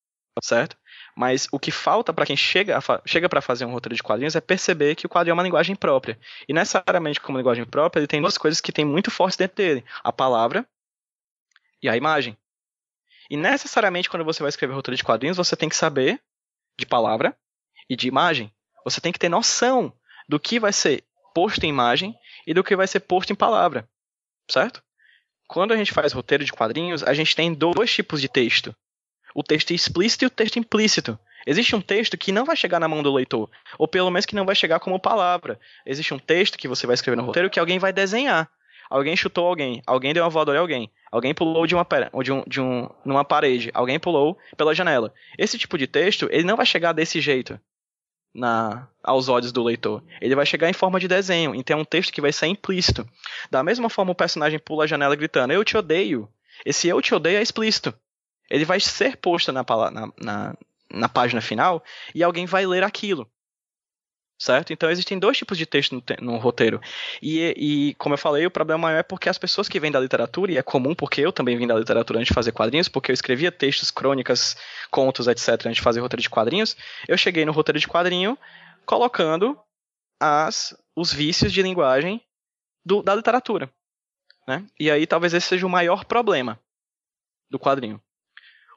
certo? 0.43 0.75
Mas 1.15 1.47
o 1.49 1.57
que 1.57 1.71
falta 1.71 2.13
para 2.13 2.25
quem 2.25 2.35
chega, 2.35 2.77
chega 3.05 3.29
para 3.29 3.41
fazer 3.41 3.63
um 3.63 3.71
roteiro 3.71 3.95
de 3.95 4.03
quadrinhos 4.03 4.35
é 4.35 4.41
perceber 4.41 4.95
que 4.95 5.05
o 5.05 5.09
quadrinho 5.09 5.31
é 5.31 5.35
uma 5.35 5.43
linguagem 5.43 5.75
própria. 5.75 6.19
E 6.47 6.53
necessariamente, 6.53 7.21
como 7.21 7.37
linguagem 7.37 7.63
própria, 7.63 8.01
ele 8.01 8.07
tem 8.07 8.19
duas 8.19 8.37
coisas 8.37 8.59
que 8.59 8.71
tem 8.71 8.83
muito 8.83 9.09
fortes 9.09 9.37
dentro 9.37 9.55
dele: 9.55 9.85
a 10.03 10.11
palavra 10.11 10.67
e 11.81 11.87
a 11.87 11.95
imagem. 11.95 12.37
E 13.29 13.37
necessariamente, 13.37 14.09
quando 14.09 14.25
você 14.25 14.43
vai 14.43 14.49
escrever 14.49 14.73
roteiro 14.73 14.97
de 14.97 15.03
quadrinhos, 15.03 15.37
você 15.37 15.55
tem 15.55 15.69
que 15.69 15.75
saber 15.75 16.21
de 16.77 16.85
palavra 16.85 17.35
e 17.89 17.95
de 17.95 18.07
imagem. 18.07 18.51
Você 18.83 18.99
tem 18.99 19.11
que 19.11 19.19
ter 19.19 19.29
noção 19.29 19.93
do 20.27 20.39
que 20.39 20.59
vai 20.59 20.73
ser 20.73 21.03
posto 21.33 21.63
em 21.63 21.69
imagem 21.69 22.13
e 22.45 22.53
do 22.53 22.63
que 22.63 22.75
vai 22.75 22.87
ser 22.87 22.99
posto 22.99 23.31
em 23.31 23.35
palavra. 23.35 23.87
Certo? 24.49 24.83
Quando 25.47 25.73
a 25.73 25.77
gente 25.77 25.93
faz 25.93 26.11
roteiro 26.11 26.43
de 26.43 26.51
quadrinhos, 26.51 27.03
a 27.03 27.13
gente 27.13 27.35
tem 27.35 27.53
dois 27.53 27.93
tipos 27.93 28.21
de 28.21 28.27
texto: 28.27 28.75
o 29.35 29.43
texto 29.43 29.71
explícito 29.71 30.23
e 30.23 30.27
o 30.27 30.29
texto 30.29 30.57
implícito. 30.57 31.19
Existe 31.45 31.75
um 31.75 31.81
texto 31.81 32.17
que 32.17 32.31
não 32.31 32.45
vai 32.45 32.55
chegar 32.55 32.79
na 32.79 32.87
mão 32.87 33.03
do 33.03 33.13
leitor, 33.13 33.49
ou 33.77 33.87
pelo 33.87 34.09
menos 34.09 34.25
que 34.25 34.33
não 34.33 34.45
vai 34.45 34.55
chegar 34.55 34.79
como 34.79 34.99
palavra. 34.99 35.59
Existe 35.85 36.13
um 36.13 36.17
texto 36.17 36.57
que 36.57 36.67
você 36.67 36.87
vai 36.87 36.93
escrever 36.93 37.17
no 37.17 37.23
roteiro 37.23 37.49
que 37.49 37.59
alguém 37.59 37.77
vai 37.77 37.91
desenhar. 37.91 38.49
Alguém 38.89 39.15
chutou 39.15 39.45
alguém, 39.45 39.81
alguém 39.85 40.13
deu 40.13 40.23
uma 40.23 40.29
voadora 40.29 40.57
em 40.57 40.61
alguém, 40.61 40.91
alguém 41.11 41.33
pulou 41.33 41.67
de 41.67 41.75
uma 41.75 41.85
de 42.23 42.31
um, 42.31 42.43
de 42.47 42.61
um 42.61 42.89
numa 43.03 43.25
parede, 43.25 43.71
alguém 43.73 43.99
pulou 43.99 44.37
pela 44.55 44.73
janela. 44.73 45.13
Esse 45.37 45.57
tipo 45.57 45.77
de 45.77 45.85
texto, 45.85 46.29
ele 46.31 46.43
não 46.43 46.55
vai 46.55 46.65
chegar 46.65 46.93
desse 46.93 47.19
jeito 47.19 47.59
na, 48.33 48.87
aos 49.03 49.27
olhos 49.27 49.51
do 49.51 49.63
leitor. 49.63 50.03
Ele 50.21 50.35
vai 50.35 50.45
chegar 50.45 50.69
em 50.69 50.73
forma 50.73 50.99
de 50.99 51.07
desenho, 51.07 51.53
então 51.55 51.79
é 51.79 51.81
um 51.81 51.85
texto 51.85 52.13
que 52.13 52.21
vai 52.21 52.31
ser 52.31 52.47
implícito. 52.47 53.07
Da 53.49 53.63
mesma 53.63 53.89
forma, 53.89 54.11
o 54.11 54.15
personagem 54.15 54.59
pula 54.59 54.83
a 54.83 54.87
janela 54.87 55.15
gritando: 55.15 55.51
Eu 55.51 55.63
te 55.63 55.75
odeio. 55.75 56.29
Esse 56.65 56.87
eu 56.87 57.01
te 57.01 57.13
odeio 57.13 57.37
é 57.37 57.41
explícito. 57.41 57.93
Ele 58.49 58.65
vai 58.65 58.79
ser 58.79 59.17
posto 59.17 59.51
na, 59.51 59.63
na, 59.63 60.11
na, 60.19 60.57
na 60.91 61.09
página 61.09 61.41
final 61.41 61.83
e 62.13 62.23
alguém 62.23 62.45
vai 62.45 62.65
ler 62.65 62.83
aquilo 62.83 63.29
certo? 64.37 64.73
Então 64.73 64.89
existem 64.89 65.17
dois 65.17 65.37
tipos 65.37 65.57
de 65.57 65.65
texto 65.65 65.95
no, 65.95 66.03
no 66.21 66.37
roteiro. 66.37 66.81
E, 67.21 67.53
e, 67.57 67.95
como 67.95 68.13
eu 68.13 68.17
falei, 68.17 68.45
o 68.45 68.51
problema 68.51 68.83
maior 68.83 68.99
é 68.99 69.03
porque 69.03 69.29
as 69.29 69.37
pessoas 69.37 69.69
que 69.69 69.79
vêm 69.79 69.91
da 69.91 69.99
literatura, 69.99 70.51
e 70.51 70.57
é 70.57 70.63
comum 70.63 70.93
porque 70.93 71.21
eu 71.21 71.31
também 71.31 71.57
vim 71.57 71.67
da 71.67 71.77
literatura 71.77 72.19
antes 72.19 72.29
de 72.29 72.33
fazer 72.33 72.51
quadrinhos, 72.51 72.89
porque 72.89 73.11
eu 73.11 73.13
escrevia 73.13 73.51
textos, 73.51 73.91
crônicas, 73.91 74.55
contos, 74.91 75.27
etc., 75.27 75.49
antes 75.65 75.77
de 75.77 75.81
fazer 75.81 75.99
roteiro 75.99 76.21
de 76.21 76.29
quadrinhos, 76.29 76.75
eu 77.07 77.17
cheguei 77.17 77.45
no 77.45 77.51
roteiro 77.51 77.79
de 77.79 77.87
quadrinho 77.87 78.37
colocando 78.85 79.57
as, 80.19 80.75
os 80.95 81.11
vícios 81.11 81.51
de 81.51 81.61
linguagem 81.61 82.21
do, 82.85 83.01
da 83.01 83.15
literatura. 83.15 83.69
Né? 84.47 84.65
E 84.79 84.91
aí 84.91 85.07
talvez 85.07 85.33
esse 85.33 85.47
seja 85.47 85.65
o 85.65 85.69
maior 85.69 86.05
problema 86.05 86.59
do 87.49 87.57
quadrinho. 87.57 88.01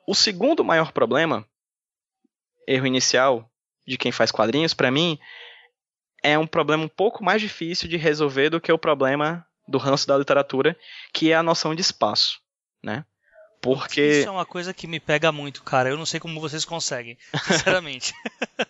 O 0.09 0.15
segundo 0.15 0.65
maior 0.65 0.91
problema, 0.91 1.47
erro 2.67 2.87
inicial 2.87 3.47
de 3.87 3.99
quem 3.99 4.11
faz 4.11 4.31
quadrinhos, 4.31 4.73
para 4.73 4.91
mim, 4.91 5.19
é 6.23 6.39
um 6.39 6.47
problema 6.47 6.83
um 6.83 6.89
pouco 6.89 7.23
mais 7.23 7.43
difícil 7.43 7.87
de 7.87 7.99
resolver 7.99 8.49
do 8.49 8.59
que 8.59 8.73
o 8.73 8.79
problema 8.79 9.47
do 9.69 9.77
ranço 9.77 10.09
da 10.09 10.17
literatura, 10.17 10.75
que 11.13 11.31
é 11.31 11.35
a 11.35 11.43
noção 11.43 11.75
de 11.75 11.83
espaço, 11.83 12.41
né? 12.83 13.05
Porque 13.61 14.01
isso 14.01 14.29
é 14.29 14.31
uma 14.31 14.47
coisa 14.47 14.73
que 14.73 14.87
me 14.87 14.99
pega 14.99 15.31
muito, 15.31 15.63
cara. 15.63 15.91
Eu 15.91 15.99
não 15.99 16.07
sei 16.07 16.19
como 16.19 16.41
vocês 16.41 16.65
conseguem, 16.65 17.19
sinceramente. 17.45 18.15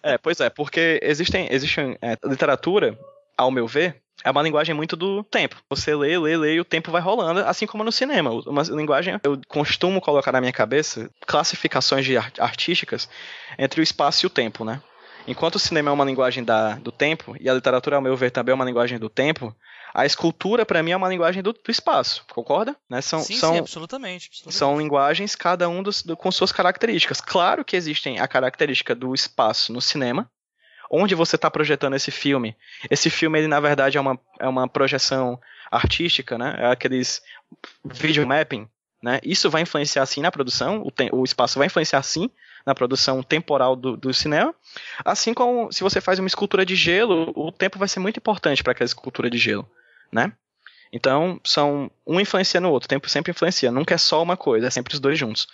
é, 0.03 0.19
pois 0.19 0.41
é, 0.41 0.51
porque 0.51 0.99
existem, 1.05 1.47
existem 1.53 1.97
é, 2.03 2.19
literatura, 2.25 2.99
ao 3.37 3.53
meu 3.53 3.69
ver, 3.69 4.03
é 4.25 4.31
uma 4.31 4.43
linguagem 4.43 4.75
muito 4.75 4.97
do 4.97 5.23
tempo. 5.25 5.57
Você 5.71 5.95
lê, 5.95 6.19
lê, 6.19 6.37
lê 6.37 6.55
e 6.55 6.61
o 6.61 6.65
tempo 6.65 6.91
vai 6.91 7.01
rolando, 7.01 7.41
assim 7.41 7.67
como 7.67 7.85
no 7.85 7.93
cinema. 7.93 8.31
Uma 8.31 8.63
linguagem, 8.63 9.19
eu 9.23 9.41
costumo 9.49 10.01
colocar 10.01 10.33
na 10.33 10.41
minha 10.41 10.53
cabeça 10.53 11.11
classificações 11.27 12.05
de 12.05 12.17
artísticas 12.17 13.09
entre 13.59 13.81
o 13.81 13.83
espaço 13.83 14.25
e 14.25 14.27
o 14.27 14.31
tempo, 14.31 14.65
né? 14.65 14.83
Enquanto 15.27 15.57
o 15.57 15.59
cinema 15.59 15.91
é 15.91 15.93
uma 15.93 16.05
linguagem 16.05 16.43
da, 16.43 16.77
do 16.77 16.91
tempo, 16.91 17.37
e 17.39 17.51
a 17.51 17.55
literatura, 17.55 17.97
ao 17.97 18.03
meu 18.03 18.17
ver, 18.17 18.31
também 18.31 18.51
é 18.51 18.55
uma 18.55 18.65
linguagem 18.65 18.99
do 18.99 19.11
tempo, 19.11 19.55
a 19.95 20.07
escultura, 20.07 20.65
para 20.65 20.83
mim, 20.83 20.93
é 20.93 20.97
uma 20.97 21.09
linguagem 21.09 21.43
do, 21.43 21.53
do 21.53 21.71
espaço, 21.71 22.25
concorda? 22.33 22.75
Né? 22.89 23.03
São, 23.03 23.21
sim, 23.21 23.37
são, 23.37 23.53
sim, 23.53 23.59
absolutamente, 23.59 24.29
absolutamente. 24.29 24.57
São 24.57 24.79
linguagens, 24.79 25.35
cada 25.35 25.69
um 25.69 25.83
dos, 25.83 26.03
do, 26.03 26.17
com 26.17 26.31
suas 26.31 26.51
características. 26.51 27.21
Claro 27.21 27.65
que 27.65 27.77
existem 27.77 28.19
a 28.19 28.27
característica 28.27 28.95
do 28.95 29.15
espaço 29.15 29.73
no 29.73 29.83
cinema, 29.83 30.31
onde 30.91 31.15
você 31.15 31.37
está 31.37 31.51
projetando 31.51 31.95
esse 31.95 32.11
filme. 32.11 32.57
Esse 32.91 33.11
filme, 33.11 33.39
ele, 33.39 33.49
na 33.49 33.61
verdade, 33.61 33.99
é 33.99 34.01
uma, 34.01 34.19
é 34.39 34.49
uma 34.49 34.69
projeção 34.69 35.41
artística, 35.71 36.39
né? 36.39 36.57
É 36.59 36.67
aqueles 36.67 37.23
video 37.85 38.27
mapping, 38.27 38.69
né? 39.03 39.21
Isso 39.23 39.51
vai 39.51 39.63
influenciar, 39.63 40.05
sim, 40.07 40.21
na 40.21 40.31
produção, 40.31 40.83
o, 40.83 41.17
o 41.19 41.25
espaço 41.25 41.59
vai 41.59 41.67
influenciar, 41.67 42.03
sim, 42.03 42.31
na 42.67 42.75
produção 42.75 43.23
temporal 43.23 43.77
do, 43.77 43.97
do 43.97 44.13
cinema. 44.13 44.55
Assim 45.05 45.33
como 45.33 45.73
se 45.73 45.83
você 45.83 46.01
faz 46.01 46.19
uma 46.19 46.29
escultura 46.29 46.65
de 46.65 46.75
gelo, 46.75 47.33
o 47.35 47.53
tempo 47.53 47.79
vai 47.79 47.89
ser 47.89 48.01
muito 48.01 48.19
importante 48.19 48.63
para 48.63 48.73
aquela 48.73 48.87
escultura 48.87 49.31
de 49.31 49.39
gelo, 49.39 49.69
né? 50.13 50.33
Então, 50.93 51.39
são 51.45 51.91
um 52.07 52.19
influencia 52.19 52.61
no 52.61 52.71
outro, 52.71 52.87
o 52.87 52.89
tempo 52.89 53.09
sempre 53.09 53.31
influencia, 53.31 53.71
nunca 53.71 53.95
é 53.95 53.99
só 53.99 54.23
uma 54.23 54.37
coisa, 54.37 54.67
é 54.67 54.71
sempre 54.71 54.95
os 54.95 55.01
dois 55.01 55.19
juntos. 55.19 55.47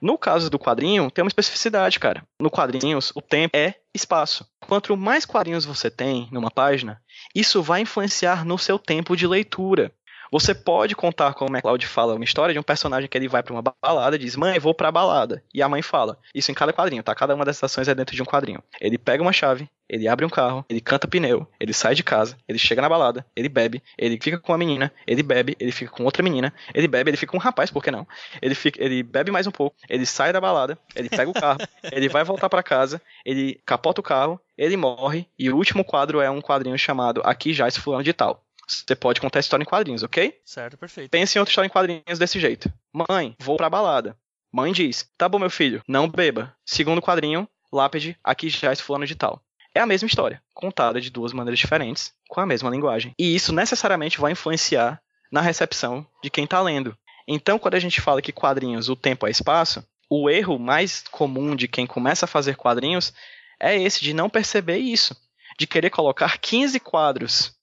No 0.00 0.18
caso 0.18 0.50
do 0.50 0.58
quadrinho, 0.58 1.10
tem 1.10 1.22
uma 1.22 1.28
especificidade, 1.28 2.00
cara. 2.00 2.24
No 2.40 2.50
quadrinhos, 2.50 3.12
o 3.14 3.20
tempo 3.20 3.56
é 3.56 3.74
espaço. 3.94 4.46
Quanto 4.60 4.96
mais 4.96 5.24
quadrinhos 5.24 5.64
você 5.64 5.90
tem 5.90 6.28
numa 6.30 6.50
página, 6.50 7.02
isso 7.34 7.62
vai 7.62 7.80
influenciar 7.82 8.44
no 8.44 8.58
seu 8.58 8.78
tempo 8.78 9.16
de 9.16 9.26
leitura. 9.26 9.92
Você 10.30 10.54
pode 10.54 10.94
contar, 10.94 11.34
como 11.34 11.50
o 11.50 11.52
MacLeod 11.52 11.86
fala, 11.86 12.14
uma 12.14 12.24
história 12.24 12.52
de 12.52 12.58
um 12.58 12.62
personagem 12.62 13.08
que 13.08 13.18
ele 13.18 13.28
vai 13.28 13.42
para 13.42 13.52
uma 13.52 13.62
balada 13.82 14.16
e 14.16 14.18
diz: 14.18 14.36
Mãe, 14.36 14.58
vou 14.58 14.72
pra 14.72 14.92
balada. 14.92 15.42
E 15.52 15.62
a 15.62 15.68
mãe 15.68 15.82
fala: 15.82 16.18
Isso 16.34 16.50
em 16.50 16.54
cada 16.54 16.72
quadrinho, 16.72 17.02
tá? 17.02 17.14
Cada 17.14 17.34
uma 17.34 17.44
dessas 17.44 17.64
ações 17.64 17.88
é 17.88 17.94
dentro 17.94 18.14
de 18.14 18.22
um 18.22 18.26
quadrinho. 18.26 18.62
Ele 18.80 18.96
pega 18.96 19.22
uma 19.22 19.32
chave, 19.32 19.68
ele 19.90 20.06
abre 20.06 20.24
um 20.24 20.28
carro, 20.28 20.64
ele 20.68 20.80
canta 20.80 21.08
pneu, 21.08 21.46
ele 21.58 21.72
sai 21.72 21.96
de 21.96 22.04
casa, 22.04 22.36
ele 22.48 22.58
chega 22.58 22.80
na 22.80 22.88
balada, 22.88 23.26
ele 23.34 23.48
bebe, 23.48 23.82
ele 23.98 24.18
fica 24.22 24.38
com 24.38 24.52
uma 24.52 24.58
menina, 24.58 24.92
ele 25.04 25.22
bebe, 25.22 25.56
ele 25.58 25.72
fica 25.72 25.90
com 25.90 26.04
outra 26.04 26.22
menina, 26.22 26.54
ele 26.72 26.86
bebe, 26.86 27.10
ele 27.10 27.16
fica 27.16 27.32
com 27.32 27.38
um 27.38 27.40
rapaz, 27.40 27.72
por 27.72 27.82
que 27.82 27.90
não? 27.90 28.06
Ele, 28.40 28.54
fica, 28.54 28.82
ele 28.82 29.02
bebe 29.02 29.32
mais 29.32 29.48
um 29.48 29.50
pouco, 29.50 29.76
ele 29.88 30.06
sai 30.06 30.32
da 30.32 30.40
balada, 30.40 30.78
ele 30.94 31.08
pega 31.08 31.28
o 31.28 31.34
carro, 31.34 31.58
ele 31.90 32.08
vai 32.08 32.22
voltar 32.22 32.48
para 32.48 32.62
casa, 32.62 33.02
ele 33.26 33.60
capota 33.66 34.00
o 34.00 34.04
carro, 34.04 34.40
ele 34.56 34.76
morre, 34.76 35.26
e 35.36 35.50
o 35.50 35.56
último 35.56 35.84
quadro 35.84 36.20
é 36.20 36.30
um 36.30 36.40
quadrinho 36.40 36.78
chamado 36.78 37.20
Aqui 37.24 37.52
Já 37.52 37.66
esse 37.66 37.80
fulano 37.80 38.04
de 38.04 38.12
tal. 38.12 38.44
Você 38.70 38.94
pode 38.94 39.20
contar 39.20 39.38
a 39.38 39.40
história 39.40 39.62
em 39.62 39.66
quadrinhos, 39.66 40.02
ok? 40.02 40.38
Certo, 40.44 40.78
perfeito. 40.78 41.10
Pense 41.10 41.36
em 41.36 41.40
outra 41.40 41.50
história 41.50 41.66
em 41.66 41.70
quadrinhos 41.70 42.18
desse 42.18 42.38
jeito. 42.38 42.72
Mãe, 42.92 43.34
vou 43.38 43.56
pra 43.56 43.68
balada. 43.68 44.16
Mãe 44.52 44.72
diz: 44.72 45.08
Tá 45.18 45.28
bom, 45.28 45.38
meu 45.38 45.50
filho, 45.50 45.82
não 45.86 46.08
beba. 46.08 46.54
Segundo 46.64 47.02
quadrinho, 47.02 47.48
lápide, 47.72 48.16
aqui 48.22 48.48
já 48.48 48.72
é 48.72 48.76
fulano 48.76 49.06
de 49.06 49.14
tal. 49.14 49.42
É 49.74 49.80
a 49.80 49.86
mesma 49.86 50.06
história, 50.06 50.42
contada 50.52 51.00
de 51.00 51.10
duas 51.10 51.32
maneiras 51.32 51.58
diferentes, 51.58 52.12
com 52.28 52.40
a 52.40 52.46
mesma 52.46 52.70
linguagem. 52.70 53.14
E 53.18 53.34
isso 53.34 53.52
necessariamente 53.52 54.20
vai 54.20 54.32
influenciar 54.32 55.00
na 55.30 55.40
recepção 55.40 56.06
de 56.22 56.30
quem 56.30 56.46
tá 56.46 56.60
lendo. 56.60 56.96
Então, 57.26 57.58
quando 57.58 57.74
a 57.74 57.78
gente 57.78 58.00
fala 58.00 58.20
que 58.20 58.32
quadrinhos, 58.32 58.88
o 58.88 58.96
tempo 58.96 59.26
é 59.26 59.30
espaço, 59.30 59.84
o 60.08 60.28
erro 60.28 60.58
mais 60.58 61.04
comum 61.08 61.54
de 61.54 61.68
quem 61.68 61.86
começa 61.86 62.24
a 62.24 62.28
fazer 62.28 62.56
quadrinhos 62.56 63.12
é 63.60 63.80
esse 63.80 64.02
de 64.02 64.12
não 64.12 64.28
perceber 64.28 64.78
isso, 64.78 65.16
de 65.56 65.66
querer 65.68 65.90
colocar 65.90 66.38
15 66.38 66.80
quadros 66.80 67.54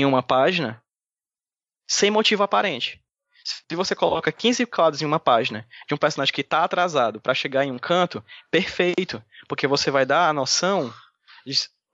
em 0.00 0.04
uma 0.04 0.22
página 0.22 0.82
sem 1.88 2.10
motivo 2.10 2.42
aparente. 2.42 3.00
Se 3.44 3.76
você 3.76 3.94
coloca 3.94 4.32
15 4.32 4.66
quadros 4.66 5.00
em 5.00 5.06
uma 5.06 5.20
página 5.20 5.66
de 5.88 5.94
um 5.94 5.96
personagem 5.96 6.34
que 6.34 6.40
está 6.40 6.64
atrasado 6.64 7.20
para 7.20 7.34
chegar 7.34 7.64
em 7.64 7.70
um 7.70 7.78
canto, 7.78 8.22
perfeito, 8.50 9.22
porque 9.48 9.66
você 9.66 9.90
vai 9.90 10.04
dar 10.04 10.28
a 10.28 10.32
noção 10.32 10.92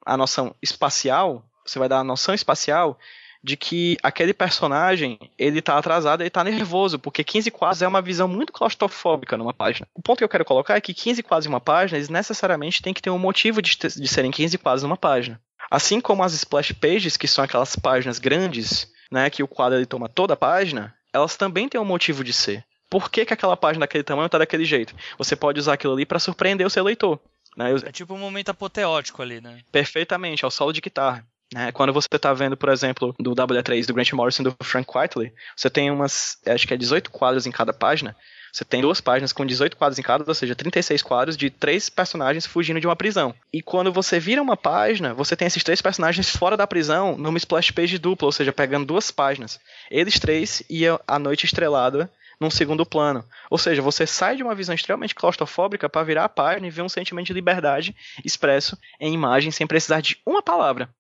a 0.05 0.17
noção 0.17 0.57
espacial, 0.63 1.45
você 1.65 1.79
vai 1.79 1.89
dar 1.89 1.99
a 1.99 2.05
noção 2.05 2.35
espacial 2.35 2.99
de 3.45 3.57
que 3.57 3.99
aquele 4.03 4.33
personagem, 4.33 5.19
ele 5.37 5.61
tá 5.61 5.77
atrasado, 5.77 6.23
ele 6.23 6.31
tá 6.31 6.45
nervoso, 6.45 6.99
porque 6.99 7.25
15 7.25 7.51
quadros 7.51 7.83
é 7.83 7.89
uma 7.89 8.01
visão 8.01 8.29
muito 8.29 8.53
claustrofóbica 8.53 9.37
numa 9.37 9.53
página. 9.53 9.87
O 9.93 10.01
ponto 10.01 10.19
que 10.19 10.25
eu 10.25 10.29
quero 10.29 10.45
colocar 10.45 10.77
é 10.77 10.81
que 10.81 10.95
15 10.95 11.23
quadros 11.23 11.47
em 11.47 11.49
uma 11.49 11.61
página, 11.61 11.99
eles 11.99 12.09
necessariamente 12.09 12.81
têm 12.81 12.95
que 12.95 13.03
ter 13.03 13.11
um 13.11 13.19
motivo 13.19 13.61
de, 13.61 13.77
de 13.77 14.09
serem 14.09 14.31
15 14.31 14.59
quadros 14.59 14.85
numa 14.85 14.97
página. 14.97 15.41
Assim 15.73 16.03
como 16.03 16.23
as 16.23 16.35
splash 16.35 16.71
pages, 16.73 17.17
que 17.17 17.27
são 17.27 17.43
aquelas 17.43 17.75
páginas 17.77 18.19
grandes, 18.19 18.93
né, 19.11 19.31
que 19.31 19.43
o 19.43 19.49
quadro 19.49 19.79
ele 19.79 19.87
toma 19.87 20.07
toda 20.07 20.35
a 20.35 20.37
página, 20.37 20.95
elas 21.11 21.35
também 21.35 21.67
têm 21.67 21.81
um 21.81 21.85
motivo 21.85 22.23
de 22.23 22.35
ser. 22.35 22.63
por 22.91 23.11
que, 23.11 23.25
que 23.25 23.33
aquela 23.33 23.57
página 23.57 23.81
daquele 23.81 24.05
tamanho 24.05 24.29
tá 24.29 24.37
daquele 24.37 24.67
jeito. 24.67 24.95
Você 25.17 25.35
pode 25.35 25.59
usar 25.59 25.73
aquilo 25.73 25.95
ali 25.95 26.05
para 26.05 26.19
surpreender 26.19 26.67
o 26.67 26.71
seu 26.71 26.85
leitor. 26.85 27.19
Né? 27.57 27.75
É 27.87 27.91
tipo 27.91 28.13
um 28.13 28.19
momento 28.19 28.51
apoteótico 28.51 29.23
ali, 29.23 29.41
né? 29.41 29.61
Perfeitamente, 29.73 30.45
ao 30.45 30.51
solo 30.51 30.75
de 30.75 30.83
guitarra. 30.83 31.27
Né? 31.55 31.73
Quando 31.73 31.91
você 31.91 32.09
está 32.13 32.35
vendo, 32.35 32.55
por 32.55 32.69
exemplo, 32.69 33.15
do 33.19 33.35
W3 33.35 33.87
do 33.87 33.95
Grant 33.95 34.13
Morrison 34.13 34.43
do 34.43 34.55
Frank 34.63 34.91
Whiteley, 34.95 35.33
você 35.57 35.71
tem 35.71 35.91
umas, 35.91 36.37
acho 36.47 36.69
que 36.69 36.75
é 36.75 36.77
18 36.77 37.11
quadros 37.11 37.47
em 37.47 37.51
cada 37.51 37.73
página. 37.73 38.15
Você 38.53 38.67
tem 38.67 38.83
duas 38.83 39.01
páginas 39.01 39.33
com 39.33 39.47
18 39.47 39.79
quadros 39.79 39.99
em 39.99 40.03
cada, 40.03 40.25
ou 40.29 40.35
seja, 40.35 40.55
36 40.55 41.03
quadros 41.03 41.39
de 41.39 41.49
três 41.49 41.89
personagens 41.89 42.45
fugindo 42.45 42.79
de 42.79 42.87
uma 42.87 42.95
prisão. 42.95 43.35
E 43.51 43.63
quando 43.63 43.91
você 43.91 44.21
vira 44.21 44.43
uma 44.43 44.59
página, 44.59 45.15
você 45.15 45.35
tem 45.35 45.47
esses 45.47 45.65
três 45.65 45.81
personagens 45.81 46.29
fora 46.37 46.55
da 46.55 46.67
prisão 46.67 47.17
numa 47.17 47.39
splash 47.39 47.71
page 47.71 47.97
dupla, 47.97 48.27
ou 48.27 48.33
seja, 48.33 48.53
pegando 48.53 48.85
duas 48.85 49.11
páginas. 49.11 49.59
Eles 49.91 50.19
três 50.19 50.63
e 50.69 50.85
a 50.87 51.19
noite 51.19 51.47
estrelada 51.47 52.13
num 52.39 52.51
segundo 52.51 52.85
plano. 52.85 53.25
Ou 53.49 53.57
seja, 53.57 53.81
você 53.81 54.07
sai 54.07 54.37
de 54.37 54.43
uma 54.43 54.55
visão 54.55 54.75
extremamente 54.75 55.15
claustrofóbica 55.15 55.89
para 55.89 56.03
virar 56.03 56.25
a 56.25 56.29
página 56.29 56.67
e 56.67 56.71
ver 56.71 56.83
um 56.83 56.89
sentimento 56.91 57.29
de 57.29 57.33
liberdade 57.33 57.97
expresso 58.23 58.77
em 59.01 59.15
imagem 59.15 59.51
sem 59.51 59.67
precisar 59.67 60.03
de 60.03 60.19
uma 60.27 60.43
palavra. 60.43 60.91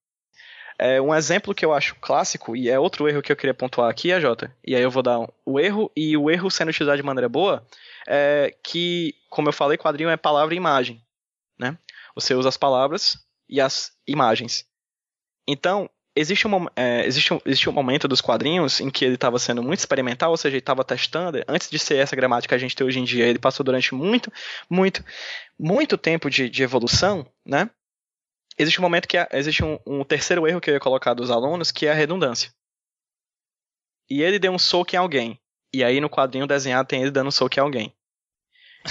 É, 0.78 1.00
um 1.00 1.14
exemplo 1.14 1.54
que 1.54 1.64
eu 1.64 1.72
acho 1.72 1.96
clássico, 2.00 2.56
e 2.56 2.68
é 2.68 2.78
outro 2.78 3.08
erro 3.08 3.22
que 3.22 3.30
eu 3.30 3.36
queria 3.36 3.54
pontuar 3.54 3.90
aqui, 3.90 4.10
é 4.10 4.20
Jota, 4.20 4.54
e 4.66 4.74
aí 4.74 4.82
eu 4.82 4.90
vou 4.90 5.02
dar 5.02 5.20
um, 5.20 5.28
o 5.44 5.60
erro, 5.60 5.90
e 5.96 6.16
o 6.16 6.30
erro 6.30 6.50
sendo 6.50 6.68
utilizado 6.68 6.96
de 6.96 7.02
maneira 7.02 7.28
boa, 7.28 7.66
é 8.06 8.54
que, 8.62 9.14
como 9.30 9.48
eu 9.48 9.52
falei, 9.52 9.78
quadrinho 9.78 10.10
é 10.10 10.16
palavra 10.16 10.54
e 10.54 10.56
imagem. 10.56 11.02
Né? 11.58 11.76
Você 12.14 12.34
usa 12.34 12.48
as 12.48 12.56
palavras 12.56 13.18
e 13.48 13.60
as 13.60 13.92
imagens. 14.06 14.66
Então, 15.46 15.88
existe 16.14 16.46
um, 16.46 16.66
é, 16.76 17.06
existe, 17.06 17.32
um, 17.32 17.40
existe 17.44 17.68
um 17.68 17.72
momento 17.72 18.06
dos 18.06 18.20
quadrinhos 18.20 18.80
em 18.80 18.90
que 18.90 19.04
ele 19.04 19.14
estava 19.14 19.38
sendo 19.38 19.62
muito 19.62 19.78
experimental, 19.78 20.30
ou 20.30 20.36
seja, 20.36 20.54
ele 20.54 20.60
estava 20.60 20.84
testando, 20.84 21.42
antes 21.48 21.70
de 21.70 21.78
ser 21.78 21.96
essa 21.96 22.16
gramática 22.16 22.50
que 22.50 22.54
a 22.54 22.58
gente 22.58 22.76
tem 22.76 22.86
hoje 22.86 22.98
em 22.98 23.04
dia, 23.04 23.26
ele 23.26 23.38
passou 23.38 23.64
durante 23.64 23.94
muito, 23.94 24.32
muito, 24.68 25.04
muito 25.58 25.96
tempo 25.96 26.30
de, 26.30 26.48
de 26.48 26.62
evolução, 26.62 27.26
né? 27.44 27.70
Existe 28.58 28.78
um 28.78 28.82
momento 28.82 29.08
que 29.08 29.16
existe 29.32 29.64
um, 29.64 29.78
um, 29.86 30.04
terceiro 30.04 30.46
erro 30.46 30.60
que 30.60 30.70
eu 30.70 30.74
ia 30.74 30.80
colocar 30.80 31.14
dos 31.14 31.30
alunos, 31.30 31.70
que 31.70 31.86
é 31.86 31.92
a 31.92 31.94
redundância. 31.94 32.52
E 34.10 34.22
ele 34.22 34.38
deu 34.38 34.52
um 34.52 34.58
soco 34.58 34.94
em 34.94 34.98
alguém. 34.98 35.40
E 35.72 35.82
aí 35.82 36.00
no 36.00 36.10
quadrinho 36.10 36.46
desenhado 36.46 36.88
tem 36.88 37.00
ele 37.00 37.10
dando 37.10 37.28
um 37.28 37.32
soco 37.32 37.58
em 37.58 37.62
alguém. 37.62 37.94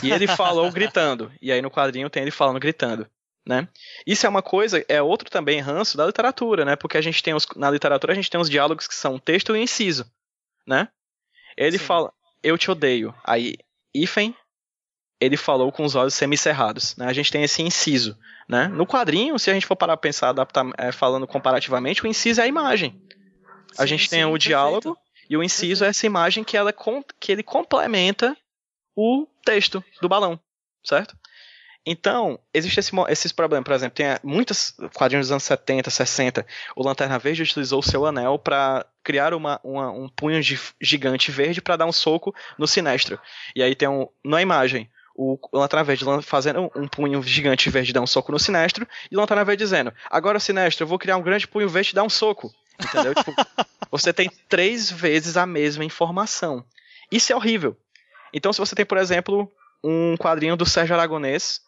E 0.04 0.12
ele 0.12 0.28
falou 0.28 0.70
gritando. 0.74 1.32
E 1.42 1.52
aí 1.52 1.62
no 1.62 1.70
quadrinho 1.70 2.10
tem 2.10 2.24
ele 2.24 2.32
falando 2.32 2.60
gritando 2.60 3.08
né? 3.46 3.68
Isso 4.06 4.26
é 4.26 4.30
uma 4.30 4.42
coisa, 4.42 4.84
é 4.88 5.02
outro 5.02 5.30
também 5.30 5.60
ranço 5.60 5.98
da 5.98 6.06
literatura, 6.06 6.64
né? 6.64 6.76
Porque 6.76 6.98
a 6.98 7.02
gente 7.02 7.22
tem 7.24 7.34
os, 7.34 7.48
na 7.56 7.70
literatura 7.70 8.14
a 8.14 8.16
gente 8.16 8.30
tem 8.30 8.40
os 8.40 8.50
diálogos 8.50 8.88
que 8.88 8.96
são 8.96 9.20
texto 9.20 9.56
e 9.56 9.62
inciso, 9.62 10.12
né? 10.66 10.88
Ele 11.58 11.78
Sim. 11.78 11.86
fala, 11.86 12.14
eu 12.44 12.58
te 12.58 12.70
odeio. 12.70 13.14
Aí, 13.24 13.56
Ifen, 13.94 14.36
ele 15.22 15.38
falou 15.38 15.72
com 15.72 15.86
os 15.86 15.94
olhos 15.94 16.16
semicerrados, 16.16 16.96
né? 16.98 17.06
A 17.06 17.14
gente 17.14 17.32
tem 17.32 17.44
esse 17.44 17.62
inciso, 17.62 18.18
né? 18.50 18.68
No 18.68 18.88
quadrinho, 18.88 19.38
se 19.38 19.52
a 19.52 19.54
gente 19.54 19.68
for 19.68 19.76
parar 19.76 19.96
pra 19.96 20.10
pensar, 20.10 20.30
adaptar, 20.30 20.66
é, 20.80 20.92
falando 20.92 21.28
comparativamente, 21.28 22.04
o 22.04 22.08
inciso 22.08 22.42
é 22.42 22.46
a 22.46 22.48
imagem. 22.48 23.00
A 23.78 23.84
sim, 23.84 23.88
gente 23.88 24.10
tem 24.10 24.24
sim, 24.24 24.26
o 24.26 24.38
diálogo 24.38 24.98
e 25.30 25.38
o 25.38 25.44
inciso 25.44 25.82
perfeito. 25.82 25.84
é 25.86 25.90
essa 25.90 26.06
imagem 26.08 26.44
que, 26.44 26.58
ela, 26.58 26.74
que 27.20 27.32
ele 27.32 27.44
complementa 27.44 28.36
o 28.96 29.28
texto 29.46 29.84
do 30.02 30.10
balão, 30.10 30.40
certo? 30.84 31.16
Então, 31.86 32.40
existe 32.54 32.80
esse, 32.80 32.92
esses 33.10 33.32
problemas. 33.32 33.64
Por 33.64 33.74
exemplo, 33.74 33.96
tem 33.96 34.06
muitos 34.24 34.76
quadrinhos 34.94 35.28
dos 35.28 35.32
anos 35.32 35.44
70, 35.44 35.90
60. 35.90 36.46
O 36.76 36.84
Lanterna 36.84 37.18
Verde 37.18 37.44
utilizou 37.44 37.80
o 37.80 37.84
seu 37.84 38.06
anel 38.06 38.38
para 38.38 38.86
criar 39.04 39.34
uma, 39.34 39.60
uma, 39.64 39.92
um 39.92 40.08
punho 40.08 40.40
gigante 40.80 41.32
verde 41.32 41.62
para 41.62 41.78
dar 41.78 41.86
um 41.86 41.92
soco 41.92 42.36
no 42.58 42.68
Sinestro. 42.68 43.20
E 43.56 43.64
aí 43.64 43.76
tem 43.76 43.88
um. 43.88 44.08
Na 44.24 44.42
imagem, 44.42 44.90
o 45.16 45.38
Lanterna 45.54 45.84
Verde 45.84 46.06
fazendo 46.24 46.72
um 46.76 46.88
punho 46.88 47.22
gigante 47.22 47.70
verde 47.70 47.94
dar 47.94 48.02
um 48.02 48.08
soco 48.08 48.32
no 48.32 48.40
Sinestro. 48.40 48.88
E 49.10 49.16
o 49.16 49.20
Lanterna 49.20 49.44
Verde 49.44 49.64
dizendo: 49.64 49.94
Agora, 50.10 50.40
Sinestro, 50.40 50.84
eu 50.84 50.88
vou 50.88 51.00
criar 51.00 51.18
um 51.18 51.22
grande 51.22 51.48
punho 51.48 51.70
verde 51.70 51.92
e 51.92 51.96
dar 51.96 52.04
um 52.04 52.10
soco. 52.10 52.54
Entendeu? 52.80 53.14
tipo, 53.14 53.34
você 53.92 54.12
tem 54.12 54.30
três 54.50 54.90
vezes 54.90 55.38
a 55.38 55.46
mesma 55.46 55.84
informação. 55.84 56.66
Isso 57.12 57.32
é 57.32 57.36
horrível. 57.36 57.78
Então, 58.34 58.54
se 58.54 58.60
você 58.60 58.76
tem, 58.76 58.86
por 58.86 58.98
exemplo, 58.98 59.52
um 59.84 60.16
quadrinho 60.18 60.56
do 60.56 60.66
Sérgio 60.66 60.96
Aragonês 60.96 61.62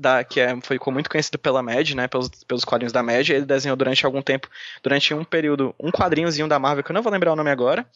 da, 0.00 0.24
que 0.24 0.40
é, 0.40 0.58
foi, 0.62 0.76
ficou 0.76 0.92
muito 0.92 1.10
conhecido 1.10 1.38
pela 1.38 1.62
Mad, 1.62 1.90
né, 1.90 2.08
pelos, 2.08 2.30
pelos 2.44 2.64
quadrinhos 2.64 2.92
da 2.92 3.02
Mad, 3.02 3.28
ele 3.28 3.44
desenhou 3.44 3.76
durante 3.76 4.06
algum 4.06 4.22
tempo, 4.22 4.48
durante 4.82 5.12
um 5.12 5.22
período, 5.22 5.74
um 5.78 5.90
quadrinhozinho 5.90 6.48
da 6.48 6.58
Marvel, 6.58 6.82
que 6.82 6.90
eu 6.90 6.94
não 6.94 7.02
vou 7.02 7.12
lembrar 7.12 7.32
o 7.32 7.36
nome 7.36 7.50
agora, 7.50 7.86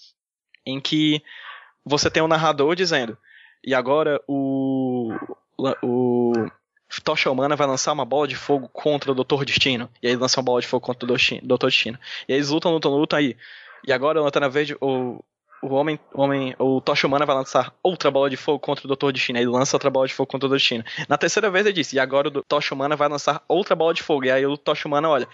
em 0.67 0.79
que 0.79 1.23
você 1.83 2.11
tem 2.11 2.23
um 2.23 2.29
narrador 2.29 2.77
dizendo, 2.77 3.17
e 3.65 3.75
agora 3.75 4.21
o, 4.27 5.13
o 5.83 6.33
Tocha 7.03 7.31
Humana 7.31 7.57
vai 7.57 7.67
lançar 7.67 7.93
uma 7.93 8.05
bola 8.05 8.29
de 8.29 8.37
fogo 8.37 8.69
contra 8.69 9.11
o 9.11 9.15
Doutor 9.15 9.45
Destino, 9.45 9.89
e 10.03 10.09
aí 10.09 10.17
lança 10.17 10.41
uma 10.41 10.45
bola 10.45 10.61
de 10.61 10.67
fogo 10.67 10.85
contra 10.85 11.05
o 11.05 11.09
Doutor 11.09 11.69
Destino, 11.69 11.99
e 12.29 12.33
aí 12.33 12.39
eles 12.39 12.51
lutam, 12.51 12.73
lutam, 12.73 12.93
lutam, 12.93 13.19
aí, 13.19 13.37
e 13.87 13.93
agora 13.93 14.21
o 14.21 14.25
Lanterna 14.25 14.49
Verde, 14.49 14.77
o, 14.81 15.23
o 15.65 15.75
homem, 15.75 15.99
o 16.13 16.23
homem, 16.23 16.55
o 16.59 16.81
Tocha 16.81 17.07
Humana 17.07 17.25
vai 17.25 17.35
lançar 17.35 17.75
outra 17.83 18.11
bola 18.11 18.29
de 18.29 18.37
fogo 18.37 18.59
contra 18.59 18.87
o 18.87 18.89
Doutor 18.89 19.13
Destino. 19.13 19.39
Aí 19.39 19.47
lança 19.47 19.77
outra 19.77 19.91
bola 19.91 20.07
de 20.07 20.13
fogo 20.13 20.27
contra 20.27 20.47
o 20.47 20.49
Doutor 20.49 20.59
Destino. 20.59 20.85
Na 21.09 21.17
terceira 21.17 21.51
vez 21.51 21.65
ele 21.65 21.75
disse, 21.75 21.97
e 21.97 21.99
agora 21.99 22.29
o 22.29 22.43
Tocha 22.43 22.75
Humana 22.75 22.97
vai 22.97 23.09
lançar 23.09 23.43
outra 23.49 23.75
bola 23.75 23.95
de 23.95 24.03
fogo. 24.03 24.25
E 24.25 24.31
aí 24.31 24.45
o 24.45 24.57
Tocha 24.57 24.87
Humana, 24.87 25.09
olha, 25.09 25.29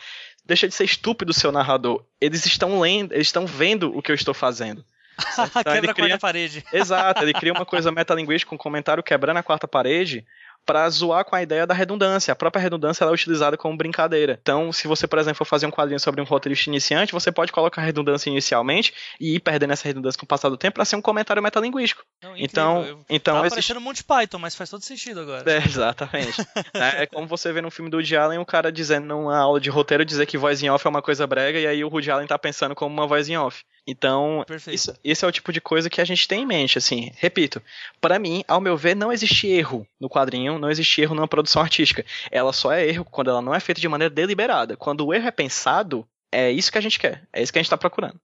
deixa 0.45 0.69
de 0.69 0.75
ser 0.75 0.85
estúpido, 0.85 1.33
seu 1.33 1.51
narrador. 1.51 2.05
Eles 2.21 2.47
estão 2.47 2.81
lendo, 2.81 3.13
eles 3.13 3.29
estão 3.29 3.47
vendo 3.47 3.97
o 3.97 4.03
que 4.03 4.11
eu 4.11 4.15
estou 4.15 4.35
fazendo. 4.35 4.85
Então, 5.33 5.61
Quebra 5.75 5.91
a 5.91 5.95
quarta 5.95 6.19
parede. 6.19 6.65
Exato, 6.73 7.23
ele 7.23 7.33
cria 7.33 7.53
uma 7.53 7.65
coisa 7.67 7.91
metalinguística, 7.91 8.55
um 8.55 8.59
comentário 8.59 9.03
quebrando 9.03 9.39
a 9.39 9.43
quarta 9.43 9.69
parede, 9.69 10.25
para 10.65 10.89
zoar 10.89 11.25
com 11.25 11.35
a 11.35 11.43
ideia 11.43 11.67
da 11.67 11.75
redundância. 11.75 12.33
A 12.33 12.37
própria 12.37 12.63
redundância 12.63 13.05
é 13.05 13.11
utilizada 13.11 13.57
como 13.57 13.77
brincadeira. 13.77 14.39
Então, 14.41 14.73
se 14.73 14.87
você, 14.87 15.07
por 15.07 15.19
exemplo, 15.19 15.39
for 15.39 15.45
fazer 15.45 15.67
um 15.67 15.71
quadrinho 15.71 16.01
sobre 16.01 16.21
um 16.21 16.25
roteirista 16.25 16.71
iniciante, 16.71 17.13
você 17.13 17.33
pode 17.33 17.53
colocar 17.53 17.83
a 17.83 17.85
redundância 17.85 18.31
inicialmente 18.31 18.93
e 19.21 19.37
ir 19.37 19.41
perdendo 19.41 19.73
essa 19.73 19.87
redundância 19.87 20.19
com 20.19 20.25
o 20.25 20.29
passar 20.29 20.49
do 20.49 20.57
tempo 20.57 20.75
para 20.75 20.85
ser 20.85 20.97
um 20.97 21.03
comentário 21.03 21.43
metalinguístico. 21.43 22.03
Não, 22.23 22.37
então, 22.37 22.85
Eu, 22.85 23.05
então 23.09 23.41
tá 23.41 23.47
existe... 23.47 23.73
um 23.73 23.81
Monty 23.81 24.05
Python, 24.05 24.39
mas 24.39 24.55
faz 24.55 24.71
todo 24.71 24.83
sentido 24.83 25.21
agora. 25.21 25.51
É, 25.51 25.59
exatamente. 25.59 26.41
é, 26.75 27.03
é, 27.03 27.07
como 27.07 27.27
você 27.27 27.53
vê 27.53 27.61
no 27.61 27.71
filme 27.71 27.91
do 27.91 27.97
Woody 27.97 28.17
Allen, 28.17 28.39
o 28.39 28.47
cara 28.47 28.71
dizendo 28.71 29.07
numa 29.07 29.39
aula 29.39 29.61
de 29.61 29.71
roteiro 29.71 30.05
dizer 30.05 30.27
que 30.27 30.39
voz 30.39 30.63
em 30.63 30.71
off 30.71 30.87
é 30.87 30.91
uma 30.91 31.03
coisa 31.03 31.27
brega 31.27 31.59
e 31.59 31.67
aí 31.67 31.85
o 31.85 31.89
Woody 31.89 32.11
Allen 32.11 32.27
tá 32.27 32.39
pensando 32.39 32.75
como 32.75 32.93
uma 32.93 33.07
voz 33.07 33.29
em 33.29 33.37
off. 33.37 33.65
Então, 33.87 34.45
isso, 34.69 34.95
esse 35.03 35.25
é 35.25 35.29
o 35.29 35.33
tipo 35.33 35.53
de 35.53 35.61
coisa 35.61 35.91
que 35.91 36.01
a 36.01 36.05
gente 36.05 36.29
tem 36.29 36.43
em 36.43 36.47
mente, 36.47 36.79
assim. 36.79 37.11
Repito, 37.17 37.63
para 38.01 38.19
mim, 38.19 38.45
ao 38.47 38.61
meu 38.61 38.77
ver, 38.77 38.95
não 38.95 39.13
existe 39.13 39.49
erro 39.49 39.87
no 39.99 40.09
quadrinho, 40.09 40.50
não 40.59 40.71
existe 40.71 41.01
erro 41.01 41.15
numa 41.15 41.29
produção 41.29 41.63
artística. 41.63 42.05
Ela 42.31 42.53
só 42.53 42.73
é 42.73 42.87
erro 42.87 43.05
quando 43.05 43.31
ela 43.31 43.43
não 43.43 43.55
é 43.55 43.61
feita 43.61 43.81
de 43.81 43.89
maneira 43.89 44.13
deliberada. 44.13 44.77
Quando 44.77 45.07
o 45.07 45.15
erro 45.15 45.29
é 45.29 45.31
pensado, 45.31 46.07
é 46.33 46.51
isso 46.51 46.71
que 46.71 46.79
a 46.79 46.81
gente 46.81 46.99
quer, 46.99 47.27
é 47.33 47.43
isso 47.43 47.53
que 47.53 47.59
a 47.59 47.63
gente 47.63 47.67
está 47.67 47.79
procurando. 47.79 48.21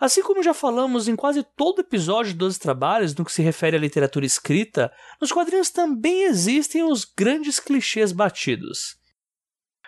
Assim 0.00 0.22
como 0.22 0.42
já 0.42 0.52
falamos 0.52 1.08
em 1.08 1.16
quase 1.16 1.42
todo 1.56 1.80
episódio 1.80 2.34
dos 2.34 2.58
trabalhos 2.58 3.14
no 3.14 3.24
que 3.24 3.32
se 3.32 3.42
refere 3.42 3.76
à 3.76 3.80
literatura 3.80 4.26
escrita, 4.26 4.92
nos 5.20 5.32
quadrinhos 5.32 5.70
também 5.70 6.24
existem 6.24 6.82
os 6.82 7.04
grandes 7.04 7.60
clichês 7.60 8.12
batidos. 8.12 8.96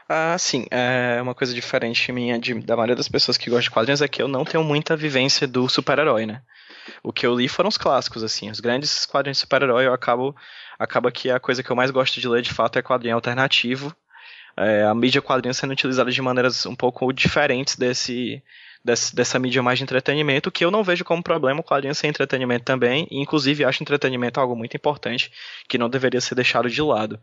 Ah, 0.08 0.38
sim. 0.38 0.66
É 0.70 1.20
uma 1.20 1.34
coisa 1.34 1.52
diferente 1.52 2.12
minha 2.12 2.38
de, 2.38 2.54
da 2.54 2.76
maioria 2.76 2.94
das 2.94 3.08
pessoas 3.08 3.36
que 3.36 3.50
gostam 3.50 3.64
de 3.64 3.70
quadrinhos 3.70 4.00
é 4.00 4.08
que 4.08 4.22
eu 4.22 4.28
não 4.28 4.44
tenho 4.44 4.62
muita 4.62 4.96
vivência 4.96 5.46
do 5.46 5.68
super-herói, 5.68 6.26
né? 6.26 6.42
O 7.02 7.12
que 7.12 7.26
eu 7.26 7.34
li 7.34 7.48
foram 7.48 7.68
os 7.68 7.78
clássicos, 7.78 8.22
assim. 8.22 8.50
Os 8.50 8.60
grandes 8.60 9.06
quadrinhos 9.06 9.38
de 9.38 9.42
super-herói 9.42 9.86
eu 9.86 9.92
acabo. 9.92 10.34
Acaba 10.78 11.10
que 11.10 11.30
a 11.30 11.40
coisa 11.40 11.62
que 11.62 11.70
eu 11.70 11.76
mais 11.76 11.90
gosto 11.90 12.20
de 12.20 12.28
ler 12.28 12.42
de 12.42 12.52
fato 12.52 12.78
é 12.78 12.82
quadrinho 12.82 13.14
alternativo. 13.14 13.94
É, 14.56 14.84
a 14.84 14.94
mídia 14.94 15.20
quadrinho 15.20 15.54
sendo 15.54 15.72
utilizada 15.72 16.10
de 16.10 16.22
maneiras 16.22 16.64
um 16.64 16.74
pouco 16.74 17.12
diferentes 17.12 17.76
desse, 17.76 18.42
dessa 19.12 19.38
mídia 19.38 19.62
mais 19.62 19.78
de 19.78 19.84
entretenimento, 19.84 20.50
que 20.50 20.64
eu 20.64 20.70
não 20.70 20.84
vejo 20.84 21.04
como 21.04 21.22
problema 21.22 21.60
o 21.60 21.64
quadrinho 21.64 21.94
ser 21.94 22.06
entretenimento 22.06 22.64
também, 22.64 23.06
e 23.10 23.20
inclusive 23.20 23.64
acho 23.64 23.82
entretenimento 23.82 24.38
algo 24.40 24.54
muito 24.54 24.76
importante 24.76 25.32
que 25.68 25.76
não 25.76 25.90
deveria 25.90 26.20
ser 26.20 26.34
deixado 26.36 26.70
de 26.70 26.80
lado. 26.80 27.20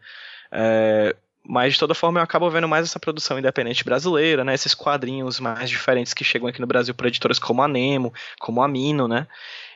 É, 0.51 1.15
mas 1.45 1.73
de 1.73 1.79
toda 1.79 1.93
forma 1.93 2.19
eu 2.19 2.23
acabo 2.23 2.49
vendo 2.49 2.67
mais 2.67 2.87
essa 2.87 2.99
produção 2.99 3.37
independente 3.37 3.83
brasileira, 3.83 4.43
né? 4.43 4.53
Esses 4.53 4.73
quadrinhos 4.73 5.39
mais 5.39 5.69
diferentes 5.69 6.13
que 6.13 6.23
chegam 6.23 6.47
aqui 6.47 6.61
no 6.61 6.67
Brasil 6.67 6.93
por 6.93 7.05
editoras 7.05 7.37
como 7.37 7.61
a 7.61 7.67
Nemo, 7.67 8.13
como 8.39 8.61
a 8.61 8.67
Mino, 8.67 9.07
né? 9.07 9.27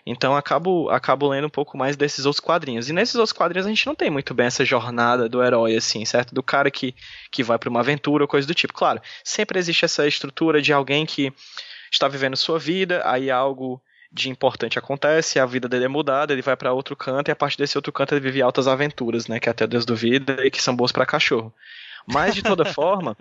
Então 0.05 0.37
acabo, 0.37 0.89
acabo 0.89 1.27
lendo 1.27 1.47
um 1.47 1.49
pouco 1.49 1.77
mais 1.77 1.97
desses 1.97 2.25
outros 2.25 2.39
quadrinhos. 2.39 2.89
E 2.89 2.93
nesses 2.93 3.15
outros 3.15 3.33
quadrinhos 3.33 3.65
a 3.65 3.69
gente 3.69 3.85
não 3.85 3.93
tem 3.93 4.09
muito 4.09 4.33
bem 4.33 4.45
essa 4.45 4.63
jornada 4.63 5.27
do 5.27 5.43
herói, 5.43 5.75
assim, 5.75 6.05
certo? 6.05 6.33
Do 6.33 6.41
cara 6.41 6.71
que, 6.71 6.95
que 7.29 7.43
vai 7.43 7.59
para 7.59 7.69
uma 7.69 7.81
aventura 7.81 8.23
ou 8.23 8.27
coisa 8.27 8.47
do 8.47 8.55
tipo. 8.55 8.73
Claro, 8.73 9.01
sempre 9.21 9.59
existe 9.59 9.83
essa 9.83 10.07
estrutura 10.07 10.61
de 10.61 10.71
alguém 10.71 11.05
que 11.05 11.33
está 11.91 12.07
vivendo 12.07 12.37
sua 12.37 12.57
vida, 12.57 13.01
aí 13.05 13.29
algo 13.29 13.81
de 14.11 14.29
importante 14.29 14.79
acontece, 14.79 15.39
a 15.39 15.45
vida 15.45 15.67
dele 15.67 15.85
é 15.85 15.87
mudada, 15.87 16.33
ele 16.33 16.41
vai 16.41 16.55
para 16.55 16.73
outro 16.73 16.95
canto 16.95 17.29
e 17.29 17.31
a 17.31 17.35
partir 17.35 17.57
desse 17.57 17.77
outro 17.77 17.91
canto 17.91 18.13
ele 18.13 18.21
vive 18.21 18.41
altas 18.41 18.67
aventuras, 18.67 19.27
né, 19.27 19.39
que 19.39 19.49
até 19.49 19.67
Deus 19.67 19.85
duvida 19.85 20.45
e 20.45 20.51
que 20.51 20.61
são 20.61 20.75
boas 20.75 20.91
para 20.91 21.05
cachorro. 21.05 21.53
Mas 22.05 22.33
de 22.33 22.41
toda 22.41 22.63
forma, 22.73 23.15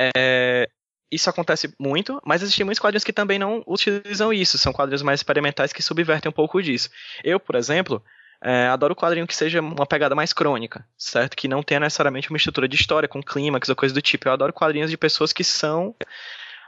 é, 0.00 0.68
isso 1.10 1.30
acontece 1.30 1.72
muito, 1.78 2.20
mas 2.24 2.42
existem 2.42 2.64
muitos 2.64 2.80
quadrinhos 2.80 3.04
que 3.04 3.12
também 3.12 3.38
não 3.38 3.62
utilizam 3.66 4.32
isso. 4.32 4.58
São 4.58 4.72
quadrinhos 4.72 5.02
mais 5.02 5.20
experimentais 5.20 5.72
que 5.72 5.82
subvertem 5.82 6.28
um 6.28 6.32
pouco 6.32 6.62
disso. 6.62 6.90
Eu, 7.22 7.38
por 7.38 7.54
exemplo, 7.54 8.02
é, 8.42 8.66
adoro 8.66 8.96
quadrinho 8.96 9.26
que 9.26 9.34
seja 9.34 9.60
uma 9.60 9.86
pegada 9.86 10.14
mais 10.14 10.32
crônica, 10.32 10.86
certo? 10.96 11.36
Que 11.36 11.48
não 11.48 11.62
tenha 11.62 11.80
necessariamente 11.80 12.30
uma 12.30 12.36
estrutura 12.36 12.68
de 12.68 12.76
história 12.76 13.08
com 13.08 13.22
clímax 13.22 13.68
ou 13.68 13.76
coisa 13.76 13.94
do 13.94 14.02
tipo. 14.02 14.28
Eu 14.28 14.32
adoro 14.32 14.52
quadrinhos 14.52 14.90
de 14.90 14.96
pessoas 14.96 15.32
que 15.32 15.44
são 15.44 15.94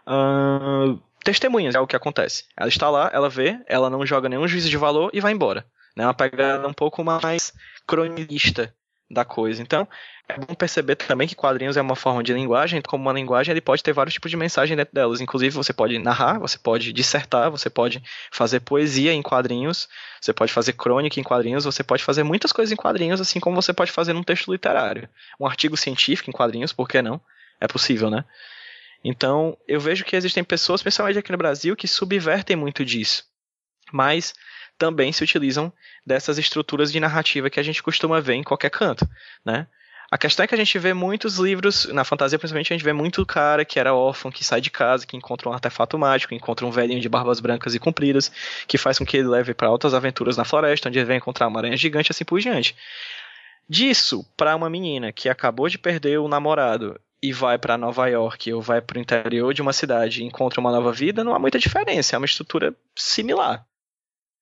uh, 0.06 1.00
testemunhas 1.24 1.74
é 1.74 1.80
o 1.80 1.86
que 1.86 1.96
acontece. 1.96 2.44
Ela 2.56 2.68
está 2.68 2.88
lá, 2.90 3.10
ela 3.12 3.28
vê, 3.28 3.58
ela 3.66 3.90
não 3.90 4.04
joga 4.06 4.28
nenhum 4.28 4.48
juízo 4.48 4.70
de 4.70 4.76
valor 4.76 5.10
e 5.12 5.20
vai 5.20 5.32
embora. 5.32 5.64
Né? 5.96 6.04
uma 6.04 6.14
pegada 6.14 6.66
um 6.68 6.72
pouco 6.72 7.02
mais 7.02 7.52
cronista 7.86 8.72
da 9.10 9.24
coisa. 9.24 9.60
Então, 9.60 9.88
é 10.28 10.38
bom 10.38 10.54
perceber 10.54 10.94
também 10.96 11.26
que 11.26 11.34
quadrinhos 11.34 11.76
é 11.76 11.80
uma 11.80 11.96
forma 11.96 12.22
de 12.22 12.32
linguagem, 12.34 12.82
como 12.82 13.02
uma 13.02 13.12
linguagem 13.12 13.52
ele 13.52 13.60
pode 13.60 13.82
ter 13.82 13.92
vários 13.92 14.14
tipos 14.14 14.30
de 14.30 14.36
mensagem 14.36 14.76
dentro 14.76 14.94
delas. 14.94 15.20
Inclusive, 15.20 15.56
você 15.56 15.72
pode 15.72 15.98
narrar, 15.98 16.38
você 16.38 16.58
pode 16.58 16.92
dissertar, 16.92 17.50
você 17.50 17.70
pode 17.70 18.02
fazer 18.30 18.60
poesia 18.60 19.12
em 19.12 19.22
quadrinhos, 19.22 19.88
você 20.20 20.32
pode 20.32 20.52
fazer 20.52 20.74
crônica 20.74 21.18
em 21.18 21.22
quadrinhos, 21.22 21.64
você 21.64 21.82
pode 21.82 22.04
fazer 22.04 22.22
muitas 22.22 22.52
coisas 22.52 22.70
em 22.70 22.76
quadrinhos, 22.76 23.20
assim 23.20 23.40
como 23.40 23.60
você 23.60 23.72
pode 23.72 23.90
fazer 23.90 24.12
num 24.12 24.22
texto 24.22 24.52
literário. 24.52 25.08
Um 25.40 25.46
artigo 25.46 25.76
científico 25.76 26.28
em 26.28 26.32
quadrinhos, 26.32 26.72
por 26.72 26.86
que 26.86 27.00
não? 27.00 27.20
É 27.60 27.66
possível, 27.66 28.10
né? 28.10 28.24
Então, 29.02 29.56
eu 29.66 29.80
vejo 29.80 30.04
que 30.04 30.16
existem 30.16 30.42
pessoas, 30.42 30.82
principalmente 30.82 31.18
aqui 31.18 31.32
no 31.32 31.38
Brasil, 31.38 31.76
que 31.76 31.86
subvertem 31.86 32.56
muito 32.56 32.84
disso. 32.84 33.24
Mas 33.92 34.34
também 34.76 35.12
se 35.12 35.22
utilizam 35.22 35.72
dessas 36.06 36.38
estruturas 36.38 36.92
de 36.92 37.00
narrativa 37.00 37.50
que 37.50 37.60
a 37.60 37.62
gente 37.62 37.82
costuma 37.82 38.20
ver 38.20 38.34
em 38.34 38.42
qualquer 38.42 38.70
canto, 38.70 39.08
né? 39.44 39.66
A 40.10 40.16
questão 40.16 40.44
é 40.44 40.46
que 40.46 40.54
a 40.54 40.58
gente 40.58 40.78
vê 40.78 40.94
muitos 40.94 41.36
livros, 41.36 41.84
na 41.92 42.02
fantasia 42.02 42.38
principalmente, 42.38 42.72
a 42.72 42.76
gente 42.76 42.84
vê 42.84 42.94
muito 42.94 43.26
cara 43.26 43.62
que 43.62 43.78
era 43.78 43.92
órfão, 43.92 44.30
que 44.30 44.42
sai 44.42 44.58
de 44.58 44.70
casa, 44.70 45.06
que 45.06 45.18
encontra 45.18 45.50
um 45.50 45.52
artefato 45.52 45.98
mágico, 45.98 46.32
encontra 46.32 46.64
um 46.64 46.70
velhinho 46.70 47.00
de 47.00 47.08
barbas 47.10 47.40
brancas 47.40 47.74
e 47.74 47.78
compridas, 47.78 48.32
que 48.66 48.78
faz 48.78 48.98
com 48.98 49.04
que 49.04 49.18
ele 49.18 49.28
leve 49.28 49.52
para 49.52 49.68
altas 49.68 49.92
aventuras 49.92 50.34
na 50.34 50.46
floresta, 50.46 50.88
onde 50.88 50.98
ele 50.98 51.04
vai 51.04 51.16
encontrar 51.16 51.46
uma 51.46 51.60
aranha 51.60 51.76
gigante, 51.76 52.10
assim 52.10 52.24
por 52.24 52.40
diante. 52.40 52.74
Disso, 53.68 54.24
para 54.34 54.56
uma 54.56 54.70
menina 54.70 55.12
que 55.12 55.28
acabou 55.28 55.68
de 55.68 55.76
perder 55.76 56.18
o 56.18 56.26
namorado 56.26 56.98
e 57.22 57.32
vai 57.32 57.58
para 57.58 57.76
Nova 57.76 58.06
York 58.06 58.52
ou 58.52 58.62
vai 58.62 58.80
para 58.80 58.98
o 58.98 59.00
interior 59.00 59.52
de 59.52 59.62
uma 59.62 59.72
cidade 59.72 60.22
e 60.22 60.26
encontra 60.26 60.60
uma 60.60 60.70
nova 60.70 60.92
vida, 60.92 61.24
não 61.24 61.34
há 61.34 61.38
muita 61.38 61.58
diferença, 61.58 62.14
é 62.14 62.18
uma 62.18 62.26
estrutura 62.26 62.74
similar. 62.96 63.66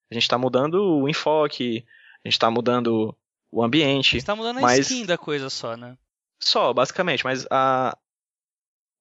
A 0.09 0.13
gente 0.13 0.23
está 0.23 0.37
mudando 0.37 0.75
o 0.75 1.09
enfoque, 1.09 1.85
a 2.23 2.27
gente 2.27 2.33
está 2.33 2.49
mudando 2.49 3.15
o 3.51 3.63
ambiente. 3.63 4.17
Está 4.17 4.35
mudando 4.35 4.61
mas... 4.61 4.79
a 4.79 4.81
skin 4.81 5.05
da 5.05 5.17
coisa 5.17 5.49
só, 5.49 5.75
né? 5.75 5.97
Só, 6.39 6.71
basicamente, 6.73 7.23
mas 7.23 7.45
a 7.49 7.97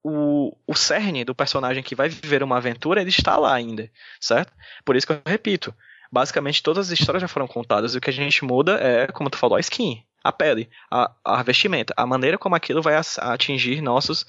o, 0.08 0.56
o 0.64 0.74
cerne 0.74 1.24
do 1.24 1.34
personagem 1.34 1.82
que 1.82 1.96
vai 1.96 2.08
viver 2.08 2.40
uma 2.40 2.58
aventura, 2.58 3.00
ele 3.00 3.10
está 3.10 3.36
lá 3.36 3.52
ainda, 3.52 3.90
certo? 4.20 4.52
Por 4.84 4.94
isso 4.94 5.04
que 5.04 5.12
eu 5.12 5.20
repito, 5.26 5.74
basicamente 6.12 6.62
todas 6.62 6.86
as 6.86 6.98
histórias 6.98 7.20
já 7.20 7.26
foram 7.26 7.48
contadas 7.48 7.94
e 7.94 7.98
o 7.98 8.00
que 8.00 8.10
a 8.10 8.12
gente 8.12 8.44
muda 8.44 8.78
é, 8.80 9.08
como 9.08 9.28
tu 9.28 9.36
falou, 9.36 9.56
a 9.56 9.60
skin, 9.60 10.04
a 10.22 10.32
pele, 10.32 10.68
a, 10.90 11.12
a 11.24 11.42
vestimenta, 11.42 11.94
a 11.96 12.06
maneira 12.06 12.38
como 12.38 12.54
aquilo 12.54 12.82
vai 12.82 12.94
atingir 13.18 13.80
nossos 13.80 14.26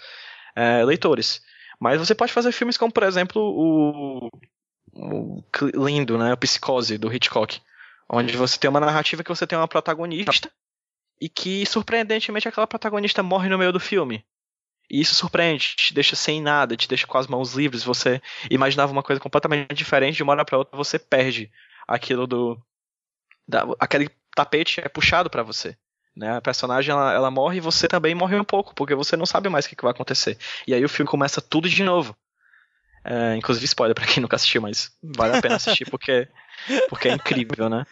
é, 0.55 0.83
leitores. 0.83 1.41
Mas 1.79 1.99
você 1.99 2.15
pode 2.15 2.33
fazer 2.33 2.51
filmes 2.51 2.77
como, 2.77 2.91
por 2.91 3.03
exemplo, 3.03 3.41
o 3.41 4.31
lindo, 5.75 6.17
né? 6.17 6.31
A 6.31 6.37
Psicose, 6.37 6.97
do 6.97 7.13
Hitchcock. 7.13 7.61
Onde 8.09 8.35
você 8.35 8.57
tem 8.57 8.69
uma 8.69 8.79
narrativa 8.79 9.23
que 9.23 9.29
você 9.29 9.45
tem 9.45 9.57
uma 9.57 9.67
protagonista 9.67 10.51
e 11.19 11.27
que, 11.27 11.65
surpreendentemente, 11.65 12.47
aquela 12.47 12.67
protagonista 12.67 13.21
morre 13.21 13.49
no 13.49 13.57
meio 13.57 13.71
do 13.71 13.79
filme. 13.79 14.25
E 14.89 15.01
isso 15.01 15.15
surpreende, 15.15 15.75
te 15.75 15.93
deixa 15.93 16.15
sem 16.15 16.41
nada, 16.41 16.77
te 16.77 16.87
deixa 16.87 17.05
com 17.05 17.17
as 17.17 17.27
mãos 17.27 17.53
livres. 17.53 17.83
Você 17.83 18.21
imaginava 18.49 18.91
uma 18.91 19.03
coisa 19.03 19.19
completamente 19.19 19.73
diferente, 19.73 20.15
de 20.15 20.23
uma 20.23 20.31
hora 20.31 20.45
para 20.45 20.57
outra 20.57 20.77
você 20.77 20.97
perde 20.97 21.51
aquilo 21.87 22.25
do. 22.25 22.61
Da, 23.45 23.65
aquele 23.79 24.09
tapete 24.37 24.79
é 24.79 24.87
puxado 24.87 25.29
para 25.29 25.43
você. 25.43 25.75
Né? 26.15 26.35
A 26.35 26.41
personagem 26.41 26.91
ela, 26.91 27.13
ela, 27.13 27.31
morre 27.31 27.57
e 27.57 27.61
você 27.61 27.87
também 27.87 28.15
morre 28.15 28.37
um 28.39 28.43
pouco, 28.43 28.73
porque 28.73 28.95
você 28.95 29.15
não 29.17 29.25
sabe 29.25 29.49
mais 29.49 29.65
o 29.65 29.69
que, 29.69 29.75
que 29.75 29.83
vai 29.83 29.91
acontecer. 29.91 30.37
E 30.67 30.73
aí 30.73 30.83
o 30.83 30.89
filme 30.89 31.09
começa 31.09 31.41
tudo 31.41 31.67
de 31.69 31.83
novo. 31.83 32.15
É, 33.03 33.35
inclusive 33.35 33.65
spoiler 33.65 33.95
para 33.95 34.05
quem 34.05 34.21
nunca 34.21 34.35
assistiu, 34.35 34.61
mas 34.61 34.91
vale 35.01 35.37
a 35.37 35.41
pena 35.41 35.55
assistir 35.55 35.89
porque, 35.89 36.27
porque 36.89 37.07
é 37.07 37.13
incrível, 37.13 37.69
né? 37.69 37.85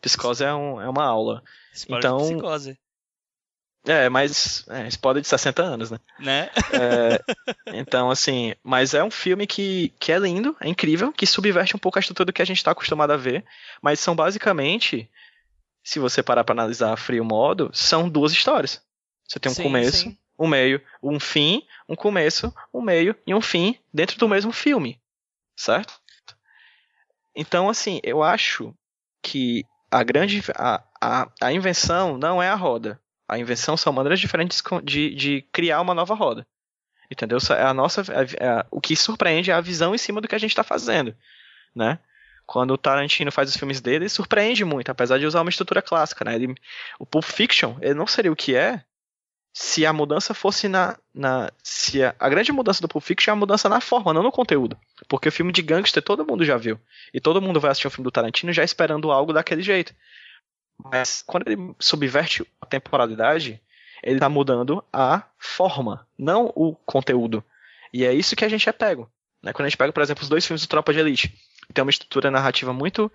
Psicose 0.00 0.44
é, 0.44 0.54
um, 0.54 0.80
é 0.80 0.88
uma 0.88 1.04
aula. 1.04 1.42
Spoiler 1.72 2.04
então, 2.04 2.18
psicose. 2.18 2.78
É, 3.86 4.10
mas 4.10 4.64
é, 4.68 4.86
spoiler 4.88 5.22
de 5.22 5.28
60 5.28 5.62
anos, 5.62 5.90
né? 5.90 5.98
Né? 6.18 6.50
É, 6.72 7.20
então, 7.72 8.10
assim, 8.10 8.54
mas 8.62 8.92
é 8.92 9.02
um 9.02 9.10
filme 9.10 9.46
que, 9.46 9.92
que 9.98 10.12
é 10.12 10.18
lindo, 10.18 10.54
é 10.60 10.68
incrível, 10.68 11.10
que 11.12 11.26
subverte 11.26 11.74
um 11.74 11.78
pouco 11.78 11.98
a 11.98 12.00
estrutura 12.00 12.26
do 12.26 12.32
que 12.32 12.42
a 12.42 12.44
gente 12.44 12.58
está 12.58 12.72
acostumado 12.72 13.12
a 13.12 13.16
ver, 13.16 13.44
mas 13.80 13.98
são 13.98 14.14
basicamente, 14.14 15.10
se 15.90 15.98
você 15.98 16.22
parar 16.22 16.44
para 16.44 16.52
analisar 16.52 16.92
a 16.92 16.96
frio 16.96 17.24
modo, 17.24 17.68
são 17.72 18.08
duas 18.08 18.30
histórias. 18.30 18.80
Você 19.26 19.40
tem 19.40 19.50
um 19.50 19.54
sim, 19.54 19.62
começo, 19.64 19.96
sim 19.96 20.18
um 20.38 20.46
meio, 20.46 20.80
um 21.02 21.18
fim, 21.18 21.66
um 21.88 21.96
começo, 21.96 22.54
um 22.72 22.80
meio 22.80 23.14
e 23.26 23.34
um 23.34 23.42
fim 23.42 23.76
dentro 23.92 24.16
do 24.18 24.28
mesmo 24.28 24.52
filme, 24.52 24.98
certo? 25.54 26.00
Então, 27.34 27.68
assim, 27.68 28.00
eu 28.04 28.22
acho 28.22 28.72
que 29.20 29.66
a 29.90 30.02
grande 30.04 30.42
a, 30.56 30.82
a, 31.00 31.28
a 31.42 31.52
invenção 31.52 32.16
não 32.16 32.40
é 32.40 32.48
a 32.48 32.54
roda. 32.54 32.98
A 33.28 33.38
invenção 33.38 33.76
são 33.76 33.92
maneiras 33.92 34.20
diferentes 34.20 34.62
de, 34.84 35.14
de 35.14 35.42
criar 35.52 35.80
uma 35.80 35.94
nova 35.94 36.14
roda. 36.14 36.46
Entendeu? 37.10 37.38
É 37.50 37.62
a 37.62 37.74
nossa, 37.74 38.00
é, 38.00 38.46
é, 38.46 38.66
o 38.70 38.80
que 38.80 38.94
surpreende 38.94 39.50
é 39.50 39.54
a 39.54 39.60
visão 39.60 39.94
em 39.94 39.98
cima 39.98 40.20
do 40.20 40.28
que 40.28 40.34
a 40.36 40.38
gente 40.38 40.52
está 40.52 40.62
fazendo, 40.62 41.14
né? 41.74 41.98
Quando 42.50 42.72
o 42.72 42.76
Tarantino 42.76 43.30
faz 43.30 43.48
os 43.48 43.56
filmes 43.56 43.80
dele, 43.80 44.06
ele 44.06 44.08
surpreende 44.08 44.64
muito, 44.64 44.90
apesar 44.90 45.20
de 45.20 45.24
usar 45.24 45.40
uma 45.40 45.50
estrutura 45.50 45.80
clássica, 45.80 46.24
né? 46.24 46.34
Ele, 46.34 46.52
o 46.98 47.06
Pulp 47.06 47.24
Fiction, 47.24 47.76
ele 47.80 47.94
não 47.94 48.08
seria 48.08 48.32
o 48.32 48.34
que 48.34 48.56
é 48.56 48.82
se 49.52 49.86
a 49.86 49.92
mudança 49.92 50.34
fosse 50.34 50.66
na. 50.66 50.98
na 51.14 51.52
se 51.62 52.02
a, 52.02 52.12
a, 52.18 52.28
grande 52.28 52.50
mudança 52.50 52.82
do 52.82 52.88
Pulp 52.88 53.04
Fiction 53.04 53.30
é 53.30 53.34
a 53.34 53.38
mudança 53.38 53.68
na 53.68 53.80
forma, 53.80 54.12
não 54.12 54.24
no 54.24 54.32
conteúdo. 54.32 54.76
Porque 55.08 55.28
o 55.28 55.32
filme 55.32 55.52
de 55.52 55.62
gangster 55.62 56.02
todo 56.02 56.26
mundo 56.26 56.44
já 56.44 56.56
viu. 56.56 56.76
E 57.14 57.20
todo 57.20 57.40
mundo 57.40 57.60
vai 57.60 57.70
assistir 57.70 57.86
um 57.86 57.90
filme 57.90 58.02
do 58.04 58.10
Tarantino 58.10 58.52
já 58.52 58.64
esperando 58.64 59.12
algo 59.12 59.32
daquele 59.32 59.62
jeito. 59.62 59.94
Mas 60.76 61.22
quando 61.24 61.46
ele 61.46 61.72
subverte 61.78 62.44
a 62.60 62.66
temporalidade, 62.66 63.62
ele 64.02 64.16
está 64.16 64.28
mudando 64.28 64.84
a 64.92 65.22
forma, 65.38 66.04
não 66.18 66.52
o 66.56 66.74
conteúdo. 66.84 67.44
E 67.92 68.04
é 68.04 68.12
isso 68.12 68.34
que 68.34 68.44
a 68.44 68.48
gente 68.48 68.68
é 68.68 68.72
pego. 68.72 69.08
Né? 69.42 69.52
Quando 69.52 69.66
a 69.66 69.68
gente 69.68 69.78
pega, 69.78 69.92
por 69.92 70.02
exemplo, 70.02 70.22
os 70.22 70.28
dois 70.28 70.46
filmes 70.46 70.62
do 70.62 70.68
Tropa 70.68 70.92
de 70.92 70.98
Elite, 70.98 71.34
tem 71.72 71.82
uma 71.82 71.90
estrutura 71.90 72.30
narrativa 72.30 72.72
muito. 72.72 73.10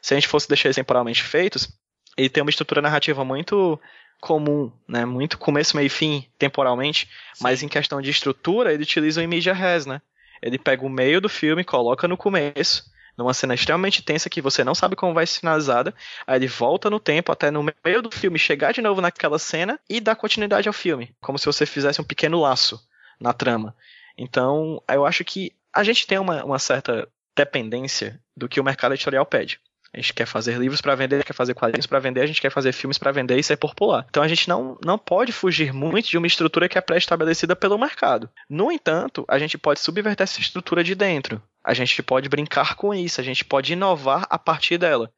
Se 0.00 0.14
a 0.14 0.16
gente 0.16 0.28
fosse 0.28 0.48
deixar 0.48 0.68
eles 0.68 0.76
temporalmente 0.76 1.22
feitos, 1.22 1.68
ele 2.16 2.28
tem 2.28 2.42
uma 2.42 2.50
estrutura 2.50 2.80
narrativa 2.80 3.24
muito 3.24 3.80
comum, 4.20 4.72
né? 4.88 5.04
Muito 5.04 5.38
começo, 5.38 5.76
meio 5.76 5.86
e 5.86 5.90
fim, 5.90 6.26
temporalmente, 6.38 7.08
Sim. 7.34 7.44
mas 7.44 7.62
em 7.62 7.68
questão 7.68 8.00
de 8.00 8.10
estrutura, 8.10 8.72
ele 8.72 8.82
utiliza 8.82 9.22
o 9.22 9.28
media 9.28 9.52
res, 9.52 9.86
né? 9.86 10.00
Ele 10.40 10.58
pega 10.58 10.84
o 10.84 10.90
meio 10.90 11.20
do 11.20 11.28
filme, 11.28 11.64
coloca 11.64 12.08
no 12.08 12.16
começo, 12.16 12.84
numa 13.16 13.32
cena 13.32 13.54
extremamente 13.54 14.02
tensa 14.02 14.28
que 14.28 14.42
você 14.42 14.62
não 14.62 14.74
sabe 14.74 14.94
como 14.94 15.14
vai 15.14 15.26
ser 15.26 15.40
finalizada, 15.40 15.94
aí 16.26 16.36
ele 16.36 16.46
volta 16.46 16.90
no 16.90 17.00
tempo 17.00 17.32
até 17.32 17.50
no 17.50 17.62
meio 17.84 18.02
do 18.02 18.10
filme 18.10 18.38
chegar 18.38 18.72
de 18.72 18.82
novo 18.82 19.00
naquela 19.00 19.38
cena 19.38 19.80
e 19.88 20.00
dar 20.00 20.16
continuidade 20.16 20.68
ao 20.68 20.74
filme, 20.74 21.14
como 21.20 21.38
se 21.38 21.46
você 21.46 21.64
fizesse 21.64 22.00
um 22.00 22.04
pequeno 22.04 22.40
laço 22.40 22.80
na 23.18 23.32
trama. 23.32 23.74
Então, 24.18 24.82
eu 24.88 25.06
acho 25.06 25.24
que 25.24 25.52
a 25.76 25.84
gente 25.84 26.06
tem 26.06 26.18
uma, 26.18 26.42
uma 26.42 26.58
certa 26.58 27.06
dependência 27.36 28.18
do 28.34 28.48
que 28.48 28.58
o 28.58 28.64
mercado 28.64 28.94
editorial 28.94 29.26
pede. 29.26 29.60
A 29.92 30.00
gente 30.00 30.14
quer 30.14 30.26
fazer 30.26 30.58
livros 30.58 30.80
para 30.80 30.94
vender, 30.94 31.24
quer 31.24 31.32
fazer 31.32 31.54
quadrinhos 31.54 31.86
para 31.86 31.98
vender, 31.98 32.20
a 32.20 32.26
gente 32.26 32.40
quer 32.40 32.50
fazer 32.50 32.72
filmes 32.72 32.98
para 32.98 33.12
vender 33.12 33.38
e 33.38 33.42
ser 33.42 33.56
popular. 33.56 34.04
Então 34.08 34.22
a 34.22 34.28
gente 34.28 34.48
não, 34.48 34.78
não 34.84 34.98
pode 34.98 35.32
fugir 35.32 35.72
muito 35.72 36.08
de 36.08 36.18
uma 36.18 36.26
estrutura 36.26 36.68
que 36.68 36.76
é 36.76 36.80
pré-estabelecida 36.80 37.54
pelo 37.54 37.78
mercado. 37.78 38.28
No 38.48 38.72
entanto, 38.72 39.24
a 39.28 39.38
gente 39.38 39.56
pode 39.56 39.80
subverter 39.80 40.24
essa 40.24 40.40
estrutura 40.40 40.82
de 40.82 40.94
dentro. 40.94 41.42
A 41.62 41.72
gente 41.72 42.02
pode 42.02 42.28
brincar 42.28 42.74
com 42.74 42.94
isso, 42.94 43.20
a 43.20 43.24
gente 43.24 43.44
pode 43.44 43.72
inovar 43.72 44.26
a 44.28 44.38
partir 44.38 44.78
dela. 44.78 45.10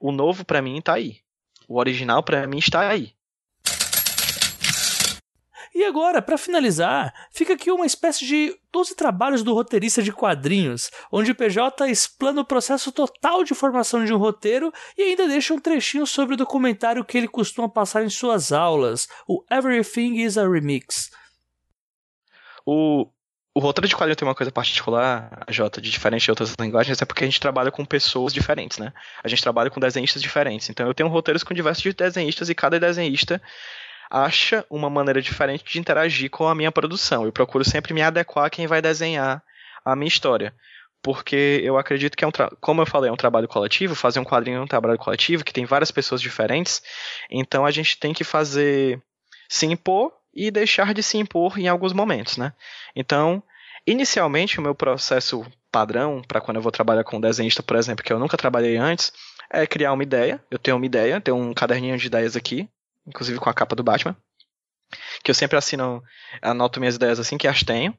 O 0.00 0.12
novo 0.12 0.44
para 0.44 0.62
mim 0.62 0.78
está 0.78 0.94
aí. 0.94 1.18
O 1.68 1.78
original 1.78 2.22
para 2.22 2.46
mim 2.46 2.58
está 2.58 2.88
aí. 2.88 3.12
E 5.74 5.84
agora, 5.84 6.20
para 6.20 6.36
finalizar, 6.36 7.14
fica 7.30 7.54
aqui 7.54 7.70
uma 7.70 7.86
espécie 7.86 8.26
de 8.26 8.54
12 8.70 8.94
trabalhos 8.94 9.42
do 9.42 9.54
roteirista 9.54 10.02
de 10.02 10.12
quadrinhos, 10.12 10.90
onde 11.10 11.30
o 11.30 11.34
PJ 11.34 11.88
explana 11.88 12.42
o 12.42 12.44
processo 12.44 12.92
total 12.92 13.42
de 13.42 13.54
formação 13.54 14.04
de 14.04 14.12
um 14.12 14.18
roteiro 14.18 14.70
e 14.98 15.02
ainda 15.02 15.26
deixa 15.26 15.54
um 15.54 15.58
trechinho 15.58 16.06
sobre 16.06 16.34
o 16.34 16.36
documentário 16.36 17.04
que 17.04 17.16
ele 17.16 17.28
costuma 17.28 17.70
passar 17.70 18.04
em 18.04 18.10
suas 18.10 18.52
aulas, 18.52 19.08
o 19.26 19.42
Everything 19.50 20.16
is 20.16 20.36
a 20.36 20.46
Remix. 20.46 21.10
O, 22.66 23.08
o 23.54 23.60
roteiro 23.60 23.88
de 23.88 23.96
quadrinho 23.96 24.16
tem 24.16 24.28
uma 24.28 24.34
coisa 24.34 24.52
particular, 24.52 25.44
Jota, 25.48 25.80
de 25.80 25.90
diferente 25.90 26.24
de 26.24 26.30
outras 26.30 26.54
linguagens, 26.60 27.00
é 27.00 27.04
porque 27.06 27.24
a 27.24 27.26
gente 27.26 27.40
trabalha 27.40 27.70
com 27.70 27.84
pessoas 27.84 28.32
diferentes, 28.32 28.76
né? 28.78 28.92
A 29.24 29.28
gente 29.28 29.42
trabalha 29.42 29.70
com 29.70 29.80
desenhistas 29.80 30.22
diferentes. 30.22 30.68
Então 30.68 30.86
eu 30.86 30.94
tenho 30.94 31.08
roteiros 31.08 31.42
com 31.42 31.54
diversos 31.54 31.94
desenhistas 31.94 32.50
e 32.50 32.54
cada 32.54 32.78
desenhista 32.78 33.40
acha 34.12 34.66
uma 34.68 34.90
maneira 34.90 35.22
diferente 35.22 35.64
de 35.64 35.78
interagir 35.78 36.28
com 36.28 36.46
a 36.46 36.54
minha 36.54 36.70
produção. 36.70 37.24
Eu 37.24 37.32
procuro 37.32 37.64
sempre 37.64 37.94
me 37.94 38.02
adequar 38.02 38.44
a 38.44 38.50
quem 38.50 38.66
vai 38.66 38.82
desenhar 38.82 39.42
a 39.82 39.96
minha 39.96 40.08
história. 40.08 40.54
Porque 41.02 41.60
eu 41.64 41.78
acredito 41.78 42.14
que 42.14 42.22
é 42.22 42.28
um 42.28 42.30
como 42.60 42.82
eu 42.82 42.86
falei, 42.86 43.08
é 43.08 43.12
um 43.12 43.16
trabalho 43.16 43.48
coletivo, 43.48 43.94
fazer 43.94 44.20
um 44.20 44.24
quadrinho 44.24 44.58
é 44.58 44.60
um 44.60 44.66
trabalho 44.66 44.98
coletivo, 44.98 45.42
que 45.42 45.52
tem 45.52 45.64
várias 45.64 45.90
pessoas 45.90 46.20
diferentes, 46.20 46.80
então 47.28 47.66
a 47.66 47.72
gente 47.72 47.98
tem 47.98 48.12
que 48.12 48.22
fazer 48.22 49.02
se 49.48 49.66
impor 49.66 50.12
e 50.32 50.48
deixar 50.48 50.94
de 50.94 51.02
se 51.02 51.18
impor 51.18 51.58
em 51.58 51.66
alguns 51.66 51.92
momentos, 51.92 52.36
né? 52.36 52.52
Então, 52.94 53.42
inicialmente 53.84 54.60
o 54.60 54.62
meu 54.62 54.76
processo 54.76 55.44
padrão 55.72 56.22
para 56.22 56.40
quando 56.40 56.58
eu 56.58 56.62
vou 56.62 56.70
trabalhar 56.70 57.02
com 57.02 57.16
um 57.16 57.20
desenhista, 57.20 57.64
por 57.64 57.76
exemplo, 57.76 58.04
que 58.04 58.12
eu 58.12 58.18
nunca 58.20 58.36
trabalhei 58.36 58.76
antes, 58.76 59.12
é 59.50 59.66
criar 59.66 59.92
uma 59.92 60.04
ideia. 60.04 60.40
Eu 60.50 60.58
tenho 60.58 60.76
uma 60.76 60.86
ideia, 60.86 61.20
tenho 61.20 61.36
um 61.36 61.52
caderninho 61.52 61.98
de 61.98 62.06
ideias 62.06 62.36
aqui, 62.36 62.68
inclusive 63.06 63.38
com 63.38 63.50
a 63.50 63.54
capa 63.54 63.76
do 63.76 63.82
Batman, 63.82 64.16
que 65.22 65.30
eu 65.30 65.34
sempre 65.34 65.56
assino, 65.56 66.02
anoto 66.40 66.80
minhas 66.80 66.96
ideias 66.96 67.18
assim 67.18 67.38
que 67.38 67.48
as 67.48 67.62
tenho. 67.62 67.96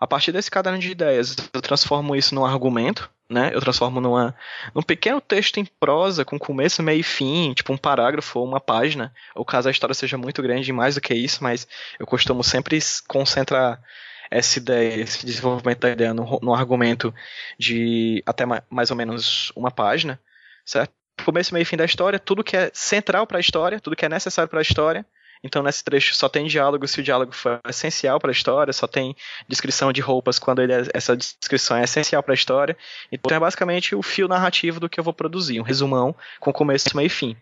A 0.00 0.06
partir 0.06 0.32
desse 0.32 0.50
caderno 0.50 0.78
de 0.78 0.90
ideias, 0.90 1.36
eu 1.52 1.62
transformo 1.62 2.16
isso 2.16 2.34
num 2.34 2.44
argumento, 2.44 3.08
né? 3.30 3.52
Eu 3.54 3.60
transformo 3.60 4.00
numa, 4.00 4.34
num 4.74 4.82
pequeno 4.82 5.20
texto 5.20 5.58
em 5.58 5.64
prosa, 5.64 6.24
com 6.24 6.38
começo, 6.38 6.82
meio 6.82 7.00
e 7.00 7.04
fim, 7.04 7.54
tipo 7.54 7.72
um 7.72 7.76
parágrafo 7.76 8.40
ou 8.40 8.46
uma 8.46 8.60
página, 8.60 9.14
ou 9.34 9.44
caso 9.44 9.68
a 9.68 9.70
história 9.70 9.94
seja 9.94 10.18
muito 10.18 10.42
grande, 10.42 10.72
mais 10.72 10.96
do 10.96 11.00
que 11.00 11.14
isso, 11.14 11.42
mas 11.44 11.68
eu 12.00 12.06
costumo 12.06 12.42
sempre 12.42 12.80
concentrar 13.06 13.80
essa 14.28 14.58
ideia, 14.58 15.02
esse 15.02 15.24
desenvolvimento 15.24 15.80
da 15.80 15.90
ideia 15.90 16.14
no 16.14 16.54
argumento 16.54 17.14
de 17.58 18.22
até 18.26 18.44
mais 18.68 18.90
ou 18.90 18.96
menos 18.96 19.52
uma 19.54 19.70
página, 19.70 20.18
certo? 20.64 20.92
Começo, 21.24 21.54
meio 21.54 21.62
e 21.62 21.66
fim 21.66 21.76
da 21.76 21.84
história, 21.84 22.18
tudo 22.18 22.42
que 22.42 22.56
é 22.56 22.70
central 22.74 23.26
para 23.26 23.38
a 23.38 23.40
história, 23.40 23.80
tudo 23.80 23.96
que 23.96 24.04
é 24.04 24.08
necessário 24.08 24.48
para 24.48 24.58
a 24.58 24.62
história. 24.62 25.06
Então, 25.44 25.62
nesse 25.62 25.82
trecho 25.82 26.14
só 26.14 26.28
tem 26.28 26.46
diálogo 26.46 26.86
se 26.86 27.00
o 27.00 27.02
diálogo 27.02 27.32
for 27.32 27.60
essencial 27.68 28.20
para 28.20 28.30
a 28.30 28.32
história, 28.32 28.72
só 28.72 28.86
tem 28.86 29.16
descrição 29.48 29.92
de 29.92 30.00
roupas 30.00 30.38
quando 30.38 30.62
ele 30.62 30.72
é, 30.72 30.84
essa 30.94 31.16
descrição 31.16 31.76
é 31.76 31.84
essencial 31.84 32.22
para 32.22 32.32
a 32.32 32.34
história. 32.34 32.76
Então, 33.10 33.36
é 33.36 33.40
basicamente 33.40 33.94
o 33.94 34.02
fio 34.02 34.28
narrativo 34.28 34.78
do 34.78 34.88
que 34.88 35.00
eu 35.00 35.04
vou 35.04 35.12
produzir, 35.12 35.60
um 35.60 35.64
resumão 35.64 36.14
com 36.38 36.52
começo, 36.52 36.96
meio 36.96 37.06
e 37.06 37.10
fim. 37.10 37.36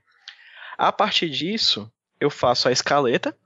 A 0.79 0.91
partir 0.91 1.29
disso, 1.29 1.91
eu 2.19 2.31
faço 2.31 2.69
a 2.69 2.73
escaleta, 2.73 3.37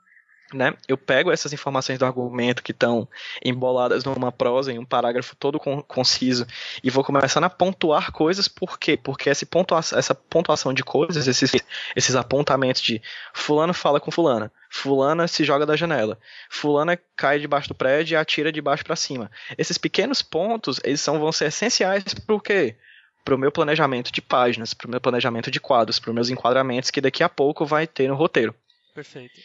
né? 0.55 0.75
Eu 0.89 0.97
pego 0.97 1.31
essas 1.31 1.53
informações 1.53 1.99
do 1.99 2.05
argumento 2.05 2.63
que 2.63 2.73
estão 2.73 3.09
emboladas 3.45 4.05
numa 4.05 4.31
prosa, 4.31 4.73
em 4.73 4.79
um 4.79 4.85
parágrafo 4.85 5.35
todo 5.37 5.59
conciso, 5.59 6.47
e 6.83 6.91
vou 6.91 7.05
começando 7.05 7.45
a 7.45 7.51
pontuar 7.51 8.13
coisas, 8.13 8.49
por 8.49 8.79
quê? 8.79 8.97
Porque 8.97 9.29
essa 9.29 9.45
pontuação, 9.45 9.99
essa 9.99 10.15
pontuação 10.15 10.73
de 10.73 10.83
coisas, 10.83 11.27
esses, 11.27 11.53
esses 11.95 12.15
apontamentos 12.15 12.81
de 12.81 13.03
fulano 13.33 13.75
fala 13.75 14.01
com 14.01 14.11
fulana, 14.11 14.51
fulana 14.71 15.27
se 15.27 15.45
joga 15.45 15.67
da 15.67 15.77
janela, 15.77 16.19
fulana 16.49 16.99
cai 17.17 17.39
debaixo 17.39 17.69
do 17.69 17.75
prédio 17.75 18.15
e 18.15 18.17
atira 18.17 18.53
de 18.53 18.61
baixo 18.61 18.85
para 18.85 18.97
cima. 18.97 19.31
Esses 19.59 19.77
pequenos 19.77 20.23
pontos, 20.23 20.81
eles 20.85 21.01
são, 21.01 21.19
vão 21.19 21.33
ser 21.33 21.47
essenciais 21.47 22.05
quê? 22.45 22.77
para 23.25 23.35
o 23.35 23.39
meu 23.39 23.51
planejamento 23.51 24.13
de 24.13 24.21
páginas, 24.21 24.75
para 24.75 24.87
o 24.87 24.91
meu 24.91 25.01
planejamento 25.01 25.51
de 25.51 25.59
quadros, 25.59 25.99
para 25.99 26.11
os 26.11 26.15
meus 26.15 26.31
enquadramentos 26.31 26.91
que 26.91 27.01
daqui 27.01 27.23
a 27.23 27.29
pouco 27.29 27.65
vai 27.65 27.87
ter 27.87 28.07
no 28.07 28.15
roteiro. 28.15 28.55
Perfeito. 28.95 29.41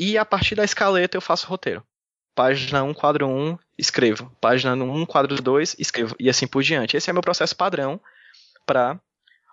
E 0.00 0.16
a 0.16 0.24
partir 0.24 0.54
da 0.54 0.64
escaleta 0.64 1.14
eu 1.14 1.20
faço 1.20 1.46
o 1.46 1.50
roteiro. 1.50 1.84
Página 2.34 2.82
1, 2.82 2.94
quadro 2.94 3.28
1, 3.28 3.58
escrevo. 3.76 4.34
Página 4.40 4.72
1, 4.72 5.04
quadro 5.04 5.36
2, 5.36 5.76
escrevo. 5.78 6.16
E 6.18 6.30
assim 6.30 6.46
por 6.46 6.62
diante. 6.62 6.96
Esse 6.96 7.10
é 7.10 7.12
meu 7.12 7.20
processo 7.20 7.54
padrão 7.54 8.00
para 8.64 8.98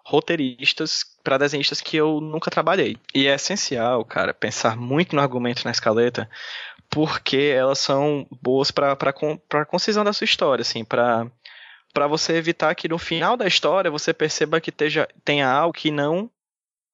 roteiristas, 0.05 1.03
para 1.21 1.37
desenhistas 1.37 1.81
que 1.81 1.97
eu 1.97 2.21
nunca 2.21 2.49
trabalhei. 2.49 2.95
E 3.13 3.27
é 3.27 3.35
essencial, 3.35 4.05
cara, 4.05 4.33
pensar 4.33 4.77
muito 4.77 5.13
no 5.13 5.21
argumento 5.21 5.65
na 5.65 5.71
escaleta, 5.71 6.29
porque 6.89 7.53
elas 7.53 7.79
são 7.79 8.25
boas 8.41 8.71
para 8.71 8.93
a 8.93 9.65
concisão 9.65 10.05
da 10.05 10.13
sua 10.13 10.23
história, 10.23 10.61
assim, 10.61 10.85
para 10.85 11.29
para 11.93 12.07
você 12.07 12.33
evitar 12.33 12.73
que 12.75 12.87
no 12.87 12.99
final 12.99 13.35
da 13.35 13.47
história 13.47 13.89
você 13.89 14.13
perceba 14.13 14.61
que 14.61 14.71
teja, 14.71 15.07
tenha 15.25 15.49
algo 15.49 15.73
que 15.73 15.91
não 15.91 16.31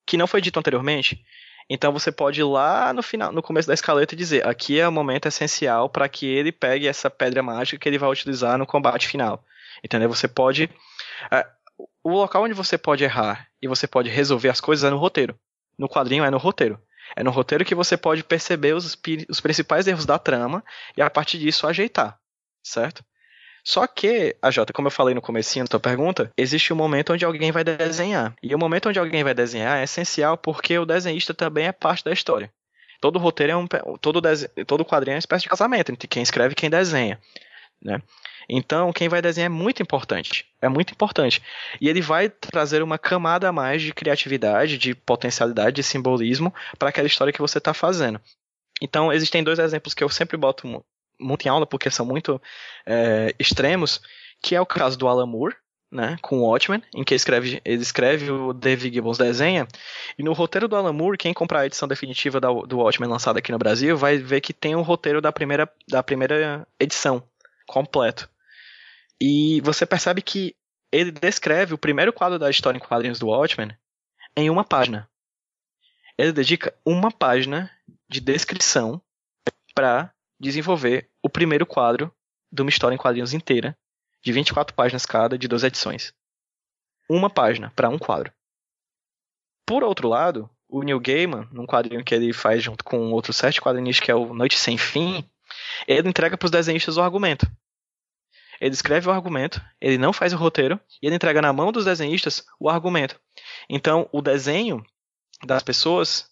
que 0.08 0.18
não 0.18 0.26
foi 0.26 0.42
dito 0.42 0.58
anteriormente. 0.58 1.24
Então 1.70 1.92
você 1.92 2.12
pode 2.12 2.40
ir 2.40 2.44
lá 2.44 2.94
no 2.94 3.02
final, 3.02 3.32
no 3.32 3.42
começo 3.42 3.68
da 3.68 3.74
escaleta 3.74 4.14
e 4.14 4.18
dizer: 4.18 4.48
aqui 4.48 4.80
é 4.80 4.88
o 4.88 4.92
momento 4.92 5.28
essencial 5.28 5.90
para 5.90 6.08
que 6.10 6.26
ele 6.26 6.52
pegue 6.52 6.88
essa 6.88 7.10
pedra 7.10 7.42
mágica 7.42 7.78
que 7.78 7.88
ele 7.88 7.98
vai 7.98 8.10
utilizar 8.10 8.58
no 8.58 8.66
combate 8.66 9.08
final. 9.08 9.44
Entendeu? 9.84 10.10
Você 10.10 10.28
pode. 10.28 10.70
É, 11.32 11.46
o 12.04 12.12
local 12.12 12.44
onde 12.44 12.54
você 12.54 12.78
pode 12.78 13.04
errar 13.04 13.48
e 13.62 13.68
você 13.68 13.88
pode 13.88 14.10
resolver 14.10 14.50
as 14.50 14.62
coisas 14.62 14.84
é 14.84 14.90
no 14.90 14.98
roteiro. 14.98 15.38
No 15.78 15.90
quadrinho 15.90 16.24
é 16.24 16.30
no 16.30 16.38
roteiro. 16.38 16.80
É 17.16 17.24
no 17.24 17.32
roteiro 17.32 17.66
que 17.66 17.76
você 17.76 17.98
pode 17.98 18.24
perceber 18.24 18.74
os, 18.74 18.98
os 19.30 19.42
principais 19.42 19.88
erros 19.88 20.06
da 20.06 20.18
trama 20.18 20.64
e 20.96 21.02
a 21.02 21.10
partir 21.10 21.38
disso 21.38 21.68
ajeitar, 21.68 22.18
certo? 22.64 23.04
Só 23.64 23.88
que, 23.88 24.36
a 24.42 24.52
Jota, 24.52 24.74
como 24.74 24.88
eu 24.88 24.92
falei 24.92 25.16
no 25.16 25.22
comecinho 25.22 25.64
da 25.66 25.70
tua 25.70 25.80
pergunta, 25.80 26.30
existe 26.38 26.74
um 26.74 26.76
momento 26.76 27.14
onde 27.14 27.24
alguém 27.24 27.52
vai 27.52 27.64
desenhar. 27.64 28.36
E 28.44 28.54
o 28.54 28.60
momento 28.60 28.90
onde 28.90 29.00
alguém 29.00 29.24
vai 29.24 29.34
desenhar 29.34 29.80
é 29.80 29.84
essencial 29.84 30.38
porque 30.38 30.78
o 30.78 30.86
desenhista 30.86 31.34
também 31.34 31.68
é 31.68 31.72
parte 31.72 32.04
da 32.04 32.12
história. 32.12 32.52
Todo 33.00 33.20
roteiro 33.20 33.52
é 33.52 33.56
um 33.56 33.68
todo 34.00 34.22
todo 34.66 34.86
quadrinho 34.86 35.14
é 35.14 35.16
uma 35.16 35.20
espécie 35.20 35.44
de 35.44 35.50
casamento 35.50 35.92
entre 35.92 36.08
quem 36.08 36.24
escreve 36.24 36.54
e 36.54 36.56
quem 36.56 36.70
desenha, 36.70 37.20
né? 37.82 38.02
Então, 38.50 38.92
quem 38.92 39.08
vai 39.10 39.22
desenhar 39.22 39.48
é 39.48 39.54
muito 39.54 39.82
importante. 39.82 40.46
É 40.62 40.68
muito 40.68 40.92
importante. 40.92 41.42
E 41.80 41.88
ele 41.88 42.02
vai 42.02 42.30
trazer 42.30 42.82
uma 42.84 42.98
camada 42.98 43.48
a 43.48 43.52
mais 43.52 43.82
de 43.82 43.94
criatividade, 43.94 44.78
de 44.78 44.94
potencialidade, 44.94 45.76
de 45.78 45.84
simbolismo 45.84 46.54
para 46.78 46.90
aquela 46.90 47.08
história 47.08 47.34
que 47.34 47.42
você 47.42 47.58
está 47.58 47.74
fazendo. 47.74 48.20
Então, 48.82 49.14
existem 49.14 49.44
dois 49.44 49.60
exemplos 49.60 49.94
que 49.94 50.04
eu 50.04 50.10
sempre 50.10 50.36
boto 50.36 50.84
muito 51.24 51.46
em 51.46 51.50
aula 51.50 51.66
porque 51.66 51.90
são 51.90 52.06
muito 52.06 52.42
é, 52.86 53.34
extremos, 53.40 54.02
que 54.42 54.56
é 54.56 54.62
o 54.62 54.66
caso 54.66 54.98
do 54.98 55.08
Alan 55.08 55.26
Moore, 55.26 55.56
né, 55.94 56.18
com 56.22 56.40
o 56.40 56.42
Watchmen, 56.42 56.82
em 56.94 57.04
que 57.04 57.14
escreve, 57.14 57.62
ele 57.64 57.82
escreve 57.82 58.32
o 58.32 58.52
David 58.52 58.96
Gibbons 58.96 59.18
desenha, 59.18 59.68
e 60.18 60.24
no 60.24 60.34
roteiro 60.34 60.68
do 60.68 60.76
Alan 60.76 60.92
Moore, 60.92 61.18
quem 61.18 61.34
comprar 61.34 61.62
a 61.62 61.66
edição 61.68 61.88
definitiva 61.88 62.42
da, 62.42 62.48
do 62.50 62.80
Watchmen 62.80 63.10
lançada 63.10 63.38
aqui 63.38 63.52
no 63.52 63.60
Brasil, 63.60 63.96
vai 63.96 64.18
ver 64.18 64.42
que 64.42 64.54
tem 64.54 64.76
o 64.76 64.80
um 64.80 64.82
roteiro 64.82 65.22
da 65.22 65.32
primeira, 65.32 65.72
da 65.88 66.02
primeira 66.02 66.68
edição, 66.80 67.24
completo. 67.68 68.28
E 69.22 69.62
você 69.62 69.86
percebe 69.86 70.22
que 70.22 70.56
ele 70.92 71.12
descreve 71.12 71.74
o 71.74 71.78
primeiro 71.78 72.12
quadro 72.12 72.40
da 72.40 72.50
história 72.50 72.78
em 72.78 72.82
quadrinhos 72.82 73.20
do 73.20 73.28
Watchmen 73.28 73.76
em 74.36 74.50
uma 74.50 74.64
página. 74.64 75.08
Ele 76.18 76.32
dedica 76.32 76.74
uma 76.86 77.12
página 77.12 77.72
de 78.10 78.20
descrição 78.20 79.02
para 79.74 80.14
desenvolver 80.40 81.10
o 81.24 81.30
primeiro 81.30 81.66
quadro 81.66 82.14
de 82.52 82.62
uma 82.62 82.70
história 82.70 82.94
em 82.94 82.98
quadrinhos 82.98 83.34
inteira, 83.34 83.78
de 84.22 84.32
24 84.32 84.76
páginas 84.76 85.06
cada, 85.06 85.38
de 85.38 85.48
duas 85.48 85.64
edições. 85.64 86.14
Uma 87.10 87.30
página 87.30 87.72
para 87.76 87.90
um 87.90 87.98
quadro. 87.98 88.32
Por 89.66 89.84
outro 89.84 90.10
lado, 90.10 90.50
o 90.68 90.84
Neil 90.84 91.00
Gaiman, 91.00 91.48
num 91.52 91.66
quadrinho 91.66 92.04
que 92.04 92.14
ele 92.14 92.34
faz 92.34 92.62
junto 92.62 92.84
com 92.84 93.12
outro 93.12 93.32
sete 93.32 93.62
quadrinistas, 93.62 94.06
que 94.06 94.12
é 94.12 94.16
o 94.16 94.34
Noite 94.34 94.58
Sem 94.58 94.78
Fim, 94.78 95.28
ele 95.88 96.10
entrega 96.10 96.38
para 96.38 96.46
os 96.46 96.52
desenhistas 96.52 96.98
o 96.98 97.02
argumento. 97.02 97.50
Ele 98.60 98.74
escreve 98.74 99.08
o 99.08 99.12
argumento, 99.12 99.62
ele 99.80 99.98
não 99.98 100.14
faz 100.14 100.34
o 100.34 100.38
roteiro, 100.38 100.80
e 101.02 101.08
ele 101.08 101.16
entrega 101.16 101.42
na 101.42 101.54
mão 101.54 101.72
dos 101.72 101.86
desenhistas 101.86 102.46
o 102.60 102.70
argumento. 102.70 103.20
Então, 103.70 104.08
o 104.12 104.22
desenho 104.22 104.86
das 105.46 105.64
pessoas, 105.64 106.30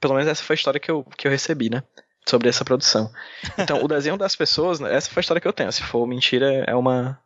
pelo 0.00 0.14
menos 0.14 0.28
essa 0.28 0.42
foi 0.42 0.54
a 0.54 0.58
história 0.58 0.80
que 0.80 0.90
eu, 0.90 1.04
que 1.16 1.26
eu 1.26 1.30
recebi, 1.30 1.70
né? 1.70 1.82
Sobre 2.28 2.48
essa 2.48 2.64
produção. 2.64 3.10
Então, 3.58 3.82
o 3.82 3.88
desenho 3.88 4.16
das 4.16 4.36
pessoas, 4.36 4.80
né, 4.80 4.94
essa 4.94 5.10
foi 5.10 5.20
a 5.20 5.22
história 5.22 5.40
que 5.40 5.48
eu 5.48 5.52
tenho. 5.52 5.72
Se 5.72 5.82
for 5.82 6.06
mentira, 6.06 6.64
é 6.66 6.74
uma 6.74 7.18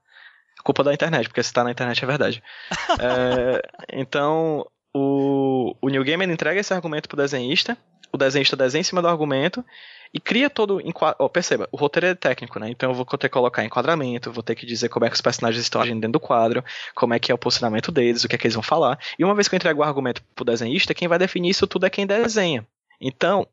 culpa 0.64 0.82
da 0.82 0.92
internet, 0.92 1.28
porque 1.28 1.42
se 1.42 1.52
tá 1.52 1.62
na 1.62 1.70
internet 1.70 2.02
é 2.02 2.06
verdade. 2.06 2.42
é, 2.98 3.62
então, 3.92 4.66
o, 4.94 5.76
o 5.80 5.88
New 5.88 6.02
Gamer 6.02 6.28
entrega 6.28 6.60
esse 6.60 6.72
argumento 6.72 7.08
pro 7.08 7.16
desenhista, 7.16 7.76
o 8.12 8.18
desenhista 8.18 8.56
desenha 8.56 8.80
em 8.80 8.84
cima 8.84 9.02
do 9.02 9.08
argumento 9.08 9.64
e 10.12 10.18
cria 10.18 10.48
todo. 10.48 10.80
Oh, 11.18 11.28
perceba, 11.28 11.68
o 11.70 11.76
roteiro 11.76 12.06
é 12.06 12.14
técnico, 12.14 12.58
né? 12.58 12.70
Então 12.70 12.90
eu 12.90 12.94
vou 12.94 13.04
ter 13.04 13.28
que 13.28 13.34
colocar 13.34 13.64
enquadramento, 13.64 14.32
vou 14.32 14.42
ter 14.42 14.54
que 14.54 14.64
dizer 14.64 14.88
como 14.88 15.04
é 15.04 15.10
que 15.10 15.14
os 15.14 15.20
personagens 15.20 15.62
estão 15.62 15.80
agindo 15.80 16.00
dentro 16.00 16.12
do 16.12 16.20
quadro, 16.20 16.64
como 16.94 17.12
é 17.12 17.18
que 17.18 17.30
é 17.30 17.34
o 17.34 17.38
posicionamento 17.38 17.92
deles, 17.92 18.24
o 18.24 18.28
que 18.28 18.34
é 18.34 18.38
que 18.38 18.46
eles 18.46 18.54
vão 18.54 18.62
falar. 18.62 18.98
E 19.18 19.24
uma 19.24 19.34
vez 19.34 19.48
que 19.48 19.54
eu 19.54 19.58
entrego 19.58 19.80
o 19.80 19.84
argumento 19.84 20.22
pro 20.34 20.44
desenhista, 20.44 20.94
quem 20.94 21.08
vai 21.08 21.18
definir 21.18 21.50
isso 21.50 21.66
tudo 21.66 21.84
é 21.84 21.90
quem 21.90 22.06
desenha. 22.06 22.66
Então, 23.00 23.46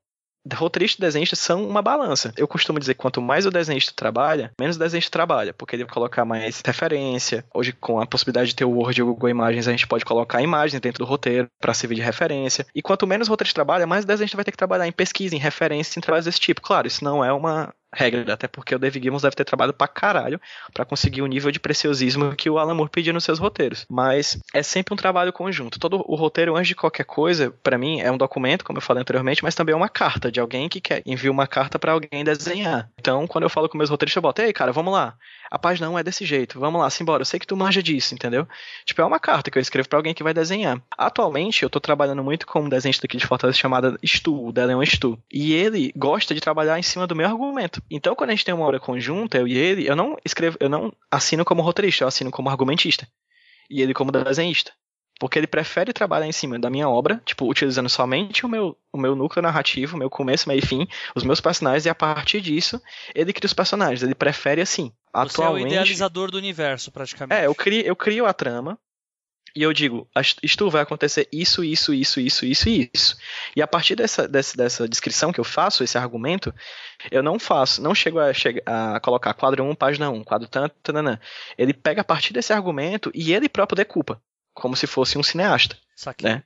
roteirista 0.53 0.99
e 0.99 1.05
desenhista 1.05 1.35
são 1.35 1.65
uma 1.67 1.81
balança. 1.81 2.33
Eu 2.37 2.47
costumo 2.47 2.79
dizer 2.79 2.93
que 2.93 2.99
quanto 2.99 3.21
mais 3.21 3.45
o 3.45 3.51
desenhista 3.51 3.93
trabalha, 3.95 4.51
menos 4.59 4.75
o 4.75 4.79
desenhista 4.79 5.11
trabalha, 5.11 5.53
porque 5.53 5.75
ele 5.75 5.85
vai 5.85 5.93
colocar 5.93 6.25
mais 6.25 6.61
referência. 6.65 7.45
Hoje, 7.53 7.71
com 7.71 7.99
a 7.99 8.05
possibilidade 8.05 8.49
de 8.49 8.55
ter 8.55 8.65
o 8.65 8.71
Word 8.71 8.99
e 8.99 9.03
o 9.03 9.07
Google 9.07 9.29
Imagens, 9.29 9.67
a 9.67 9.71
gente 9.71 9.87
pode 9.87 10.05
colocar 10.05 10.41
imagens 10.41 10.79
dentro 10.81 11.03
do 11.03 11.09
roteiro 11.09 11.47
para 11.59 11.73
servir 11.73 11.95
de 11.95 12.01
referência. 12.01 12.65
E 12.75 12.81
quanto 12.81 13.07
menos 13.07 13.27
o 13.27 13.31
roteirista 13.31 13.55
trabalha, 13.55 13.87
mais 13.87 14.03
o 14.03 14.07
desenhista 14.07 14.37
vai 14.37 14.43
ter 14.43 14.51
que 14.51 14.57
trabalhar 14.57 14.87
em 14.87 14.91
pesquisa, 14.91 15.35
em 15.35 15.39
referência, 15.39 15.99
em 15.99 16.01
trabalhos 16.01 16.25
desse 16.25 16.39
tipo. 16.39 16.61
Claro, 16.61 16.87
isso 16.87 17.03
não 17.03 17.23
é 17.23 17.31
uma 17.31 17.73
regra, 17.93 18.33
até 18.33 18.47
porque 18.47 18.75
o 18.75 18.79
David 18.79 19.03
Gibbons 19.03 19.21
deve 19.21 19.35
ter 19.35 19.45
trabalhado 19.45 19.77
pra 19.77 19.87
caralho 19.87 20.39
para 20.73 20.85
conseguir 20.85 21.21
o 21.21 21.27
nível 21.27 21.51
de 21.51 21.59
preciosismo 21.59 22.35
que 22.35 22.49
o 22.49 22.57
Alan 22.57 22.73
Moore 22.73 22.89
pedia 22.89 23.13
nos 23.13 23.23
seus 23.23 23.39
roteiros. 23.39 23.85
Mas 23.89 24.37
é 24.53 24.63
sempre 24.63 24.93
um 24.93 24.97
trabalho 24.97 25.31
conjunto. 25.33 25.79
Todo 25.79 26.03
o 26.07 26.15
roteiro, 26.15 26.55
antes 26.55 26.69
de 26.69 26.75
qualquer 26.75 27.05
coisa, 27.05 27.51
para 27.63 27.77
mim, 27.77 28.01
é 28.01 28.11
um 28.11 28.17
documento, 28.17 28.65
como 28.65 28.77
eu 28.77 28.81
falei 28.81 29.01
anteriormente, 29.01 29.43
mas 29.43 29.55
também 29.55 29.73
é 29.73 29.75
uma 29.75 29.89
carta 29.89 30.31
de 30.31 30.39
alguém 30.39 30.67
que 30.67 30.81
quer 30.81 31.01
enviar 31.05 31.31
uma 31.31 31.47
carta 31.47 31.77
para 31.77 31.91
alguém 31.91 32.23
desenhar. 32.23 32.89
Então, 32.99 33.27
quando 33.27 33.43
eu 33.43 33.49
falo 33.49 33.69
com 33.69 33.77
meus 33.77 33.89
roteiristas, 33.89 34.17
eu 34.17 34.21
boto, 34.21 34.41
ei, 34.41 34.53
cara, 34.53 34.71
vamos 34.71 34.93
lá. 34.93 35.15
A 35.51 35.59
página 35.59 35.87
1 35.87 35.99
é 35.99 36.03
desse 36.03 36.25
jeito, 36.25 36.59
vamos 36.59 36.81
lá, 36.81 36.89
simbora. 36.89 37.21
Eu 37.21 37.25
sei 37.25 37.39
que 37.39 37.45
tu 37.45 37.55
manja 37.55 37.83
disso, 37.83 38.15
entendeu? 38.15 38.47
Tipo, 38.85 39.01
é 39.01 39.05
uma 39.05 39.19
carta 39.19 39.51
que 39.51 39.57
eu 39.57 39.61
escrevo 39.61 39.87
para 39.87 39.99
alguém 39.99 40.13
que 40.13 40.23
vai 40.23 40.33
desenhar. 40.33 40.81
Atualmente, 40.97 41.61
eu 41.61 41.69
tô 41.69 41.79
trabalhando 41.79 42.23
muito 42.23 42.47
com 42.47 42.61
um 42.61 42.69
desenhista 42.69 43.05
aqui 43.05 43.17
de 43.17 43.27
Fortaleza 43.27 43.57
chamado 43.57 43.99
Stu, 44.03 44.47
o 44.47 44.51
Deleon 44.51 44.83
Stu. 44.83 45.19
E 45.31 45.53
ele 45.53 45.93
gosta 45.95 46.33
de 46.33 46.41
trabalhar 46.41 46.79
em 46.79 46.83
cima 46.83 47.05
do 47.05 47.15
meu 47.15 47.27
argumento. 47.27 47.82
Então, 47.89 48.15
quando 48.15 48.31
a 48.31 48.33
gente 48.33 48.45
tem 48.45 48.53
uma 48.53 48.65
obra 48.65 48.79
conjunta, 48.79 49.37
eu 49.37 49.47
e 49.47 49.57
ele, 49.57 49.87
eu 49.87 49.95
não 49.95 50.17
escrevo, 50.25 50.57
eu 50.59 50.69
não 50.69 50.91
assino 51.11 51.45
como 51.45 51.61
roteirista, 51.61 52.03
eu 52.03 52.07
assino 52.07 52.31
como 52.31 52.49
argumentista. 52.49 53.07
E 53.69 53.81
ele 53.81 53.93
como 53.93 54.11
desenhista. 54.11 54.71
Porque 55.19 55.37
ele 55.37 55.47
prefere 55.47 55.93
trabalhar 55.93 56.25
em 56.25 56.31
cima 56.31 56.57
da 56.57 56.69
minha 56.69 56.89
obra, 56.89 57.21
tipo, 57.23 57.49
utilizando 57.49 57.87
somente 57.87 58.45
o 58.45 58.49
meu, 58.49 58.75
o 58.91 58.97
meu 58.97 59.15
núcleo 59.15 59.43
narrativo, 59.43 59.95
o 59.95 59.99
meu 59.99 60.09
começo, 60.09 60.49
meio 60.49 60.59
e 60.59 60.65
fim, 60.65 60.87
os 61.15 61.23
meus 61.23 61.39
personagens, 61.39 61.85
e 61.85 61.89
a 61.89 61.95
partir 61.95 62.41
disso, 62.41 62.81
ele 63.13 63.31
cria 63.31 63.45
os 63.45 63.53
personagens. 63.53 64.01
Ele 64.01 64.15
prefere 64.15 64.59
assim. 64.59 64.91
Você 65.13 65.41
Atualmente, 65.41 65.61
é 65.61 65.65
o 65.65 65.67
idealizador 65.67 66.31
do 66.31 66.37
universo, 66.37 66.91
praticamente. 66.91 67.39
É, 67.39 67.45
eu 67.45 67.53
crio, 67.53 67.81
eu 67.85 67.95
crio 67.95 68.25
a 68.25 68.33
trama, 68.33 68.77
e 69.55 69.61
eu 69.61 69.71
digo, 69.71 70.07
isto 70.41 70.69
vai 70.69 70.81
acontecer 70.81 71.27
isso, 71.31 71.63
isso, 71.63 71.93
isso, 71.93 72.19
isso, 72.19 72.45
isso 72.45 72.69
e 72.69 72.89
isso. 72.91 73.15
E 73.55 73.61
a 73.61 73.67
partir 73.67 73.95
dessa, 73.95 74.27
dessa, 74.27 74.57
dessa 74.57 74.89
descrição 74.89 75.31
que 75.31 75.39
eu 75.39 75.43
faço, 75.43 75.83
esse 75.83 75.95
argumento, 75.95 76.53
eu 77.11 77.21
não 77.21 77.37
faço, 77.37 77.79
não 77.79 77.93
chego 77.93 78.17
a, 78.19 78.31
a 78.95 78.99
colocar 78.99 79.33
quadro 79.35 79.63
1, 79.63 79.75
página 79.75 80.09
1, 80.09 80.23
quadro 80.23 80.47
tanto, 80.47 80.75
tanana. 80.81 81.21
Ele 81.55 81.71
pega 81.71 82.01
a 82.01 82.03
partir 82.03 82.33
desse 82.33 82.51
argumento 82.51 83.11
e 83.13 83.31
ele 83.31 83.47
próprio 83.47 83.75
decupa, 83.75 84.19
como 84.55 84.75
se 84.75 84.87
fosse 84.87 85.19
um 85.19 85.23
cineasta. 85.23 85.77
Né? 86.23 86.43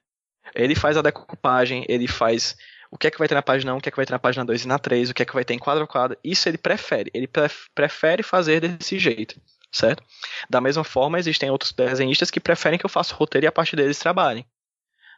Ele 0.53 0.75
faz 0.75 0.97
a 0.97 1.01
decupagem, 1.01 1.85
ele 1.87 2.09
faz 2.09 2.57
o 2.91 2.97
que 2.97 3.07
é 3.07 3.11
que 3.11 3.19
vai 3.19 3.29
ter 3.29 3.35
na 3.35 3.41
página 3.41 3.73
1, 3.73 3.77
o 3.77 3.81
que 3.81 3.87
é 3.87 3.91
que 3.91 3.97
vai 3.97 4.05
ter 4.05 4.13
na 4.13 4.19
página 4.19 4.43
2 4.43 4.65
e 4.65 4.67
na 4.67 4.79
3, 4.79 5.09
o 5.09 5.13
que 5.13 5.23
é 5.23 5.25
que 5.25 5.33
vai 5.33 5.45
ter 5.45 5.53
em 5.53 5.59
quadro 5.59 5.85
a 5.85 5.87
quadro. 5.87 6.17
Isso 6.21 6.49
ele 6.49 6.57
prefere, 6.57 7.09
ele 7.13 7.29
prefere 7.73 8.21
fazer 8.21 8.59
desse 8.59 8.99
jeito 8.99 9.39
certo? 9.71 10.03
Da 10.49 10.61
mesma 10.61 10.83
forma, 10.83 11.19
existem 11.19 11.49
outros 11.49 11.71
desenhistas 11.71 12.31
que 12.31 12.39
preferem 12.39 12.79
que 12.79 12.85
eu 12.85 12.89
faça 12.89 13.13
o 13.13 13.17
roteiro 13.17 13.45
e 13.45 13.47
a 13.47 13.51
partir 13.51 13.75
deles 13.75 13.99
trabalhem. 13.99 14.45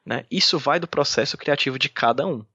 Né? 0.06 0.26
Isso 0.30 0.58
vai 0.58 0.80
do 0.80 0.88
processo 0.88 1.38
criativo 1.38 1.78
de 1.78 1.90
cada 1.90 2.26
um. 2.26 2.46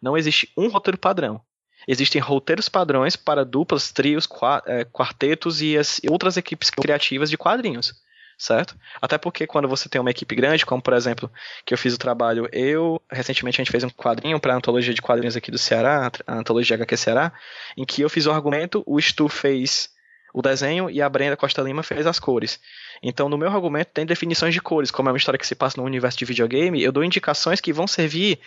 Não 0.00 0.16
existe 0.16 0.52
um 0.56 0.68
roteiro 0.68 0.98
padrão. 0.98 1.40
Existem 1.86 2.20
roteiros 2.20 2.68
padrões 2.68 3.14
para 3.14 3.44
duplas, 3.44 3.92
trios, 3.92 4.28
é, 4.66 4.84
quartetos 4.84 5.60
e 5.60 5.76
as 5.76 6.00
outras 6.08 6.36
equipes 6.36 6.70
criativas 6.70 7.28
de 7.28 7.36
quadrinhos, 7.36 7.94
certo? 8.38 8.74
Até 9.02 9.18
porque 9.18 9.46
quando 9.46 9.68
você 9.68 9.88
tem 9.88 10.00
uma 10.00 10.10
equipe 10.10 10.34
grande, 10.34 10.64
como 10.64 10.80
por 10.80 10.94
exemplo, 10.94 11.30
que 11.64 11.74
eu 11.74 11.78
fiz 11.78 11.94
o 11.94 11.98
trabalho, 11.98 12.48
eu, 12.52 13.00
recentemente 13.10 13.60
a 13.60 13.64
gente 13.64 13.70
fez 13.70 13.84
um 13.84 13.90
quadrinho 13.90 14.40
para 14.40 14.54
a 14.54 14.56
antologia 14.56 14.94
de 14.94 15.02
quadrinhos 15.02 15.36
aqui 15.36 15.50
do 15.50 15.58
Ceará, 15.58 16.10
a 16.26 16.34
antologia 16.34 16.76
HQ 16.76 16.96
Ceará, 16.96 17.32
em 17.76 17.84
que 17.84 18.00
eu 18.00 18.08
fiz 18.08 18.24
o 18.26 18.32
argumento, 18.32 18.82
o 18.86 18.98
Stu 18.98 19.28
fez 19.28 19.93
o 20.34 20.42
desenho 20.42 20.90
e 20.90 21.00
a 21.00 21.08
Brenda 21.08 21.36
Costa 21.36 21.62
Lima 21.62 21.84
fez 21.84 22.08
as 22.08 22.18
cores. 22.18 22.58
Então, 23.00 23.28
no 23.28 23.38
meu 23.38 23.48
argumento 23.48 23.92
tem 23.94 24.04
definições 24.04 24.52
de 24.52 24.60
cores, 24.60 24.90
como 24.90 25.08
é 25.08 25.12
uma 25.12 25.16
história 25.16 25.38
que 25.38 25.46
se 25.46 25.54
passa 25.54 25.80
no 25.80 25.86
universo 25.86 26.18
de 26.18 26.24
videogame, 26.24 26.82
eu 26.82 26.90
dou 26.90 27.04
indicações 27.04 27.60
que 27.60 27.72
vão 27.72 27.86
servir 27.86 28.40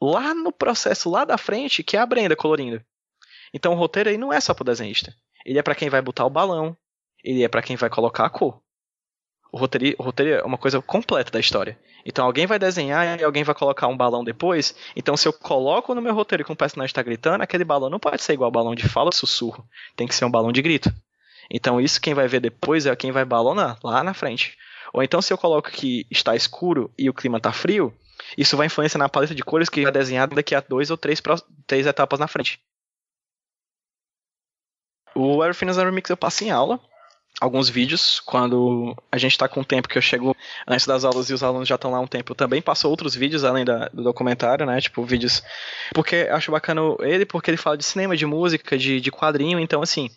lá 0.00 0.32
no 0.32 0.52
processo 0.52 1.10
lá 1.10 1.24
da 1.24 1.36
frente, 1.36 1.82
que 1.82 1.96
é 1.96 2.00
a 2.00 2.06
Brenda 2.06 2.36
colorindo. 2.36 2.80
Então, 3.52 3.72
o 3.72 3.76
roteiro 3.76 4.10
aí 4.10 4.16
não 4.16 4.32
é 4.32 4.40
só 4.40 4.54
pro 4.54 4.64
desenhista. 4.64 5.12
Ele 5.44 5.58
é 5.58 5.62
para 5.62 5.74
quem 5.74 5.90
vai 5.90 6.00
botar 6.00 6.24
o 6.24 6.30
balão, 6.30 6.76
ele 7.24 7.42
é 7.42 7.48
para 7.48 7.62
quem 7.62 7.74
vai 7.74 7.90
colocar 7.90 8.24
a 8.24 8.30
cor. 8.30 8.62
O 9.50 9.58
roteiro, 9.58 9.96
o 9.98 10.02
roteiro 10.04 10.40
é 10.40 10.44
uma 10.44 10.58
coisa 10.58 10.80
completa 10.80 11.32
da 11.32 11.40
história. 11.40 11.76
Então 12.04 12.24
alguém 12.24 12.46
vai 12.46 12.58
desenhar 12.58 13.18
e 13.18 13.24
alguém 13.24 13.42
vai 13.42 13.54
colocar 13.54 13.88
um 13.88 13.96
balão 13.96 14.22
depois. 14.22 14.74
Então 14.94 15.16
se 15.16 15.26
eu 15.26 15.32
coloco 15.32 15.94
no 15.94 16.02
meu 16.02 16.14
roteiro 16.14 16.44
que 16.44 16.52
um 16.52 16.56
personagem 16.56 16.90
está 16.90 17.02
gritando, 17.02 17.42
aquele 17.42 17.64
balão 17.64 17.88
não 17.88 17.98
pode 17.98 18.22
ser 18.22 18.34
igual 18.34 18.48
ao 18.48 18.52
balão 18.52 18.74
de 18.74 18.86
fala 18.86 19.10
sussurro. 19.10 19.66
Tem 19.96 20.06
que 20.06 20.14
ser 20.14 20.26
um 20.26 20.30
balão 20.30 20.52
de 20.52 20.60
grito. 20.60 20.92
Então 21.50 21.80
isso 21.80 22.00
quem 22.00 22.14
vai 22.14 22.28
ver 22.28 22.40
depois 22.40 22.86
é 22.86 22.94
quem 22.94 23.10
vai 23.10 23.24
balonar 23.24 23.78
lá 23.82 24.02
na 24.02 24.14
frente. 24.14 24.56
Ou 24.92 25.02
então 25.02 25.22
se 25.22 25.32
eu 25.32 25.38
coloco 25.38 25.70
que 25.70 26.06
está 26.10 26.34
escuro 26.36 26.92
e 26.98 27.08
o 27.08 27.14
clima 27.14 27.38
está 27.38 27.52
frio, 27.52 27.94
isso 28.36 28.56
vai 28.56 28.66
influenciar 28.66 28.98
na 28.98 29.08
paleta 29.08 29.34
de 29.34 29.42
cores 29.42 29.68
que 29.68 29.84
é 29.84 29.90
desenhada 29.90 30.34
daqui 30.34 30.54
a 30.54 30.60
dois 30.60 30.90
ou 30.90 30.96
três, 30.96 31.22
três 31.66 31.86
etapas 31.86 32.18
na 32.18 32.28
frente. 32.28 32.60
O 35.14 35.42
Everything 35.42 35.70
is 35.70 35.76
Remix 35.76 36.10
eu 36.10 36.16
passo 36.16 36.44
em 36.44 36.50
aula, 36.50 36.80
alguns 37.40 37.68
vídeos, 37.68 38.20
quando 38.20 38.94
a 39.10 39.18
gente 39.18 39.32
está 39.32 39.48
com 39.48 39.60
o 39.60 39.64
tempo 39.64 39.88
que 39.88 39.96
eu 39.96 40.02
chego 40.02 40.36
antes 40.66 40.86
das 40.86 41.04
aulas 41.04 41.30
e 41.30 41.34
os 41.34 41.42
alunos 41.42 41.68
já 41.68 41.74
estão 41.76 41.90
lá 41.90 42.00
um 42.00 42.06
tempo, 42.06 42.32
eu 42.32 42.36
também 42.36 42.60
passo 42.60 42.88
outros 42.88 43.14
vídeos 43.14 43.44
além 43.44 43.64
da, 43.64 43.88
do 43.88 44.02
documentário, 44.02 44.66
né? 44.66 44.80
Tipo, 44.80 45.04
vídeos. 45.04 45.42
Porque 45.94 46.28
acho 46.30 46.50
bacana 46.50 46.80
ele, 47.00 47.24
porque 47.24 47.50
ele 47.50 47.56
fala 47.56 47.76
de 47.76 47.84
cinema, 47.84 48.16
de 48.16 48.26
música, 48.26 48.76
de, 48.76 49.00
de 49.00 49.10
quadrinho, 49.10 49.58
então 49.58 49.82
assim 49.82 50.10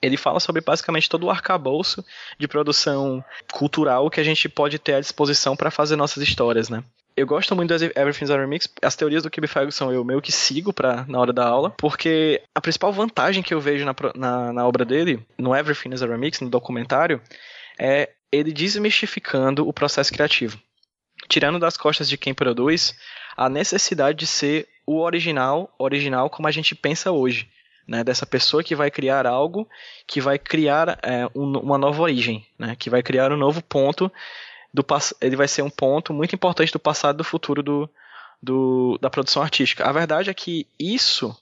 ele 0.00 0.16
fala 0.16 0.40
sobre 0.40 0.62
basicamente 0.62 1.08
todo 1.08 1.24
o 1.24 1.30
arcabouço 1.30 2.04
de 2.38 2.46
produção 2.46 3.24
cultural 3.52 4.10
que 4.10 4.20
a 4.20 4.24
gente 4.24 4.48
pode 4.48 4.78
ter 4.78 4.94
à 4.94 5.00
disposição 5.00 5.56
para 5.56 5.70
fazer 5.70 5.96
nossas 5.96 6.22
histórias, 6.22 6.68
né? 6.68 6.82
Eu 7.16 7.26
gosto 7.26 7.56
muito 7.56 7.70
das 7.70 7.82
Everything's 7.82 8.30
a 8.30 8.38
Remix. 8.38 8.68
As 8.80 8.94
teorias 8.94 9.24
do 9.24 9.30
Kib 9.30 9.44
Ferguson 9.48 9.90
eu 9.90 10.04
meio 10.04 10.22
que 10.22 10.30
sigo 10.30 10.72
pra, 10.72 11.04
na 11.08 11.18
hora 11.18 11.32
da 11.32 11.44
aula, 11.44 11.70
porque 11.70 12.40
a 12.54 12.60
principal 12.60 12.92
vantagem 12.92 13.42
que 13.42 13.52
eu 13.52 13.60
vejo 13.60 13.84
na, 13.84 13.94
na, 14.14 14.52
na 14.52 14.66
obra 14.66 14.84
dele, 14.84 15.26
no 15.36 15.54
Everything's 15.54 16.00
a 16.00 16.06
Remix, 16.06 16.40
no 16.40 16.48
documentário, 16.48 17.20
é 17.76 18.10
ele 18.30 18.52
desmistificando 18.52 19.66
o 19.66 19.72
processo 19.72 20.12
criativo. 20.12 20.60
Tirando 21.28 21.58
das 21.58 21.76
costas 21.76 22.08
de 22.08 22.16
quem 22.16 22.32
produz 22.32 22.94
a 23.36 23.48
necessidade 23.48 24.18
de 24.18 24.26
ser 24.26 24.68
o 24.86 25.00
original, 25.00 25.74
original 25.76 26.30
como 26.30 26.46
a 26.46 26.52
gente 26.52 26.74
pensa 26.76 27.10
hoje 27.10 27.48
né, 27.88 28.04
dessa 28.04 28.26
pessoa 28.26 28.62
que 28.62 28.76
vai 28.76 28.90
criar 28.90 29.26
algo 29.26 29.66
que 30.06 30.20
vai 30.20 30.38
criar 30.38 30.98
é, 31.02 31.26
um, 31.34 31.58
uma 31.58 31.78
nova 31.78 32.02
origem, 32.02 32.46
né, 32.58 32.76
que 32.78 32.90
vai 32.90 33.02
criar 33.02 33.32
um 33.32 33.36
novo 33.36 33.62
ponto 33.62 34.12
do 34.72 34.84
ele 35.22 35.34
vai 35.34 35.48
ser 35.48 35.62
um 35.62 35.70
ponto 35.70 36.12
muito 36.12 36.34
importante 36.34 36.70
do 36.70 36.78
passado 36.78 37.16
e 37.16 37.18
do 37.18 37.24
futuro 37.24 37.62
do, 37.62 37.88
do, 38.42 38.98
da 39.00 39.08
produção 39.08 39.42
artística. 39.42 39.88
A 39.88 39.92
verdade 39.92 40.28
é 40.28 40.34
que 40.34 40.66
isso 40.78 41.34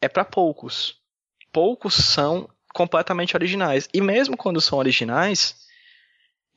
é 0.00 0.08
para 0.08 0.24
poucos. 0.24 0.96
Poucos 1.52 1.94
são 1.94 2.48
completamente 2.72 3.36
originais. 3.36 3.88
E 3.92 4.00
mesmo 4.00 4.36
quando 4.36 4.60
são 4.60 4.78
originais, 4.78 5.66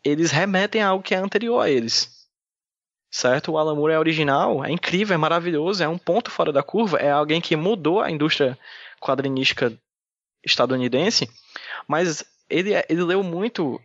eles 0.04 0.30
remetem 0.30 0.84
a 0.84 0.90
algo 0.90 1.04
que 1.04 1.16
é 1.16 1.18
anterior 1.18 1.60
a 1.60 1.70
eles 1.70 2.19
certo? 3.12 3.52
O 3.52 3.58
Alan 3.58 3.76
Moore 3.76 3.94
é 3.94 4.00
original, 4.00 4.64
é 4.64 4.72
incrível, 4.72 5.16
é 5.16 5.18
maravilhoso, 5.18 5.84
é 5.84 5.88
um 5.88 5.98
ponto 5.98 6.30
fora 6.30 6.52
da 6.52 6.64
curva, 6.64 6.98
é 6.98 7.10
alguém 7.10 7.42
que 7.42 7.56
mudou 7.56 8.02
a 8.02 8.12
indústria 8.12 8.58
quadrinística 9.00 9.74
estadunidense, 10.46 11.30
mas 11.88 12.24
ele, 12.50 12.74
é, 12.74 12.86
ele 12.90 13.04
leu 13.04 13.24
muito 13.24 13.82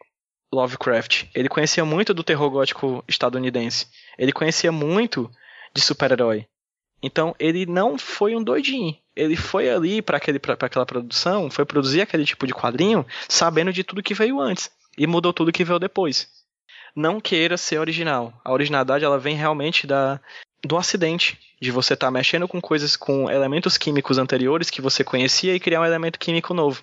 Lovecraft, 0.52 1.24
ele 1.34 1.48
conhecia 1.48 1.84
muito 1.84 2.14
do 2.14 2.22
terror 2.22 2.50
gótico 2.50 3.04
estadunidense, 3.08 3.86
ele 4.18 4.32
conhecia 4.32 4.70
muito 4.70 5.30
de 5.74 5.80
super-herói. 5.80 6.46
Então 7.02 7.34
ele 7.38 7.66
não 7.66 7.98
foi 7.98 8.34
um 8.34 8.42
doidinho. 8.42 8.96
Ele 9.14 9.36
foi 9.36 9.68
ali 9.68 10.00
para 10.00 10.16
aquela 10.16 10.86
produção, 10.86 11.50
foi 11.50 11.64
produzir 11.64 12.00
aquele 12.00 12.24
tipo 12.24 12.46
de 12.46 12.54
quadrinho, 12.54 13.06
sabendo 13.28 13.72
de 13.72 13.84
tudo 13.84 14.02
que 14.02 14.14
veio 14.14 14.40
antes 14.40 14.70
e 14.96 15.06
mudou 15.06 15.32
tudo 15.32 15.52
que 15.52 15.64
veio 15.64 15.78
depois 15.78 16.28
não 16.94 17.20
queira 17.20 17.56
ser 17.56 17.78
original. 17.78 18.32
A 18.44 18.52
originalidade 18.52 19.04
ela 19.04 19.18
vem 19.18 19.36
realmente 19.36 19.86
da 19.86 20.20
do 20.66 20.78
acidente, 20.78 21.38
de 21.60 21.70
você 21.70 21.92
estar 21.92 22.06
tá 22.06 22.10
mexendo 22.10 22.48
com 22.48 22.58
coisas 22.58 22.96
com 22.96 23.30
elementos 23.30 23.76
químicos 23.76 24.16
anteriores 24.16 24.70
que 24.70 24.80
você 24.80 25.04
conhecia 25.04 25.54
e 25.54 25.60
criar 25.60 25.82
um 25.82 25.84
elemento 25.84 26.18
químico 26.18 26.54
novo. 26.54 26.82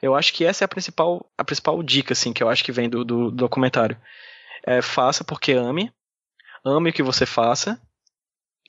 Eu 0.00 0.16
acho 0.16 0.32
que 0.32 0.44
essa 0.44 0.64
é 0.64 0.66
a 0.66 0.68
principal 0.68 1.24
a 1.38 1.44
principal 1.44 1.80
dica 1.82 2.14
assim 2.14 2.32
que 2.32 2.42
eu 2.42 2.48
acho 2.48 2.64
que 2.64 2.72
vem 2.72 2.88
do, 2.88 3.04
do, 3.04 3.30
do 3.30 3.36
documentário. 3.36 3.96
É, 4.66 4.82
faça 4.82 5.22
porque 5.22 5.52
ame, 5.52 5.92
ame 6.64 6.90
o 6.90 6.92
que 6.92 7.02
você 7.02 7.24
faça 7.24 7.80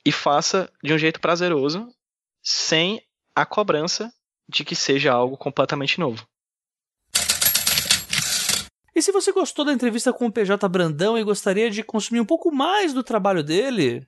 e 0.04 0.12
faça 0.12 0.70
de 0.82 0.92
um 0.92 0.98
jeito 0.98 1.18
prazeroso, 1.18 1.88
sem 2.42 3.02
a 3.34 3.46
cobrança 3.46 4.12
de 4.48 4.64
que 4.64 4.76
seja 4.76 5.12
algo 5.12 5.36
completamente 5.36 5.98
novo. 5.98 6.26
E 8.94 9.02
se 9.02 9.10
você 9.10 9.32
gostou 9.32 9.64
da 9.64 9.72
entrevista 9.72 10.12
com 10.12 10.26
o 10.26 10.32
PJ 10.32 10.68
Brandão 10.68 11.18
e 11.18 11.24
gostaria 11.24 11.70
de 11.70 11.82
consumir 11.82 12.20
um 12.20 12.24
pouco 12.24 12.52
mais 12.52 12.92
do 12.92 13.02
trabalho 13.02 13.42
dele, 13.42 14.06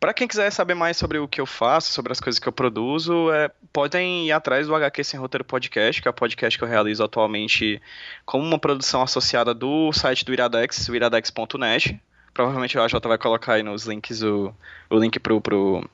para 0.00 0.14
quem 0.14 0.26
quiser 0.26 0.50
saber 0.50 0.74
mais 0.74 0.96
sobre 0.96 1.18
o 1.18 1.28
que 1.28 1.40
eu 1.40 1.46
faço, 1.46 1.92
sobre 1.92 2.10
as 2.10 2.18
coisas 2.18 2.38
que 2.38 2.48
eu 2.48 2.52
produzo, 2.52 3.30
é, 3.30 3.50
podem 3.70 4.26
ir 4.26 4.32
atrás 4.32 4.66
do 4.66 4.74
HQ 4.74 5.04
Sem 5.04 5.20
Roteiro 5.20 5.44
Podcast, 5.44 6.00
que 6.00 6.08
é 6.08 6.10
o 6.10 6.14
podcast 6.14 6.58
que 6.58 6.64
eu 6.64 6.68
realizo 6.68 7.04
atualmente 7.04 7.80
como 8.24 8.42
uma 8.42 8.58
produção 8.58 9.02
associada 9.02 9.52
do 9.52 9.92
site 9.92 10.24
do 10.24 10.32
Iradex, 10.32 10.88
o 10.88 10.96
iradex.net. 10.96 12.00
Provavelmente 12.32 12.78
o 12.78 12.82
AJ 12.82 12.94
vai 13.04 13.18
colocar 13.18 13.54
aí 13.54 13.62
nos 13.62 13.84
links 13.84 14.22
o, 14.22 14.54
o 14.88 14.96
link 14.96 15.20
pro, 15.20 15.38
pro, 15.38 15.86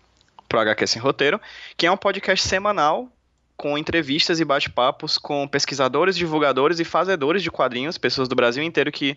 pro 0.48 0.60
HQ 0.60 0.86
Sem 0.86 1.02
Roteiro, 1.02 1.40
que 1.76 1.84
é 1.84 1.90
um 1.90 1.96
podcast 1.96 2.46
semanal 2.46 3.10
com 3.56 3.78
entrevistas 3.78 4.38
e 4.40 4.44
bate-papos 4.44 5.18
com 5.18 5.48
pesquisadores, 5.48 6.16
divulgadores 6.16 6.78
e 6.78 6.84
fazedores 6.84 7.42
de 7.42 7.50
quadrinhos, 7.50 7.96
pessoas 7.96 8.28
do 8.28 8.36
Brasil 8.36 8.62
inteiro 8.62 8.92
que 8.92 9.16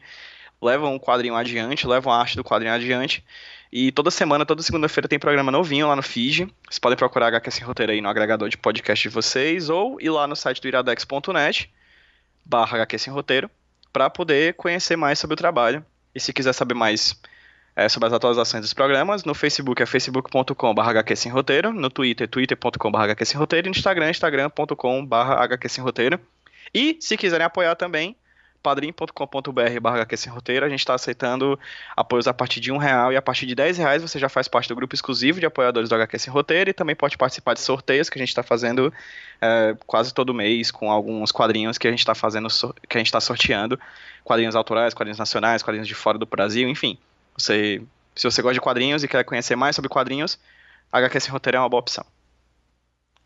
levam 0.62 0.96
o 0.96 1.00
quadrinho 1.00 1.36
adiante, 1.36 1.88
levam 1.88 2.12
a 2.12 2.20
arte 2.20 2.36
do 2.36 2.44
quadrinho 2.44 2.74
adiante. 2.74 3.24
E 3.72 3.92
toda 3.92 4.10
semana, 4.10 4.46
toda 4.46 4.64
segunda-feira 4.64 5.08
tem 5.08 5.20
programa 5.20 5.52
novinho 5.52 5.88
lá 5.88 5.96
no 5.96 6.02
feed. 6.02 6.48
Vocês 6.68 6.80
podem 6.80 6.98
procurar 6.98 7.28
HQ 7.28 7.52
Sem 7.52 7.64
Roteiro 7.64 7.92
aí 7.92 8.02
no 8.02 8.10
agregador 8.10 8.50
de 8.50 8.58
podcast 8.58 9.08
de 9.08 9.14
vocês 9.14 9.70
ou 9.70 10.02
ir 10.02 10.10
lá 10.10 10.26
no 10.26 10.36
site 10.36 10.62
do 10.62 10.68
iradex.net 10.68 11.72
barra 12.44 12.78
HQ 12.78 12.98
Sem 12.98 13.14
Roteiro 13.14 13.50
para 13.94 14.10
poder 14.10 14.56
conhecer 14.56 14.96
mais 14.96 15.20
sobre 15.20 15.36
o 15.36 15.38
trabalho. 15.38 15.86
E 16.16 16.20
se 16.20 16.34
quiser 16.34 16.54
saber 16.54 16.74
mais 16.74 17.16
é, 17.80 17.88
sobre 17.88 18.08
as 18.08 18.14
atualizações 18.14 18.62
dos 18.62 18.74
programas, 18.74 19.24
no 19.24 19.34
Facebook 19.34 19.82
é 19.82 19.86
facebook.com.br 19.86 21.32
Roteiro, 21.32 21.72
no 21.72 21.90
Twitter, 21.90 22.28
twitter.com.br 22.28 23.38
Roteiro 23.38 23.68
e 23.68 23.70
no 23.70 23.76
Instagram, 23.76 24.10
instagram.com.br 24.10 25.82
Roteiro. 25.82 26.20
E 26.74 26.98
se 27.00 27.16
quiserem 27.16 27.46
apoiar 27.46 27.76
também, 27.76 28.18
padrim.com.br 28.62 29.80
barra 29.82 30.06
sem 30.18 30.30
roteiro, 30.30 30.66
a 30.66 30.70
gente 30.70 30.82
está 30.82 30.94
aceitando 30.94 31.58
apoios 31.96 32.28
a 32.28 32.34
partir 32.34 32.60
de 32.60 32.70
um 32.70 32.76
real 32.76 33.14
e 33.14 33.16
a 33.16 33.22
partir 33.22 33.46
de 33.46 33.56
10 33.56 33.78
reais 33.78 34.02
você 34.02 34.20
já 34.20 34.28
faz 34.28 34.50
parte 34.50 34.68
do 34.68 34.76
grupo 34.76 34.94
exclusivo 34.94 35.40
de 35.40 35.46
apoiadores 35.46 35.88
do 35.88 35.96
HQ 35.96 36.20
Sem 36.20 36.34
Roteiro 36.34 36.70
e 36.70 36.74
também 36.74 36.98
pode 36.98 37.18
participar 37.18 37.54
de 37.54 37.62
sorteios 37.62 38.10
que 38.10 38.20
a 38.20 38.22
gente 38.22 38.28
está 38.28 38.44
fazendo 38.44 38.94
é, 39.42 39.74
quase 39.88 40.14
todo 40.14 40.34
mês 40.34 40.70
com 40.70 40.92
alguns 40.92 41.32
quadrinhos 41.32 41.78
que 41.78 41.88
a 41.88 41.92
gente 41.92 42.00
está 42.00 42.14
fazendo, 42.14 42.50
que 42.90 42.98
a 42.98 43.00
gente 43.00 43.08
está 43.08 43.22
sorteando, 43.22 43.80
quadrinhos 44.26 44.58
autorais, 44.58 44.94
quadrinhos 44.94 45.18
nacionais, 45.18 45.64
quadrinhos 45.64 45.88
de 45.88 45.96
fora 45.96 46.18
do 46.18 46.26
Brasil, 46.26 46.68
enfim. 46.68 46.98
Você, 47.40 47.82
se 48.16 48.24
você 48.24 48.42
gosta 48.42 48.54
de 48.54 48.62
quadrinhos 48.62 49.04
e 49.04 49.08
quer 49.08 49.24
conhecer 49.24 49.56
mais 49.56 49.76
sobre 49.76 49.90
quadrinhos, 49.90 50.38
HQ 50.92 51.20
Sem 51.20 51.32
Roteiro 51.32 51.58
é 51.58 51.60
uma 51.62 51.70
boa 51.70 51.80
opção. 51.82 52.06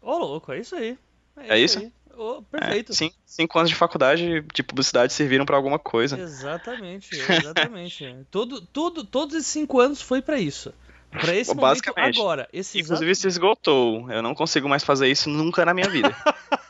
Ô, 0.02 0.12
oh, 0.12 0.18
louco, 0.18 0.52
é 0.52 0.60
isso 0.60 0.76
aí. 0.76 0.98
É, 1.38 1.56
é 1.56 1.60
isso? 1.60 1.80
Aí. 1.80 1.92
Oh, 2.16 2.44
perfeito. 2.44 2.92
É, 2.92 2.96
cinco, 2.96 3.16
cinco, 3.26 3.58
anos 3.58 3.72
de 3.72 3.76
faculdade 3.76 4.42
de 4.54 4.64
publicidade 4.64 5.12
serviram 5.14 5.46
para 5.46 5.56
alguma 5.56 5.80
coisa. 5.80 6.20
Exatamente, 6.20 7.16
exatamente. 7.16 8.16
tudo, 8.30 8.62
tudo, 8.62 9.04
todos 9.04 9.36
esses 9.36 9.48
cinco 9.48 9.80
anos 9.80 10.02
foi 10.02 10.22
para 10.22 10.40
isso. 10.40 10.72
Pra 11.10 11.36
esse 11.36 11.54
Basicamente. 11.56 12.18
momento 12.18 12.20
agora. 12.20 12.50
Esse 12.54 12.80
Inclusive 12.80 13.10
exato... 13.10 13.22
se 13.22 13.28
esgotou. 13.28 14.12
Eu 14.12 14.22
não 14.22 14.36
consigo 14.36 14.70
mais 14.70 14.84
fazer 14.84 15.08
isso 15.08 15.30
nunca 15.30 15.66
na 15.66 15.74
minha 15.74 15.90
vida. 15.90 16.16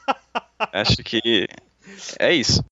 Acho 0.72 0.98
que 0.98 1.48
é 2.20 2.34
isso. 2.34 2.64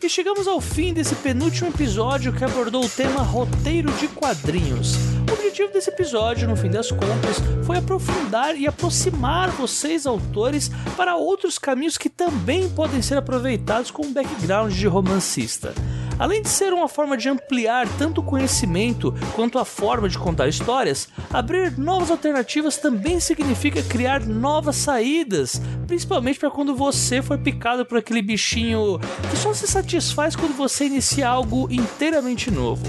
E 0.00 0.08
chegamos 0.08 0.46
ao 0.46 0.60
fim 0.60 0.94
desse 0.94 1.14
penúltimo 1.16 1.70
episódio 1.70 2.32
que 2.32 2.44
abordou 2.44 2.84
o 2.84 2.88
tema 2.88 3.20
roteiro 3.20 3.92
de 3.94 4.06
quadrinhos. 4.06 4.94
O 5.28 5.32
objetivo 5.32 5.72
desse 5.72 5.90
episódio, 5.90 6.46
no 6.48 6.56
fim 6.56 6.70
das 6.70 6.90
contas, 6.90 7.38
foi 7.66 7.78
aprofundar 7.78 8.56
e 8.56 8.66
aproximar 8.66 9.50
vocês, 9.50 10.06
autores, 10.06 10.70
para 10.96 11.16
outros 11.16 11.58
caminhos 11.58 11.98
que 11.98 12.08
também 12.08 12.68
podem 12.70 13.02
ser 13.02 13.18
aproveitados 13.18 13.90
com 13.90 14.06
um 14.06 14.12
background 14.12 14.72
de 14.72 14.86
romancista. 14.86 15.74
Além 16.18 16.42
de 16.42 16.48
ser 16.48 16.72
uma 16.72 16.88
forma 16.88 17.16
de 17.16 17.28
ampliar 17.28 17.88
tanto 17.96 18.20
o 18.20 18.24
conhecimento 18.24 19.14
quanto 19.36 19.58
a 19.58 19.64
forma 19.64 20.08
de 20.08 20.18
contar 20.18 20.48
histórias, 20.48 21.08
abrir 21.32 21.78
novas 21.78 22.10
alternativas 22.10 22.76
também 22.76 23.20
significa 23.20 23.82
criar 23.82 24.26
novas 24.26 24.76
saídas, 24.76 25.62
principalmente 25.86 26.40
para 26.40 26.50
quando 26.50 26.74
você 26.74 27.22
for 27.22 27.38
picado 27.38 27.86
por 27.86 27.98
aquele 27.98 28.20
bichinho 28.20 28.98
que 29.30 29.36
só 29.36 29.54
se 29.54 29.68
satisfaz 29.68 30.34
quando 30.34 30.56
você 30.56 30.86
inicia 30.86 31.28
algo 31.28 31.68
inteiramente 31.70 32.50
novo. 32.50 32.84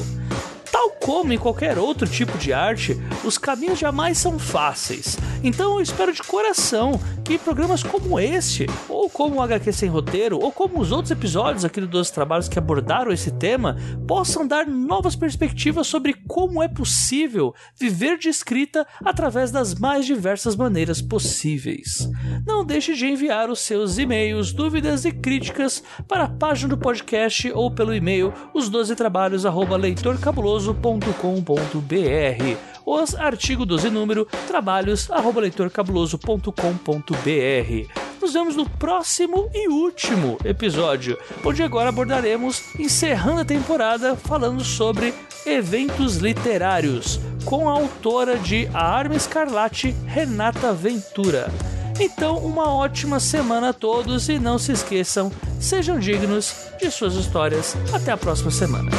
Tal 0.71 0.89
como 0.91 1.31
em 1.31 1.37
qualquer 1.37 1.77
outro 1.77 2.07
tipo 2.07 2.37
de 2.37 2.51
arte, 2.51 2.97
os 3.23 3.37
caminhos 3.37 3.77
jamais 3.77 4.17
são 4.17 4.39
fáceis. 4.39 5.17
Então 5.43 5.73
eu 5.73 5.81
espero 5.81 6.13
de 6.13 6.23
coração 6.23 6.99
que 7.23 7.37
programas 7.37 7.83
como 7.83 8.19
este, 8.19 8.65
ou 8.87 8.98
como 9.09 9.35
o 9.35 9.41
HQ 9.41 9.73
Sem 9.73 9.89
Roteiro, 9.89 10.39
ou 10.39 10.51
como 10.51 10.79
os 10.79 10.91
outros 10.91 11.11
episódios 11.11 11.65
aqui 11.65 11.81
do 11.81 11.87
12 11.87 12.13
Trabalhos 12.13 12.47
que 12.47 12.59
abordaram 12.59 13.11
esse 13.11 13.31
tema, 13.31 13.75
possam 14.07 14.47
dar 14.47 14.65
novas 14.65 15.15
perspectivas 15.15 15.87
sobre 15.87 16.13
como 16.27 16.63
é 16.63 16.67
possível 16.67 17.53
viver 17.79 18.17
de 18.17 18.29
escrita 18.29 18.85
através 19.03 19.51
das 19.51 19.75
mais 19.75 20.05
diversas 20.05 20.55
maneiras 20.55 21.01
possíveis. 21.01 22.09
Não 22.45 22.65
deixe 22.65 22.93
de 22.93 23.05
enviar 23.05 23.49
os 23.49 23.59
seus 23.59 23.97
e-mails, 23.97 24.53
dúvidas 24.53 25.05
e 25.05 25.11
críticas 25.11 25.83
para 26.07 26.25
a 26.25 26.29
página 26.29 26.69
do 26.69 26.77
podcast 26.77 27.51
ou 27.51 27.71
pelo 27.71 27.93
e-mail 27.93 28.33
os 28.53 28.69
12 28.69 28.95
trabalhos@leitorcabuloso 28.95 30.69
leitorcabuloso.com.br. 30.69 32.78
Os 32.91 33.13
artigo 33.13 33.67
12 33.67 33.91
número 33.91 34.27
trabalhos 34.47 35.11
arroba 35.11 35.41
leitorcabuloso.com.br. 35.41 37.93
Nos 38.19 38.33
vemos 38.33 38.55
no 38.55 38.67
próximo 38.67 39.47
e 39.53 39.69
último 39.69 40.39
episódio, 40.43 41.15
onde 41.45 41.61
agora 41.61 41.89
abordaremos, 41.89 42.63
encerrando 42.79 43.41
a 43.41 43.45
temporada, 43.45 44.15
falando 44.15 44.63
sobre 44.63 45.13
eventos 45.45 46.15
literários, 46.15 47.19
com 47.45 47.69
a 47.69 47.73
autora 47.73 48.39
de 48.39 48.67
A 48.73 48.83
Arma 48.83 49.15
Escarlate, 49.15 49.95
Renata 50.07 50.73
Ventura. 50.73 51.53
Então, 51.99 52.37
uma 52.37 52.73
ótima 52.73 53.19
semana 53.19 53.69
a 53.69 53.73
todos 53.73 54.29
e 54.29 54.39
não 54.39 54.57
se 54.57 54.71
esqueçam, 54.71 55.31
sejam 55.59 55.99
dignos 55.99 56.55
de 56.81 56.89
suas 56.89 57.13
histórias. 57.13 57.77
Até 57.93 58.11
a 58.11 58.17
próxima 58.17 58.49
semana. 58.49 58.89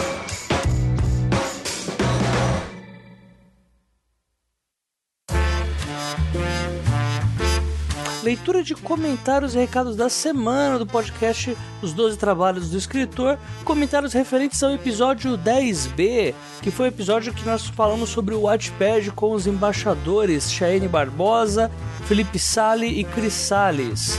Leitura 8.31 8.63
de 8.63 8.77
comentários 8.77 9.57
e 9.57 9.59
recados 9.59 9.97
da 9.97 10.09
semana 10.09 10.79
do 10.79 10.87
podcast 10.87 11.57
Os 11.83 11.93
12 11.93 12.17
Trabalhos 12.17 12.71
do 12.71 12.79
Escritor, 12.79 13.37
comentários 13.65 14.13
referentes 14.13 14.63
ao 14.63 14.71
episódio 14.71 15.37
10B, 15.37 16.33
que 16.63 16.71
foi 16.71 16.87
o 16.87 16.91
episódio 16.91 17.35
que 17.35 17.45
nós 17.45 17.67
falamos 17.67 18.09
sobre 18.11 18.33
o 18.33 18.43
Watchpad 18.43 19.11
com 19.17 19.33
os 19.33 19.49
embaixadores 19.49 20.49
Cheyenne 20.49 20.87
Barbosa, 20.87 21.73
Felipe 22.07 22.39
Sali 22.39 23.01
e 23.01 23.03
Cris 23.03 23.33
Salles. 23.33 24.17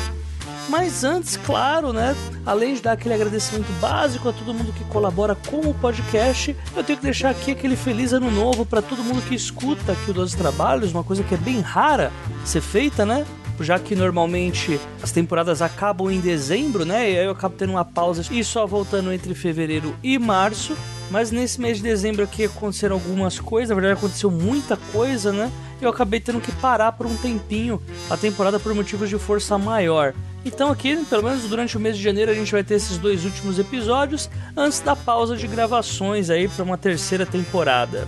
Mas 0.67 1.05
antes, 1.05 1.37
claro, 1.37 1.93
né? 1.93 2.13
Além 2.45 2.73
de 2.73 2.81
dar 2.81 2.91
aquele 2.91 3.13
agradecimento 3.13 3.71
básico 3.79 4.27
a 4.27 4.33
todo 4.33 4.53
mundo 4.53 4.73
que 4.73 4.83
colabora 4.85 5.35
com 5.35 5.61
o 5.61 5.73
podcast, 5.73 6.53
eu 6.75 6.83
tenho 6.83 6.99
que 6.99 7.05
deixar 7.05 7.29
aqui 7.29 7.51
aquele 7.51 7.77
feliz 7.77 8.11
ano 8.11 8.29
novo 8.29 8.65
para 8.65 8.81
todo 8.81 9.05
mundo 9.05 9.21
que 9.21 9.35
escuta 9.35 9.93
aqui 9.93 10.11
o 10.11 10.13
12 10.13 10.35
Trabalhos, 10.35 10.91
uma 10.91 11.03
coisa 11.03 11.23
que 11.23 11.33
é 11.33 11.37
bem 11.37 11.61
rara 11.61 12.11
ser 12.43 12.61
feita, 12.61 13.05
né? 13.05 13.25
Já 13.63 13.79
que 13.79 13.95
normalmente 13.95 14.79
as 15.01 15.11
temporadas 15.11 15.61
acabam 15.61 16.11
em 16.11 16.19
dezembro, 16.19 16.85
né? 16.85 17.11
E 17.11 17.19
aí 17.19 17.25
eu 17.25 17.31
acabo 17.31 17.55
tendo 17.57 17.71
uma 17.71 17.85
pausa 17.85 18.23
e 18.31 18.43
só 18.43 18.65
voltando 18.65 19.11
entre 19.11 19.33
fevereiro 19.33 19.95
e 20.03 20.17
março. 20.17 20.75
Mas 21.09 21.29
nesse 21.29 21.59
mês 21.59 21.77
de 21.77 21.83
dezembro 21.83 22.23
aqui 22.23 22.45
aconteceram 22.45 22.95
algumas 22.95 23.39
coisas, 23.39 23.69
na 23.69 23.75
verdade 23.75 23.99
aconteceu 23.99 24.31
muita 24.31 24.77
coisa, 24.77 25.33
né? 25.33 25.51
Eu 25.81 25.89
acabei 25.89 26.19
tendo 26.19 26.39
que 26.39 26.51
parar 26.53 26.93
por 26.93 27.05
um 27.05 27.15
tempinho 27.17 27.81
a 28.09 28.15
temporada 28.15 28.59
por 28.59 28.73
motivos 28.73 29.09
de 29.09 29.17
força 29.17 29.57
maior. 29.57 30.13
Então 30.45 30.71
aqui, 30.71 30.95
pelo 31.05 31.23
menos 31.23 31.43
durante 31.43 31.75
o 31.75 31.79
mês 31.79 31.97
de 31.97 32.03
janeiro, 32.03 32.31
a 32.31 32.33
gente 32.33 32.51
vai 32.51 32.63
ter 32.63 32.75
esses 32.75 32.97
dois 32.97 33.25
últimos 33.25 33.59
episódios 33.59 34.29
antes 34.55 34.79
da 34.79 34.95
pausa 34.95 35.35
de 35.35 35.47
gravações 35.47 36.29
aí 36.29 36.47
para 36.47 36.63
uma 36.63 36.77
terceira 36.77 37.25
temporada. 37.25 38.07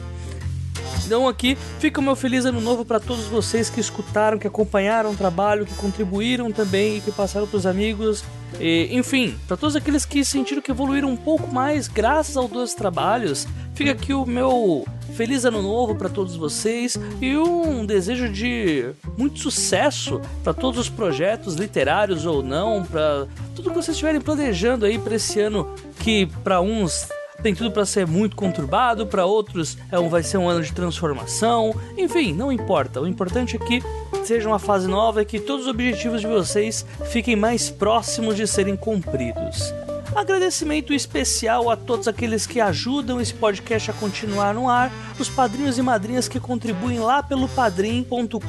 Então 1.06 1.28
aqui 1.28 1.58
fica 1.80 2.00
o 2.00 2.04
meu 2.04 2.16
feliz 2.16 2.46
ano 2.46 2.62
novo 2.62 2.86
para 2.86 3.00
todos 3.00 3.26
vocês 3.26 3.70
que 3.70 3.80
escutaram, 3.80 4.38
que 4.38 4.48
acompanharam 4.48 5.12
o 5.12 5.16
trabalho, 5.16 5.66
que 5.66 5.74
contribuíram 5.76 6.52
também 6.52 6.98
e 6.98 7.02
que 7.02 7.12
passaram 7.12 7.48
para 7.48 7.58
os 7.58 7.66
amigos. 7.66 8.24
E, 8.60 8.90
enfim, 8.92 9.36
para 9.48 9.58
todos 9.58 9.76
aqueles 9.76 10.06
que 10.06 10.24
sentiram 10.24 10.62
que 10.62 10.72
evoluíram 10.72 11.10
um 11.10 11.16
pouco 11.16 11.52
mais 11.54 11.88
graças 11.88 12.38
aos 12.38 12.50
dois 12.50 12.74
trabalhos, 12.74 13.48
fica 13.74 13.92
aqui 13.92 14.14
o 14.14 14.26
meu 14.26 14.86
feliz 15.14 15.46
ano 15.46 15.62
novo 15.62 15.96
para 15.96 16.10
todos 16.10 16.36
vocês 16.36 16.98
e 17.22 17.38
um 17.38 17.86
desejo 17.86 18.30
de 18.30 18.92
muito 19.18 19.40
sucesso 19.40 20.20
para 20.44 20.54
todos 20.54 20.80
os 20.80 20.90
projetos 20.90 21.56
literários 21.56 22.26
ou 22.26 22.42
não, 22.42 22.84
para 22.84 23.28
tudo 23.56 23.70
que 23.70 23.76
vocês 23.76 23.96
estiverem 23.96 24.20
planejando 24.20 24.86
aí 24.86 24.98
para 24.98 25.16
esse 25.16 25.40
ano 25.40 25.74
que 26.00 26.26
para 26.44 26.62
uns 26.62 27.08
tem 27.44 27.54
tudo 27.54 27.72
para 27.72 27.86
ser 27.86 28.08
muito 28.08 28.38
conturbado, 28.38 29.06
para 29.06 29.26
outros 29.26 29.78
é 29.92 30.00
um, 30.00 30.08
vai 30.08 30.24
ser 30.24 30.38
um 30.38 30.48
ano 30.48 30.64
de 30.64 30.72
transformação. 30.72 31.76
Enfim, 31.98 32.34
não 32.34 32.52
importa. 32.52 33.02
O 33.02 33.08
importante 33.08 33.58
é 33.58 33.60
que 33.60 33.84
seja 34.24 34.48
uma 34.48 34.58
fase 34.58 34.88
nova 34.88 35.22
e 35.22 35.26
que 35.26 35.40
todos 35.40 35.66
os 35.66 35.72
objetivos 35.72 36.22
de 36.22 36.28
vocês 36.28 36.86
fiquem 37.12 37.36
mais 37.36 37.70
próximos 37.70 38.38
de 38.38 38.48
serem 38.48 38.78
cumpridos. 38.78 39.74
Agradecimento 40.16 40.94
especial 40.94 41.70
a 41.70 41.76
todos 41.76 42.08
aqueles 42.08 42.48
que 42.48 42.62
ajudam 42.62 43.20
esse 43.20 43.34
podcast 43.34 43.92
a 43.92 43.94
continuar 43.94 44.54
no 44.54 44.70
ar, 44.70 44.92
os 45.20 45.28
padrinhos 45.28 45.78
e 45.78 45.82
madrinhas 45.82 46.28
que 46.28 46.40
contribuem 46.40 47.00
lá 47.00 47.22
pelo 47.22 47.50
padrim.com.br 47.50 48.40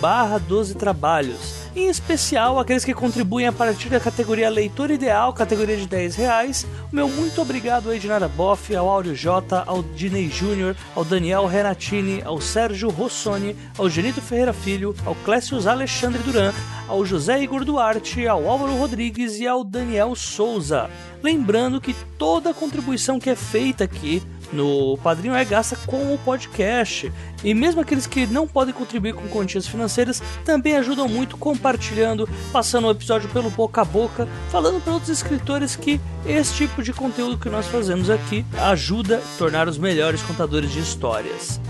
barra 0.00 0.38
12 0.38 0.74
trabalhos. 0.74 1.61
Em 1.74 1.88
especial 1.88 2.58
aqueles 2.58 2.84
que 2.84 2.94
contribuem 2.94 3.46
a 3.46 3.52
partir 3.52 3.88
da 3.88 3.98
categoria 3.98 4.50
Leitor 4.50 4.90
Ideal, 4.90 5.32
categoria 5.32 5.76
de 5.76 5.86
10 5.86 6.16
reais. 6.16 6.66
O 6.92 6.94
meu 6.94 7.08
muito 7.08 7.40
obrigado 7.40 7.90
a 7.90 7.96
Ednara 7.96 8.28
Boff, 8.28 8.74
ao 8.74 8.88
Áureo 8.88 9.14
J, 9.14 9.64
ao 9.66 9.82
Dinei 9.82 10.28
Júnior, 10.28 10.76
ao 10.94 11.04
Daniel 11.04 11.46
Renatini, 11.46 12.22
ao 12.22 12.40
Sérgio 12.40 12.90
Rossoni, 12.90 13.56
ao 13.78 13.88
Genito 13.88 14.20
Ferreira 14.20 14.52
Filho, 14.52 14.94
ao 15.06 15.14
Clécius 15.14 15.66
Alexandre 15.66 16.22
Duran, 16.22 16.52
ao 16.88 17.04
José 17.04 17.42
Igor 17.42 17.64
Duarte, 17.64 18.26
ao 18.26 18.48
Álvaro 18.48 18.76
Rodrigues 18.76 19.38
e 19.38 19.46
ao 19.46 19.64
Daniel 19.64 20.14
Souza. 20.14 20.90
Lembrando 21.22 21.80
que 21.80 21.94
toda 22.18 22.52
contribuição 22.52 23.18
que 23.18 23.30
é 23.30 23.36
feita 23.36 23.84
aqui 23.84 24.22
no 24.52 24.96
Padrinho 24.98 25.34
é 25.34 25.44
gasta 25.44 25.76
com 25.86 26.14
o 26.14 26.18
podcast. 26.18 27.12
E 27.42 27.54
mesmo 27.54 27.80
aqueles 27.80 28.06
que 28.06 28.26
não 28.26 28.46
podem 28.46 28.74
contribuir 28.74 29.14
com 29.14 29.26
quantias 29.28 29.66
financeiras 29.66 30.22
também 30.44 30.76
ajudam 30.76 31.08
muito 31.08 31.36
compartilhando, 31.36 32.28
passando 32.52 32.86
o 32.86 32.90
episódio 32.90 33.28
pelo 33.30 33.50
boca 33.50 33.80
a 33.80 33.84
boca, 33.84 34.28
falando 34.50 34.82
para 34.82 34.92
outros 34.92 35.10
escritores 35.10 35.74
que 35.74 36.00
esse 36.26 36.54
tipo 36.54 36.82
de 36.82 36.92
conteúdo 36.92 37.38
que 37.38 37.48
nós 37.48 37.66
fazemos 37.66 38.10
aqui 38.10 38.44
ajuda 38.58 39.18
a 39.18 39.38
tornar 39.38 39.68
os 39.68 39.78
melhores 39.78 40.22
contadores 40.22 40.70
de 40.70 40.80
histórias. 40.80 41.60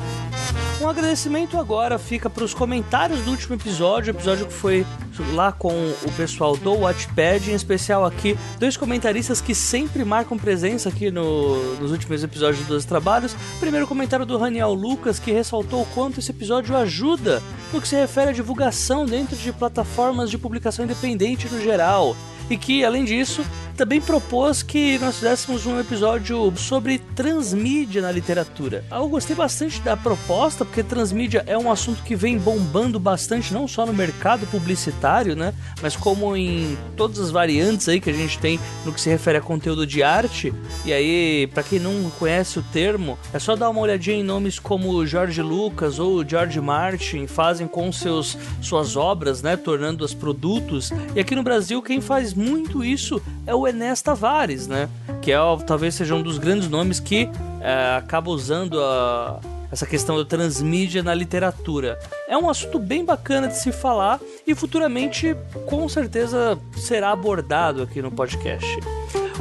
Um 0.80 0.88
agradecimento 0.88 1.58
agora 1.58 1.96
fica 1.98 2.28
para 2.28 2.42
os 2.42 2.52
comentários 2.52 3.20
do 3.20 3.30
último 3.30 3.54
episódio, 3.54 4.10
episódio 4.10 4.46
que 4.46 4.52
foi 4.52 4.84
lá 5.32 5.52
com 5.52 5.70
o 5.70 6.12
pessoal 6.16 6.56
do 6.56 6.72
Watchpad, 6.72 7.50
em 7.50 7.54
especial 7.54 8.04
aqui, 8.04 8.36
dois 8.58 8.76
comentaristas 8.76 9.40
que 9.40 9.54
sempre 9.54 10.04
marcam 10.04 10.36
presença 10.36 10.88
aqui 10.88 11.10
no, 11.10 11.76
nos 11.76 11.92
últimos 11.92 12.24
episódios 12.24 12.66
dos 12.66 12.84
trabalhos. 12.84 13.36
Primeiro 13.60 13.86
comentário 13.86 14.26
do 14.26 14.36
Raniel 14.36 14.72
Lucas, 14.72 15.20
que 15.20 15.30
ressaltou 15.30 15.82
o 15.82 15.86
quanto 15.86 16.18
esse 16.18 16.32
episódio 16.32 16.76
ajuda 16.76 17.40
no 17.72 17.80
que 17.80 17.86
se 17.86 17.94
refere 17.94 18.30
à 18.30 18.32
divulgação 18.32 19.06
dentro 19.06 19.36
de 19.36 19.52
plataformas 19.52 20.30
de 20.30 20.38
publicação 20.38 20.84
independente 20.84 21.48
no 21.48 21.60
geral 21.60 22.16
e 22.50 22.56
que, 22.56 22.84
além 22.84 23.04
disso, 23.04 23.44
também 23.82 24.00
propôs 24.00 24.62
que 24.62 24.96
nós 25.00 25.16
fizéssemos 25.16 25.66
um 25.66 25.80
episódio 25.80 26.52
sobre 26.56 27.00
transmídia 27.16 28.00
na 28.00 28.12
literatura. 28.12 28.84
Eu 28.88 29.08
gostei 29.08 29.34
bastante 29.34 29.80
da 29.80 29.96
proposta, 29.96 30.64
porque 30.64 30.84
transmídia 30.84 31.42
é 31.48 31.58
um 31.58 31.68
assunto 31.68 32.00
que 32.04 32.14
vem 32.14 32.38
bombando 32.38 33.00
bastante, 33.00 33.52
não 33.52 33.66
só 33.66 33.84
no 33.84 33.92
mercado 33.92 34.46
publicitário, 34.46 35.34
né? 35.34 35.52
Mas 35.82 35.96
como 35.96 36.36
em 36.36 36.78
todas 36.96 37.18
as 37.18 37.32
variantes 37.32 37.88
aí 37.88 38.00
que 38.00 38.08
a 38.08 38.12
gente 38.12 38.38
tem 38.38 38.60
no 38.84 38.92
que 38.92 39.00
se 39.00 39.10
refere 39.10 39.38
a 39.38 39.40
conteúdo 39.40 39.84
de 39.84 40.00
arte. 40.00 40.54
E 40.84 40.92
aí, 40.92 41.48
para 41.52 41.64
quem 41.64 41.80
não 41.80 42.08
conhece 42.20 42.60
o 42.60 42.62
termo, 42.62 43.18
é 43.32 43.40
só 43.40 43.56
dar 43.56 43.68
uma 43.68 43.80
olhadinha 43.80 44.18
em 44.18 44.22
nomes 44.22 44.60
como 44.60 45.04
George 45.04 45.42
Lucas 45.42 45.98
ou 45.98 46.24
George 46.24 46.60
Martin 46.60 47.26
fazem 47.26 47.66
com 47.66 47.90
seus 47.90 48.38
suas 48.60 48.94
obras, 48.94 49.42
né? 49.42 49.56
Tornando-as 49.56 50.14
produtos. 50.14 50.92
E 51.16 51.18
aqui 51.18 51.34
no 51.34 51.42
Brasil, 51.42 51.82
quem 51.82 52.00
faz 52.00 52.32
muito 52.32 52.84
isso 52.84 53.20
é 53.44 53.52
o 53.52 53.66
Enes 53.72 54.02
Tavares, 54.02 54.66
né? 54.66 54.88
Que 55.20 55.32
é, 55.32 55.38
talvez 55.66 55.94
seja 55.94 56.14
um 56.14 56.22
dos 56.22 56.38
grandes 56.38 56.68
nomes 56.68 57.00
que 57.00 57.28
é, 57.60 57.96
acaba 57.96 58.30
usando 58.30 58.80
a, 58.80 59.40
essa 59.70 59.86
questão 59.86 60.16
da 60.16 60.24
transmídia 60.24 61.02
na 61.02 61.14
literatura. 61.14 61.98
É 62.28 62.36
um 62.36 62.48
assunto 62.48 62.78
bem 62.78 63.04
bacana 63.04 63.48
de 63.48 63.58
se 63.58 63.72
falar 63.72 64.20
e 64.46 64.54
futuramente 64.54 65.34
com 65.66 65.88
certeza 65.88 66.58
será 66.76 67.10
abordado 67.10 67.82
aqui 67.82 68.02
no 68.02 68.10
podcast. 68.10 68.68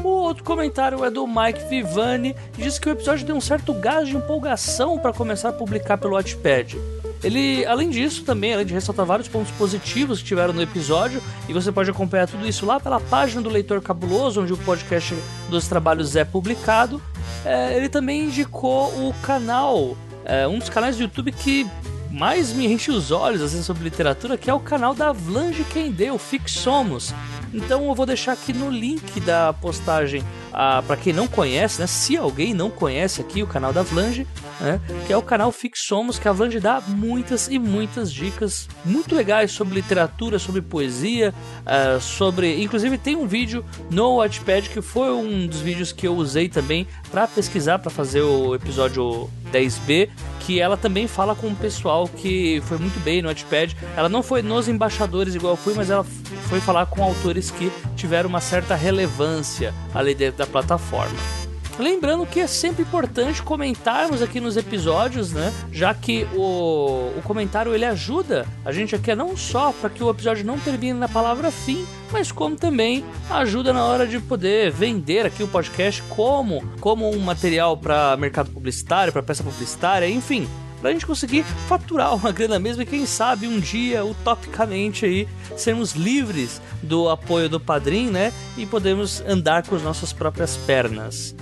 O 0.04 0.08
outro 0.08 0.44
comentário 0.44 1.04
é 1.04 1.12
do 1.12 1.28
Mike 1.28 1.68
Vivani, 1.70 2.36
que 2.54 2.64
diz 2.64 2.80
que 2.80 2.90
o 2.90 2.92
episódio 2.92 3.26
deu 3.26 3.36
um 3.36 3.42
certo 3.42 3.74
gás 3.74 4.08
de 4.08 4.16
empolgação 4.16 4.98
para 4.98 5.14
começar 5.14 5.50
a 5.50 5.54
publicar 5.54 5.98
pelo 5.98 6.16
Watchpad. 6.16 6.78
Ele, 7.24 7.66
além 7.66 7.90
disso, 7.90 8.24
também, 8.24 8.54
além 8.54 8.66
de 8.66 8.74
ressaltar 8.74 9.06
vários 9.06 9.28
pontos 9.28 9.52
positivos 9.52 10.20
que 10.20 10.26
tiveram 10.26 10.54
no 10.54 10.62
episódio, 10.62 11.22
e 11.48 11.54
você 11.54 11.72
pode 11.72 11.90
acompanhar 11.90 12.28
tudo 12.28 12.48
isso 12.48 12.66
lá 12.66 12.80
pela 12.80 13.00
página 13.00 13.42
do 13.42 13.50
Leitor 13.50 13.82
Cabuloso, 13.82 14.42
onde 14.42 14.54
o 14.54 14.58
podcast 14.58 15.16
dos 15.50 15.68
trabalhos 15.68 16.16
é 16.16 16.26
publicado. 16.26 17.02
É, 17.46 17.78
ele 17.78 17.90
também 17.90 18.26
indicou 18.26 18.88
o 19.08 19.14
canal, 19.22 19.96
é, 20.26 20.48
um 20.48 20.58
dos 20.58 20.70
canais 20.70 20.98
do 20.98 21.04
YouTube 21.04 21.32
que 21.32 21.68
mais 22.10 22.52
me 22.52 22.66
enche 22.66 22.92
os 22.92 23.10
olhos 23.10 23.42
assim, 23.42 23.64
sobre 23.64 23.84
literatura, 23.84 24.38
que 24.38 24.50
é 24.50 24.54
o 24.54 24.60
canal 24.60 24.94
da 24.94 25.12
Vlange 25.12 25.64
Quem 25.72 25.92
Deu, 25.92 26.18
Fix 26.18 26.52
Somos. 26.52 27.14
Então 27.54 27.86
eu 27.88 27.96
vou 27.96 28.06
deixar 28.06 28.34
aqui 28.34 28.52
no 28.52 28.70
link 28.70 29.20
da 29.22 29.54
postagem, 29.54 30.24
ah, 30.54 30.84
para 30.86 30.98
quem 30.98 31.14
não 31.14 31.28
conhece, 31.28 31.80
né? 31.80 31.88
Se 31.88 32.18
alguém 32.18 32.54
não 32.54 32.70
conhece 32.70 33.22
aqui 33.22 33.42
o 33.42 33.48
canal 33.48 33.72
da 33.72 33.82
Vlange, 33.82 34.28
né? 34.60 34.80
Que 35.08 35.14
é 35.14 35.18
o 35.18 35.22
canal 35.22 35.52
Fix 35.52 35.82
Somos, 35.82 36.20
que 36.20 36.28
a 36.28 36.32
Vlange 36.32 36.60
dá 36.60 36.82
muitas 36.82 37.48
e 37.48 37.58
muitas 37.58 38.12
dicas 38.12 38.68
muito 38.86 39.16
legais 39.16 39.52
sobre 39.52 39.76
literatura, 39.76 40.40
sobre 40.40 40.62
poesia, 40.62 41.34
ah, 41.66 42.00
sobre. 42.00 42.62
Inclusive 42.62 42.98
tem 42.98 43.16
um 43.16 43.28
vídeo 43.28 43.66
no 43.90 44.18
Watchpad 44.18 44.70
que 44.70 44.82
foi 44.82 45.12
um 45.12 45.48
dos 45.48 45.62
vídeos 45.62 45.92
que 45.92 46.08
eu 46.08 46.16
usei 46.16 46.50
também 46.50 46.88
para 47.10 47.28
pesquisar, 47.28 47.80
para 47.80 47.90
fazer 47.90 48.22
o 48.22 48.56
episódio 48.56 49.30
10B, 49.52 50.10
que 50.46 50.60
ela 50.60 50.76
também 50.76 51.08
fala 51.08 51.36
com 51.36 51.48
o 51.48 51.56
pessoal 51.56 52.08
que 52.08 52.62
foi 52.66 52.78
muito 52.78 53.00
bem 53.02 53.22
no 53.22 53.28
Watchpad. 53.28 53.76
Ela 53.96 54.10
não 54.10 54.24
foi 54.24 54.42
nos 54.42 54.68
embaixadores 54.68 55.36
igual 55.36 55.54
eu 55.54 55.58
fui, 55.58 55.74
mas 55.74 55.90
ela 55.90 56.04
foi 56.04 56.60
falar 56.60 56.86
com 56.88 57.04
autores 57.04 57.52
que 57.52 57.72
tiveram 57.96 58.30
uma 58.30 58.42
certa 58.42 58.76
relevância 58.76 59.74
ali 59.94 60.14
dentro 60.14 60.40
da 60.40 60.48
plataforma. 60.48 61.41
Lembrando 61.80 62.26
que 62.26 62.40
é 62.40 62.48
sempre 62.48 62.84
importante 62.84 63.42
comentarmos 63.42 64.22
aqui 64.22 64.40
nos 64.40 64.58
episódios, 64.58 65.32
né? 65.32 65.54
Já 65.72 65.94
que 65.94 66.28
o, 66.36 67.12
o 67.18 67.22
comentário 67.24 67.74
ele 67.74 67.86
ajuda 67.86 68.46
a 68.64 68.72
gente 68.72 68.96
aqui 68.96 69.14
não 69.16 69.36
só 69.36 69.72
para 69.72 69.90
que 69.90 70.04
o 70.04 70.10
episódio 70.10 70.46
não 70.46 70.60
termine 70.60 70.94
na 70.94 71.08
palavra 71.08 71.52
fim, 71.52 71.86
mas 72.12 72.32
como 72.32 72.56
também 72.56 73.04
ajuda 73.30 73.74
na 73.74 73.84
hora 73.84 74.06
de 74.06 74.20
poder 74.20 74.72
vender 74.72 75.26
aqui 75.26 75.44
o 75.44 75.48
podcast 75.48 76.02
como, 76.10 76.64
como 76.80 77.10
um 77.10 77.20
material 77.20 77.78
para 77.78 78.16
mercado 78.18 78.52
publicitário, 78.52 79.12
para 79.14 79.24
peça 79.24 79.44
publicitária, 79.44 80.10
enfim, 80.10 80.48
pra 80.82 80.92
gente 80.92 81.06
conseguir 81.06 81.44
faturar 81.68 82.16
uma 82.16 82.32
grana 82.32 82.60
mesmo 82.60 82.82
e 82.82 82.86
quem 82.86 83.06
sabe 83.06 83.48
um 83.48 83.60
dia, 83.60 84.04
utopicamente 84.04 85.06
aí, 85.06 85.28
sermos 85.56 85.94
livres 85.94 86.60
do 86.82 87.08
apoio 87.08 87.48
do 87.48 87.60
padrinho, 87.60 88.12
né? 88.12 88.34
E 88.58 88.66
podemos 88.66 89.22
andar 89.22 89.66
com 89.66 89.76
as 89.76 89.84
nossas 89.84 90.12
próprias 90.12 90.58
pernas. 90.58 91.36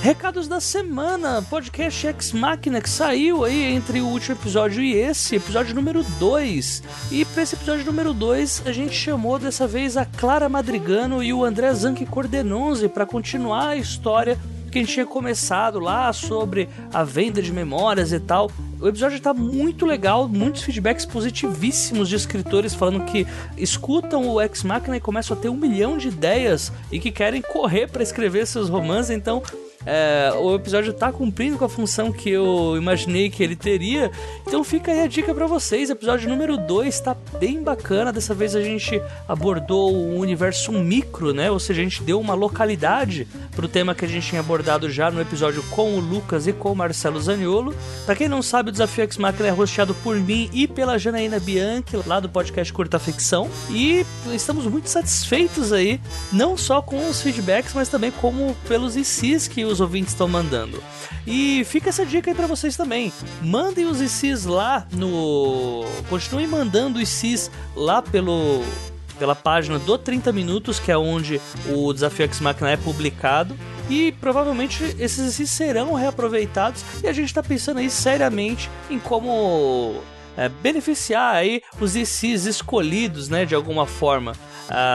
Recados 0.00 0.46
da 0.46 0.60
semana, 0.60 1.42
podcast 1.50 2.06
Ex 2.06 2.32
Machina 2.32 2.80
que 2.80 2.88
saiu 2.88 3.44
aí 3.44 3.74
entre 3.74 4.00
o 4.00 4.06
último 4.06 4.36
episódio 4.36 4.80
e 4.80 4.94
esse, 4.94 5.36
episódio 5.36 5.74
número 5.74 6.04
2. 6.20 6.82
E 7.10 7.24
para 7.24 7.42
esse 7.42 7.56
episódio 7.56 7.84
número 7.84 8.14
2, 8.14 8.62
a 8.64 8.72
gente 8.72 8.94
chamou 8.94 9.40
dessa 9.40 9.66
vez 9.66 9.96
a 9.96 10.04
Clara 10.04 10.48
Madrigano 10.48 11.20
e 11.20 11.32
o 11.32 11.44
André 11.44 11.74
Zanchi 11.74 12.06
Cordenonze 12.06 12.88
para 12.88 13.04
continuar 13.04 13.70
a 13.70 13.76
história 13.76 14.38
que 14.70 14.78
a 14.78 14.82
gente 14.82 14.92
tinha 14.92 15.06
começado 15.06 15.78
lá 15.78 16.12
sobre 16.12 16.68
a 16.92 17.04
venda 17.04 17.40
de 17.40 17.52
memórias 17.52 18.12
e 18.12 18.20
tal. 18.20 18.50
O 18.80 18.86
episódio 18.86 19.20
tá 19.20 19.34
muito 19.34 19.84
legal, 19.84 20.28
muitos 20.28 20.62
feedbacks 20.62 21.04
positivíssimos 21.04 22.08
de 22.08 22.16
escritores 22.16 22.74
falando 22.74 23.04
que 23.04 23.26
escutam 23.56 24.28
o 24.28 24.40
Ex 24.40 24.62
Machina 24.62 24.96
e 24.96 25.00
começam 25.00 25.36
a 25.36 25.40
ter 25.40 25.48
um 25.48 25.56
milhão 25.56 25.98
de 25.98 26.08
ideias 26.08 26.72
e 26.92 27.00
que 27.00 27.10
querem 27.10 27.42
correr 27.42 27.88
para 27.88 28.02
escrever 28.02 28.46
seus 28.46 28.68
romances. 28.68 29.10
Então, 29.10 29.42
é, 29.86 30.30
o 30.36 30.54
episódio 30.54 30.92
tá 30.92 31.12
cumprindo 31.12 31.56
com 31.56 31.64
a 31.64 31.68
função 31.68 32.12
que 32.12 32.30
eu 32.30 32.76
imaginei 32.76 33.30
que 33.30 33.42
ele 33.42 33.56
teria. 33.56 34.10
Então 34.46 34.64
fica 34.64 34.92
aí 34.92 35.00
a 35.00 35.06
dica 35.06 35.34
para 35.34 35.46
vocês. 35.46 35.90
Episódio 35.90 36.28
número 36.28 36.56
2 36.56 37.00
tá 37.00 37.16
bem 37.38 37.62
bacana. 37.62 38.12
Dessa 38.12 38.34
vez 38.34 38.54
a 38.56 38.60
gente 38.60 39.00
abordou 39.26 39.94
o 39.94 40.18
universo 40.18 40.72
micro, 40.72 41.32
né? 41.32 41.50
Ou 41.50 41.58
seja, 41.58 41.80
a 41.80 41.84
gente 41.84 42.02
deu 42.02 42.20
uma 42.20 42.34
localidade 42.34 43.26
pro 43.54 43.68
tema 43.68 43.94
que 43.94 44.04
a 44.04 44.08
gente 44.08 44.28
tinha 44.28 44.40
abordado 44.40 44.90
já 44.90 45.10
no 45.10 45.20
episódio 45.20 45.62
com 45.70 45.94
o 45.94 46.00
Lucas 46.00 46.46
e 46.46 46.52
com 46.52 46.72
o 46.72 46.76
Marcelo 46.76 47.20
Zaniolo. 47.20 47.74
Pra 48.04 48.16
quem 48.16 48.28
não 48.28 48.42
sabe, 48.42 48.70
o 48.70 48.72
Desafio 48.72 49.04
X 49.04 49.16
Machina 49.16 49.48
é 49.48 49.50
rosteado 49.50 49.94
por 49.94 50.16
mim 50.16 50.50
e 50.52 50.66
pela 50.66 50.98
Janaína 50.98 51.38
Bianchi, 51.38 51.96
lá 52.06 52.20
do 52.20 52.28
podcast 52.28 52.72
Curta 52.72 52.98
Ficção. 52.98 53.48
E 53.70 54.04
estamos 54.32 54.66
muito 54.66 54.88
satisfeitos 54.88 55.72
aí, 55.72 56.00
não 56.32 56.56
só 56.56 56.82
com 56.82 57.08
os 57.08 57.22
feedbacks, 57.22 57.74
mas 57.74 57.88
também 57.88 58.10
como 58.10 58.56
pelos 58.66 58.96
ICs 58.96 59.48
que 59.48 59.67
os 59.68 59.80
ouvintes 59.80 60.12
estão 60.12 60.28
mandando. 60.28 60.82
E 61.26 61.64
fica 61.64 61.90
essa 61.90 62.04
dica 62.04 62.30
aí 62.30 62.34
para 62.34 62.46
vocês 62.46 62.76
também. 62.76 63.12
Mandem 63.42 63.86
os 63.86 64.00
ICs 64.00 64.44
lá 64.44 64.86
no. 64.92 65.84
Continuem 66.08 66.46
mandando 66.46 66.98
os 66.98 67.22
ICs 67.22 67.50
lá 67.76 68.02
pelo 68.02 68.62
pela 69.18 69.34
página 69.34 69.78
do 69.78 69.98
30 69.98 70.32
Minutos, 70.32 70.78
que 70.78 70.92
é 70.92 70.96
onde 70.96 71.40
o 71.68 71.92
Desafio 71.92 72.24
X 72.26 72.40
Machina 72.40 72.70
é 72.70 72.76
publicado. 72.76 73.56
E 73.90 74.12
provavelmente 74.12 74.84
esses 74.98 75.38
ICs 75.38 75.50
serão 75.50 75.94
reaproveitados. 75.94 76.84
E 77.02 77.08
a 77.08 77.12
gente 77.12 77.26
está 77.26 77.42
pensando 77.42 77.78
aí 77.78 77.90
seriamente 77.90 78.70
em 78.88 78.98
como 78.98 80.00
é, 80.36 80.48
beneficiar 80.48 81.34
aí 81.34 81.62
os 81.80 81.96
ICs 81.96 82.46
escolhidos, 82.46 83.28
né, 83.28 83.44
de 83.44 83.54
alguma 83.54 83.86
forma. 83.86 84.32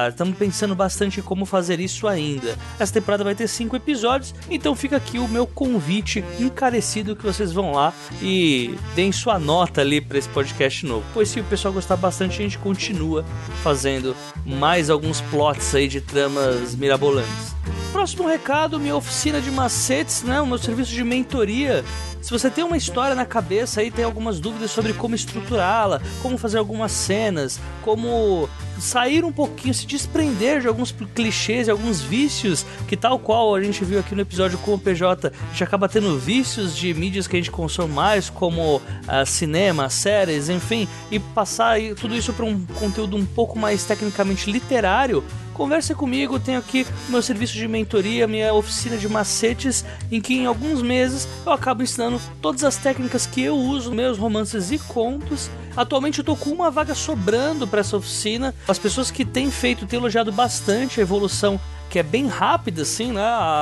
Estamos 0.10 0.34
uh, 0.34 0.38
pensando 0.38 0.76
bastante 0.76 1.20
em 1.20 1.24
como 1.24 1.46
fazer 1.46 1.80
isso 1.80 2.08
ainda. 2.08 2.58
Essa 2.80 2.94
temporada 2.94 3.24
vai 3.24 3.34
ter 3.34 3.48
cinco 3.48 3.76
episódios, 3.76 4.34
então 4.50 4.76
fica 4.76 4.98
aqui 4.98 5.18
o 5.18 5.28
meu 5.28 5.48
convite 5.48 6.24
encarecido 6.40 7.16
que 7.16 7.24
vocês 7.24 7.52
vão 7.52 7.72
lá 7.72 7.94
e 8.22 8.76
deem 8.96 9.12
sua 9.12 9.40
nota 9.40 9.82
ali 9.82 10.00
para 10.00 10.18
esse 10.18 10.30
podcast 10.30 10.86
novo. 10.86 11.06
Pois 11.14 11.30
se 11.30 11.40
o 11.40 11.44
pessoal 11.44 11.74
gostar 11.74 11.96
bastante, 11.96 12.40
a 12.40 12.44
gente 12.44 12.58
continua 12.58 13.26
fazendo 13.64 14.16
mais 14.46 14.90
alguns 14.90 15.22
plots 15.22 15.74
aí 15.74 15.88
de 15.88 16.02
tramas 16.02 16.76
mirabolantes. 16.76 17.54
Próximo 17.92 18.28
recado, 18.28 18.80
minha 18.80 18.96
oficina 18.96 19.40
de 19.40 19.50
macetes, 19.50 20.24
né? 20.24 20.42
O 20.42 20.48
meu 20.48 20.58
serviço 20.58 20.92
de 20.92 21.04
mentoria 21.04 21.84
se 22.24 22.32
você 22.32 22.50
tem 22.50 22.64
uma 22.64 22.78
história 22.78 23.14
na 23.14 23.26
cabeça 23.26 23.82
aí, 23.82 23.92
tem 23.92 24.06
algumas 24.06 24.40
dúvidas 24.40 24.72
sobre 24.72 24.94
como 24.94 25.14
estruturá-la, 25.14 26.02
como 26.22 26.38
fazer 26.38 26.58
algumas 26.58 26.94
cenas, 26.94 27.60
como 27.82 28.50
sair 28.80 29.24
um 29.24 29.32
pouquinho, 29.32 29.74
se 29.74 29.86
desprender 29.86 30.62
de 30.62 30.68
alguns 30.68 30.94
clichês 31.14 31.68
e 31.68 31.72
alguns 31.72 32.02
vícios 32.02 32.66
que 32.88 32.98
tal 32.98 33.20
qual 33.20 33.56
a 33.56 33.62
gente 33.62 33.84
viu 33.84 34.00
aqui 34.00 34.16
no 34.16 34.22
episódio 34.22 34.58
com 34.60 34.74
o 34.74 34.80
PJ, 34.80 35.28
a 35.28 35.52
gente 35.52 35.64
acaba 35.64 35.88
tendo 35.88 36.18
vícios 36.18 36.76
de 36.76 36.94
mídias 36.94 37.28
que 37.28 37.36
a 37.36 37.40
gente 37.40 37.52
consome 37.52 37.94
mais, 37.94 38.30
como 38.30 38.78
uh, 38.78 38.82
cinema, 39.26 39.90
séries, 39.90 40.50
enfim, 40.50 40.88
e 41.12 41.20
passar 41.20 41.80
tudo 42.00 42.16
isso 42.16 42.34
para 42.34 42.46
um 42.46 42.66
conteúdo 42.80 43.16
um 43.16 43.26
pouco 43.26 43.58
mais 43.58 43.84
tecnicamente 43.84 44.52
literário, 44.52 45.24
converse 45.54 45.94
comigo, 45.96 46.40
tenho 46.40 46.60
aqui 46.60 46.86
meu 47.10 47.22
serviço 47.22 47.54
de 47.54 47.68
mentoria, 47.68 48.28
minha 48.28 48.54
oficina 48.54 48.98
de 48.98 49.08
macetes, 49.08 49.86
em 50.12 50.20
que 50.20 50.34
em 50.34 50.46
alguns 50.46 50.82
meses 50.82 51.28
eu 51.46 51.52
acabo 51.52 51.84
ensinando 51.84 52.20
todas 52.42 52.64
as 52.64 52.78
técnicas 52.78 53.26
que 53.26 53.42
eu 53.42 53.56
uso 53.56 53.92
meus 53.92 54.18
romances 54.18 54.72
e 54.72 54.80
contos. 54.80 55.50
Atualmente 55.76 56.20
eu 56.20 56.26
tô 56.26 56.36
com 56.36 56.50
uma 56.50 56.70
vaga 56.70 56.94
sobrando 56.94 57.68
para 57.68 57.80
essa 57.80 57.98
oficina. 57.98 58.54
As 58.68 58.78
pessoas 58.78 59.10
que 59.10 59.24
têm 59.24 59.50
feito 59.50 59.86
têm 59.86 60.00
elogiado 60.00 60.32
bastante 60.32 61.00
a 61.00 61.04
evolução 61.04 61.60
que 61.94 62.00
é 62.00 62.04
bem 62.04 62.26
rápida, 62.26 62.82
assim, 62.82 63.12
né? 63.12 63.22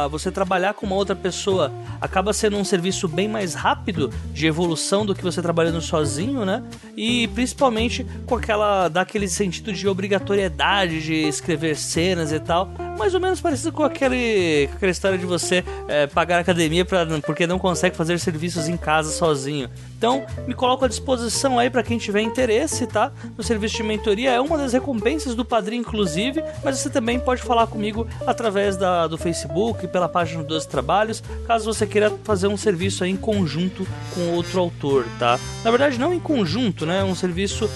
Você 0.09 0.31
trabalhar 0.31 0.73
com 0.73 0.85
uma 0.85 0.95
outra 0.95 1.13
pessoa 1.13 1.69
acaba 1.99 2.31
sendo 2.31 2.55
um 2.55 2.63
serviço 2.63 3.05
bem 3.05 3.27
mais 3.27 3.53
rápido 3.53 4.09
de 4.33 4.47
evolução 4.47 5.05
do 5.05 5.13
que 5.13 5.21
você 5.21 5.41
trabalhando 5.41 5.81
sozinho, 5.81 6.45
né? 6.45 6.63
E 6.95 7.27
principalmente 7.27 8.07
com 8.25 8.35
aquela. 8.35 8.87
dá 8.87 9.01
aquele 9.01 9.27
sentido 9.27 9.73
de 9.73 9.85
obrigatoriedade 9.85 11.01
de 11.01 11.27
escrever 11.27 11.75
cenas 11.75 12.31
e 12.31 12.39
tal 12.39 12.69
mais 13.01 13.15
ou 13.15 13.19
menos 13.19 13.41
parecido 13.41 13.71
com 13.71 13.83
aquele, 13.83 14.67
com 14.67 14.75
aquela 14.75 14.91
história 14.91 15.17
de 15.17 15.25
você 15.25 15.63
é, 15.87 16.05
pagar 16.05 16.37
academia 16.37 16.85
pra, 16.85 17.03
porque 17.25 17.47
não 17.47 17.57
consegue 17.57 17.95
fazer 17.97 18.19
serviços 18.19 18.69
em 18.69 18.77
casa 18.77 19.09
sozinho. 19.09 19.67
Então, 19.97 20.23
me 20.47 20.53
coloco 20.53 20.85
à 20.85 20.87
disposição 20.87 21.57
aí 21.57 21.67
para 21.67 21.81
quem 21.81 21.97
tiver 21.97 22.21
interesse, 22.21 22.85
tá? 22.85 23.11
No 23.35 23.43
serviço 23.43 23.77
de 23.77 23.81
mentoria 23.81 24.29
é 24.29 24.39
uma 24.39 24.55
das 24.55 24.73
recompensas 24.73 25.33
do 25.33 25.43
padrinho, 25.43 25.81
inclusive, 25.81 26.43
mas 26.63 26.77
você 26.77 26.91
também 26.91 27.19
pode 27.19 27.41
falar 27.41 27.65
comigo 27.65 28.07
através 28.27 28.77
da, 28.77 29.07
do 29.07 29.17
Facebook, 29.17 29.87
pela 29.87 30.07
página 30.07 30.43
dos 30.43 30.67
trabalhos, 30.67 31.23
caso 31.47 31.65
você 31.65 31.87
queira 31.87 32.13
fazer 32.23 32.45
um 32.47 32.57
serviço 32.57 33.03
aí 33.03 33.09
em 33.09 33.17
conjunto 33.17 33.87
com 34.13 34.35
outro 34.35 34.59
autor, 34.59 35.07
tá? 35.17 35.39
Na 35.63 35.71
verdade, 35.71 35.99
não 35.99 36.13
em 36.13 36.19
conjunto, 36.19 36.85
né? 36.85 37.03
Um 37.03 37.15
serviço 37.15 37.67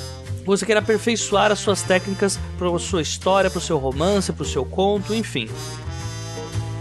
você 0.46 0.66
quer 0.66 0.78
aperfeiçoar 0.78 1.52
as 1.52 1.60
suas 1.60 1.82
técnicas 1.82 2.40
para 2.58 2.70
a 2.70 2.80
sua 2.80 3.02
história, 3.02 3.50
para 3.50 3.58
o 3.58 3.62
seu 3.62 3.78
romance, 3.78 4.32
para 4.32 4.44
o 4.44 4.46
seu 4.46 4.64
conto, 4.64 5.14
enfim. 5.14 5.50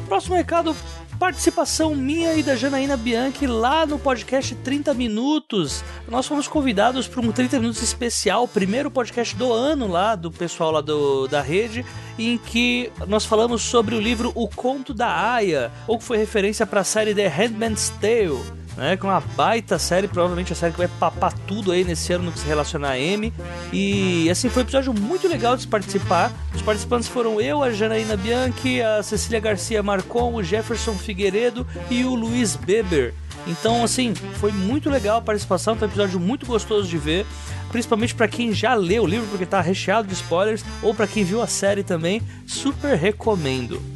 Próximo 0.06 0.36
recado, 0.36 0.76
participação 1.18 1.94
minha 1.94 2.34
e 2.34 2.42
da 2.42 2.54
Janaína 2.54 2.96
Bianchi 2.96 3.46
lá 3.46 3.86
no 3.86 3.98
podcast 3.98 4.54
30 4.56 4.92
Minutos. 4.92 5.82
Nós 6.08 6.26
fomos 6.26 6.46
convidados 6.46 7.08
para 7.08 7.22
um 7.22 7.32
30 7.32 7.58
Minutos 7.58 7.82
especial, 7.82 8.46
primeiro 8.46 8.90
podcast 8.90 9.34
do 9.34 9.52
ano 9.52 9.88
lá, 9.88 10.14
do 10.14 10.30
pessoal 10.30 10.70
lá 10.70 10.80
do, 10.80 11.26
da 11.26 11.40
rede, 11.40 11.84
em 12.18 12.36
que 12.36 12.92
nós 13.08 13.24
falamos 13.24 13.62
sobre 13.62 13.94
o 13.94 14.00
livro 14.00 14.30
O 14.34 14.48
Conto 14.48 14.92
da 14.92 15.32
Aya, 15.32 15.72
ou 15.88 15.98
que 15.98 16.04
foi 16.04 16.18
referência 16.18 16.66
para 16.66 16.82
a 16.82 16.84
série 16.84 17.14
The 17.14 17.28
Handmaid's 17.28 17.90
Tale 18.00 18.63
né? 18.76 18.96
Com 18.96 19.08
uma 19.08 19.20
baita 19.20 19.78
série, 19.78 20.08
provavelmente 20.08 20.52
a 20.52 20.56
série 20.56 20.72
que 20.72 20.78
vai 20.78 20.88
papar 20.88 21.32
tudo 21.32 21.72
aí 21.72 21.84
nesse 21.84 22.12
ano 22.12 22.24
no 22.24 22.32
que 22.32 22.38
se 22.38 22.46
relaciona 22.46 22.90
a 22.90 22.98
M. 22.98 23.32
E 23.72 24.28
assim, 24.30 24.48
foi 24.48 24.62
um 24.62 24.66
episódio 24.66 24.92
muito 24.92 25.28
legal 25.28 25.56
de 25.56 25.62
se 25.62 25.68
participar. 25.68 26.32
Os 26.54 26.62
participantes 26.62 27.08
foram 27.08 27.40
eu, 27.40 27.62
a 27.62 27.70
Janaína 27.72 28.16
Bianchi, 28.16 28.82
a 28.82 29.02
Cecília 29.02 29.40
Garcia 29.40 29.82
Marcon, 29.82 30.34
o 30.34 30.42
Jefferson 30.42 30.94
Figueiredo 30.94 31.66
e 31.90 32.04
o 32.04 32.14
Luiz 32.14 32.56
Beber. 32.56 33.14
Então, 33.46 33.84
assim, 33.84 34.14
foi 34.14 34.52
muito 34.52 34.88
legal 34.88 35.18
a 35.18 35.22
participação, 35.22 35.76
foi 35.76 35.86
um 35.86 35.90
episódio 35.90 36.18
muito 36.18 36.46
gostoso 36.46 36.88
de 36.88 36.96
ver, 36.96 37.26
principalmente 37.70 38.14
para 38.14 38.26
quem 38.26 38.52
já 38.52 38.74
leu 38.74 39.02
o 39.02 39.06
livro, 39.06 39.26
porque 39.28 39.44
tá 39.44 39.60
recheado 39.60 40.08
de 40.08 40.14
spoilers, 40.14 40.64
ou 40.82 40.94
para 40.94 41.06
quem 41.06 41.24
viu 41.24 41.42
a 41.42 41.46
série 41.46 41.82
também, 41.82 42.22
super 42.46 42.96
recomendo. 42.96 43.93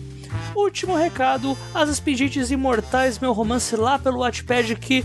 Último 0.54 0.96
recado, 0.96 1.56
As 1.74 1.88
Expedientes 1.88 2.50
Imortais, 2.50 3.18
meu 3.18 3.32
romance 3.32 3.74
lá 3.76 3.98
pelo 3.98 4.20
Wattpad 4.20 4.76
que 4.76 5.04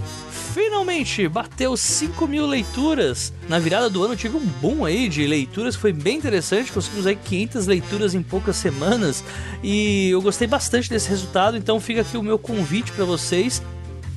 finalmente 0.53 1.27
bateu 1.27 1.75
5 1.75 2.27
mil 2.27 2.45
leituras. 2.45 3.33
Na 3.49 3.59
virada 3.59 3.89
do 3.89 4.03
ano 4.03 4.15
tive 4.15 4.37
um 4.37 4.45
boom 4.61 4.85
aí 4.85 5.09
de 5.09 5.25
leituras, 5.25 5.75
foi 5.75 5.91
bem 5.91 6.17
interessante, 6.17 6.71
conseguimos 6.71 7.07
aí 7.07 7.15
500 7.15 7.67
leituras 7.67 8.13
em 8.13 8.21
poucas 8.21 8.55
semanas 8.55 9.23
e 9.63 10.09
eu 10.09 10.21
gostei 10.21 10.47
bastante 10.47 10.89
desse 10.89 11.09
resultado, 11.09 11.57
então 11.57 11.79
fica 11.79 12.01
aqui 12.01 12.17
o 12.17 12.23
meu 12.23 12.37
convite 12.37 12.91
para 12.91 13.05
vocês 13.05 13.61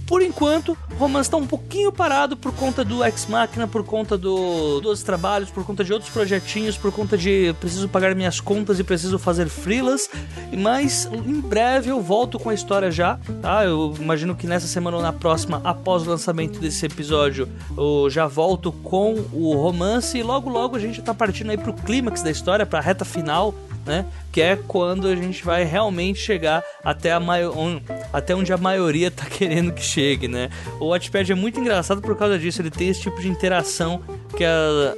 por 0.06 0.22
enquanto, 0.22 0.76
o 0.92 0.94
romance 0.94 1.26
está 1.26 1.36
um 1.36 1.46
pouquinho 1.46 1.90
parado 1.90 2.36
por 2.36 2.52
conta 2.52 2.84
do 2.84 3.04
Ex 3.04 3.26
Machina, 3.26 3.66
por 3.66 3.84
conta 3.84 4.16
do, 4.16 4.80
dos 4.80 5.02
trabalhos, 5.02 5.50
por 5.50 5.64
conta 5.64 5.82
de 5.82 5.92
outros 5.92 6.10
projetinhos, 6.10 6.76
por 6.76 6.92
conta 6.92 7.18
de 7.18 7.54
preciso 7.58 7.88
pagar 7.88 8.14
minhas 8.14 8.40
contas 8.40 8.78
e 8.78 8.84
preciso 8.84 9.18
fazer 9.18 9.48
frilas. 9.48 10.08
Mas 10.56 11.06
em 11.06 11.40
breve 11.40 11.90
eu 11.90 12.00
volto 12.00 12.38
com 12.38 12.50
a 12.50 12.54
história 12.54 12.90
já, 12.90 13.18
tá? 13.42 13.64
Eu 13.64 13.94
imagino 13.98 14.36
que 14.36 14.46
nessa 14.46 14.68
semana 14.68 14.96
ou 14.96 15.02
na 15.02 15.12
próxima, 15.12 15.60
após 15.64 16.06
o 16.06 16.10
lançamento 16.10 16.60
desse 16.60 16.86
episódio, 16.86 17.48
eu 17.76 18.08
já 18.08 18.26
volto 18.26 18.70
com 18.70 19.14
o 19.32 19.54
romance 19.54 20.16
e 20.16 20.22
logo 20.22 20.48
logo 20.48 20.76
a 20.76 20.80
gente 20.80 21.00
está 21.00 21.12
partindo 21.12 21.50
aí 21.50 21.58
pro 21.58 21.72
clímax 21.72 22.22
da 22.22 22.30
história, 22.30 22.64
pra 22.64 22.80
reta 22.80 23.04
final 23.04 23.54
né? 23.86 24.04
Que 24.32 24.42
é 24.42 24.56
quando 24.56 25.06
a 25.06 25.14
gente 25.14 25.44
vai 25.44 25.64
realmente 25.64 26.18
chegar 26.18 26.62
até, 26.84 27.12
a 27.12 27.18
um, 27.18 27.80
até 28.12 28.34
onde 28.34 28.52
a 28.52 28.58
maioria 28.58 29.10
tá 29.10 29.24
querendo 29.30 29.72
que 29.72 29.82
chegue, 29.82 30.28
né? 30.28 30.50
O 30.80 30.86
Watchpad 30.86 31.30
é 31.30 31.34
muito 31.34 31.60
engraçado 31.60 32.02
por 32.02 32.16
causa 32.16 32.38
disso, 32.38 32.60
ele 32.60 32.70
tem 32.70 32.88
esse 32.88 33.00
tipo 33.00 33.20
de 33.20 33.28
interação 33.28 34.02
que 34.36 34.44
a, 34.44 34.94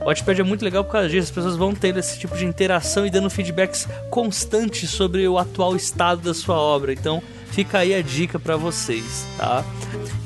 o 0.00 0.06
Watchpad 0.06 0.40
é 0.40 0.44
muito 0.44 0.64
legal 0.64 0.84
por 0.84 0.92
causa 0.92 1.08
disso, 1.08 1.28
as 1.28 1.30
pessoas 1.30 1.56
vão 1.56 1.74
tendo 1.74 1.98
esse 1.98 2.18
tipo 2.18 2.36
de 2.36 2.44
interação 2.44 3.06
e 3.06 3.10
dando 3.10 3.30
feedbacks 3.30 3.88
constantes 4.10 4.90
sobre 4.90 5.26
o 5.28 5.38
atual 5.38 5.76
estado 5.76 6.22
da 6.22 6.34
sua 6.34 6.56
obra. 6.56 6.92
Então, 6.92 7.22
fica 7.50 7.78
aí 7.78 7.94
a 7.94 8.02
dica 8.02 8.38
para 8.38 8.56
vocês, 8.56 9.26
tá? 9.36 9.64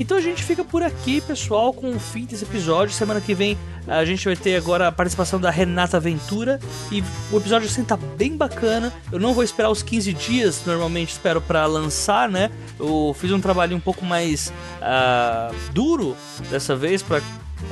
Então 0.02 0.16
a 0.16 0.20
gente 0.20 0.42
fica 0.42 0.64
por 0.64 0.82
aqui, 0.82 1.20
pessoal, 1.20 1.72
com 1.72 1.94
o 1.94 2.00
fim 2.00 2.24
desse 2.24 2.42
episódio. 2.42 2.92
Semana 2.92 3.20
que 3.20 3.36
vem 3.36 3.56
a 3.86 4.04
gente 4.04 4.24
vai 4.24 4.34
ter 4.34 4.56
agora 4.56 4.88
a 4.88 4.92
participação 4.92 5.40
da 5.40 5.48
Renata 5.48 6.00
Ventura 6.00 6.58
e 6.90 7.04
o 7.30 7.36
episódio 7.36 7.68
assim 7.68 7.84
tá 7.84 7.96
bem 7.96 8.36
bacana. 8.36 8.92
Eu 9.12 9.20
não 9.20 9.32
vou 9.32 9.44
esperar 9.44 9.70
os 9.70 9.80
15 9.80 10.12
dias, 10.12 10.62
normalmente 10.66 11.10
espero 11.10 11.40
para 11.40 11.64
lançar, 11.66 12.28
né? 12.28 12.50
Eu 12.80 13.14
fiz 13.16 13.30
um 13.30 13.40
trabalho 13.40 13.76
um 13.76 13.80
pouco 13.80 14.04
mais 14.04 14.52
uh, 14.80 15.54
duro 15.72 16.16
dessa 16.50 16.74
vez 16.74 17.00
para 17.00 17.22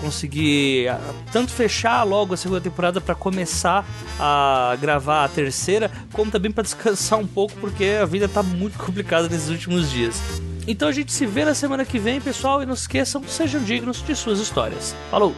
conseguir 0.01 0.86
ah, 0.86 1.01
tanto 1.32 1.51
fechar 1.51 2.05
logo 2.05 2.32
a 2.32 2.36
segunda 2.36 2.61
temporada 2.61 3.01
para 3.01 3.16
começar 3.16 3.85
a 4.20 4.77
gravar 4.81 5.24
a 5.24 5.28
terceira, 5.28 5.90
como 6.12 6.31
também 6.31 6.52
para 6.52 6.62
descansar 6.62 7.19
um 7.19 7.27
pouco 7.27 7.55
porque 7.61 7.98
a 8.01 8.07
vida 8.07 8.28
tá 8.28 8.40
muito 8.40 8.78
complicada 8.86 9.28
nesses 9.28 9.48
últimos 9.48 9.90
dias. 9.90 10.23
Então 10.66 10.89
a 10.89 10.93
gente 10.93 11.11
se 11.12 11.27
vê 11.27 11.45
na 11.45 11.55
semana 11.55 11.85
que 11.85 11.99
vem, 11.99 12.20
pessoal, 12.20 12.62
e 12.62 12.66
não 12.66 12.74
esqueçam, 12.74 13.23
sejam 13.24 13.62
dignos 13.62 14.03
de 14.03 14.15
suas 14.15 14.39
histórias. 14.39 14.95
Falou! 15.11 15.35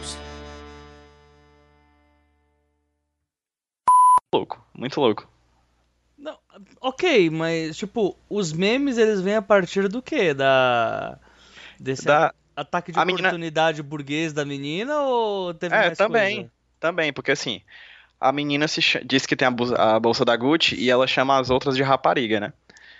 Louco, 4.33 4.65
muito 4.73 4.99
louco. 4.99 5.27
Não, 6.17 6.37
ok, 6.81 7.29
mas 7.29 7.77
tipo, 7.77 8.17
os 8.29 8.51
memes 8.51 8.97
eles 8.97 9.21
vêm 9.21 9.35
a 9.35 9.41
partir 9.41 9.87
do 9.87 10.01
que? 10.01 10.33
Da. 10.33 11.19
Desse 11.79 12.05
da... 12.05 12.33
ataque 12.55 12.91
de 12.91 12.99
a 12.99 13.03
oportunidade 13.03 13.77
menina... 13.77 13.89
burguês 13.89 14.33
da 14.33 14.45
menina 14.45 15.01
ou 15.01 15.53
teve 15.53 15.75
é, 15.75 15.85
mais 15.87 15.97
também, 15.97 16.35
coisa? 16.35 16.51
também, 16.79 17.13
porque 17.13 17.31
assim, 17.31 17.61
a 18.19 18.31
menina 18.31 18.67
se 18.67 18.81
ch... 18.81 18.97
diz 19.05 19.25
que 19.25 19.35
tem 19.35 19.47
a 19.47 19.51
bolsa, 19.51 19.75
a 19.75 19.99
bolsa 19.99 20.25
da 20.25 20.35
Gucci 20.35 20.75
e 20.75 20.89
ela 20.89 21.07
chama 21.07 21.39
as 21.39 21.49
outras 21.49 21.75
de 21.75 21.83
rapariga, 21.83 22.39
né? 22.39 22.53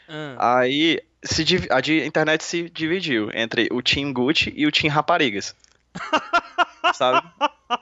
Ah. 0.07 0.59
Aí 0.59 1.01
se, 1.23 1.43
a 1.69 2.05
internet 2.05 2.43
se 2.43 2.69
dividiu 2.69 3.29
entre 3.33 3.67
o 3.71 3.81
Team 3.81 4.13
Gucci 4.13 4.53
e 4.55 4.67
o 4.67 4.71
Team 4.71 4.93
Raparigas. 4.93 5.55
sabe? 6.93 7.25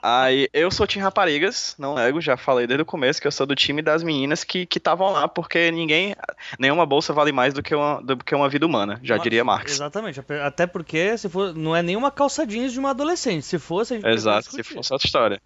Aí 0.02 0.48
eu 0.52 0.70
sou 0.70 0.86
Team 0.86 1.02
Raparigas, 1.02 1.74
não 1.78 1.94
nego, 1.94 2.20
já 2.20 2.36
falei 2.36 2.66
desde 2.66 2.82
o 2.82 2.86
começo 2.86 3.20
que 3.20 3.26
eu 3.26 3.32
sou 3.32 3.46
do 3.46 3.54
time 3.54 3.82
das 3.82 4.02
meninas 4.02 4.44
que 4.44 4.68
estavam 4.74 5.10
lá, 5.10 5.26
porque 5.26 5.70
ninguém. 5.70 6.14
Nenhuma 6.58 6.86
bolsa 6.86 7.12
vale 7.12 7.32
mais 7.32 7.52
do 7.52 7.62
que 7.62 7.74
uma, 7.74 8.00
do 8.00 8.16
que 8.16 8.34
uma 8.34 8.48
vida 8.48 8.64
humana, 8.64 9.00
já 9.02 9.16
diria 9.16 9.44
Marx. 9.44 9.72
Exatamente, 9.72 10.20
até 10.42 10.66
porque 10.66 11.16
se 11.18 11.28
for, 11.28 11.54
não 11.54 11.74
é 11.74 11.82
nenhuma 11.82 12.10
calça 12.10 12.46
jeans 12.46 12.72
de 12.72 12.78
uma 12.78 12.90
adolescente. 12.90 13.44
Se 13.44 13.58
fosse, 13.58 13.94
a 13.94 13.96
gente 13.96 14.08
Exato, 14.08 14.50
se 14.50 14.62
fosse 14.62 14.92
outra 14.92 15.06
história. 15.06 15.42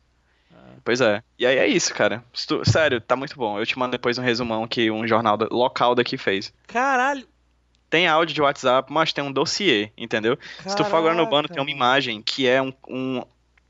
Pois 0.84 1.00
é. 1.00 1.20
E 1.36 1.44
aí 1.44 1.58
é 1.58 1.66
isso, 1.66 1.92
cara. 1.92 2.22
Tu, 2.46 2.64
sério, 2.64 3.00
tá 3.00 3.16
muito 3.16 3.34
bom. 3.36 3.58
Eu 3.58 3.66
te 3.66 3.76
mando 3.76 3.90
depois 3.90 4.18
um 4.18 4.22
resumão 4.22 4.68
que 4.68 4.88
um 4.88 5.04
jornal 5.04 5.36
local 5.50 5.96
daqui 5.96 6.16
fez. 6.16 6.52
Caralho! 6.68 7.26
Tem 7.88 8.08
áudio 8.08 8.34
de 8.34 8.42
WhatsApp, 8.42 8.92
mas 8.92 9.12
tem 9.12 9.22
um 9.22 9.32
dossiê, 9.32 9.90
entendeu? 9.96 10.36
Caraca. 10.36 10.70
Se 10.70 10.76
tu 10.76 10.84
for 10.84 10.96
agora 10.96 11.14
no 11.14 11.26
bando, 11.26 11.48
tem 11.48 11.62
uma 11.62 11.70
imagem 11.70 12.20
que 12.20 12.48
é 12.48 12.60
um, 12.60 12.72
um, 12.88 13.22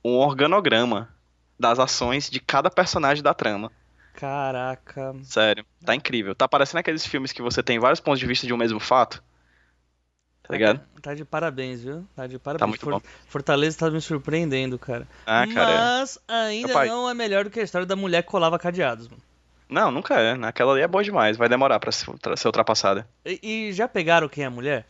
um 0.04 0.14
organograma 0.16 1.14
das 1.58 1.78
ações 1.78 2.30
de 2.30 2.40
cada 2.40 2.70
personagem 2.70 3.22
da 3.22 3.34
trama. 3.34 3.70
Caraca. 4.14 5.14
Sério, 5.22 5.64
tá 5.84 5.94
incrível. 5.94 6.34
Tá 6.34 6.48
parecendo 6.48 6.80
aqueles 6.80 7.06
filmes 7.06 7.32
que 7.32 7.42
você 7.42 7.62
tem 7.62 7.78
vários 7.78 8.00
pontos 8.00 8.18
de 8.18 8.26
vista 8.26 8.46
de 8.46 8.54
um 8.54 8.56
mesmo 8.56 8.80
fato. 8.80 9.22
Tá 10.42 10.54
ligado? 10.54 10.80
Tá 11.02 11.12
de 11.12 11.24
parabéns, 11.24 11.82
viu? 11.82 12.06
Tá 12.14 12.26
de 12.26 12.38
parabéns. 12.38 12.60
Tá 12.60 12.66
muito 12.66 12.88
bom. 12.88 13.00
Fortaleza 13.28 13.78
tá 13.78 13.90
me 13.90 14.00
surpreendendo, 14.00 14.78
cara. 14.78 15.06
Ah, 15.26 15.44
cara. 15.52 15.70
É. 15.72 15.76
Mas 15.76 16.18
ainda 16.28 16.86
não 16.86 17.10
é 17.10 17.14
melhor 17.14 17.44
do 17.44 17.50
que 17.50 17.58
a 17.58 17.64
história 17.64 17.86
da 17.86 17.96
mulher 17.96 18.22
que 18.22 18.30
colava 18.30 18.58
cadeados, 18.58 19.08
mano. 19.08 19.20
Não, 19.68 19.90
nunca 19.90 20.14
é. 20.20 20.32
Aquela 20.46 20.72
ali 20.72 20.82
é 20.82 20.88
boa 20.88 21.02
demais. 21.02 21.36
Vai 21.36 21.48
demorar 21.48 21.80
pra 21.80 21.90
ser 21.92 22.46
ultrapassada. 22.46 23.06
E, 23.24 23.40
e 23.42 23.72
já 23.72 23.88
pegaram 23.88 24.28
quem 24.28 24.44
é 24.44 24.46
a 24.46 24.50
mulher? 24.50 24.86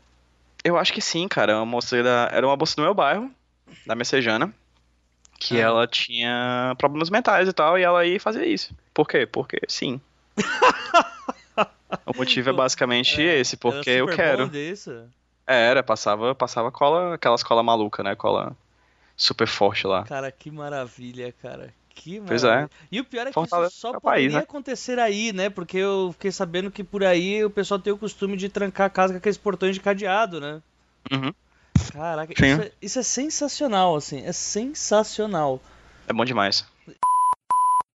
Eu 0.63 0.77
acho 0.77 0.93
que 0.93 1.01
sim, 1.01 1.27
cara. 1.29 1.57
Uma 1.57 1.67
moça 1.67 2.03
da... 2.03 2.29
Era 2.33 2.47
uma 2.47 2.57
moça 2.57 2.77
do 2.77 2.83
meu 2.83 2.95
bairro, 2.95 3.31
da 3.87 3.95
Messejana 3.95 4.53
que 5.39 5.59
ah. 5.59 5.65
ela 5.65 5.87
tinha 5.87 6.75
problemas 6.79 7.11
mentais 7.11 7.49
e 7.49 7.53
tal, 7.53 7.79
e 7.79 7.83
ela 7.83 8.05
ia 8.05 8.19
fazer 8.19 8.47
isso. 8.47 8.75
Por 8.93 9.07
quê? 9.07 9.27
Porque 9.27 9.61
sim. 9.69 10.01
o 12.07 12.17
motivo 12.17 12.51
é 12.51 12.53
basicamente 12.53 13.21
é, 13.21 13.39
esse, 13.39 13.57
porque 13.57 13.91
eu 13.91 14.07
quero. 14.09 14.51
É, 15.47 15.69
era, 15.69 15.83
passava, 15.83 16.35
passava 16.35 16.73
cola, 16.73 17.15
aquelas 17.15 17.43
cola 17.43 17.63
maluca, 17.63 18.03
né? 18.03 18.15
Cola 18.17 18.57
super 19.17 19.47
forte 19.47 19.87
lá. 19.87 20.05
Cara, 20.05 20.31
que 20.33 20.51
maravilha, 20.51 21.33
cara. 21.41 21.73
Que 21.97 22.21
pois 22.21 22.45
é. 22.45 22.69
E 22.93 23.01
o 23.01 23.05
pior 23.05 23.23
é 23.23 23.31
que 23.31 23.33
Fortaleza 23.33 23.71
isso 23.71 23.81
só 23.81 23.89
é 23.89 23.93
poderia 23.99 24.13
país, 24.13 24.33
né? 24.35 24.39
acontecer 24.41 24.99
aí, 24.99 25.33
né? 25.33 25.49
Porque 25.49 25.79
eu 25.79 26.11
fiquei 26.13 26.31
sabendo 26.31 26.71
que 26.71 26.85
por 26.85 27.03
aí 27.03 27.43
o 27.43 27.51
pessoal 27.51 27.81
tem 27.81 27.93
o 27.93 27.99
costume 27.99 28.37
de 28.37 28.51
trancar 28.51 28.87
a 28.87 28.91
casa 28.91 29.15
com 29.15 29.19
aqueles 29.19 29.39
portões 29.39 29.75
de 29.75 29.81
cadeado, 29.81 30.39
né? 30.39 30.61
Uhum. 31.11 31.33
Caraca, 31.93 32.33
isso 32.33 32.45
é, 32.45 32.71
isso 32.83 32.99
é, 32.99 33.03
sensacional, 33.03 33.97
assim. 33.97 34.23
É 34.25 34.33
sensacional. 34.33 35.61
É 36.07 36.13
bom 36.13 36.25
demais. 36.25 36.67